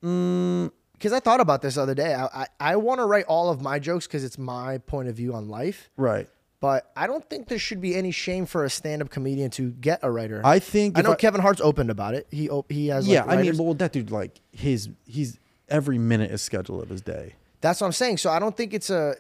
Mm, 0.03 0.71
Because 0.93 1.13
I 1.13 1.21
thought 1.21 1.41
about 1.41 1.63
this 1.63 1.75
the 1.77 1.83
other 1.83 1.95
day. 1.95 2.15
I 2.15 2.25
I, 2.27 2.47
I 2.61 2.77
want 2.77 3.01
to 3.01 3.07
write 3.07 3.25
all 3.27 3.49
of 3.51 3.61
my 3.61 3.79
jokes 3.79 4.07
because 4.07 4.25
it's 4.25 4.39
my 4.39 4.79
point 4.79 5.09
of 5.09 5.17
view 5.17 5.35
on 5.35 5.49
life. 5.49 5.91
right. 5.97 6.29
But 6.61 6.91
I 6.97 7.07
don't 7.07 7.29
think 7.29 7.49
there 7.49 7.59
should 7.59 7.83
be 7.83 7.95
any 7.95 8.11
shame 8.11 8.47
for 8.47 8.65
a 8.65 8.71
stand-up 8.71 9.11
comedian 9.11 9.51
to 9.51 9.73
get 9.73 10.01
a 10.03 10.11
writer. 10.11 10.41
I 10.43 10.59
think 10.61 10.97
I 10.97 11.01
if 11.01 11.07
know 11.07 11.15
Kevin 11.15 11.43
Hart's 11.43 11.61
opened 11.61 11.91
about 11.91 12.15
it. 12.15 12.27
He 12.31 12.49
he 12.71 12.87
has 12.89 13.07
like, 13.07 13.13
yeah, 13.13 13.25
I 13.25 13.37
mean, 13.37 13.39
writers. 13.47 13.61
well, 13.61 13.75
that 13.75 13.93
dude, 13.93 14.11
like 14.11 14.41
his, 14.51 14.89
he's 15.05 15.39
every 15.69 15.99
minute 15.99 16.31
is 16.31 16.43
scheduled 16.43 16.83
of 16.83 16.89
his 16.89 17.01
day. 17.01 17.35
that's 17.61 17.81
what 17.81 17.87
I'm 17.87 17.93
saying. 17.93 18.19
So 18.19 18.31
I 18.31 18.39
don't 18.39 18.55
think 18.57 18.75
it's 18.75 18.91
a. 18.91 19.15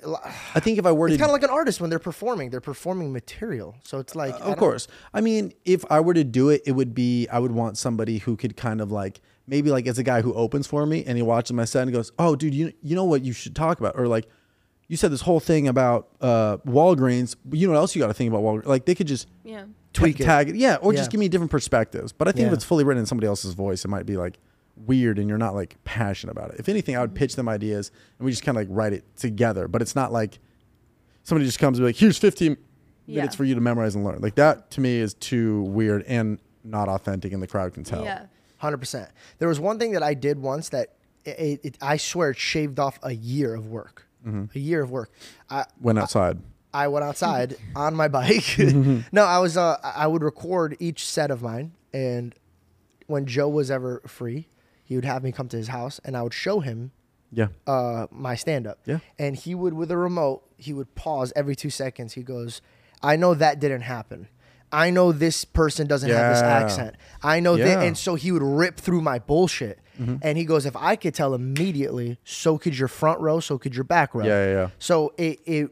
I 0.54 0.60
think 0.60 0.78
if 0.78 0.84
I 0.86 0.92
were 0.92 1.06
It's 1.08 1.16
to, 1.16 1.18
kind 1.18 1.30
of 1.30 1.32
like 1.32 1.42
an 1.42 1.50
artist 1.50 1.80
when 1.80 1.88
they're 1.90 1.98
performing. 1.98 2.50
They're 2.50 2.60
performing 2.60 3.12
material. 3.12 3.74
So 3.84 3.98
it's 3.98 4.14
like 4.14 4.34
I 4.34 4.38
of 4.38 4.44
don't- 4.46 4.58
course, 4.58 4.86
I 5.14 5.20
mean, 5.22 5.52
if 5.64 5.84
I 5.90 6.00
were 6.00 6.14
to 6.14 6.24
do 6.24 6.50
it, 6.50 6.62
it 6.66 6.72
would 6.72 6.94
be 6.94 7.26
I 7.28 7.38
would 7.38 7.52
want 7.52 7.78
somebody 7.78 8.18
who 8.18 8.36
could 8.36 8.56
kind 8.56 8.80
of 8.80 8.92
like 8.92 9.20
maybe 9.46 9.70
like 9.70 9.86
it's 9.86 9.98
a 9.98 10.02
guy 10.02 10.20
who 10.22 10.32
opens 10.34 10.66
for 10.66 10.84
me 10.86 11.04
and 11.06 11.16
he 11.16 11.22
watches 11.22 11.52
my 11.54 11.64
set 11.64 11.82
and 11.84 11.92
goes, 11.92 12.12
"Oh, 12.18 12.36
dude, 12.36 12.54
you 12.54 12.72
you 12.82 12.94
know 12.94 13.04
what 13.04 13.24
you 13.24 13.32
should 13.32 13.56
talk 13.56 13.80
about?" 13.80 13.98
Or 13.98 14.06
like, 14.08 14.26
you 14.88 14.98
said 14.98 15.10
this 15.10 15.22
whole 15.22 15.40
thing 15.40 15.66
about 15.68 16.08
uh, 16.20 16.58
Walgreens. 16.66 17.36
But 17.46 17.58
you 17.58 17.66
know 17.66 17.72
what 17.72 17.78
else 17.80 17.94
you 17.96 18.00
got 18.02 18.08
to 18.08 18.14
think 18.14 18.28
about 18.28 18.42
Walgreens? 18.42 18.66
Like 18.66 18.84
they 18.84 18.94
could 18.94 19.06
just 19.08 19.26
Yeah. 19.42 19.64
Tweak 19.94 20.18
ta- 20.18 20.22
it. 20.22 20.26
tag 20.26 20.48
it, 20.50 20.56
yeah, 20.56 20.76
or 20.82 20.92
Yeah. 20.92 20.98
just 20.98 21.10
give 21.10 21.20
me 21.20 21.28
different 21.28 21.50
perspectives. 21.50 22.12
But 22.12 22.28
I 22.28 22.32
think 22.32 22.48
if 22.48 22.52
it's 22.52 22.64
fully 22.64 22.84
written 22.84 23.00
in 23.00 23.06
somebody 23.06 23.26
else's 23.28 23.54
voice, 23.54 23.84
it 23.84 23.88
might 23.88 24.04
be 24.06 24.16
like 24.18 24.38
weird 24.76 25.18
and 25.18 25.28
you're 25.28 25.38
not 25.38 25.54
like 25.54 25.76
passionate 25.84 26.32
about 26.32 26.50
it. 26.50 26.60
If 26.60 26.68
anything, 26.68 26.96
I 26.96 27.00
would 27.00 27.10
mm-hmm. 27.10 27.16
pitch 27.18 27.36
them 27.36 27.48
ideas 27.48 27.90
and 28.18 28.24
we 28.26 28.30
just 28.30 28.42
kind 28.42 28.56
of 28.56 28.62
like 28.62 28.68
write 28.70 28.92
it 28.92 29.04
together. 29.16 29.68
But 29.68 29.82
it's 29.82 29.94
not 29.94 30.12
like 30.12 30.38
somebody 31.22 31.46
just 31.46 31.58
comes 31.58 31.78
and 31.78 31.84
be 31.84 31.88
like, 31.88 31.96
"Here's 31.96 32.18
15 32.18 32.56
Yeah. 33.06 33.16
minutes 33.16 33.36
for 33.36 33.44
you 33.44 33.54
to 33.54 33.60
memorize 33.60 33.94
and 33.94 34.04
learn." 34.04 34.20
Like 34.20 34.34
that 34.36 34.70
to 34.72 34.80
me 34.80 34.98
is 34.98 35.14
too 35.14 35.62
weird 35.62 36.02
and 36.06 36.38
not 36.62 36.88
authentic, 36.88 37.32
and 37.32 37.42
the 37.42 37.46
crowd 37.46 37.74
can 37.74 37.84
tell. 37.84 38.04
Yeah. 38.04 38.26
Hundred 38.58 38.78
percent. 38.78 39.10
There 39.38 39.48
was 39.48 39.60
one 39.60 39.78
thing 39.78 39.92
that 39.92 40.02
I 40.02 40.14
did 40.14 40.38
once 40.38 40.70
that 40.70 40.94
it, 41.24 41.38
it, 41.38 41.60
it- 41.64 41.78
I 41.82 41.96
swear 41.96 42.30
it 42.30 42.38
shaved 42.38 42.78
off 42.78 42.98
a 43.02 43.12
year 43.12 43.54
of 43.54 43.66
work. 43.68 44.06
Mm-hmm. 44.26 44.56
A 44.56 44.58
year 44.58 44.82
of 44.82 44.90
work. 44.90 45.10
I 45.50 45.66
Went 45.80 45.98
outside. 45.98 46.38
I 46.72 46.88
went 46.88 47.04
outside 47.04 47.56
on 47.76 47.94
my 47.94 48.08
bike. 48.08 48.56
Mm-hmm. 48.56 49.00
no, 49.12 49.24
I 49.24 49.38
was 49.38 49.56
uh, 49.56 49.76
I 49.82 50.06
would 50.06 50.22
record 50.22 50.76
each 50.80 51.06
set 51.06 51.30
of 51.30 51.42
mine, 51.42 51.72
and 51.92 52.34
when 53.06 53.26
Jo 53.26 53.48
was 53.48 53.70
ever 53.70 54.00
free, 54.06 54.48
he 54.84 54.94
would 54.94 55.04
have 55.04 55.24
me 55.24 55.32
come 55.32 55.48
to 55.48 55.56
his 55.56 55.68
house, 55.68 56.00
and 56.04 56.16
I 56.16 56.22
would 56.22 56.34
show 56.34 56.60
him 56.60 56.92
Yeah. 57.32 57.48
uh, 57.66 58.06
my 58.10 58.34
stand 58.36 58.66
up. 58.66 58.78
Yeah. 58.86 58.98
And 59.18 59.34
he 59.34 59.54
would, 59.54 59.74
with 59.74 59.90
a 59.90 59.96
remote, 59.96 60.44
he 60.56 60.72
would 60.72 60.94
pause 60.94 61.32
every 61.34 61.56
two 61.56 61.70
seconds. 61.70 62.12
He 62.12 62.22
goes, 62.22 62.60
I 63.02 63.16
know 63.16 63.34
that 63.34 63.58
didn't 63.60 63.80
happen. 63.82 64.28
I 64.70 64.90
know 64.90 65.10
this 65.12 65.44
person 65.44 65.86
doesn't 65.86 66.08
have 66.10 66.32
this 66.34 66.42
Yeah. 66.42 66.48
accent. 66.58 66.96
I 67.22 67.40
know 67.40 67.56
that. 67.56 67.82
And 67.84 67.96
so 67.96 68.14
he 68.16 68.30
would 68.32 68.42
rip 68.42 68.76
through 68.78 69.00
my 69.02 69.18
bullshit. 69.18 69.78
Mm-hmm. 70.00 70.16
And 70.22 70.36
he 70.36 70.44
goes, 70.44 70.66
if 70.66 70.74
I 70.76 70.96
could 70.96 71.14
tell 71.14 71.34
immediately, 71.34 72.18
so 72.24 72.58
could 72.58 72.76
your 72.76 72.88
front 72.88 73.20
row, 73.20 73.38
so 73.40 73.56
could 73.58 73.74
your 73.76 73.84
back 73.84 74.14
row. 74.14 74.24
Yeah, 74.24 74.44
yeah, 74.46 74.52
yeah. 74.52 74.68
So 74.80 75.12
it, 75.16 75.38
it, 75.46 75.70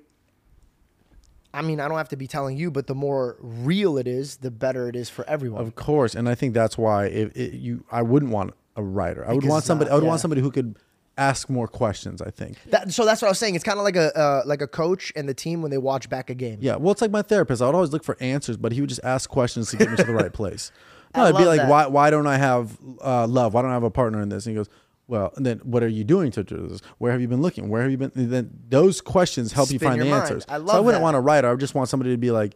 I 1.55 1.61
mean, 1.63 1.81
I 1.81 1.89
don't 1.89 1.99
have 1.99 2.09
to 2.11 2.17
be 2.17 2.27
telling 2.27 2.57
you, 2.57 2.71
but 2.71 2.87
the 2.87 2.95
more 2.95 3.37
real 3.41 3.99
it 3.99 4.07
is, 4.07 4.37
the 4.39 4.51
better 4.51 4.89
it 4.89 4.97
is 4.97 5.11
for 5.11 5.29
everyone. 5.29 5.61
Of 5.63 5.75
course, 5.75 6.15
and 6.15 6.29
I 6.29 6.35
think 6.35 6.55
that's 6.55 6.79
why 6.79 7.07
if 7.07 7.37
it, 7.37 7.55
you, 7.55 7.85
I 7.91 8.03
wouldn't 8.03 8.31
want 8.33 8.55
a 8.77 8.83
writer. 8.83 9.27
I 9.29 9.33
would 9.33 9.45
want 9.45 9.65
somebody. 9.65 9.89
not- 9.89 9.93
I 9.93 9.97
would 9.97 10.05
yeah. 10.05 10.09
want 10.11 10.21
somebody 10.21 10.41
who 10.41 10.51
could 10.51 10.77
ask 11.19 11.51
more 11.51 11.69
questions. 11.69 12.23
I 12.23 12.31
think. 12.31 12.57
That, 12.71 12.93
so 12.93 13.05
that's 13.05 13.21
what 13.23 13.29
I 13.29 13.31
was 13.31 13.39
saying. 13.39 13.55
It's 13.55 13.65
kind 13.65 13.79
of 13.79 13.85
like 13.85 13.97
a 13.97 14.17
uh, 14.19 14.43
like 14.47 14.63
a 14.63 14.67
coach 14.67 15.13
and 15.15 15.29
the 15.29 15.35
team 15.35 15.63
when 15.63 15.71
they 15.71 15.79
watch 15.79 16.09
back 16.09 16.31
a 16.31 16.35
game. 16.35 16.59
Yeah, 16.61 16.77
well, 16.77 16.93
it's 16.93 17.03
like 17.03 17.11
my 17.11 17.23
therapist. 17.23 17.61
I 17.63 17.67
would 17.67 17.75
always 17.75 17.93
look 17.93 18.05
for 18.05 18.17
answers, 18.21 18.57
but 18.57 18.73
he 18.73 18.81
would 18.81 18.89
just 18.89 19.05
ask 19.05 19.29
questions 19.29 19.71
to 19.71 19.77
get 19.77 19.91
me 19.91 19.97
to 19.97 20.05
the 20.05 20.15
right 20.15 20.33
place. 20.43 20.73
I 21.15 21.19
No, 21.19 21.25
it'd 21.27 21.37
be 21.37 21.45
like, 21.45 21.61
that. 21.61 21.69
why, 21.69 21.87
why 21.89 22.09
don't 22.11 22.27
I 22.27 22.39
have 22.39 22.79
uh, 23.05 23.27
love? 23.27 23.53
Why 23.53 23.61
don't 23.61 23.71
I 23.71 23.75
have 23.75 23.83
a 23.83 23.91
partner 23.91 24.23
in 24.23 24.31
this? 24.31 24.47
And 24.47 24.53
he 24.53 24.57
goes, 24.57 24.71
well, 25.09 25.31
and 25.37 25.45
then 25.45 25.59
what 25.59 25.83
are 25.83 25.89
you 25.89 26.05
doing 26.05 26.31
to 26.31 26.43
do 26.43 26.67
this? 26.69 26.81
Where 26.97 27.13
have 27.13 27.21
you 27.21 27.29
been 27.29 27.43
looking? 27.43 27.69
Where 27.69 27.83
have 27.83 27.91
you 27.91 27.99
been? 27.99 28.13
And 28.15 28.31
then 28.31 28.51
those 28.71 29.03
questions 29.03 29.53
help 29.53 29.71
you 29.71 29.79
find 29.79 30.01
the 30.01 30.07
mind. 30.07 30.23
answers. 30.23 30.47
I 30.49 30.57
love. 30.57 30.71
so 30.71 30.77
I 30.79 30.81
wouldn't 30.81 31.01
that. 31.01 31.05
want 31.05 31.17
a 31.17 31.21
writer. 31.21 31.49
I 31.49 31.51
would 31.51 31.61
just 31.61 31.75
want 31.75 31.91
somebody 31.91 32.13
to 32.13 32.17
be 32.17 32.31
like, 32.31 32.55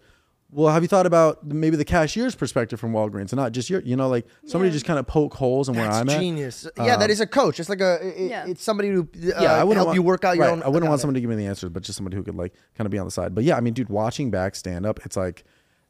well, 0.57 0.73
have 0.73 0.83
you 0.83 0.89
thought 0.89 1.05
about 1.05 1.45
maybe 1.47 1.77
the 1.77 1.85
cashier's 1.85 2.35
perspective 2.35 2.81
from 2.81 2.93
Walgreens 2.93 3.31
and 3.31 3.35
not 3.37 3.53
just 3.53 3.69
your, 3.69 3.81
you 3.83 3.95
know, 3.95 4.09
like 4.09 4.27
somebody 4.47 4.71
Yeah. 4.71 4.73
just 4.73 4.87
kind 4.87 4.99
of 4.99 5.07
poke 5.07 5.35
holes 5.35 5.69
in 5.69 5.75
where 5.75 5.85
That's 5.85 5.99
I'm 5.99 6.09
at. 6.09 6.19
genius. 6.19 6.67
yeah, 6.79 6.97
that 6.97 7.05
Um, 7.05 7.11
is 7.11 7.21
a 7.21 7.27
coach. 7.27 7.61
It's 7.61 7.69
like 7.69 7.83
a. 7.83 7.99
It, 8.03 8.31
Yeah. 8.31 8.47
It's 8.47 8.63
somebody 8.63 8.89
who 8.89 9.03
uh, 9.03 9.41
yeah, 9.43 9.53
I 9.53 9.63
wouldn't 9.65 9.77
help 9.77 9.89
want, 9.89 9.97
you 9.97 10.03
work 10.03 10.25
out 10.25 10.37
your 10.37 10.47
right, 10.47 10.53
own. 10.53 10.63
I 10.63 10.69
wouldn't 10.69 10.89
want 10.89 10.99
accounting. 10.99 10.99
somebody 11.01 11.17
to 11.19 11.21
give 11.21 11.31
me 11.31 11.37
the 11.37 11.47
answers, 11.47 11.69
but 11.71 11.83
just 11.83 11.97
somebody 11.99 12.17
who 12.17 12.23
could 12.23 12.37
like 12.37 12.55
kind 12.75 12.87
of 12.87 12.91
be 12.91 12.99
on 12.99 13.05
the 13.07 13.11
side. 13.11 13.35
But 13.35 13.45
yeah, 13.45 13.57
I 13.57 13.61
mean, 13.61 13.75
dude, 13.75 13.91
watching 13.91 14.31
back 14.31 14.55
stand 14.57 14.87
up, 14.87 14.99
it's 15.05 15.17
like 15.17 15.45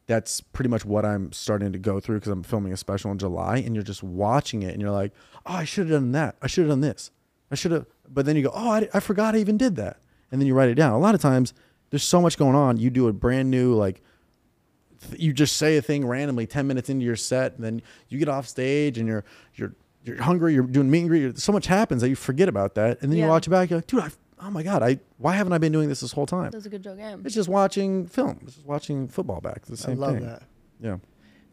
that's 0.06 0.40
pretty 0.40 0.68
much 0.68 0.84
what 0.84 1.04
I'm 1.04 1.32
starting 1.32 1.72
to 1.72 1.78
go 1.78 2.00
through 2.00 2.16
because 2.18 2.32
I'm 2.32 2.42
filming 2.42 2.72
a 2.72 2.76
special 2.76 3.10
in 3.12 3.18
July, 3.18 3.58
and 3.58 3.74
you're 3.74 3.84
just 3.84 4.02
watching 4.02 4.62
it, 4.62 4.72
and 4.72 4.80
you're 4.82 4.90
like, 4.90 5.12
oh, 5.46 5.52
I 5.54 5.64
should 5.64 5.88
have 5.88 6.00
done 6.00 6.10
that. 6.12 6.36
I 6.42 6.48
should 6.48 6.62
have 6.62 6.70
done 6.70 6.80
this. 6.80 7.10
I 7.52 7.54
should 7.54 7.70
have. 7.70 7.86
But 8.08 8.26
then 8.26 8.34
you 8.34 8.42
go, 8.42 8.50
oh, 8.52 8.70
I, 8.70 8.88
I 8.92 8.98
forgot 9.00 9.36
I 9.36 9.38
even 9.38 9.56
did 9.56 9.76
that, 9.76 9.98
and 10.32 10.40
then 10.40 10.46
you 10.48 10.54
write 10.54 10.70
it 10.70 10.74
down. 10.74 10.92
A 10.92 10.98
lot 10.98 11.14
of 11.14 11.20
times, 11.20 11.54
there's 11.90 12.02
so 12.02 12.20
much 12.20 12.36
going 12.36 12.56
on. 12.56 12.78
You 12.78 12.90
do 12.90 13.06
a 13.06 13.12
brand 13.12 13.48
new 13.50 13.74
like 13.74 13.94
th- 13.96 14.04
you 15.18 15.32
just 15.32 15.56
say 15.56 15.76
a 15.76 15.82
thing 15.82 16.06
randomly 16.06 16.46
10 16.46 16.66
minutes 16.66 16.88
into 16.88 17.04
your 17.04 17.16
set 17.16 17.54
and 17.56 17.64
then 17.64 17.82
you 18.08 18.18
get 18.18 18.28
off 18.28 18.46
stage 18.48 18.98
and 18.98 19.06
you're 19.08 19.24
you're 19.54 19.74
you're 20.04 20.22
hungry 20.22 20.54
you're 20.54 20.64
doing 20.66 20.90
meet 20.90 21.00
and 21.00 21.08
greet 21.08 21.38
so 21.38 21.52
much 21.52 21.66
happens 21.66 22.00
that 22.02 22.08
you 22.08 22.16
forget 22.16 22.48
about 22.48 22.74
that 22.74 23.00
and 23.02 23.10
then 23.12 23.18
you 23.18 23.26
watch 23.26 23.46
it 23.46 23.50
back 23.50 23.70
you're 23.70 23.78
like 23.78 23.86
dude 23.86 24.00
I, 24.00 24.10
oh 24.40 24.50
my 24.50 24.62
god 24.62 24.82
i 24.82 24.98
why 25.18 25.34
haven't 25.34 25.52
i 25.52 25.58
been 25.58 25.72
doing 25.72 25.88
this 25.88 26.00
this 26.00 26.12
whole 26.12 26.26
time 26.26 26.50
That 26.50 26.54
was 26.58 26.66
a 26.66 26.70
good 26.70 26.82
joke. 26.82 26.96
Yeah. 26.98 27.16
it's 27.24 27.34
just 27.34 27.48
watching 27.48 28.06
film 28.06 28.38
it's 28.42 28.54
just 28.54 28.66
watching 28.66 29.08
football 29.08 29.40
back 29.40 29.58
it's 29.68 29.68
the 29.82 29.88
I 29.88 29.92
same 29.92 29.98
love 29.98 30.14
thing 30.14 30.26
that. 30.26 30.42
yeah 30.80 30.96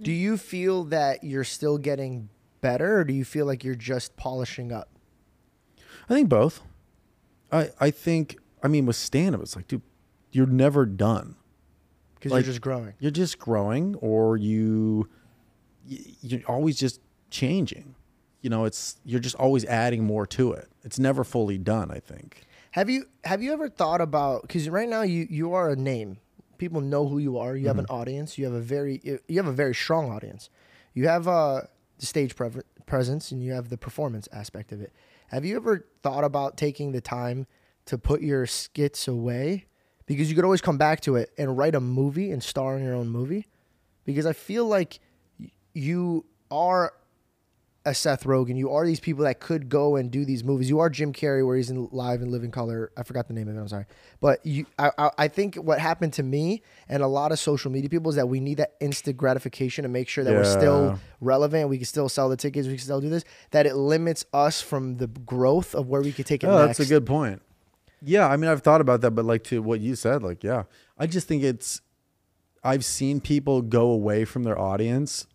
Do 0.02 0.12
you 0.12 0.38
feel 0.38 0.84
that 0.86 1.24
you're 1.24 1.44
still 1.46 1.78
getting 1.78 2.30
better, 2.62 3.00
or 3.00 3.04
do 3.04 3.14
you 3.14 3.26
feel 3.26 3.46
like 3.46 3.64
you're 3.64 3.76
just 3.76 4.16
polishing 4.18 4.72
up? 4.72 4.90
i 6.10 6.14
think 6.14 6.30
both 6.30 6.62
i 7.52 7.70
i 7.80 7.90
think 7.92 8.38
i 8.62 8.68
mean 8.68 8.86
with 8.86 8.96
stand 8.96 9.34
up 9.36 9.42
it's 9.42 9.56
like 9.56 9.68
dude 9.68 9.82
you're 10.32 10.48
never 10.48 10.86
done 10.86 11.36
Because 12.24 12.32
Like- 12.32 12.46
you're 12.46 12.54
just 12.54 12.62
growing. 12.62 12.94
you're 13.00 13.12
just 13.12 13.38
growing 13.38 13.96
or 13.96 14.38
you 14.38 15.10
you're 15.86 16.40
always 16.48 16.78
just 16.78 17.02
changing 17.30 17.96
you 18.42 18.50
know 18.50 18.64
it's 18.64 18.96
you're 19.04 19.20
just 19.20 19.36
always 19.36 19.66
adding 19.66 20.04
more 20.06 20.26
to 20.26 20.54
it 20.54 20.70
it's 20.84 20.98
never 20.98 21.24
fully 21.26 21.58
done 21.58 21.92
i 21.92 22.00
think 22.00 22.46
Have 22.72 22.90
you 22.90 23.06
have 23.26 23.44
you 23.44 23.52
ever 23.52 23.68
thought 23.68 24.00
about 24.00 24.44
because 24.44 24.70
right 24.70 24.88
now 24.88 25.02
you 25.02 25.28
you 25.30 25.54
are 25.54 25.70
a 25.70 25.76
name. 25.76 26.18
People 26.58 26.80
know 26.82 27.08
who 27.08 27.18
you 27.20 27.38
are. 27.38 27.58
You 27.58 27.68
have 27.68 27.78
an 27.80 27.88
audience. 27.90 28.38
You 28.38 28.46
have 28.46 28.54
a 28.54 28.62
very 28.62 29.02
you 29.28 29.38
have 29.38 29.48
a 29.48 29.52
very 29.52 29.76
strong 29.76 30.10
audience. 30.10 30.50
You 30.94 31.08
have 31.10 31.28
uh, 31.28 31.62
the 32.00 32.06
stage 32.06 32.36
pre- 32.38 32.62
presence 32.86 33.32
and 33.34 33.44
you 33.44 33.52
have 33.52 33.68
the 33.70 33.78
performance 33.78 34.30
aspect 34.32 34.72
of 34.72 34.80
it. 34.82 34.94
Have 35.28 35.44
you 35.44 35.56
ever 35.58 35.86
thought 36.04 36.24
about 36.24 36.56
taking 36.58 36.94
the 36.94 37.02
time 37.02 37.48
to 37.86 37.98
put 37.98 38.22
your 38.22 38.46
skits 38.48 39.08
away 39.10 39.66
because 40.06 40.30
you 40.30 40.36
could 40.36 40.46
always 40.46 40.62
come 40.62 40.78
back 40.78 41.02
to 41.02 41.16
it 41.16 41.32
and 41.38 41.58
write 41.58 41.76
a 41.76 41.80
movie 41.80 42.32
and 42.32 42.44
star 42.44 42.78
in 42.78 42.84
your 42.84 42.96
own 42.96 43.10
movie? 43.10 43.48
Because 44.06 44.26
I 44.26 44.34
feel 44.34 44.66
like 44.66 45.00
you 45.74 46.26
are 46.52 46.94
a 47.86 47.94
Seth 47.94 48.24
Rogen. 48.24 48.58
You 48.58 48.70
are 48.72 48.86
these 48.86 49.00
people 49.00 49.26
that 49.26 49.40
could 49.40 49.68
go 49.68 49.96
and 49.96 50.10
do 50.10 50.24
these 50.24 50.44
movies. 50.44 50.70
You 50.70 50.80
are 50.80 50.90
Jim 50.90 51.12
Carrey, 51.12 51.46
where 51.46 51.58
he's 51.58 51.70
in 51.70 51.90
live 51.92 52.22
and 52.22 52.32
living 52.32 52.52
color. 52.52 52.92
I 52.96 53.04
forgot 53.04 53.28
the 53.28 53.34
name 53.34 53.48
of 53.50 53.58
it. 53.58 53.60
I'm 53.60 53.68
sorry, 53.68 53.86
but 54.22 54.46
you, 54.46 54.66
I, 54.80 54.92
I, 54.98 55.10
I 55.18 55.28
think 55.28 55.56
what 55.56 55.80
happened 55.80 56.14
to 56.14 56.24
me 56.24 56.62
and 56.88 57.04
a 57.04 57.08
lot 57.08 57.32
of 57.32 57.40
social 57.40 57.72
media 57.72 57.90
people 57.90 58.10
is 58.10 58.16
that 58.16 58.28
we 58.28 58.40
need 58.40 58.56
that 58.56 58.76
instant 58.80 59.18
gratification 59.18 59.84
to 59.84 59.90
make 59.90 60.08
sure 60.08 60.24
that 60.24 60.34
we're 60.34 60.46
still 60.46 61.00
relevant. 61.20 61.70
We 61.70 61.78
can 61.78 61.86
still 61.86 62.10
sell 62.10 62.30
the 62.30 62.38
tickets. 62.38 62.68
We 62.68 62.76
can 62.76 62.84
still 62.84 63.02
do 63.02 63.10
this. 63.10 63.26
That 63.52 63.66
it 63.66 63.76
limits 63.76 64.26
us 64.34 64.62
from 64.62 64.98
the 64.98 65.08
growth 65.08 65.76
of 65.76 65.88
where 65.88 66.02
we 66.02 66.12
could 66.14 66.26
take 66.26 66.44
it 66.44 66.48
oh 66.48 66.66
next. 66.66 66.78
that's 66.78 66.90
a 66.90 66.94
good 66.94 67.06
point 67.06 67.42
yeah 68.06 68.28
i 68.28 68.36
mean 68.38 68.50
i've 68.50 68.62
thought 68.62 68.82
about 68.82 69.02
that 69.02 69.12
but 69.12 69.26
like 69.26 69.44
to 69.44 69.62
what 69.62 69.80
you 69.80 69.96
said 69.96 70.22
like 70.24 70.44
yeah 70.44 70.64
i 70.98 71.06
just 71.08 71.28
think 71.28 71.44
it's 71.44 71.82
i've 72.64 72.84
seen 72.86 73.20
people 73.22 73.62
go 73.62 73.90
away 73.92 74.26
from 74.26 74.44
their 74.44 74.58
audience 74.60 75.26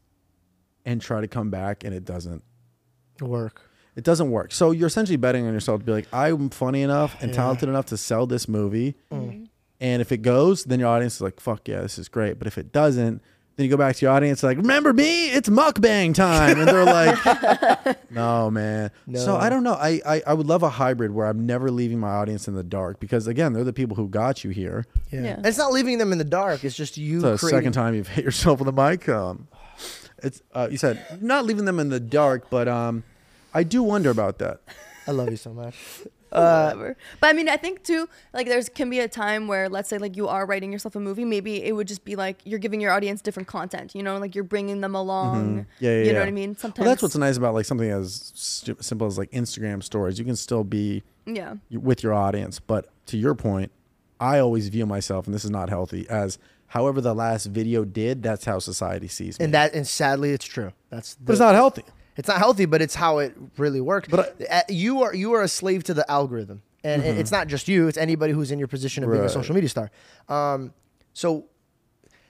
and 0.85 1.01
try 1.01 1.21
to 1.21 1.29
come 1.29 1.51
back 1.51 1.85
and 1.85 1.95
it 1.95 2.05
doesn't 2.05 2.43
work. 3.21 3.63
it 3.97 4.05
doesn't 4.05 4.31
work. 4.31 4.53
So 4.53 4.71
you're 4.71 4.87
essentially 4.87 5.17
betting 5.17 5.47
on 5.47 5.53
yourself 5.53 5.81
to 5.81 5.85
be 5.85 5.93
like, 5.93 6.07
I'm 6.15 6.49
funny 6.51 6.83
enough 6.83 7.21
and 7.21 7.31
Yeah. 7.31 7.37
talented 7.37 7.69
enough 7.69 7.87
to 7.87 7.97
sell 7.99 8.27
this 8.27 8.49
movie. 8.49 8.95
Mm-hmm. 9.13 9.45
And 9.81 10.01
if 10.01 10.13
it 10.13 10.19
goes, 10.23 10.65
then 10.65 10.81
your 10.81 10.89
audience 10.89 11.17
is 11.17 11.21
like, 11.21 11.41
fuck 11.41 11.69
yeah, 11.69 11.81
this 11.83 11.99
is 11.99 12.09
great. 12.09 12.39
But 12.39 12.47
if 12.47 12.57
it 12.57 12.73
doesn't, 12.73 13.21
then 13.59 13.65
you 13.65 13.71
go 13.71 13.77
back 13.77 13.97
to 13.97 14.07
your 14.07 14.13
audience 14.15 14.45
like, 14.45 14.57
remember 14.57 14.93
me? 14.93 15.31
It's 15.31 15.49
mukbang 15.49 16.15
time. 16.15 16.61
And 16.61 16.69
they're 16.69 16.85
like, 16.85 18.11
no, 18.13 18.53
man. 18.53 18.93
So 19.17 19.35
I 19.35 19.49
don't 19.49 19.65
know. 19.65 19.73
I, 19.73 20.01
I, 20.07 20.23
I 20.29 20.35
would 20.35 20.47
love 20.47 20.63
a 20.63 20.71
hybrid 20.71 21.11
where 21.11 21.27
I'm 21.27 21.45
never 21.45 21.69
leaving 21.69 21.99
my 21.99 22.11
audience 22.11 22.47
in 22.47 22.55
the 22.55 22.63
dark 22.63 23.01
because, 23.01 23.27
again, 23.27 23.55
they're 23.55 23.65
the 23.65 23.73
people 23.73 23.97
who 23.97 24.07
got 24.07 24.45
you 24.45 24.51
here. 24.51 24.87
Yeah. 25.11 25.23
Yeah. 25.23 25.27
And 25.39 25.47
it's 25.47 25.59
not 25.59 25.73
leaving 25.73 25.99
them 25.99 26.13
in 26.13 26.19
the 26.19 26.25
dark. 26.25 26.63
It's 26.63 26.77
just 26.77 26.97
you. 26.97 27.17
It's 27.17 27.23
the 27.25 27.37
creating- 27.37 27.59
second 27.59 27.73
time 27.73 27.95
you've 27.97 28.07
hit 28.07 28.25
yourself 28.25 28.61
with 28.61 28.69
a 28.69 28.73
mic. 28.73 29.09
Um, 29.09 29.49
it's 30.23 30.41
uh, 30.55 30.69
you 30.71 30.79
said 30.79 31.21
not 31.21 31.45
leaving 31.45 31.65
them 31.65 31.81
in 31.81 31.89
the 31.89 31.99
dark, 31.99 32.51
but 32.51 32.69
um, 32.69 33.03
I 33.53 33.65
do 33.65 33.83
wonder 33.83 34.11
about 34.11 34.39
that. 34.39 34.61
I 35.09 35.11
love 35.11 35.31
you 35.31 35.37
so 35.37 35.53
much. 35.53 35.75
Whatever. 36.31 36.97
But 37.21 37.29
I 37.29 37.33
mean, 37.33 37.49
I 37.49 37.57
think 37.57 37.83
too, 37.85 38.09
like 38.33 38.47
there's 38.47 38.69
can 38.69 38.91
be 38.91 38.99
a 39.01 39.09
time 39.09 39.49
where, 39.49 39.69
let's 39.69 39.89
say, 39.89 39.99
like 39.99 40.17
you 40.17 40.29
are 40.29 40.47
writing 40.47 40.73
yourself 40.73 40.97
a 40.97 41.01
movie. 41.01 41.25
Maybe 41.25 41.63
it 41.65 41.73
would 41.73 41.89
just 41.89 42.05
be 42.05 42.17
like 42.17 42.41
you're 42.45 42.59
giving 42.59 42.81
your 42.81 42.93
audience 42.93 43.21
different 43.21 43.49
content. 43.49 43.95
You 43.95 44.03
know, 44.03 44.19
like 44.19 44.35
you're 44.35 44.45
bringing 44.45 44.81
them 44.81 44.95
along. 44.95 45.37
Mm-hmm. 45.39 45.59
Yeah, 45.81 45.91
yeah, 45.91 45.99
You 45.99 46.05
yeah. 46.07 46.13
know 46.13 46.19
what 46.21 46.29
I 46.29 46.33
mean? 46.33 46.57
Sometimes. 46.57 46.85
Well, 46.85 46.93
that's 46.95 47.03
what's 47.03 47.17
nice 47.17 47.37
about 47.37 47.55
like 47.55 47.65
something 47.65 47.91
as 47.91 48.33
stu- 48.35 48.77
simple 48.81 49.07
as 49.07 49.19
like 49.19 49.31
Instagram 49.31 49.83
stories. 49.83 50.19
You 50.19 50.25
can 50.25 50.37
still 50.37 50.65
be 50.65 51.03
Yeah. 51.27 51.55
with 51.71 52.03
your 52.03 52.15
audience, 52.15 52.61
but 52.61 52.89
to 53.07 53.17
your 53.17 53.35
point, 53.35 53.73
I 54.21 54.39
always 54.41 54.69
view 54.69 54.85
myself, 54.87 55.27
and 55.27 55.35
this 55.35 55.45
is 55.45 55.51
not 55.51 55.69
healthy, 55.69 56.07
as 56.11 56.39
however 56.69 57.01
the 57.01 57.15
last 57.15 57.47
video 57.47 57.85
did. 57.85 58.23
That's 58.23 58.45
how 58.45 58.59
society 58.59 59.07
sees 59.09 59.39
me. 59.39 59.45
And 59.45 59.55
that, 59.55 59.75
and 59.75 59.87
sadly, 59.87 60.31
it's 60.33 60.45
true. 60.45 60.73
That's. 60.91 61.15
but 61.15 61.33
it's 61.33 61.41
not 61.41 61.55
healthy. 61.55 61.85
It's 62.19 62.29
not 62.29 62.39
healthy, 62.39 62.67
but 62.67 62.83
it's 62.83 62.95
how 62.97 63.19
it 63.19 63.35
really 63.57 63.81
works. 63.81 64.09
But 64.11 64.37
Uh, 64.51 64.63
you 64.69 65.03
are 65.05 65.15
you 65.15 65.33
are 65.35 65.43
a 65.43 65.49
slave 65.49 65.85
to 65.85 65.95
the 65.95 66.05
algorithm, 66.11 66.61
and 66.85 67.03
and 67.03 67.19
it's 67.19 67.31
not 67.31 67.47
just 67.47 67.69
you; 67.69 67.89
it's 67.89 67.97
anybody 67.97 68.33
who's 68.35 68.51
in 68.51 68.59
your 68.59 68.69
position 68.69 69.05
of 69.05 69.11
being 69.11 69.23
a 69.23 69.27
Mm-hmm. 69.27 69.33
Social 69.41 69.55
media 69.55 69.71
star. 69.71 69.91
Um, 70.29 70.75
so 71.15 71.45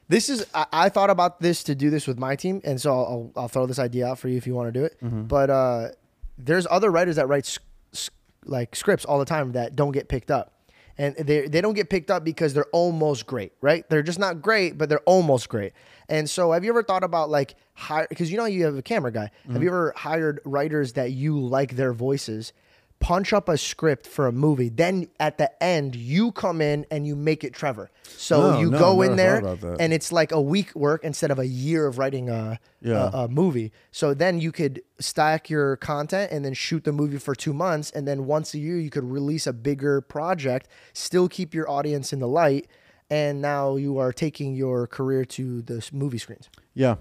this 0.08 0.28
is 0.28 0.46
I, 0.54 0.66
I 0.84 0.88
thought 0.90 1.10
about 1.10 1.40
this 1.40 1.64
to 1.64 1.74
do 1.74 1.88
this 1.90 2.06
with 2.06 2.18
my 2.18 2.36
team, 2.36 2.60
and 2.64 2.78
so 2.80 2.90
I'll, 2.92 3.32
I'll, 3.36 3.48
throw 3.48 3.66
this 3.66 3.78
idea 3.78 4.06
out 4.08 4.18
for 4.18 4.28
you 4.28 4.36
if 4.36 4.46
you 4.46 4.54
want 4.54 4.68
to 4.72 4.78
do 4.80 4.84
it. 4.84 4.96
Mm-hmm. 5.02 5.22
But 5.22 5.48
uh, 5.50 5.88
there's 6.36 6.66
other 6.70 6.90
writers 6.90 7.16
that 7.16 7.26
write 7.28 7.46
s- 7.46 7.58
s- 7.94 8.10
like 8.44 8.76
scripts 8.76 9.04
all 9.06 9.18
the 9.18 9.24
time 9.24 9.52
that 9.52 9.74
don't 9.74 9.92
get 9.92 10.08
picked 10.08 10.30
up. 10.30 10.52
And 10.98 11.14
they, 11.14 11.46
they 11.46 11.60
don't 11.60 11.74
get 11.74 11.88
picked 11.88 12.10
up 12.10 12.24
because 12.24 12.54
they're 12.54 12.66
almost 12.72 13.26
great, 13.26 13.52
right? 13.60 13.88
They're 13.88 14.02
just 14.02 14.18
not 14.18 14.42
great, 14.42 14.76
but 14.76 14.88
they're 14.88 14.98
almost 15.00 15.48
great. 15.48 15.72
And 16.08 16.28
so, 16.28 16.52
have 16.52 16.64
you 16.64 16.70
ever 16.70 16.82
thought 16.82 17.04
about 17.04 17.30
like 17.30 17.54
hire? 17.74 18.06
Because 18.08 18.30
you 18.32 18.36
know 18.36 18.46
you 18.46 18.64
have 18.64 18.76
a 18.76 18.82
camera 18.82 19.12
guy. 19.12 19.20
Have 19.20 19.30
mm-hmm. 19.52 19.62
you 19.62 19.68
ever 19.68 19.92
hired 19.96 20.40
writers 20.44 20.94
that 20.94 21.12
you 21.12 21.38
like 21.38 21.76
their 21.76 21.92
voices? 21.92 22.52
Punch 23.00 23.32
up 23.32 23.48
a 23.48 23.56
script 23.56 24.06
for 24.08 24.26
a 24.26 24.32
movie. 24.32 24.68
Then 24.68 25.06
at 25.20 25.38
the 25.38 25.50
end, 25.62 25.94
you 25.94 26.32
come 26.32 26.60
in 26.60 26.84
and 26.90 27.06
you 27.06 27.14
make 27.14 27.44
it 27.44 27.54
Trevor. 27.54 27.90
So 28.02 28.52
No, 28.52 28.60
you 28.60 28.70
no, 28.70 28.78
go 28.78 29.02
in 29.02 29.14
there 29.14 29.40
thought 29.40 29.58
about 29.58 29.60
that. 29.60 29.80
and 29.80 29.92
it's 29.92 30.10
like 30.10 30.32
a 30.32 30.40
week 30.40 30.74
work 30.74 31.04
instead 31.04 31.30
of 31.30 31.38
a 31.38 31.46
year 31.46 31.86
of 31.86 31.98
writing 31.98 32.28
a, 32.28 32.58
Yeah. 32.80 33.10
a, 33.12 33.24
a 33.24 33.28
movie. 33.28 33.70
So 33.92 34.14
then 34.14 34.40
you 34.40 34.50
could 34.50 34.82
stack 34.98 35.48
your 35.48 35.76
content 35.76 36.32
and 36.32 36.44
then 36.44 36.54
shoot 36.54 36.82
the 36.82 36.92
movie 36.92 37.18
for 37.18 37.36
two 37.36 37.52
months. 37.52 37.92
And 37.92 38.06
then 38.08 38.26
once 38.26 38.52
a 38.52 38.58
year, 38.58 38.78
you 38.78 38.90
could 38.90 39.04
release 39.04 39.46
a 39.46 39.52
bigger 39.52 40.00
project, 40.00 40.66
still 40.92 41.28
keep 41.28 41.54
your 41.54 41.70
audience 41.70 42.12
in 42.12 42.18
the 42.18 42.28
light. 42.28 42.66
And 43.10 43.40
now 43.40 43.76
you 43.76 43.96
are 43.98 44.12
taking 44.12 44.54
your 44.56 44.86
career 44.88 45.24
to 45.26 45.62
the 45.62 45.88
movie 45.92 46.18
screens. 46.18 46.50
Yeah. 46.74 46.96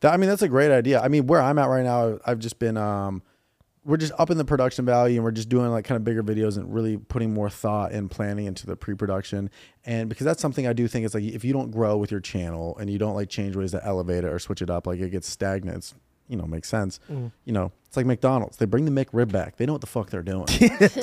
That, 0.00 0.12
I 0.12 0.16
mean, 0.18 0.28
that's 0.28 0.42
a 0.42 0.48
great 0.48 0.70
idea. 0.70 1.00
I 1.00 1.08
mean, 1.08 1.26
where 1.26 1.40
I'm 1.40 1.58
at 1.58 1.68
right 1.68 1.82
now, 1.84 2.18
I've 2.26 2.38
just 2.38 2.58
been, 2.58 2.76
um, 2.76 3.22
we're 3.84 3.96
just 3.96 4.12
up 4.18 4.30
in 4.30 4.36
the 4.36 4.44
production 4.44 4.84
value 4.84 5.16
and 5.16 5.24
we're 5.24 5.30
just 5.30 5.48
doing 5.48 5.70
like 5.70 5.84
kind 5.84 5.96
of 5.96 6.04
bigger 6.04 6.22
videos 6.22 6.56
and 6.58 6.72
really 6.72 6.98
putting 6.98 7.32
more 7.32 7.48
thought 7.48 7.92
and 7.92 8.10
planning 8.10 8.46
into 8.46 8.66
the 8.66 8.76
pre-production. 8.76 9.50
And 9.84 10.08
because 10.08 10.24
that's 10.24 10.42
something 10.42 10.66
I 10.66 10.72
do 10.72 10.86
think 10.86 11.06
is 11.06 11.14
like, 11.14 11.24
if 11.24 11.44
you 11.44 11.52
don't 11.52 11.70
grow 11.70 11.96
with 11.96 12.10
your 12.10 12.20
channel 12.20 12.76
and 12.78 12.90
you 12.90 12.98
don't 12.98 13.14
like 13.14 13.30
change 13.30 13.56
ways 13.56 13.70
to 13.70 13.84
elevate 13.84 14.24
it 14.24 14.32
or 14.32 14.38
switch 14.38 14.60
it 14.60 14.68
up, 14.68 14.86
like 14.86 15.00
it 15.00 15.10
gets 15.10 15.28
stagnant, 15.28 15.78
it's, 15.78 15.94
you 16.28 16.36
know, 16.36 16.44
makes 16.44 16.68
sense. 16.68 17.00
Mm. 17.10 17.32
You 17.44 17.52
know, 17.52 17.72
it's 17.86 17.96
like 17.96 18.06
McDonald's. 18.06 18.58
They 18.58 18.66
bring 18.66 18.84
the 18.84 18.90
McRib 18.90 19.32
back. 19.32 19.56
They 19.56 19.66
know 19.66 19.72
what 19.72 19.80
the 19.80 19.86
fuck 19.86 20.10
they're 20.10 20.22
doing. 20.22 20.46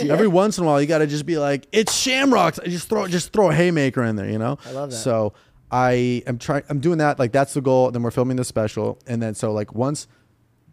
Every 0.10 0.28
once 0.28 0.58
in 0.58 0.64
a 0.64 0.68
while, 0.68 0.80
you 0.80 0.88
got 0.88 1.00
to 1.00 1.08
just 1.08 1.26
be 1.26 1.38
like, 1.38 1.68
it's 1.72 1.94
Shamrocks. 1.94 2.60
I 2.60 2.66
just 2.66 2.88
throw, 2.88 3.08
just 3.08 3.34
throw 3.34 3.50
a 3.50 3.54
haymaker 3.54 4.04
in 4.04 4.16
there, 4.16 4.30
you 4.30 4.38
know? 4.38 4.60
I 4.66 4.72
love 4.72 4.92
that. 4.92 4.98
So 4.98 5.34
I 5.72 6.24
am 6.26 6.38
trying. 6.38 6.64
I'm 6.70 6.80
doing 6.80 7.00
that. 7.00 7.20
Like 7.20 7.32
that's 7.32 7.54
the 7.54 7.62
goal. 7.62 7.92
Then 7.92 8.04
we're 8.04 8.12
filming 8.12 8.38
the 8.38 8.46
special, 8.46 9.00
and 9.08 9.22
then 9.22 9.36
so 9.36 9.52
like 9.52 9.74
once, 9.74 10.08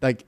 like, 0.01 0.25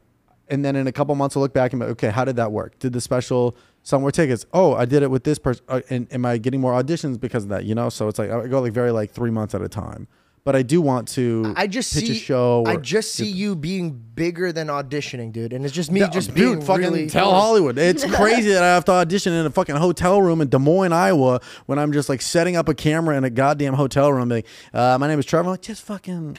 and 0.49 0.63
then 0.63 0.75
in 0.75 0.87
a 0.87 0.91
couple 0.91 1.13
months 1.15 1.35
I'll 1.35 1.41
look 1.41 1.53
back 1.53 1.73
and 1.73 1.79
be, 1.79 1.85
like, 1.85 1.91
okay, 1.93 2.09
how 2.09 2.25
did 2.25 2.35
that 2.37 2.51
work? 2.51 2.77
Did 2.79 2.93
the 2.93 3.01
special 3.01 3.55
somewhere 3.83 4.11
tickets? 4.11 4.45
Oh, 4.53 4.73
I 4.73 4.85
did 4.85 5.03
it 5.03 5.11
with 5.11 5.23
this 5.23 5.39
person. 5.39 5.63
Uh, 5.67 5.81
and 5.89 6.11
am 6.13 6.25
I 6.25 6.37
getting 6.37 6.61
more 6.61 6.73
auditions 6.73 7.19
because 7.19 7.43
of 7.43 7.49
that? 7.49 7.65
You 7.65 7.75
know, 7.75 7.89
so 7.89 8.07
it's 8.07 8.19
like 8.19 8.29
I 8.31 8.47
go 8.47 8.61
like 8.61 8.73
very 8.73 8.91
like 8.91 9.11
three 9.11 9.31
months 9.31 9.53
at 9.55 9.61
a 9.61 9.69
time. 9.69 10.07
But 10.43 10.55
I 10.55 10.61
do 10.61 10.79
want 10.79 11.09
to. 11.09 11.53
I 11.57 11.67
just 11.67 11.93
pitch 11.93 12.05
see 12.05 12.11
a 12.13 12.15
show. 12.15 12.63
I 12.65 12.77
just 12.77 13.11
see 13.15 13.27
you 13.29 13.53
being 13.53 13.91
bigger 13.91 14.53
than 14.53 14.67
auditioning, 14.67 15.33
dude. 15.33 15.51
And 15.51 15.65
it's 15.65 15.73
just 15.73 15.91
me 15.91 15.99
Yeah, 15.99 16.07
just 16.07 16.29
dude, 16.29 16.35
being 16.37 16.61
fucking 16.61 16.83
really 16.83 17.09
tell 17.09 17.31
Hollywood. 17.31 17.77
It's 17.77 18.05
crazy 18.15 18.51
that 18.53 18.63
I 18.63 18.67
have 18.67 18.85
to 18.85 18.93
audition 18.93 19.33
in 19.33 19.45
a 19.45 19.49
fucking 19.49 19.75
hotel 19.75 20.21
room 20.21 20.39
in 20.39 20.47
Des 20.47 20.57
Moines, 20.57 20.93
Iowa, 20.93 21.41
when 21.65 21.77
I'm 21.77 21.91
just 21.91 22.07
like 22.07 22.21
setting 22.21 22.55
up 22.55 22.69
a 22.69 22.73
camera 22.73 23.17
in 23.17 23.25
a 23.25 23.29
goddamn 23.29 23.73
hotel 23.73 24.13
room. 24.13 24.29
Like, 24.29 24.45
uh, 24.73 24.97
my 24.97 25.09
name 25.09 25.19
is 25.19 25.25
Trevor. 25.25 25.47
I'm 25.47 25.51
like, 25.51 25.63
just 25.63 25.83
fucking. 25.83 26.37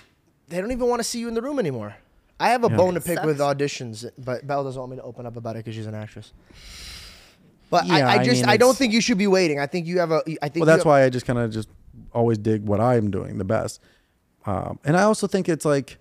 they 0.48 0.58
don't 0.58 0.72
even 0.72 0.88
want 0.88 1.00
to 1.00 1.04
see 1.04 1.18
you 1.20 1.28
in 1.28 1.34
the 1.34 1.42
room 1.42 1.58
anymore. 1.58 1.94
I 2.40 2.50
have 2.50 2.62
a 2.64 2.68
bone 2.68 2.94
to 2.94 3.00
pick 3.00 3.16
Sucks. 3.16 3.26
with 3.26 3.38
auditions, 3.38 4.08
but 4.16 4.46
Bell 4.46 4.62
doesn't 4.64 4.78
want 4.78 4.90
me 4.92 4.96
to 4.98 5.02
open 5.02 5.26
up 5.26 5.36
about 5.36 5.56
it 5.56 5.60
because 5.64 5.74
she's 5.74 5.86
an 5.86 5.94
actress. 5.94 6.32
But 7.70 7.86
Yeah, 7.86 7.94
I, 7.96 8.00
I 8.00 8.14
I 8.20 8.24
just 8.24 8.42
mean, 8.42 8.48
I 8.50 8.56
don't 8.56 8.76
think 8.76 8.92
you 8.92 9.00
should 9.00 9.18
be 9.18 9.26
waiting. 9.26 9.58
I 9.58 9.66
think 9.66 9.86
you 9.86 9.98
have 9.98 10.10
a. 10.12 10.22
I 10.42 10.48
think 10.48 10.56
Well, 10.56 10.66
that's 10.66 10.80
have- 10.80 10.86
why 10.86 11.04
I 11.04 11.10
just 11.10 11.26
kind 11.26 11.38
of 11.38 11.50
just 11.52 11.68
always 12.12 12.38
dig 12.38 12.64
what 12.64 12.80
I'm 12.80 13.10
doing 13.10 13.38
the 13.38 13.44
best. 13.44 13.80
Um, 14.46 14.78
and 14.84 14.96
I 14.96 15.02
also 15.02 15.26
think 15.26 15.48
it's 15.48 15.64
like 15.64 15.98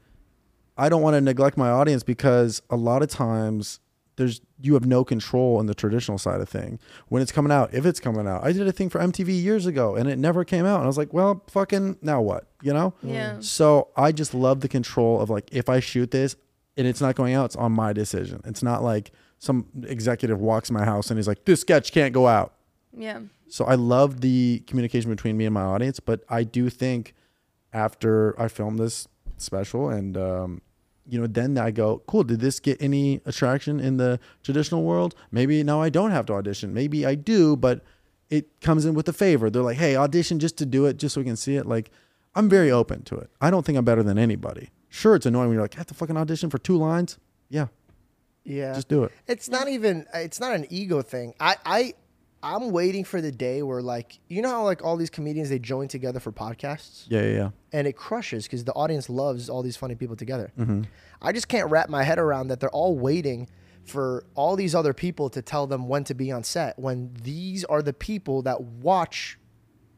I 0.78 0.90
don't 0.90 1.02
want 1.02 1.16
to 1.16 1.22
neglect 1.22 1.58
my 1.58 1.70
audience 1.70 2.04
because 2.04 2.62
a 2.70 2.76
lot 2.78 3.02
of 3.02 3.10
times 3.10 3.80
there's 4.18 4.42
you 4.60 4.74
have 4.74 4.86
no 4.86 5.04
control 5.06 5.60
in 5.60 5.68
the 5.68 5.74
traditional 5.74 6.18
side 6.18 6.42
of 6.42 6.50
thing. 6.50 6.80
When 7.08 7.22
it's 7.22 7.32
coming 7.32 7.52
out 7.52 7.74
if 7.74 7.86
it's 7.86 8.00
coming 8.00 8.28
out. 8.28 8.44
I 8.44 8.52
did 8.52 8.68
a 8.68 8.72
thing 8.72 8.90
for 8.90 9.00
mtv 9.00 9.28
years 9.42 9.66
ago 9.66 9.96
and 9.96 10.10
it 10.10 10.18
never 10.20 10.44
came 10.44 10.66
out. 10.66 10.78
And 10.78 10.84
i 10.84 10.88
was 10.88 10.98
like 10.98 11.14
well 11.14 11.44
fucking 11.48 11.98
now 12.02 12.22
what 12.22 12.48
you 12.62 12.74
know? 12.74 12.94
Yeah. 13.02 13.38
so 13.40 13.90
i 13.96 14.12
just 14.12 14.34
love 14.34 14.60
the 14.62 14.68
control 14.68 15.22
of 15.22 15.30
like 15.30 15.48
if 15.52 15.70
i 15.70 15.80
shoot 15.80 16.12
this 16.12 16.36
and 16.76 16.86
it's 16.86 17.00
not 17.02 17.16
going 17.16 17.34
out 17.34 17.46
it's 17.46 17.56
on 17.56 17.72
my 17.72 17.94
decision. 17.94 18.42
It's 18.46 18.62
not 18.64 18.84
like 18.84 19.12
some 19.40 19.68
executive 19.88 20.40
walks 20.40 20.70
in 20.70 20.74
my 20.74 20.86
house 20.86 21.10
and 21.10 21.18
he's 21.18 21.28
like 21.28 21.46
this 21.46 21.62
sketch 21.62 21.92
can't 21.92 22.14
go 22.14 22.28
out. 22.28 22.54
Yeah. 22.96 23.20
so 23.50 23.66
I 23.66 23.76
love 23.76 24.22
the 24.22 24.64
communication 24.66 25.12
between 25.12 25.38
me 25.38 25.46
and 25.46 25.54
my 25.54 25.62
audience, 25.62 26.00
but 26.00 26.24
I 26.30 26.44
do 26.44 26.70
think 26.70 27.14
after 27.74 28.40
I 28.42 28.48
film 28.48 28.78
this 28.78 29.08
special 29.38 29.90
and 29.90 30.18
um, 30.18 30.62
you 31.10 31.20
know, 31.20 31.28
then 31.28 31.58
I 31.58 31.72
go, 31.72 32.02
cool. 32.08 32.24
Did 32.24 32.40
this 32.40 32.60
get 32.60 32.82
any 32.82 33.22
attraction 33.26 33.80
in 33.80 33.98
the 33.98 34.20
traditional 34.44 34.84
world? 34.84 35.16
Maybe 35.32 35.64
now 35.64 35.82
I 35.82 35.90
don't 35.90 36.12
have 36.12 36.26
to 36.28 36.34
audition. 36.34 36.74
Maybe 36.74 37.06
I 37.06 37.16
do, 37.16 37.56
but 37.56 37.84
it 38.30 38.60
comes 38.62 38.86
in 38.86 38.94
with 38.94 39.08
a 39.08 39.14
favor. 39.14 39.50
They're 39.50 39.62
like, 39.62 39.78
hey, 39.78 39.96
audition 39.96 40.40
just 40.40 40.58
to 40.58 40.66
do 40.66 40.86
it, 40.86 40.98
just 40.98 41.16
so 41.16 41.22
we 41.22 41.26
can 41.26 41.38
see 41.38 41.56
it. 41.56 41.66
Like, 41.66 41.92
I'm 42.36 42.50
very 42.50 42.70
open 42.72 43.04
to 43.04 43.16
it. 43.18 43.30
I 43.42 43.50
don't 43.50 43.66
think 43.66 43.78
I'm 43.78 43.86
better 43.86 44.04
than 44.04 44.18
anybody. 44.18 44.70
Sure, 44.90 45.16
it's 45.16 45.26
annoying 45.26 45.48
when 45.50 45.56
you're 45.56 45.64
like, 45.64 45.76
I 45.76 45.80
have 45.80 45.88
to 45.88 45.94
fucking 45.94 46.18
audition 46.18 46.50
for 46.50 46.58
two 46.58 46.78
lines. 46.78 47.18
Yeah, 47.50 47.68
Yeah. 48.44 48.74
just 48.74 48.88
do 48.90 49.04
it. 49.06 49.12
It's 49.28 49.50
not 49.50 49.68
even. 49.70 50.06
It's 50.14 50.40
not 50.40 50.54
an 50.54 50.66
ego 50.70 51.02
thing. 51.02 51.34
I 51.40 51.56
I 51.66 51.94
I'm 52.44 52.72
waiting 52.72 53.04
for 53.04 53.20
the 53.22 53.32
day 53.32 53.64
where 53.64 53.82
like 53.82 54.20
you 54.28 54.42
know 54.42 54.50
how 54.50 54.64
like 54.64 54.84
all 54.84 54.96
these 54.98 55.10
comedians 55.10 55.50
they 55.50 55.60
join 55.60 55.88
together 55.88 56.20
for 56.20 56.32
podcasts 56.32 57.06
Yeah, 57.10 57.22
yeah, 57.22 57.34
yeah. 57.36 57.50
and 57.74 57.88
it 57.88 57.96
crushes 57.98 58.46
because 58.46 58.64
the 58.64 58.74
audience 58.74 59.10
loves 59.10 59.50
all 59.50 59.64
these 59.64 59.78
funny 59.78 59.96
people 59.96 60.16
together. 60.16 60.52
Mm-hmm. 60.58 60.84
I 61.22 61.32
just 61.32 61.48
can't 61.48 61.70
wrap 61.72 61.90
my 61.90 62.04
head 62.04 62.20
around 62.20 62.50
that 62.50 62.60
they're 62.60 62.70
all 62.70 62.98
waiting 62.98 63.50
for 63.86 64.24
all 64.36 64.56
these 64.56 64.76
other 64.76 64.94
people 64.94 65.30
to 65.32 65.42
tell 65.42 65.66
them 65.66 65.88
when 65.88 66.04
to 66.04 66.14
be 66.14 66.32
on 66.32 66.44
set 66.44 66.78
when 66.78 67.16
these 67.24 67.64
are 67.66 67.82
the 67.82 67.94
people 67.94 68.42
that 68.44 68.62
watch 68.62 69.40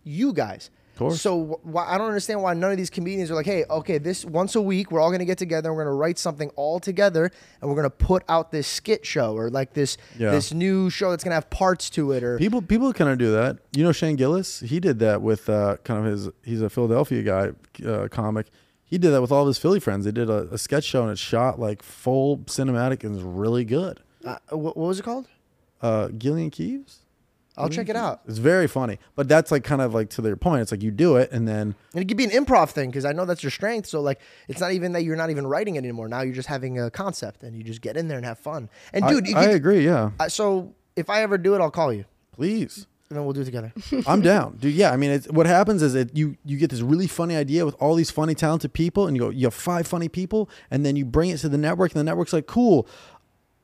you 0.04 0.32
guys. 0.32 0.70
Course. 1.00 1.22
So 1.22 1.60
wh- 1.74 1.78
I 1.78 1.98
don't 1.98 2.08
understand 2.08 2.42
why 2.44 2.54
none 2.54 2.72
of 2.72 2.78
these 2.78 2.90
comedians 2.90 3.32
are 3.32 3.36
like, 3.36 3.46
hey, 3.46 3.64
okay, 3.70 3.98
this 3.98 4.24
once 4.26 4.56
a 4.56 4.62
week 4.62 4.92
we're 4.92 5.00
all 5.00 5.12
gonna 5.12 5.26
get 5.26 5.38
together 5.38 5.70
and 5.70 5.76
we're 5.78 5.86
gonna 5.86 5.96
write 5.96 6.20
something 6.20 6.50
all 6.58 6.80
together 6.80 7.32
and 7.62 7.70
we're 7.70 7.76
gonna 7.76 7.90
put 7.90 8.24
out 8.30 8.52
this 8.52 8.68
skit 8.68 9.06
show 9.06 9.34
or 9.36 9.50
like 9.50 9.74
this 9.74 9.98
Yeah. 10.18 10.32
this 10.32 10.54
new 10.54 10.90
show 10.90 11.10
that's 11.12 11.24
gonna 11.24 11.36
have 11.36 11.50
parts 11.50 11.90
to 11.92 12.12
it 12.12 12.22
or 12.24 12.38
People 12.38 12.62
people 12.62 12.92
kind 12.94 13.10
of 13.10 13.18
do 13.18 13.32
that. 13.32 13.58
You 13.76 13.84
know 13.84 13.92
Shane 13.92 14.16
Gillis? 14.18 14.60
He 14.60 14.80
did 14.80 15.00
that 15.00 15.22
with 15.22 15.50
uh, 15.50 15.78
kind 15.84 16.06
of 16.06 16.12
his. 16.12 16.30
He's 16.44 16.62
a 16.62 16.70
Philadelphia 16.70 17.24
guy, 17.24 17.52
uh, 17.90 18.08
comic. 18.10 18.48
He 18.84 18.98
did 18.98 19.12
that 19.12 19.22
with 19.22 19.32
all 19.32 19.44
of 19.44 19.48
his 19.48 19.58
Philly 19.58 19.80
friends. 19.80 20.06
They 20.06 20.12
did 20.12 20.30
a, 20.30 20.50
a 20.52 20.58
sketch 20.58 20.84
show 20.84 21.04
and 21.04 21.12
it 21.12 21.18
shot 21.20 21.60
like 21.60 21.82
full 21.84 22.40
cinematic 22.40 23.04
and 23.04 23.16
it's 23.16 23.24
really 23.24 23.64
good. 23.64 24.00
uh, 24.26 24.38
what, 24.50 24.76
what 24.76 24.88
was 24.88 25.00
it 25.00 25.04
called? 25.04 25.28
Uh, 25.82 26.08
Gilly 26.18 26.42
and 26.44 26.52
Keeves. 26.52 27.06
I'll 27.60 27.70
check 27.70 27.90
it 27.90 27.96
out. 27.96 28.22
It's 28.28 28.38
very 28.38 28.68
funny, 28.68 29.00
but 29.16 29.28
that's 29.28 29.52
like 29.52 29.64
kind 29.64 29.82
of 29.82 29.94
like 29.94 30.10
to 30.12 30.22
their 30.22 30.36
point. 30.36 30.62
It's 30.62 30.72
like 30.72 30.82
you 30.82 30.92
do 30.92 31.18
it 31.18 31.32
and 31.32 31.48
then 31.48 31.76
And 31.94 32.02
it 32.04 32.08
could 32.08 32.18
be 32.18 32.24
an 32.24 32.32
improv 32.32 32.70
thing 32.70 32.90
because 32.90 33.06
I 33.06 33.12
know 33.12 33.26
that's 33.26 33.44
your 33.44 33.52
strength. 33.52 33.88
So 33.88 34.02
like, 34.02 34.20
it's 34.48 34.60
not 34.60 34.72
even 34.72 34.94
that 34.94 35.04
you're 35.04 35.16
not 35.16 35.30
even 35.30 35.46
writing 35.46 35.76
it 35.76 35.80
anymore. 35.80 36.08
Now 36.08 36.22
you're 36.22 36.34
just 36.34 36.48
having 36.50 36.80
a 36.80 36.90
concept 36.90 37.44
and 37.44 37.56
you 37.56 37.64
just 37.64 37.82
get 37.82 37.98
in 37.98 38.08
there 38.08 38.18
and 38.18 38.26
have 38.26 38.40
fun. 38.40 38.70
And 38.94 39.06
I- 39.06 39.10
dude, 39.10 39.28
you 39.28 39.36
I, 39.36 39.44
agree. 39.46 39.86
Yeah, 39.86 40.12
uh, 40.20 40.30
so 40.30 40.74
if 40.96 41.10
I 41.10 41.22
ever 41.22 41.38
do 41.38 41.56
it, 41.56 41.62
I'll 41.62 41.72
call 41.72 41.94
you 41.94 42.06
please. 42.40 42.88
and 43.10 43.18
then 43.18 43.26
we'll 43.26 43.34
do 43.34 43.42
it 43.42 43.46
together. 43.46 43.74
I'm 44.08 44.22
down, 44.22 44.58
dude. 44.58 44.74
Yeah, 44.74 44.92
I 44.92 44.98
mean, 44.98 45.12
it's, 45.12 45.28
what 45.28 45.46
happens 45.46 45.82
is 45.82 45.94
that 45.94 46.16
you 46.16 46.38
you 46.46 46.58
get 46.58 46.70
this 46.70 46.82
really 46.82 47.08
funny 47.08 47.36
idea 47.36 47.66
with 47.66 47.76
all 47.80 47.96
these 47.96 48.12
funny, 48.12 48.34
talented 48.36 48.72
people, 48.74 49.08
and 49.08 49.16
you 49.18 49.24
go, 49.24 49.30
you 49.30 49.46
have 49.46 49.54
five 49.54 49.86
funny 49.88 50.08
people, 50.08 50.50
and 50.72 50.86
then 50.86 50.96
you 50.96 51.04
bring 51.06 51.30
it 51.30 51.38
to 51.40 51.50
the 51.50 51.58
network, 51.58 51.92
and 51.92 52.00
the 52.00 52.04
network's 52.04 52.32
like, 52.34 52.48
cool, 52.48 52.88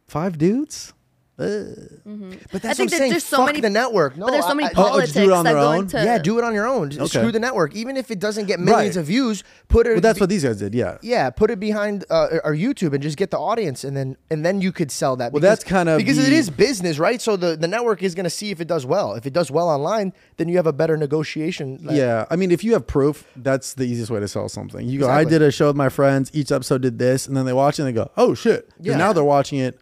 five 0.08 0.38
dudes. 0.38 0.94
But 1.38 2.62
that's 2.62 2.66
I 2.66 2.74
think 2.74 2.80
what 2.80 2.80
I'm 2.80 2.88
that 2.88 2.98
saying. 2.98 3.12
there's 3.12 3.24
so 3.26 3.38
Fuck 3.38 3.46
many- 3.48 3.60
the 3.62 3.70
network. 3.70 4.16
No, 4.18 4.26
but 4.26 4.32
there's 4.32 4.46
so 4.46 4.56
many 4.56 4.70
I- 4.70 4.72
Oh, 4.78 5.02
oh, 5.02 5.06
do 5.06 5.20
it 5.24 5.32
on 5.32 5.44
that 5.44 5.52
their 5.52 5.62
go 5.62 5.68
own? 5.74 5.80
into 5.80 5.98
yeah, 6.04 6.18
do 6.18 6.38
it 6.38 6.44
on 6.44 6.54
your 6.54 6.68
own. 6.68 6.92
Screw 7.08 7.32
the 7.32 7.40
network. 7.40 7.76
Even 7.76 7.98
if 7.98 8.10
it 8.12 8.20
doesn't 8.20 8.46
get 8.46 8.60
millions 8.60 8.96
Right. 8.96 9.02
of 9.02 9.08
views, 9.08 9.44
put 9.68 9.86
it. 9.88 9.92
Well, 9.92 10.02
that's 10.02 10.20
what 10.20 10.30
these 10.30 10.44
guys 10.44 10.58
did. 10.58 10.74
Yeah. 10.74 10.98
Yeah, 11.02 11.30
put 11.30 11.52
it 11.52 11.60
behind 11.60 12.06
uh, 12.10 12.40
our 12.44 12.56
YouTube 12.56 12.94
and 12.94 13.02
just 13.04 13.18
get 13.18 13.32
the 13.32 13.38
audience, 13.40 13.84
and 13.84 13.96
then 13.98 14.16
and 14.32 14.46
then 14.46 14.62
you 14.62 14.72
could 14.72 14.92
sell 14.92 15.16
that. 15.18 15.34
Well, 15.34 15.42
that's 15.42 15.64
kind 15.64 15.90
of 15.90 15.98
because 15.98 16.18
it 16.18 16.30
the- 16.30 16.36
is 16.36 16.50
business, 16.50 17.00
right? 17.00 17.22
So 17.22 17.36
the, 17.36 17.56
the 17.58 17.68
network 17.68 18.02
is 18.04 18.16
going 18.16 18.24
to 18.26 18.30
see 18.30 18.52
if 18.52 18.62
it 18.62 18.68
does 18.68 18.86
well. 18.86 19.14
If 19.14 19.26
it 19.26 19.34
does 19.34 19.52
well 19.52 19.68
online, 19.70 20.14
then 20.38 20.48
you 20.48 20.56
have 20.58 20.68
a 20.68 20.74
better 20.74 20.96
negotiation. 20.98 21.80
like- 21.84 21.98
Yeah, 21.98 22.26
I 22.30 22.36
mean, 22.38 22.52
if 22.52 22.64
you 22.64 22.74
have 22.74 22.88
proof, 22.88 23.26
that's 23.36 23.74
the 23.74 23.84
easiest 23.84 24.12
way 24.12 24.20
to 24.20 24.28
sell 24.28 24.48
something. 24.48 24.88
You 24.88 25.00
go, 25.00 25.10
I 25.10 25.24
did 25.26 25.42
a 25.42 25.52
show 25.52 25.68
with 25.68 25.76
my 25.76 25.90
friends. 25.90 26.30
Each 26.34 26.52
episode 26.52 26.82
did 26.82 26.98
this, 27.00 27.28
and 27.28 27.36
then 27.36 27.46
they 27.46 27.54
watch 27.54 27.80
it 27.80 27.84
and 27.84 27.88
they 27.90 27.94
go, 27.94 28.10
oh 28.16 28.34
shit! 28.34 28.70
Yeah. 28.80 28.96
now 28.98 29.12
they're 29.14 29.24
watching 29.24 29.60
it. 29.60 29.80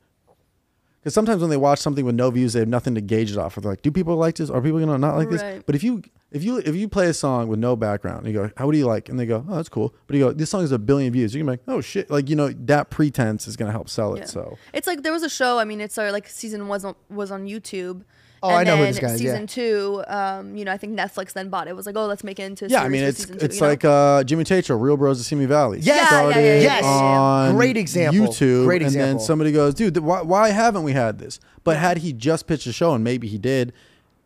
Because 1.03 1.13
sometimes 1.13 1.41
when 1.41 1.49
they 1.49 1.57
watch 1.57 1.79
something 1.79 2.05
with 2.05 2.15
no 2.15 2.31
views, 2.31 2.53
they 2.53 2.59
have 2.59 2.69
nothing 2.69 2.95
to 2.95 3.01
gauge 3.01 3.29
it 3.29 3.37
off 3.37 3.57
of. 3.57 3.63
They're 3.63 3.73
like, 3.73 3.81
do 3.81 3.91
people 3.91 4.15
like 4.15 4.35
this? 4.35 4.49
Are 4.49 4.61
people 4.61 4.79
gonna 4.79 4.97
not 4.97 5.17
like 5.17 5.29
this? 5.29 5.41
Right. 5.41 5.61
But 5.65 5.75
if 5.75 5.83
you 5.83 6.01
if 6.31 6.45
you 6.45 6.59
if 6.59 6.77
you 6.77 6.87
play 6.87 7.07
a 7.07 7.13
song 7.13 7.49
with 7.49 7.59
no 7.59 7.75
background, 7.75 8.25
and 8.25 8.33
you 8.33 8.41
go, 8.41 8.51
how 8.55 8.71
do 8.71 8.77
you 8.77 8.85
like? 8.87 9.09
And 9.09 9.19
they 9.19 9.25
go, 9.25 9.45
oh, 9.49 9.55
that's 9.55 9.67
cool. 9.67 9.93
But 10.07 10.15
you 10.15 10.23
go, 10.23 10.31
this 10.31 10.49
song 10.49 10.61
has 10.61 10.71
a 10.71 10.79
billion 10.79 11.11
views. 11.11 11.35
You 11.35 11.41
can 11.41 11.47
be 11.47 11.51
like, 11.51 11.63
oh 11.67 11.81
shit, 11.81 12.09
like 12.09 12.29
you 12.29 12.37
know 12.37 12.49
that 12.53 12.89
pretense 12.89 13.49
is 13.49 13.57
gonna 13.57 13.73
help 13.73 13.89
sell 13.89 14.13
it. 14.15 14.19
Yeah. 14.19 14.25
So 14.27 14.57
It's 14.71 14.87
like 14.87 15.03
there 15.03 15.11
was 15.11 15.23
a 15.23 15.29
show. 15.29 15.59
I 15.59 15.65
mean, 15.65 15.81
it's 15.81 15.97
our 15.97 16.09
like 16.09 16.29
season 16.29 16.69
was 16.69 16.85
on 16.85 16.95
was 17.09 17.31
on 17.31 17.47
YouTube. 17.47 18.03
Oh, 18.43 18.49
and 18.49 18.57
I 18.57 18.63
know 18.65 18.75
who 18.75 18.83
then 18.83 18.91
this 18.91 18.99
guy 18.99 19.13
is, 19.13 19.21
yeah. 19.21 19.31
Season 19.31 19.47
two, 19.47 20.03
um, 20.07 20.55
you 20.57 20.65
know, 20.65 20.71
I 20.73 20.77
think 20.77 20.99
Netflix 20.99 21.31
then 21.31 21.47
bought 21.49 21.67
it. 21.67 21.71
It 21.71 21.75
was 21.75 21.85
like, 21.85 21.95
oh, 21.95 22.05
let's 22.07 22.23
make 22.23 22.39
it 22.39 22.43
into. 22.43 22.65
a 22.65 22.67
yeah, 22.67 22.83
I 22.83 22.89
mean, 22.89 23.03
it's 23.03 23.25
two, 23.25 23.33
it's 23.39 23.55
you 23.55 23.61
know? 23.61 23.67
like 23.67 23.85
uh, 23.85 24.23
Jimmy 24.25 24.43
Tate 24.43 24.65
show, 24.65 24.75
Real 24.75 24.97
Bros 24.97 25.19
of 25.19 25.25
Simi 25.25 25.45
Valley. 25.45 25.79
Yes. 25.79 25.87
Yeah, 25.87 25.95
yeah, 25.95 26.07
started 26.07 26.35
yeah, 26.41 26.55
yeah, 26.55 26.61
Yes. 26.61 26.83
on 26.83 27.55
Great 27.55 27.77
example. 27.77 28.27
YouTube, 28.27 28.65
Great 28.65 28.81
example. 28.81 29.09
and 29.11 29.19
then 29.19 29.25
somebody 29.25 29.51
goes, 29.53 29.73
"Dude, 29.73 29.93
th- 29.95 30.03
why, 30.03 30.21
why 30.21 30.49
haven't 30.49 30.83
we 30.83 30.91
had 30.91 31.19
this?" 31.19 31.39
But 31.63 31.77
had 31.77 31.99
he 31.99 32.11
just 32.11 32.45
pitched 32.45 32.67
a 32.67 32.73
show, 32.73 32.93
and 32.93 33.01
maybe 33.03 33.27
he 33.27 33.37
did, 33.37 33.71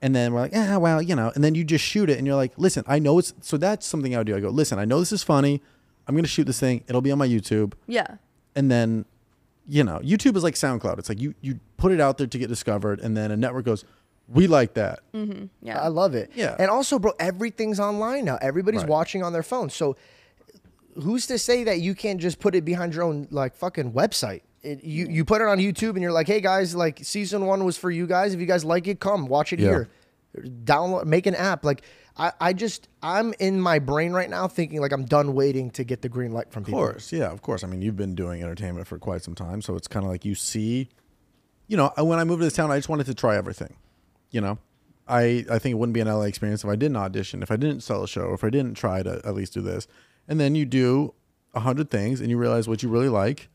and 0.02 0.16
then 0.16 0.34
we're 0.34 0.40
like, 0.42 0.52
"Yeah, 0.54 0.78
well, 0.78 1.00
you 1.02 1.16
know," 1.16 1.32
and 1.36 1.44
then 1.44 1.54
you 1.54 1.64
just 1.64 1.86
shoot 1.86 2.10
it, 2.10 2.18
and 2.18 2.26
you're 2.26 2.36
like, 2.36 2.54
"Listen, 2.58 2.84
I 2.88 2.98
know 2.98 3.20
it's." 3.20 3.34
So 3.42 3.56
that's 3.58 3.86
something 3.86 4.16
I 4.16 4.20
would 4.20 4.28
do. 4.28 4.36
I 4.36 4.40
go, 4.40 4.50
"Listen, 4.50 4.80
I 4.80 4.86
know 4.86 5.00
this 5.00 5.12
is 5.12 5.22
funny. 5.22 5.62
I'm 6.08 6.16
gonna 6.16 6.28
shoot 6.28 6.46
this 6.46 6.60
thing. 6.60 6.84
It'll 6.88 7.02
be 7.02 7.12
on 7.12 7.20
my 7.20 7.28
YouTube, 7.28 7.74
Yeah. 7.88 8.16
and 8.56 8.72
then." 8.72 9.06
You 9.70 9.84
know, 9.84 10.00
YouTube 10.00 10.38
is 10.38 10.44
like 10.44 10.54
SoundCloud. 10.54 10.98
It's 10.98 11.10
like 11.10 11.20
you 11.20 11.36
you 11.42 11.60
put 11.76 11.92
it 11.92 12.00
out 12.00 12.18
there 12.18 12.26
to 12.26 12.38
get 12.38 12.48
discovered, 12.48 13.02
and 13.02 13.18
then 13.18 13.32
a 13.32 13.36
network 13.36 13.66
goes, 13.66 13.84
"We 14.28 14.48
like 14.48 14.74
that." 14.76 15.00
Mm-hmm. 15.14 15.46
Yeah. 15.62 15.82
I 15.82 15.88
love 15.88 16.16
it. 16.16 16.32
Yeah. 16.36 16.56
And 16.60 16.70
also, 16.70 17.00
bro, 17.00 17.14
everything's 17.20 17.80
online 17.80 18.26
now. 18.26 18.38
Everybody's 18.42 18.82
Right. 18.82 18.90
watching 18.90 19.24
on 19.24 19.34
their 19.34 19.44
phone. 19.44 19.70
So 19.70 19.96
who's 20.96 21.28
to 21.28 21.38
say 21.38 21.64
that 21.66 21.80
you 21.80 21.94
can't 21.96 22.20
just 22.20 22.40
put 22.40 22.56
it 22.56 22.66
behind 22.66 22.94
your 22.94 23.04
own 23.04 23.28
like 23.32 23.56
fucking 23.56 23.94
website? 23.94 24.42
It, 24.64 24.84
you 24.84 25.08
you 25.08 25.24
put 25.24 25.42
it 25.42 25.48
on 25.48 25.60
YouTube 25.60 25.92
and 25.92 26.02
you're 26.02 26.12
like, 26.12 26.28
hey 26.28 26.42
guys, 26.42 26.76
like 26.76 27.00
season 27.04 27.46
one 27.46 27.64
was 27.64 27.78
for 27.78 27.92
you 27.92 28.08
guys. 28.08 28.34
If 28.34 28.40
you 28.40 28.46
guys 28.48 28.66
like 28.66 28.88
it, 28.88 29.00
come 29.00 29.28
watch 29.28 29.54
it 29.54 29.60
Yeah. 29.60 29.70
here. 29.70 29.90
Download, 30.64 31.06
make 31.06 31.26
an 31.26 31.36
app. 31.36 31.64
Like 31.64 31.84
I, 32.18 32.32
I 32.42 32.54
just 32.54 32.90
I'm 33.02 33.34
in 33.40 33.62
my 33.62 33.80
brain 33.80 34.12
right 34.12 34.30
now 34.30 34.48
thinking 34.48 34.82
like 34.82 34.92
I'm 34.92 35.06
done 35.06 35.34
waiting 35.36 35.70
to 35.72 35.84
get 35.84 36.02
the 36.02 36.10
green 36.10 36.32
light 36.32 36.52
from 36.52 36.64
people. 36.64 36.80
Of 36.84 36.90
course, 36.92 37.12
yeah, 37.14 37.32
of 37.32 37.42
course. 37.42 37.64
I 37.64 37.68
mean, 37.68 37.82
you've 37.82 37.96
been 37.96 38.14
doing 38.16 38.42
entertainment 38.44 38.88
for 38.88 38.98
quite 39.00 39.24
some 39.24 39.36
time, 39.36 39.62
so 39.62 39.76
it's 39.76 39.88
kind 39.88 40.04
of 40.06 40.12
like 40.12 40.26
you 40.26 40.36
see, 40.36 40.90
you 41.68 41.78
know, 41.78 41.92
when 41.98 42.20
I 42.20 42.24
moved 42.24 42.42
to 42.42 42.46
this 42.46 42.54
town, 42.54 42.72
I 42.72 42.78
just 42.78 42.90
wanted 42.90 43.06
to 43.06 43.14
try 43.16 43.36
everything. 43.38 43.76
You 44.32 44.42
know, 44.42 44.58
I 45.08 45.46
I 45.50 45.60
think 45.60 45.74
it 45.74 45.76
wouldn't 45.76 45.94
be 45.94 46.02
an 46.02 46.08
LA 46.08 46.24
experience 46.24 46.64
if 46.64 46.70
I 46.70 46.76
didn't 46.76 46.98
audition, 46.98 47.42
if 47.44 47.52
I 47.52 47.56
didn't 47.56 47.82
sell 47.82 48.04
a 48.04 48.08
show, 48.08 48.34
if 48.34 48.44
I 48.44 48.50
didn't 48.50 48.76
try 48.76 49.04
to 49.04 49.22
at 49.24 49.34
least 49.34 49.54
do 49.54 49.62
this, 49.62 49.88
and 50.28 50.40
then 50.40 50.56
you 50.56 50.66
do 50.66 51.14
a 51.54 51.62
hundred 51.62 51.90
things 51.90 52.22
and 52.22 52.30
you 52.30 52.38
realize 52.38 52.68
what 52.68 52.84
you 52.84 52.90
really 52.90 53.10
like. 53.10 53.50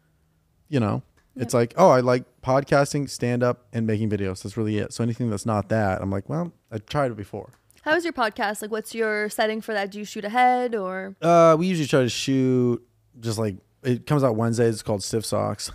You 0.69 0.81
know, 0.81 1.03
it's 1.37 1.53
like, 1.53 1.75
oh, 1.77 1.91
I 1.91 2.01
like 2.01 2.25
podcasting, 2.43 3.09
stand 3.11 3.43
up, 3.43 3.67
and 3.73 3.87
making 3.87 4.09
videos. 4.09 4.43
That's 4.43 4.57
really 4.57 4.79
it. 4.79 4.93
So 4.93 5.05
anything 5.05 5.29
that's 5.29 5.45
not 5.45 5.69
that, 5.69 6.01
I'm 6.01 6.11
like, 6.11 6.29
well, 6.29 6.53
I 6.71 6.79
tried 6.79 7.11
it 7.11 7.17
before. 7.17 7.51
How 7.83 7.95
is 7.97 8.05
your 8.05 8.13
podcast? 8.13 8.63
Like, 8.63 8.71
what's 8.71 8.95
your 8.95 9.29
setting 9.29 9.61
for 9.61 9.75
that? 9.75 9.91
Do 9.91 9.99
you 9.99 10.05
shoot 10.05 10.25
ahead 10.25 10.75
or? 10.75 11.17
Uh, 11.21 11.57
we 11.59 11.67
usually 11.67 11.89
try 11.89 12.03
to 12.03 12.09
shoot 12.09 12.83
just 13.21 13.39
like 13.39 13.57
it 13.83 14.07
comes 14.07 14.23
out 14.25 14.37
Wednesdays. 14.37 14.75
It's 14.75 14.83
called 14.83 15.03
Stiff 15.03 15.25
Socks. 15.25 15.71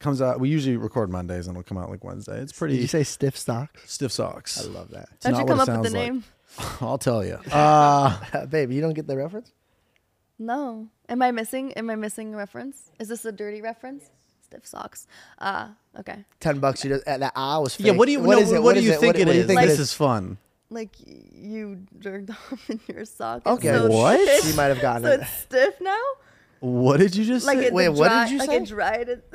Comes 0.00 0.22
out. 0.22 0.38
We 0.38 0.48
usually 0.48 0.76
record 0.76 1.10
Mondays 1.10 1.46
and 1.48 1.56
it'll 1.56 1.64
come 1.64 1.76
out 1.78 1.90
like 1.90 2.04
Wednesday. 2.04 2.38
It's 2.40 2.52
pretty 2.52 2.74
Did 2.76 2.82
you 2.82 2.88
say 2.88 3.02
stiff 3.02 3.36
socks? 3.36 3.90
Stiff 3.92 4.12
Socks. 4.12 4.64
I 4.64 4.68
love 4.70 4.90
that. 4.90 5.08
It's 5.14 5.26
How'd 5.26 5.38
you 5.38 5.44
come 5.44 5.58
up 5.60 5.68
with 5.68 5.82
the 5.82 5.90
name? 5.90 6.22
like. 6.58 6.82
I'll 6.82 6.98
tell 6.98 7.24
you. 7.24 7.38
Uh, 7.52 8.46
Babe, 8.50 8.70
you 8.70 8.80
don't 8.80 8.94
get 8.94 9.06
the 9.08 9.16
reference? 9.16 9.52
No. 10.38 10.86
Am 11.08 11.20
I 11.22 11.30
missing? 11.32 11.72
Am 11.72 11.90
I 11.90 11.96
missing 11.96 12.34
a 12.34 12.36
reference? 12.36 12.90
Is 13.00 13.08
this 13.08 13.24
a 13.24 13.32
dirty 13.32 13.60
reference? 13.60 14.10
Stiff 14.44 14.66
socks. 14.66 15.06
Ah, 15.40 15.72
okay. 15.98 16.24
Ten 16.40 16.58
bucks. 16.60 16.84
You 16.84 16.90
just, 16.94 17.06
uh, 17.06 17.18
that 17.18 17.32
ah 17.34 17.60
was 17.60 17.74
fake. 17.76 17.86
yeah. 17.86 17.92
What 17.92 18.06
do 18.06 18.12
you? 18.12 18.20
What 18.20 18.36
no, 18.36 18.42
is 18.42 18.52
it? 18.52 18.62
What, 18.62 18.76
do 18.76 18.82
you 18.82 18.92
it? 18.92 19.00
think 19.00 19.16
What- 19.16 19.20
it 19.22 19.26
what 19.26 19.32
do 19.34 19.38
is? 19.40 19.46
think 19.46 19.60
this 19.60 19.78
it 19.78 19.82
is 19.82 19.92
fun. 19.92 20.38
Like 20.70 20.90
you 21.04 21.80
jerked 21.98 22.30
off 22.30 22.70
in 22.70 22.80
your 22.88 23.04
sock. 23.04 23.46
Okay. 23.46 23.68
So 23.68 23.88
What? 23.90 24.20
stiff. 24.20 24.50
You 24.50 24.56
might 24.56 24.66
have 24.66 24.80
gotten 24.80 25.02
So 25.02 25.10
it. 25.12 25.20
it's 25.20 25.30
stiff 25.40 25.80
now. 25.80 26.00
What 26.60 26.98
did 26.98 27.14
you 27.14 27.24
just 27.24 27.46
Like 27.46 27.58
say? 27.58 27.66
it 27.66 27.72
Wait, 27.72 27.84
the 27.86 27.92
what 27.92 28.08
did 28.08 28.14
dry, 28.14 28.26
you 28.26 28.38
like 28.38 28.48
say? 28.50 28.56
it 28.56 28.64
dried. 28.66 29.08
It. 29.08 29.34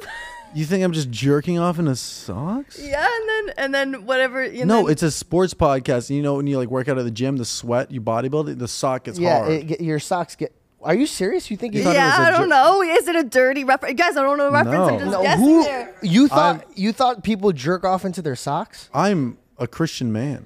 You 0.55 0.65
think 0.65 0.83
I'm 0.83 0.91
just 0.91 1.09
jerking 1.09 1.57
off 1.57 1.79
in 1.79 1.85
the 1.85 1.95
socks? 1.95 2.79
yeah, 2.79 3.07
and 3.09 3.29
then 3.29 3.53
and 3.57 3.73
then 3.73 4.05
whatever. 4.05 4.45
You 4.45 4.65
know, 4.65 4.81
No, 4.81 4.87
it's 4.87 5.01
a 5.03 5.09
sports 5.11 5.53
podcast. 5.53 6.09
And 6.09 6.17
You 6.17 6.21
know, 6.23 6.35
when 6.35 6.47
you 6.47 6.57
like 6.57 6.69
work 6.69 6.87
out 6.87 6.97
at 6.97 7.05
the 7.05 7.11
gym, 7.11 7.37
the 7.37 7.45
sweat, 7.45 7.91
you 7.91 8.01
bodybuild 8.01 8.49
it, 8.49 8.59
the 8.59 8.67
sock 8.67 9.05
gets 9.05 9.17
Yeah, 9.17 9.39
hard. 9.39 9.51
it, 9.51 9.67
get- 9.67 9.81
your 9.81 9.99
socks 9.99 10.35
get 10.35 10.53
Are 10.81 10.93
you 10.93 11.07
serious? 11.07 11.49
You 11.49 11.55
think 11.57 11.73
you 11.73 11.81
thought 11.83 11.91
it 11.95 11.99
yeah, 11.99 12.19
was 12.19 12.27
a 12.27 12.29
I 12.29 12.31
don't 12.37 12.49
jo- 12.49 12.55
know. 12.55 12.81
Is 12.81 13.07
it 13.07 13.15
a 13.15 13.23
dirty 13.23 13.63
reference? 13.63 13.97
Guys, 13.97 14.17
I 14.17 14.21
don't 14.21 14.37
know 14.37 14.45
the 14.45 14.51
reference. 14.51 14.75
I'm 14.91 14.93
No. 14.93 14.99
just 14.99 15.11
No, 15.11 15.21
guessing 15.23 15.43
who 15.45 15.63
here. 15.63 15.95
you 16.03 16.27
thought 16.27 16.55
I'm- 16.57 16.61
you 16.75 16.91
thought 16.91 17.23
people 17.23 17.51
jerk 17.53 17.83
off 17.85 18.03
into 18.05 18.21
their 18.21 18.35
socks? 18.35 18.89
I'm 18.93 19.37
a 19.57 19.65
Christian 19.65 20.11
man. 20.11 20.45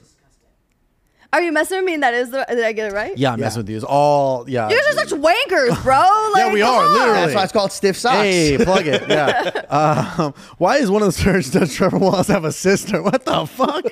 Are 1.34 1.42
you 1.42 1.52
messing 1.52 1.78
with 1.80 1.86
me? 1.86 1.94
And 1.96 2.04
that 2.04 2.14
is 2.14 2.30
the. 2.32 2.46
Did 2.50 2.64
I 2.64 2.72
get 2.72 2.92
it 2.92 2.96
right? 2.96 3.18
Yeah, 3.18 3.34
I'm 3.34 3.40
messing 3.40 3.60
with 3.62 3.70
you. 3.70 3.76
It's 3.76 3.86
all 3.86 4.50
yeah. 4.50 4.70
You 4.70 4.76
guys 4.82 4.96
are 4.96 5.08
such 5.08 5.20
wankers, 5.20 5.84
bro. 5.84 5.98
Like, 6.34 6.46
Yeah, 6.48 6.54
we 6.54 6.60
come 6.62 6.74
are, 6.76 6.86
on. 6.86 6.94
literally. 6.94 7.14
That's 7.20 7.36
why 7.36 7.44
it's 7.44 7.52
called 7.54 7.72
stiff 7.72 7.98
socks. 7.98 8.18
Hey, 8.18 8.58
plug 8.64 8.88
it. 8.88 9.08
Yeah. 9.10 9.52
Um, 10.20 10.34
why 10.58 10.78
is 10.78 10.90
one 10.90 11.02
of 11.02 11.08
the 11.08 11.12
search 11.12 11.52
does 11.52 11.74
Trevor 11.76 11.98
Wallace 11.98 12.28
have 12.30 12.46
a 12.46 12.52
sister? 12.54 13.02
What 13.04 13.26
the 13.26 13.46
fuck? 13.46 13.84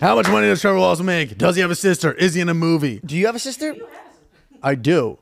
How 0.00 0.14
much 0.16 0.28
money 0.28 0.46
does 0.48 0.60
Trevor 0.60 0.78
Wallace 0.78 1.00
make? 1.00 1.38
Does 1.38 1.56
he 1.56 1.62
have 1.62 1.70
a 1.70 1.74
sister? 1.74 2.12
Is 2.12 2.34
he 2.34 2.42
in 2.42 2.48
a 2.50 2.54
movie? 2.54 3.00
Do 3.04 3.16
you 3.16 3.24
have 3.26 3.34
a 3.34 3.38
sister? 3.38 3.74
I 4.62 4.74
do, 4.74 5.18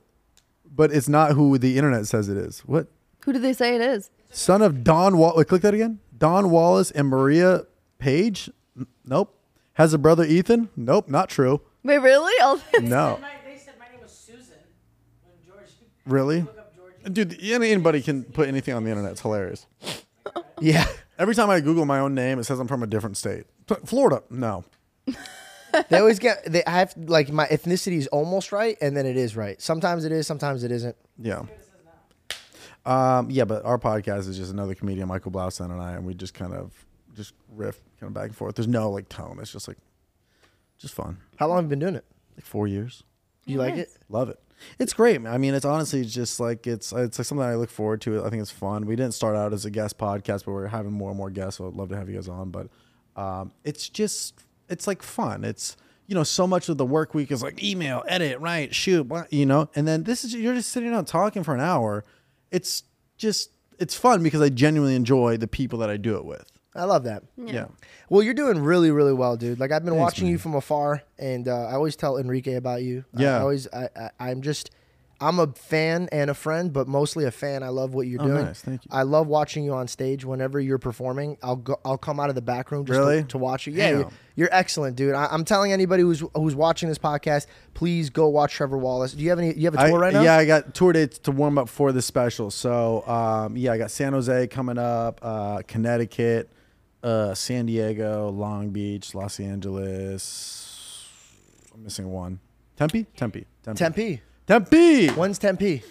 but 0.68 0.92
it's 0.92 1.08
not 1.08 1.32
who 1.32 1.56
the 1.58 1.76
internet 1.76 2.06
says 2.08 2.28
it 2.28 2.36
is. 2.36 2.60
What? 2.60 2.88
Who 3.24 3.32
do 3.32 3.38
they 3.38 3.52
say 3.52 3.76
it 3.76 3.80
is? 3.80 4.10
Son 4.32 4.60
of 4.62 4.82
Don 4.82 5.16
Wallace. 5.18 5.46
Click 5.46 5.62
that 5.62 5.74
again. 5.74 6.00
Don 6.18 6.50
Wallace 6.50 6.90
and 6.90 7.08
Maria 7.08 7.62
Page. 7.98 8.50
N- 8.76 8.86
Nope. 9.04 9.33
Has 9.74 9.92
a 9.94 9.98
brother 9.98 10.24
Ethan? 10.24 10.68
Nope, 10.76 11.08
not 11.08 11.28
true. 11.28 11.60
Wait, 11.82 11.98
really? 11.98 12.32
I'll- 12.42 12.60
No. 12.80 13.18
My, 13.20 13.32
they 13.44 13.58
said 13.58 13.74
my 13.78 13.86
name 13.90 14.00
was 14.02 14.12
Susan 14.12 14.56
when 15.24 15.34
George. 15.46 15.68
Really? 16.06 16.40
Look 16.42 16.58
up 16.58 16.74
George. 16.76 16.94
Dude, 17.12 17.36
any- 17.42 17.70
anybody 17.72 18.00
can 18.02 18.24
put 18.24 18.48
anything 18.48 18.74
on 18.74 18.84
the 18.84 18.90
internet. 18.90 19.12
It's 19.12 19.20
hilarious. 19.20 19.66
Yeah. 20.60 20.86
Every 21.18 21.34
time 21.34 21.50
I 21.50 21.60
Google 21.60 21.84
my 21.84 21.98
own 21.98 22.14
name, 22.14 22.38
it 22.38 22.44
says 22.44 22.58
I'm 22.60 22.68
from 22.68 22.82
a 22.82 22.86
different 22.86 23.16
state. 23.16 23.44
Florida. 23.84 24.22
No. 24.30 24.64
They 25.88 25.98
always 25.98 26.20
get 26.20 26.44
they 26.50 26.64
I 26.64 26.70
have 26.70 26.94
like 26.96 27.32
my 27.32 27.46
ethnicity 27.48 27.96
is 27.98 28.06
almost 28.06 28.52
right 28.52 28.78
and 28.80 28.96
then 28.96 29.06
it 29.06 29.16
is 29.16 29.34
right. 29.36 29.60
Sometimes 29.60 30.04
it 30.04 30.12
is, 30.12 30.24
sometimes 30.24 30.62
it 30.62 30.70
isn't. 30.70 30.94
Yeah. 31.18 31.42
Um, 32.86 33.28
yeah, 33.30 33.44
but 33.44 33.64
our 33.64 33.76
podcast 33.78 34.28
is 34.28 34.36
just 34.36 34.52
another 34.52 34.74
comedian, 34.76 35.08
Michael 35.08 35.32
Blaustein 35.32 35.72
and 35.72 35.82
I, 35.82 35.92
and 35.94 36.06
we 36.06 36.14
just 36.14 36.32
kind 36.32 36.52
of 36.54 36.72
just 37.16 37.34
riff 37.50 37.80
kind 38.04 38.16
of 38.16 38.22
back 38.22 38.28
and 38.28 38.36
forth. 38.36 38.54
There's 38.54 38.68
no 38.68 38.90
like 38.90 39.08
tone. 39.08 39.38
It's 39.40 39.52
just 39.52 39.66
like 39.68 39.78
just 40.78 40.94
fun. 40.94 41.18
How 41.36 41.48
long 41.48 41.58
have 41.58 41.64
you 41.64 41.70
been 41.70 41.78
doing 41.78 41.94
it? 41.94 42.04
Like 42.36 42.44
four 42.44 42.66
years. 42.66 43.02
Do 43.46 43.52
you 43.52 43.58
like 43.58 43.76
it? 43.76 43.90
Love 44.08 44.28
it. 44.28 44.38
It's 44.78 44.92
great. 44.92 45.20
man. 45.20 45.32
I 45.32 45.38
mean, 45.38 45.54
it's 45.54 45.64
honestly 45.64 46.04
just 46.04 46.40
like 46.40 46.66
it's 46.66 46.92
it's 46.92 47.18
like 47.18 47.26
something 47.26 47.44
I 47.44 47.54
look 47.54 47.70
forward 47.70 48.00
to. 48.02 48.24
I 48.24 48.30
think 48.30 48.40
it's 48.42 48.50
fun. 48.50 48.86
We 48.86 48.96
didn't 48.96 49.14
start 49.14 49.36
out 49.36 49.52
as 49.52 49.64
a 49.64 49.70
guest 49.70 49.98
podcast, 49.98 50.44
but 50.44 50.52
we're 50.52 50.66
having 50.68 50.92
more 50.92 51.10
and 51.10 51.18
more 51.18 51.30
guests. 51.30 51.58
So 51.58 51.66
I'd 51.66 51.74
love 51.74 51.88
to 51.90 51.96
have 51.96 52.08
you 52.08 52.14
guys 52.14 52.28
on. 52.28 52.50
But 52.50 52.68
um, 53.16 53.52
it's 53.64 53.88
just 53.88 54.34
it's 54.68 54.86
like 54.86 55.02
fun. 55.02 55.44
It's 55.44 55.76
you 56.06 56.14
know 56.14 56.22
so 56.22 56.46
much 56.46 56.68
of 56.68 56.78
the 56.78 56.86
work 56.86 57.14
week 57.14 57.30
is 57.30 57.42
like 57.42 57.62
email, 57.62 58.04
edit, 58.08 58.38
write, 58.40 58.74
shoot, 58.74 59.04
blah, 59.04 59.24
you 59.30 59.46
know, 59.46 59.70
and 59.74 59.86
then 59.88 60.04
this 60.04 60.24
is 60.24 60.34
you're 60.34 60.54
just 60.54 60.70
sitting 60.70 60.90
down 60.90 61.04
talking 61.04 61.42
for 61.42 61.54
an 61.54 61.60
hour. 61.60 62.04
It's 62.50 62.84
just 63.16 63.50
it's 63.78 63.94
fun 63.94 64.22
because 64.22 64.40
I 64.40 64.48
genuinely 64.48 64.94
enjoy 64.94 65.36
the 65.36 65.48
people 65.48 65.78
that 65.80 65.90
I 65.90 65.96
do 65.96 66.16
it 66.16 66.24
with. 66.24 66.50
I 66.74 66.84
love 66.84 67.04
that. 67.04 67.22
Yeah. 67.36 67.66
Well, 68.08 68.22
you're 68.22 68.34
doing 68.34 68.58
really, 68.58 68.90
really 68.90 69.12
well, 69.12 69.36
dude. 69.36 69.60
Like 69.60 69.70
I've 69.72 69.84
been 69.84 69.94
Thanks, 69.94 70.00
watching 70.02 70.26
you 70.26 70.38
from 70.38 70.54
afar, 70.54 71.02
and 71.18 71.46
uh, 71.48 71.66
I 71.68 71.74
always 71.74 71.94
tell 71.96 72.18
Enrique 72.18 72.54
about 72.54 72.82
you. 72.82 73.04
I- 73.16 73.22
Yeah. 73.22 73.36
I 73.36 73.40
always, 73.40 73.68
I, 73.72 73.88
I, 73.96 74.10
I'm 74.18 74.42
just, 74.42 74.70
I'm 75.20 75.38
a 75.38 75.46
fan 75.46 76.08
and 76.10 76.28
a 76.28 76.34
friend, 76.34 76.72
but 76.72 76.88
mostly 76.88 77.24
a 77.24 77.30
fan. 77.30 77.62
I 77.62 77.68
love 77.68 77.94
what 77.94 78.08
you're 78.08 78.20
Oh, 78.20 78.26
doing. 78.26 78.44
nice. 78.46 78.60
Thank 78.60 78.84
you. 78.84 78.90
I 78.92 79.04
love 79.04 79.28
watching 79.28 79.64
you 79.64 79.72
on 79.72 79.86
stage. 79.86 80.24
Whenever 80.24 80.58
you're 80.58 80.76
performing, 80.80 81.38
I'll 81.44 81.54
go, 81.56 81.78
I'll 81.84 81.96
come 81.96 82.18
out 82.18 82.28
of 82.28 82.34
the 82.34 82.42
back 82.42 82.72
room 82.72 82.84
just 82.84 82.98
Really? 82.98 83.22
to, 83.22 83.28
to 83.28 83.38
watch 83.38 83.68
you. 83.68 83.72
Yeah, 83.74 83.90
Damn. 83.90 84.00
you're, 84.00 84.10
you're 84.34 84.48
excellent, 84.50 84.96
dude. 84.96 85.14
I, 85.14 85.26
I'm 85.30 85.44
telling 85.44 85.72
anybody 85.72 86.02
who's 86.02 86.22
who's 86.34 86.56
watching 86.56 86.88
this 86.88 86.98
podcast, 86.98 87.46
please 87.74 88.10
go 88.10 88.28
watch 88.28 88.52
Trevor 88.54 88.76
Wallace. 88.76 89.12
Do 89.12 89.22
you 89.22 89.30
have 89.30 89.38
any? 89.38 89.54
You 89.54 89.66
have 89.70 89.74
a 89.74 89.88
tour 89.88 89.98
I- 89.98 90.06
right 90.06 90.12
now? 90.12 90.22
Yeah, 90.22 90.36
I 90.36 90.44
got 90.44 90.74
tour 90.74 90.92
dates 90.92 91.18
to 91.20 91.30
warm 91.30 91.56
up 91.58 91.68
for 91.68 91.92
this 91.92 92.04
special. 92.06 92.50
So 92.50 93.06
um, 93.06 93.56
yeah, 93.56 93.72
I 93.72 93.78
got 93.78 93.92
San 93.92 94.12
Jose 94.14 94.48
coming 94.48 94.78
up, 94.78 95.20
uh, 95.22 95.62
Connecticut, 95.68 96.50
uh, 97.04 97.34
San 97.34 97.66
Diego, 97.66 98.30
Long 98.30 98.70
Beach, 98.70 99.14
Los 99.14 99.38
Angeles. 99.38 101.08
I'm 101.74 101.84
missing 101.84 102.10
one. 102.10 102.40
Tempe, 102.76 103.04
Tempe, 103.16 103.44
Tempe, 103.62 103.78
Tempe. 103.78 104.20
Tempe. 104.46 105.08
When's 105.10 105.38
Tempe? 105.38 105.82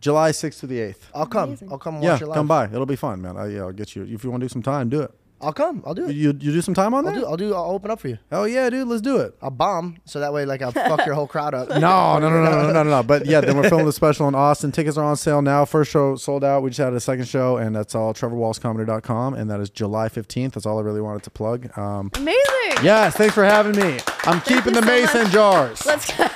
July 0.00 0.30
6th 0.32 0.60
to 0.60 0.66
the 0.66 0.78
8th. 0.78 0.96
I'll 1.14 1.26
come. 1.26 1.50
Amazing. 1.50 1.72
I'll 1.72 1.78
come 1.78 1.94
and 1.96 2.04
Yeah, 2.04 2.12
watch 2.12 2.22
it 2.22 2.26
live. 2.26 2.34
come 2.34 2.46
by. 2.48 2.64
It'll 2.66 2.84
be 2.86 2.96
fun, 2.96 3.22
man. 3.22 3.36
I, 3.36 3.46
yeah, 3.48 3.60
I'll 3.60 3.72
get 3.72 3.94
you. 3.96 4.02
If 4.02 4.22
you 4.24 4.30
want 4.30 4.40
to 4.42 4.44
do 4.48 4.52
some 4.52 4.62
time, 4.62 4.88
do 4.90 5.00
it. 5.02 5.10
I'll 5.44 5.52
come. 5.52 5.82
I'll 5.86 5.94
do 5.94 6.08
it. 6.08 6.14
You 6.14 6.28
you 6.28 6.52
do 6.52 6.60
some 6.62 6.74
time 6.74 6.94
on 6.94 7.06
I'll 7.06 7.12
that? 7.12 7.20
do. 7.20 7.26
I'll 7.26 7.36
do. 7.36 7.54
I'll 7.54 7.70
open 7.70 7.90
up 7.90 8.00
for 8.00 8.08
you. 8.08 8.18
Hell 8.30 8.48
yeah, 8.48 8.68
dude. 8.70 8.88
Let's 8.88 9.02
do 9.02 9.18
it. 9.18 9.36
I'll 9.42 9.50
bomb 9.50 9.98
so 10.04 10.20
that 10.20 10.32
way, 10.32 10.44
like, 10.44 10.62
I'll 10.62 10.72
fuck 10.72 11.04
your 11.06 11.14
whole 11.14 11.26
crowd 11.26 11.54
up. 11.54 11.68
No, 11.84 12.18
no, 12.18 12.30
no, 12.30 12.42
no, 12.42 12.50
no, 12.50 12.72
no, 12.72 12.82
no, 12.82 12.90
no. 12.90 13.02
But 13.02 13.26
yeah, 13.26 13.40
then 13.40 13.56
we're 13.56 13.68
filming 13.68 13.86
the 13.86 13.92
special 14.04 14.26
in 14.28 14.34
Austin. 14.34 14.72
Tickets 14.72 14.96
are 14.96 15.04
on 15.04 15.16
sale 15.16 15.42
now. 15.42 15.64
First 15.64 15.90
show 15.90 16.16
sold 16.16 16.42
out. 16.44 16.62
We 16.62 16.70
just 16.70 16.78
had 16.80 16.92
a 16.94 17.00
second 17.00 17.26
show, 17.28 17.56
and 17.58 17.74
that's 17.76 17.94
all 17.94 18.14
trevorwallacecomedy.com. 18.14 19.34
And 19.34 19.50
that 19.50 19.60
is 19.60 19.70
July 19.70 20.08
15th. 20.08 20.52
That's 20.52 20.66
all 20.66 20.78
I 20.78 20.82
really 20.82 21.00
wanted 21.00 21.22
to 21.24 21.30
plug. 21.30 21.76
Um, 21.78 22.10
Amazing. 22.14 22.38
yes, 22.82 23.14
thanks 23.16 23.34
for 23.34 23.44
having 23.44 23.76
me. 23.76 23.98
I'm 24.24 24.40
keeping 24.40 24.72
the 24.72 24.80
so 24.82 24.86
mason 24.86 25.22
much. 25.24 25.32
jars. 25.32 25.84
Let's 25.86 26.16
go. 26.16 26.26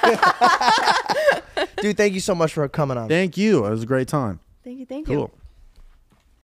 Dude, 1.82 1.96
thank 1.96 2.14
you 2.14 2.20
so 2.20 2.34
much 2.34 2.52
for 2.52 2.68
coming 2.68 2.98
on. 2.98 3.08
Thank 3.08 3.36
you. 3.36 3.64
It 3.66 3.70
was 3.70 3.82
a 3.82 3.86
great 3.86 4.08
time. 4.08 4.40
Thank 4.64 4.80
you. 4.80 4.86
Thank 4.86 5.08
you. 5.08 5.16
Cool. 5.16 5.37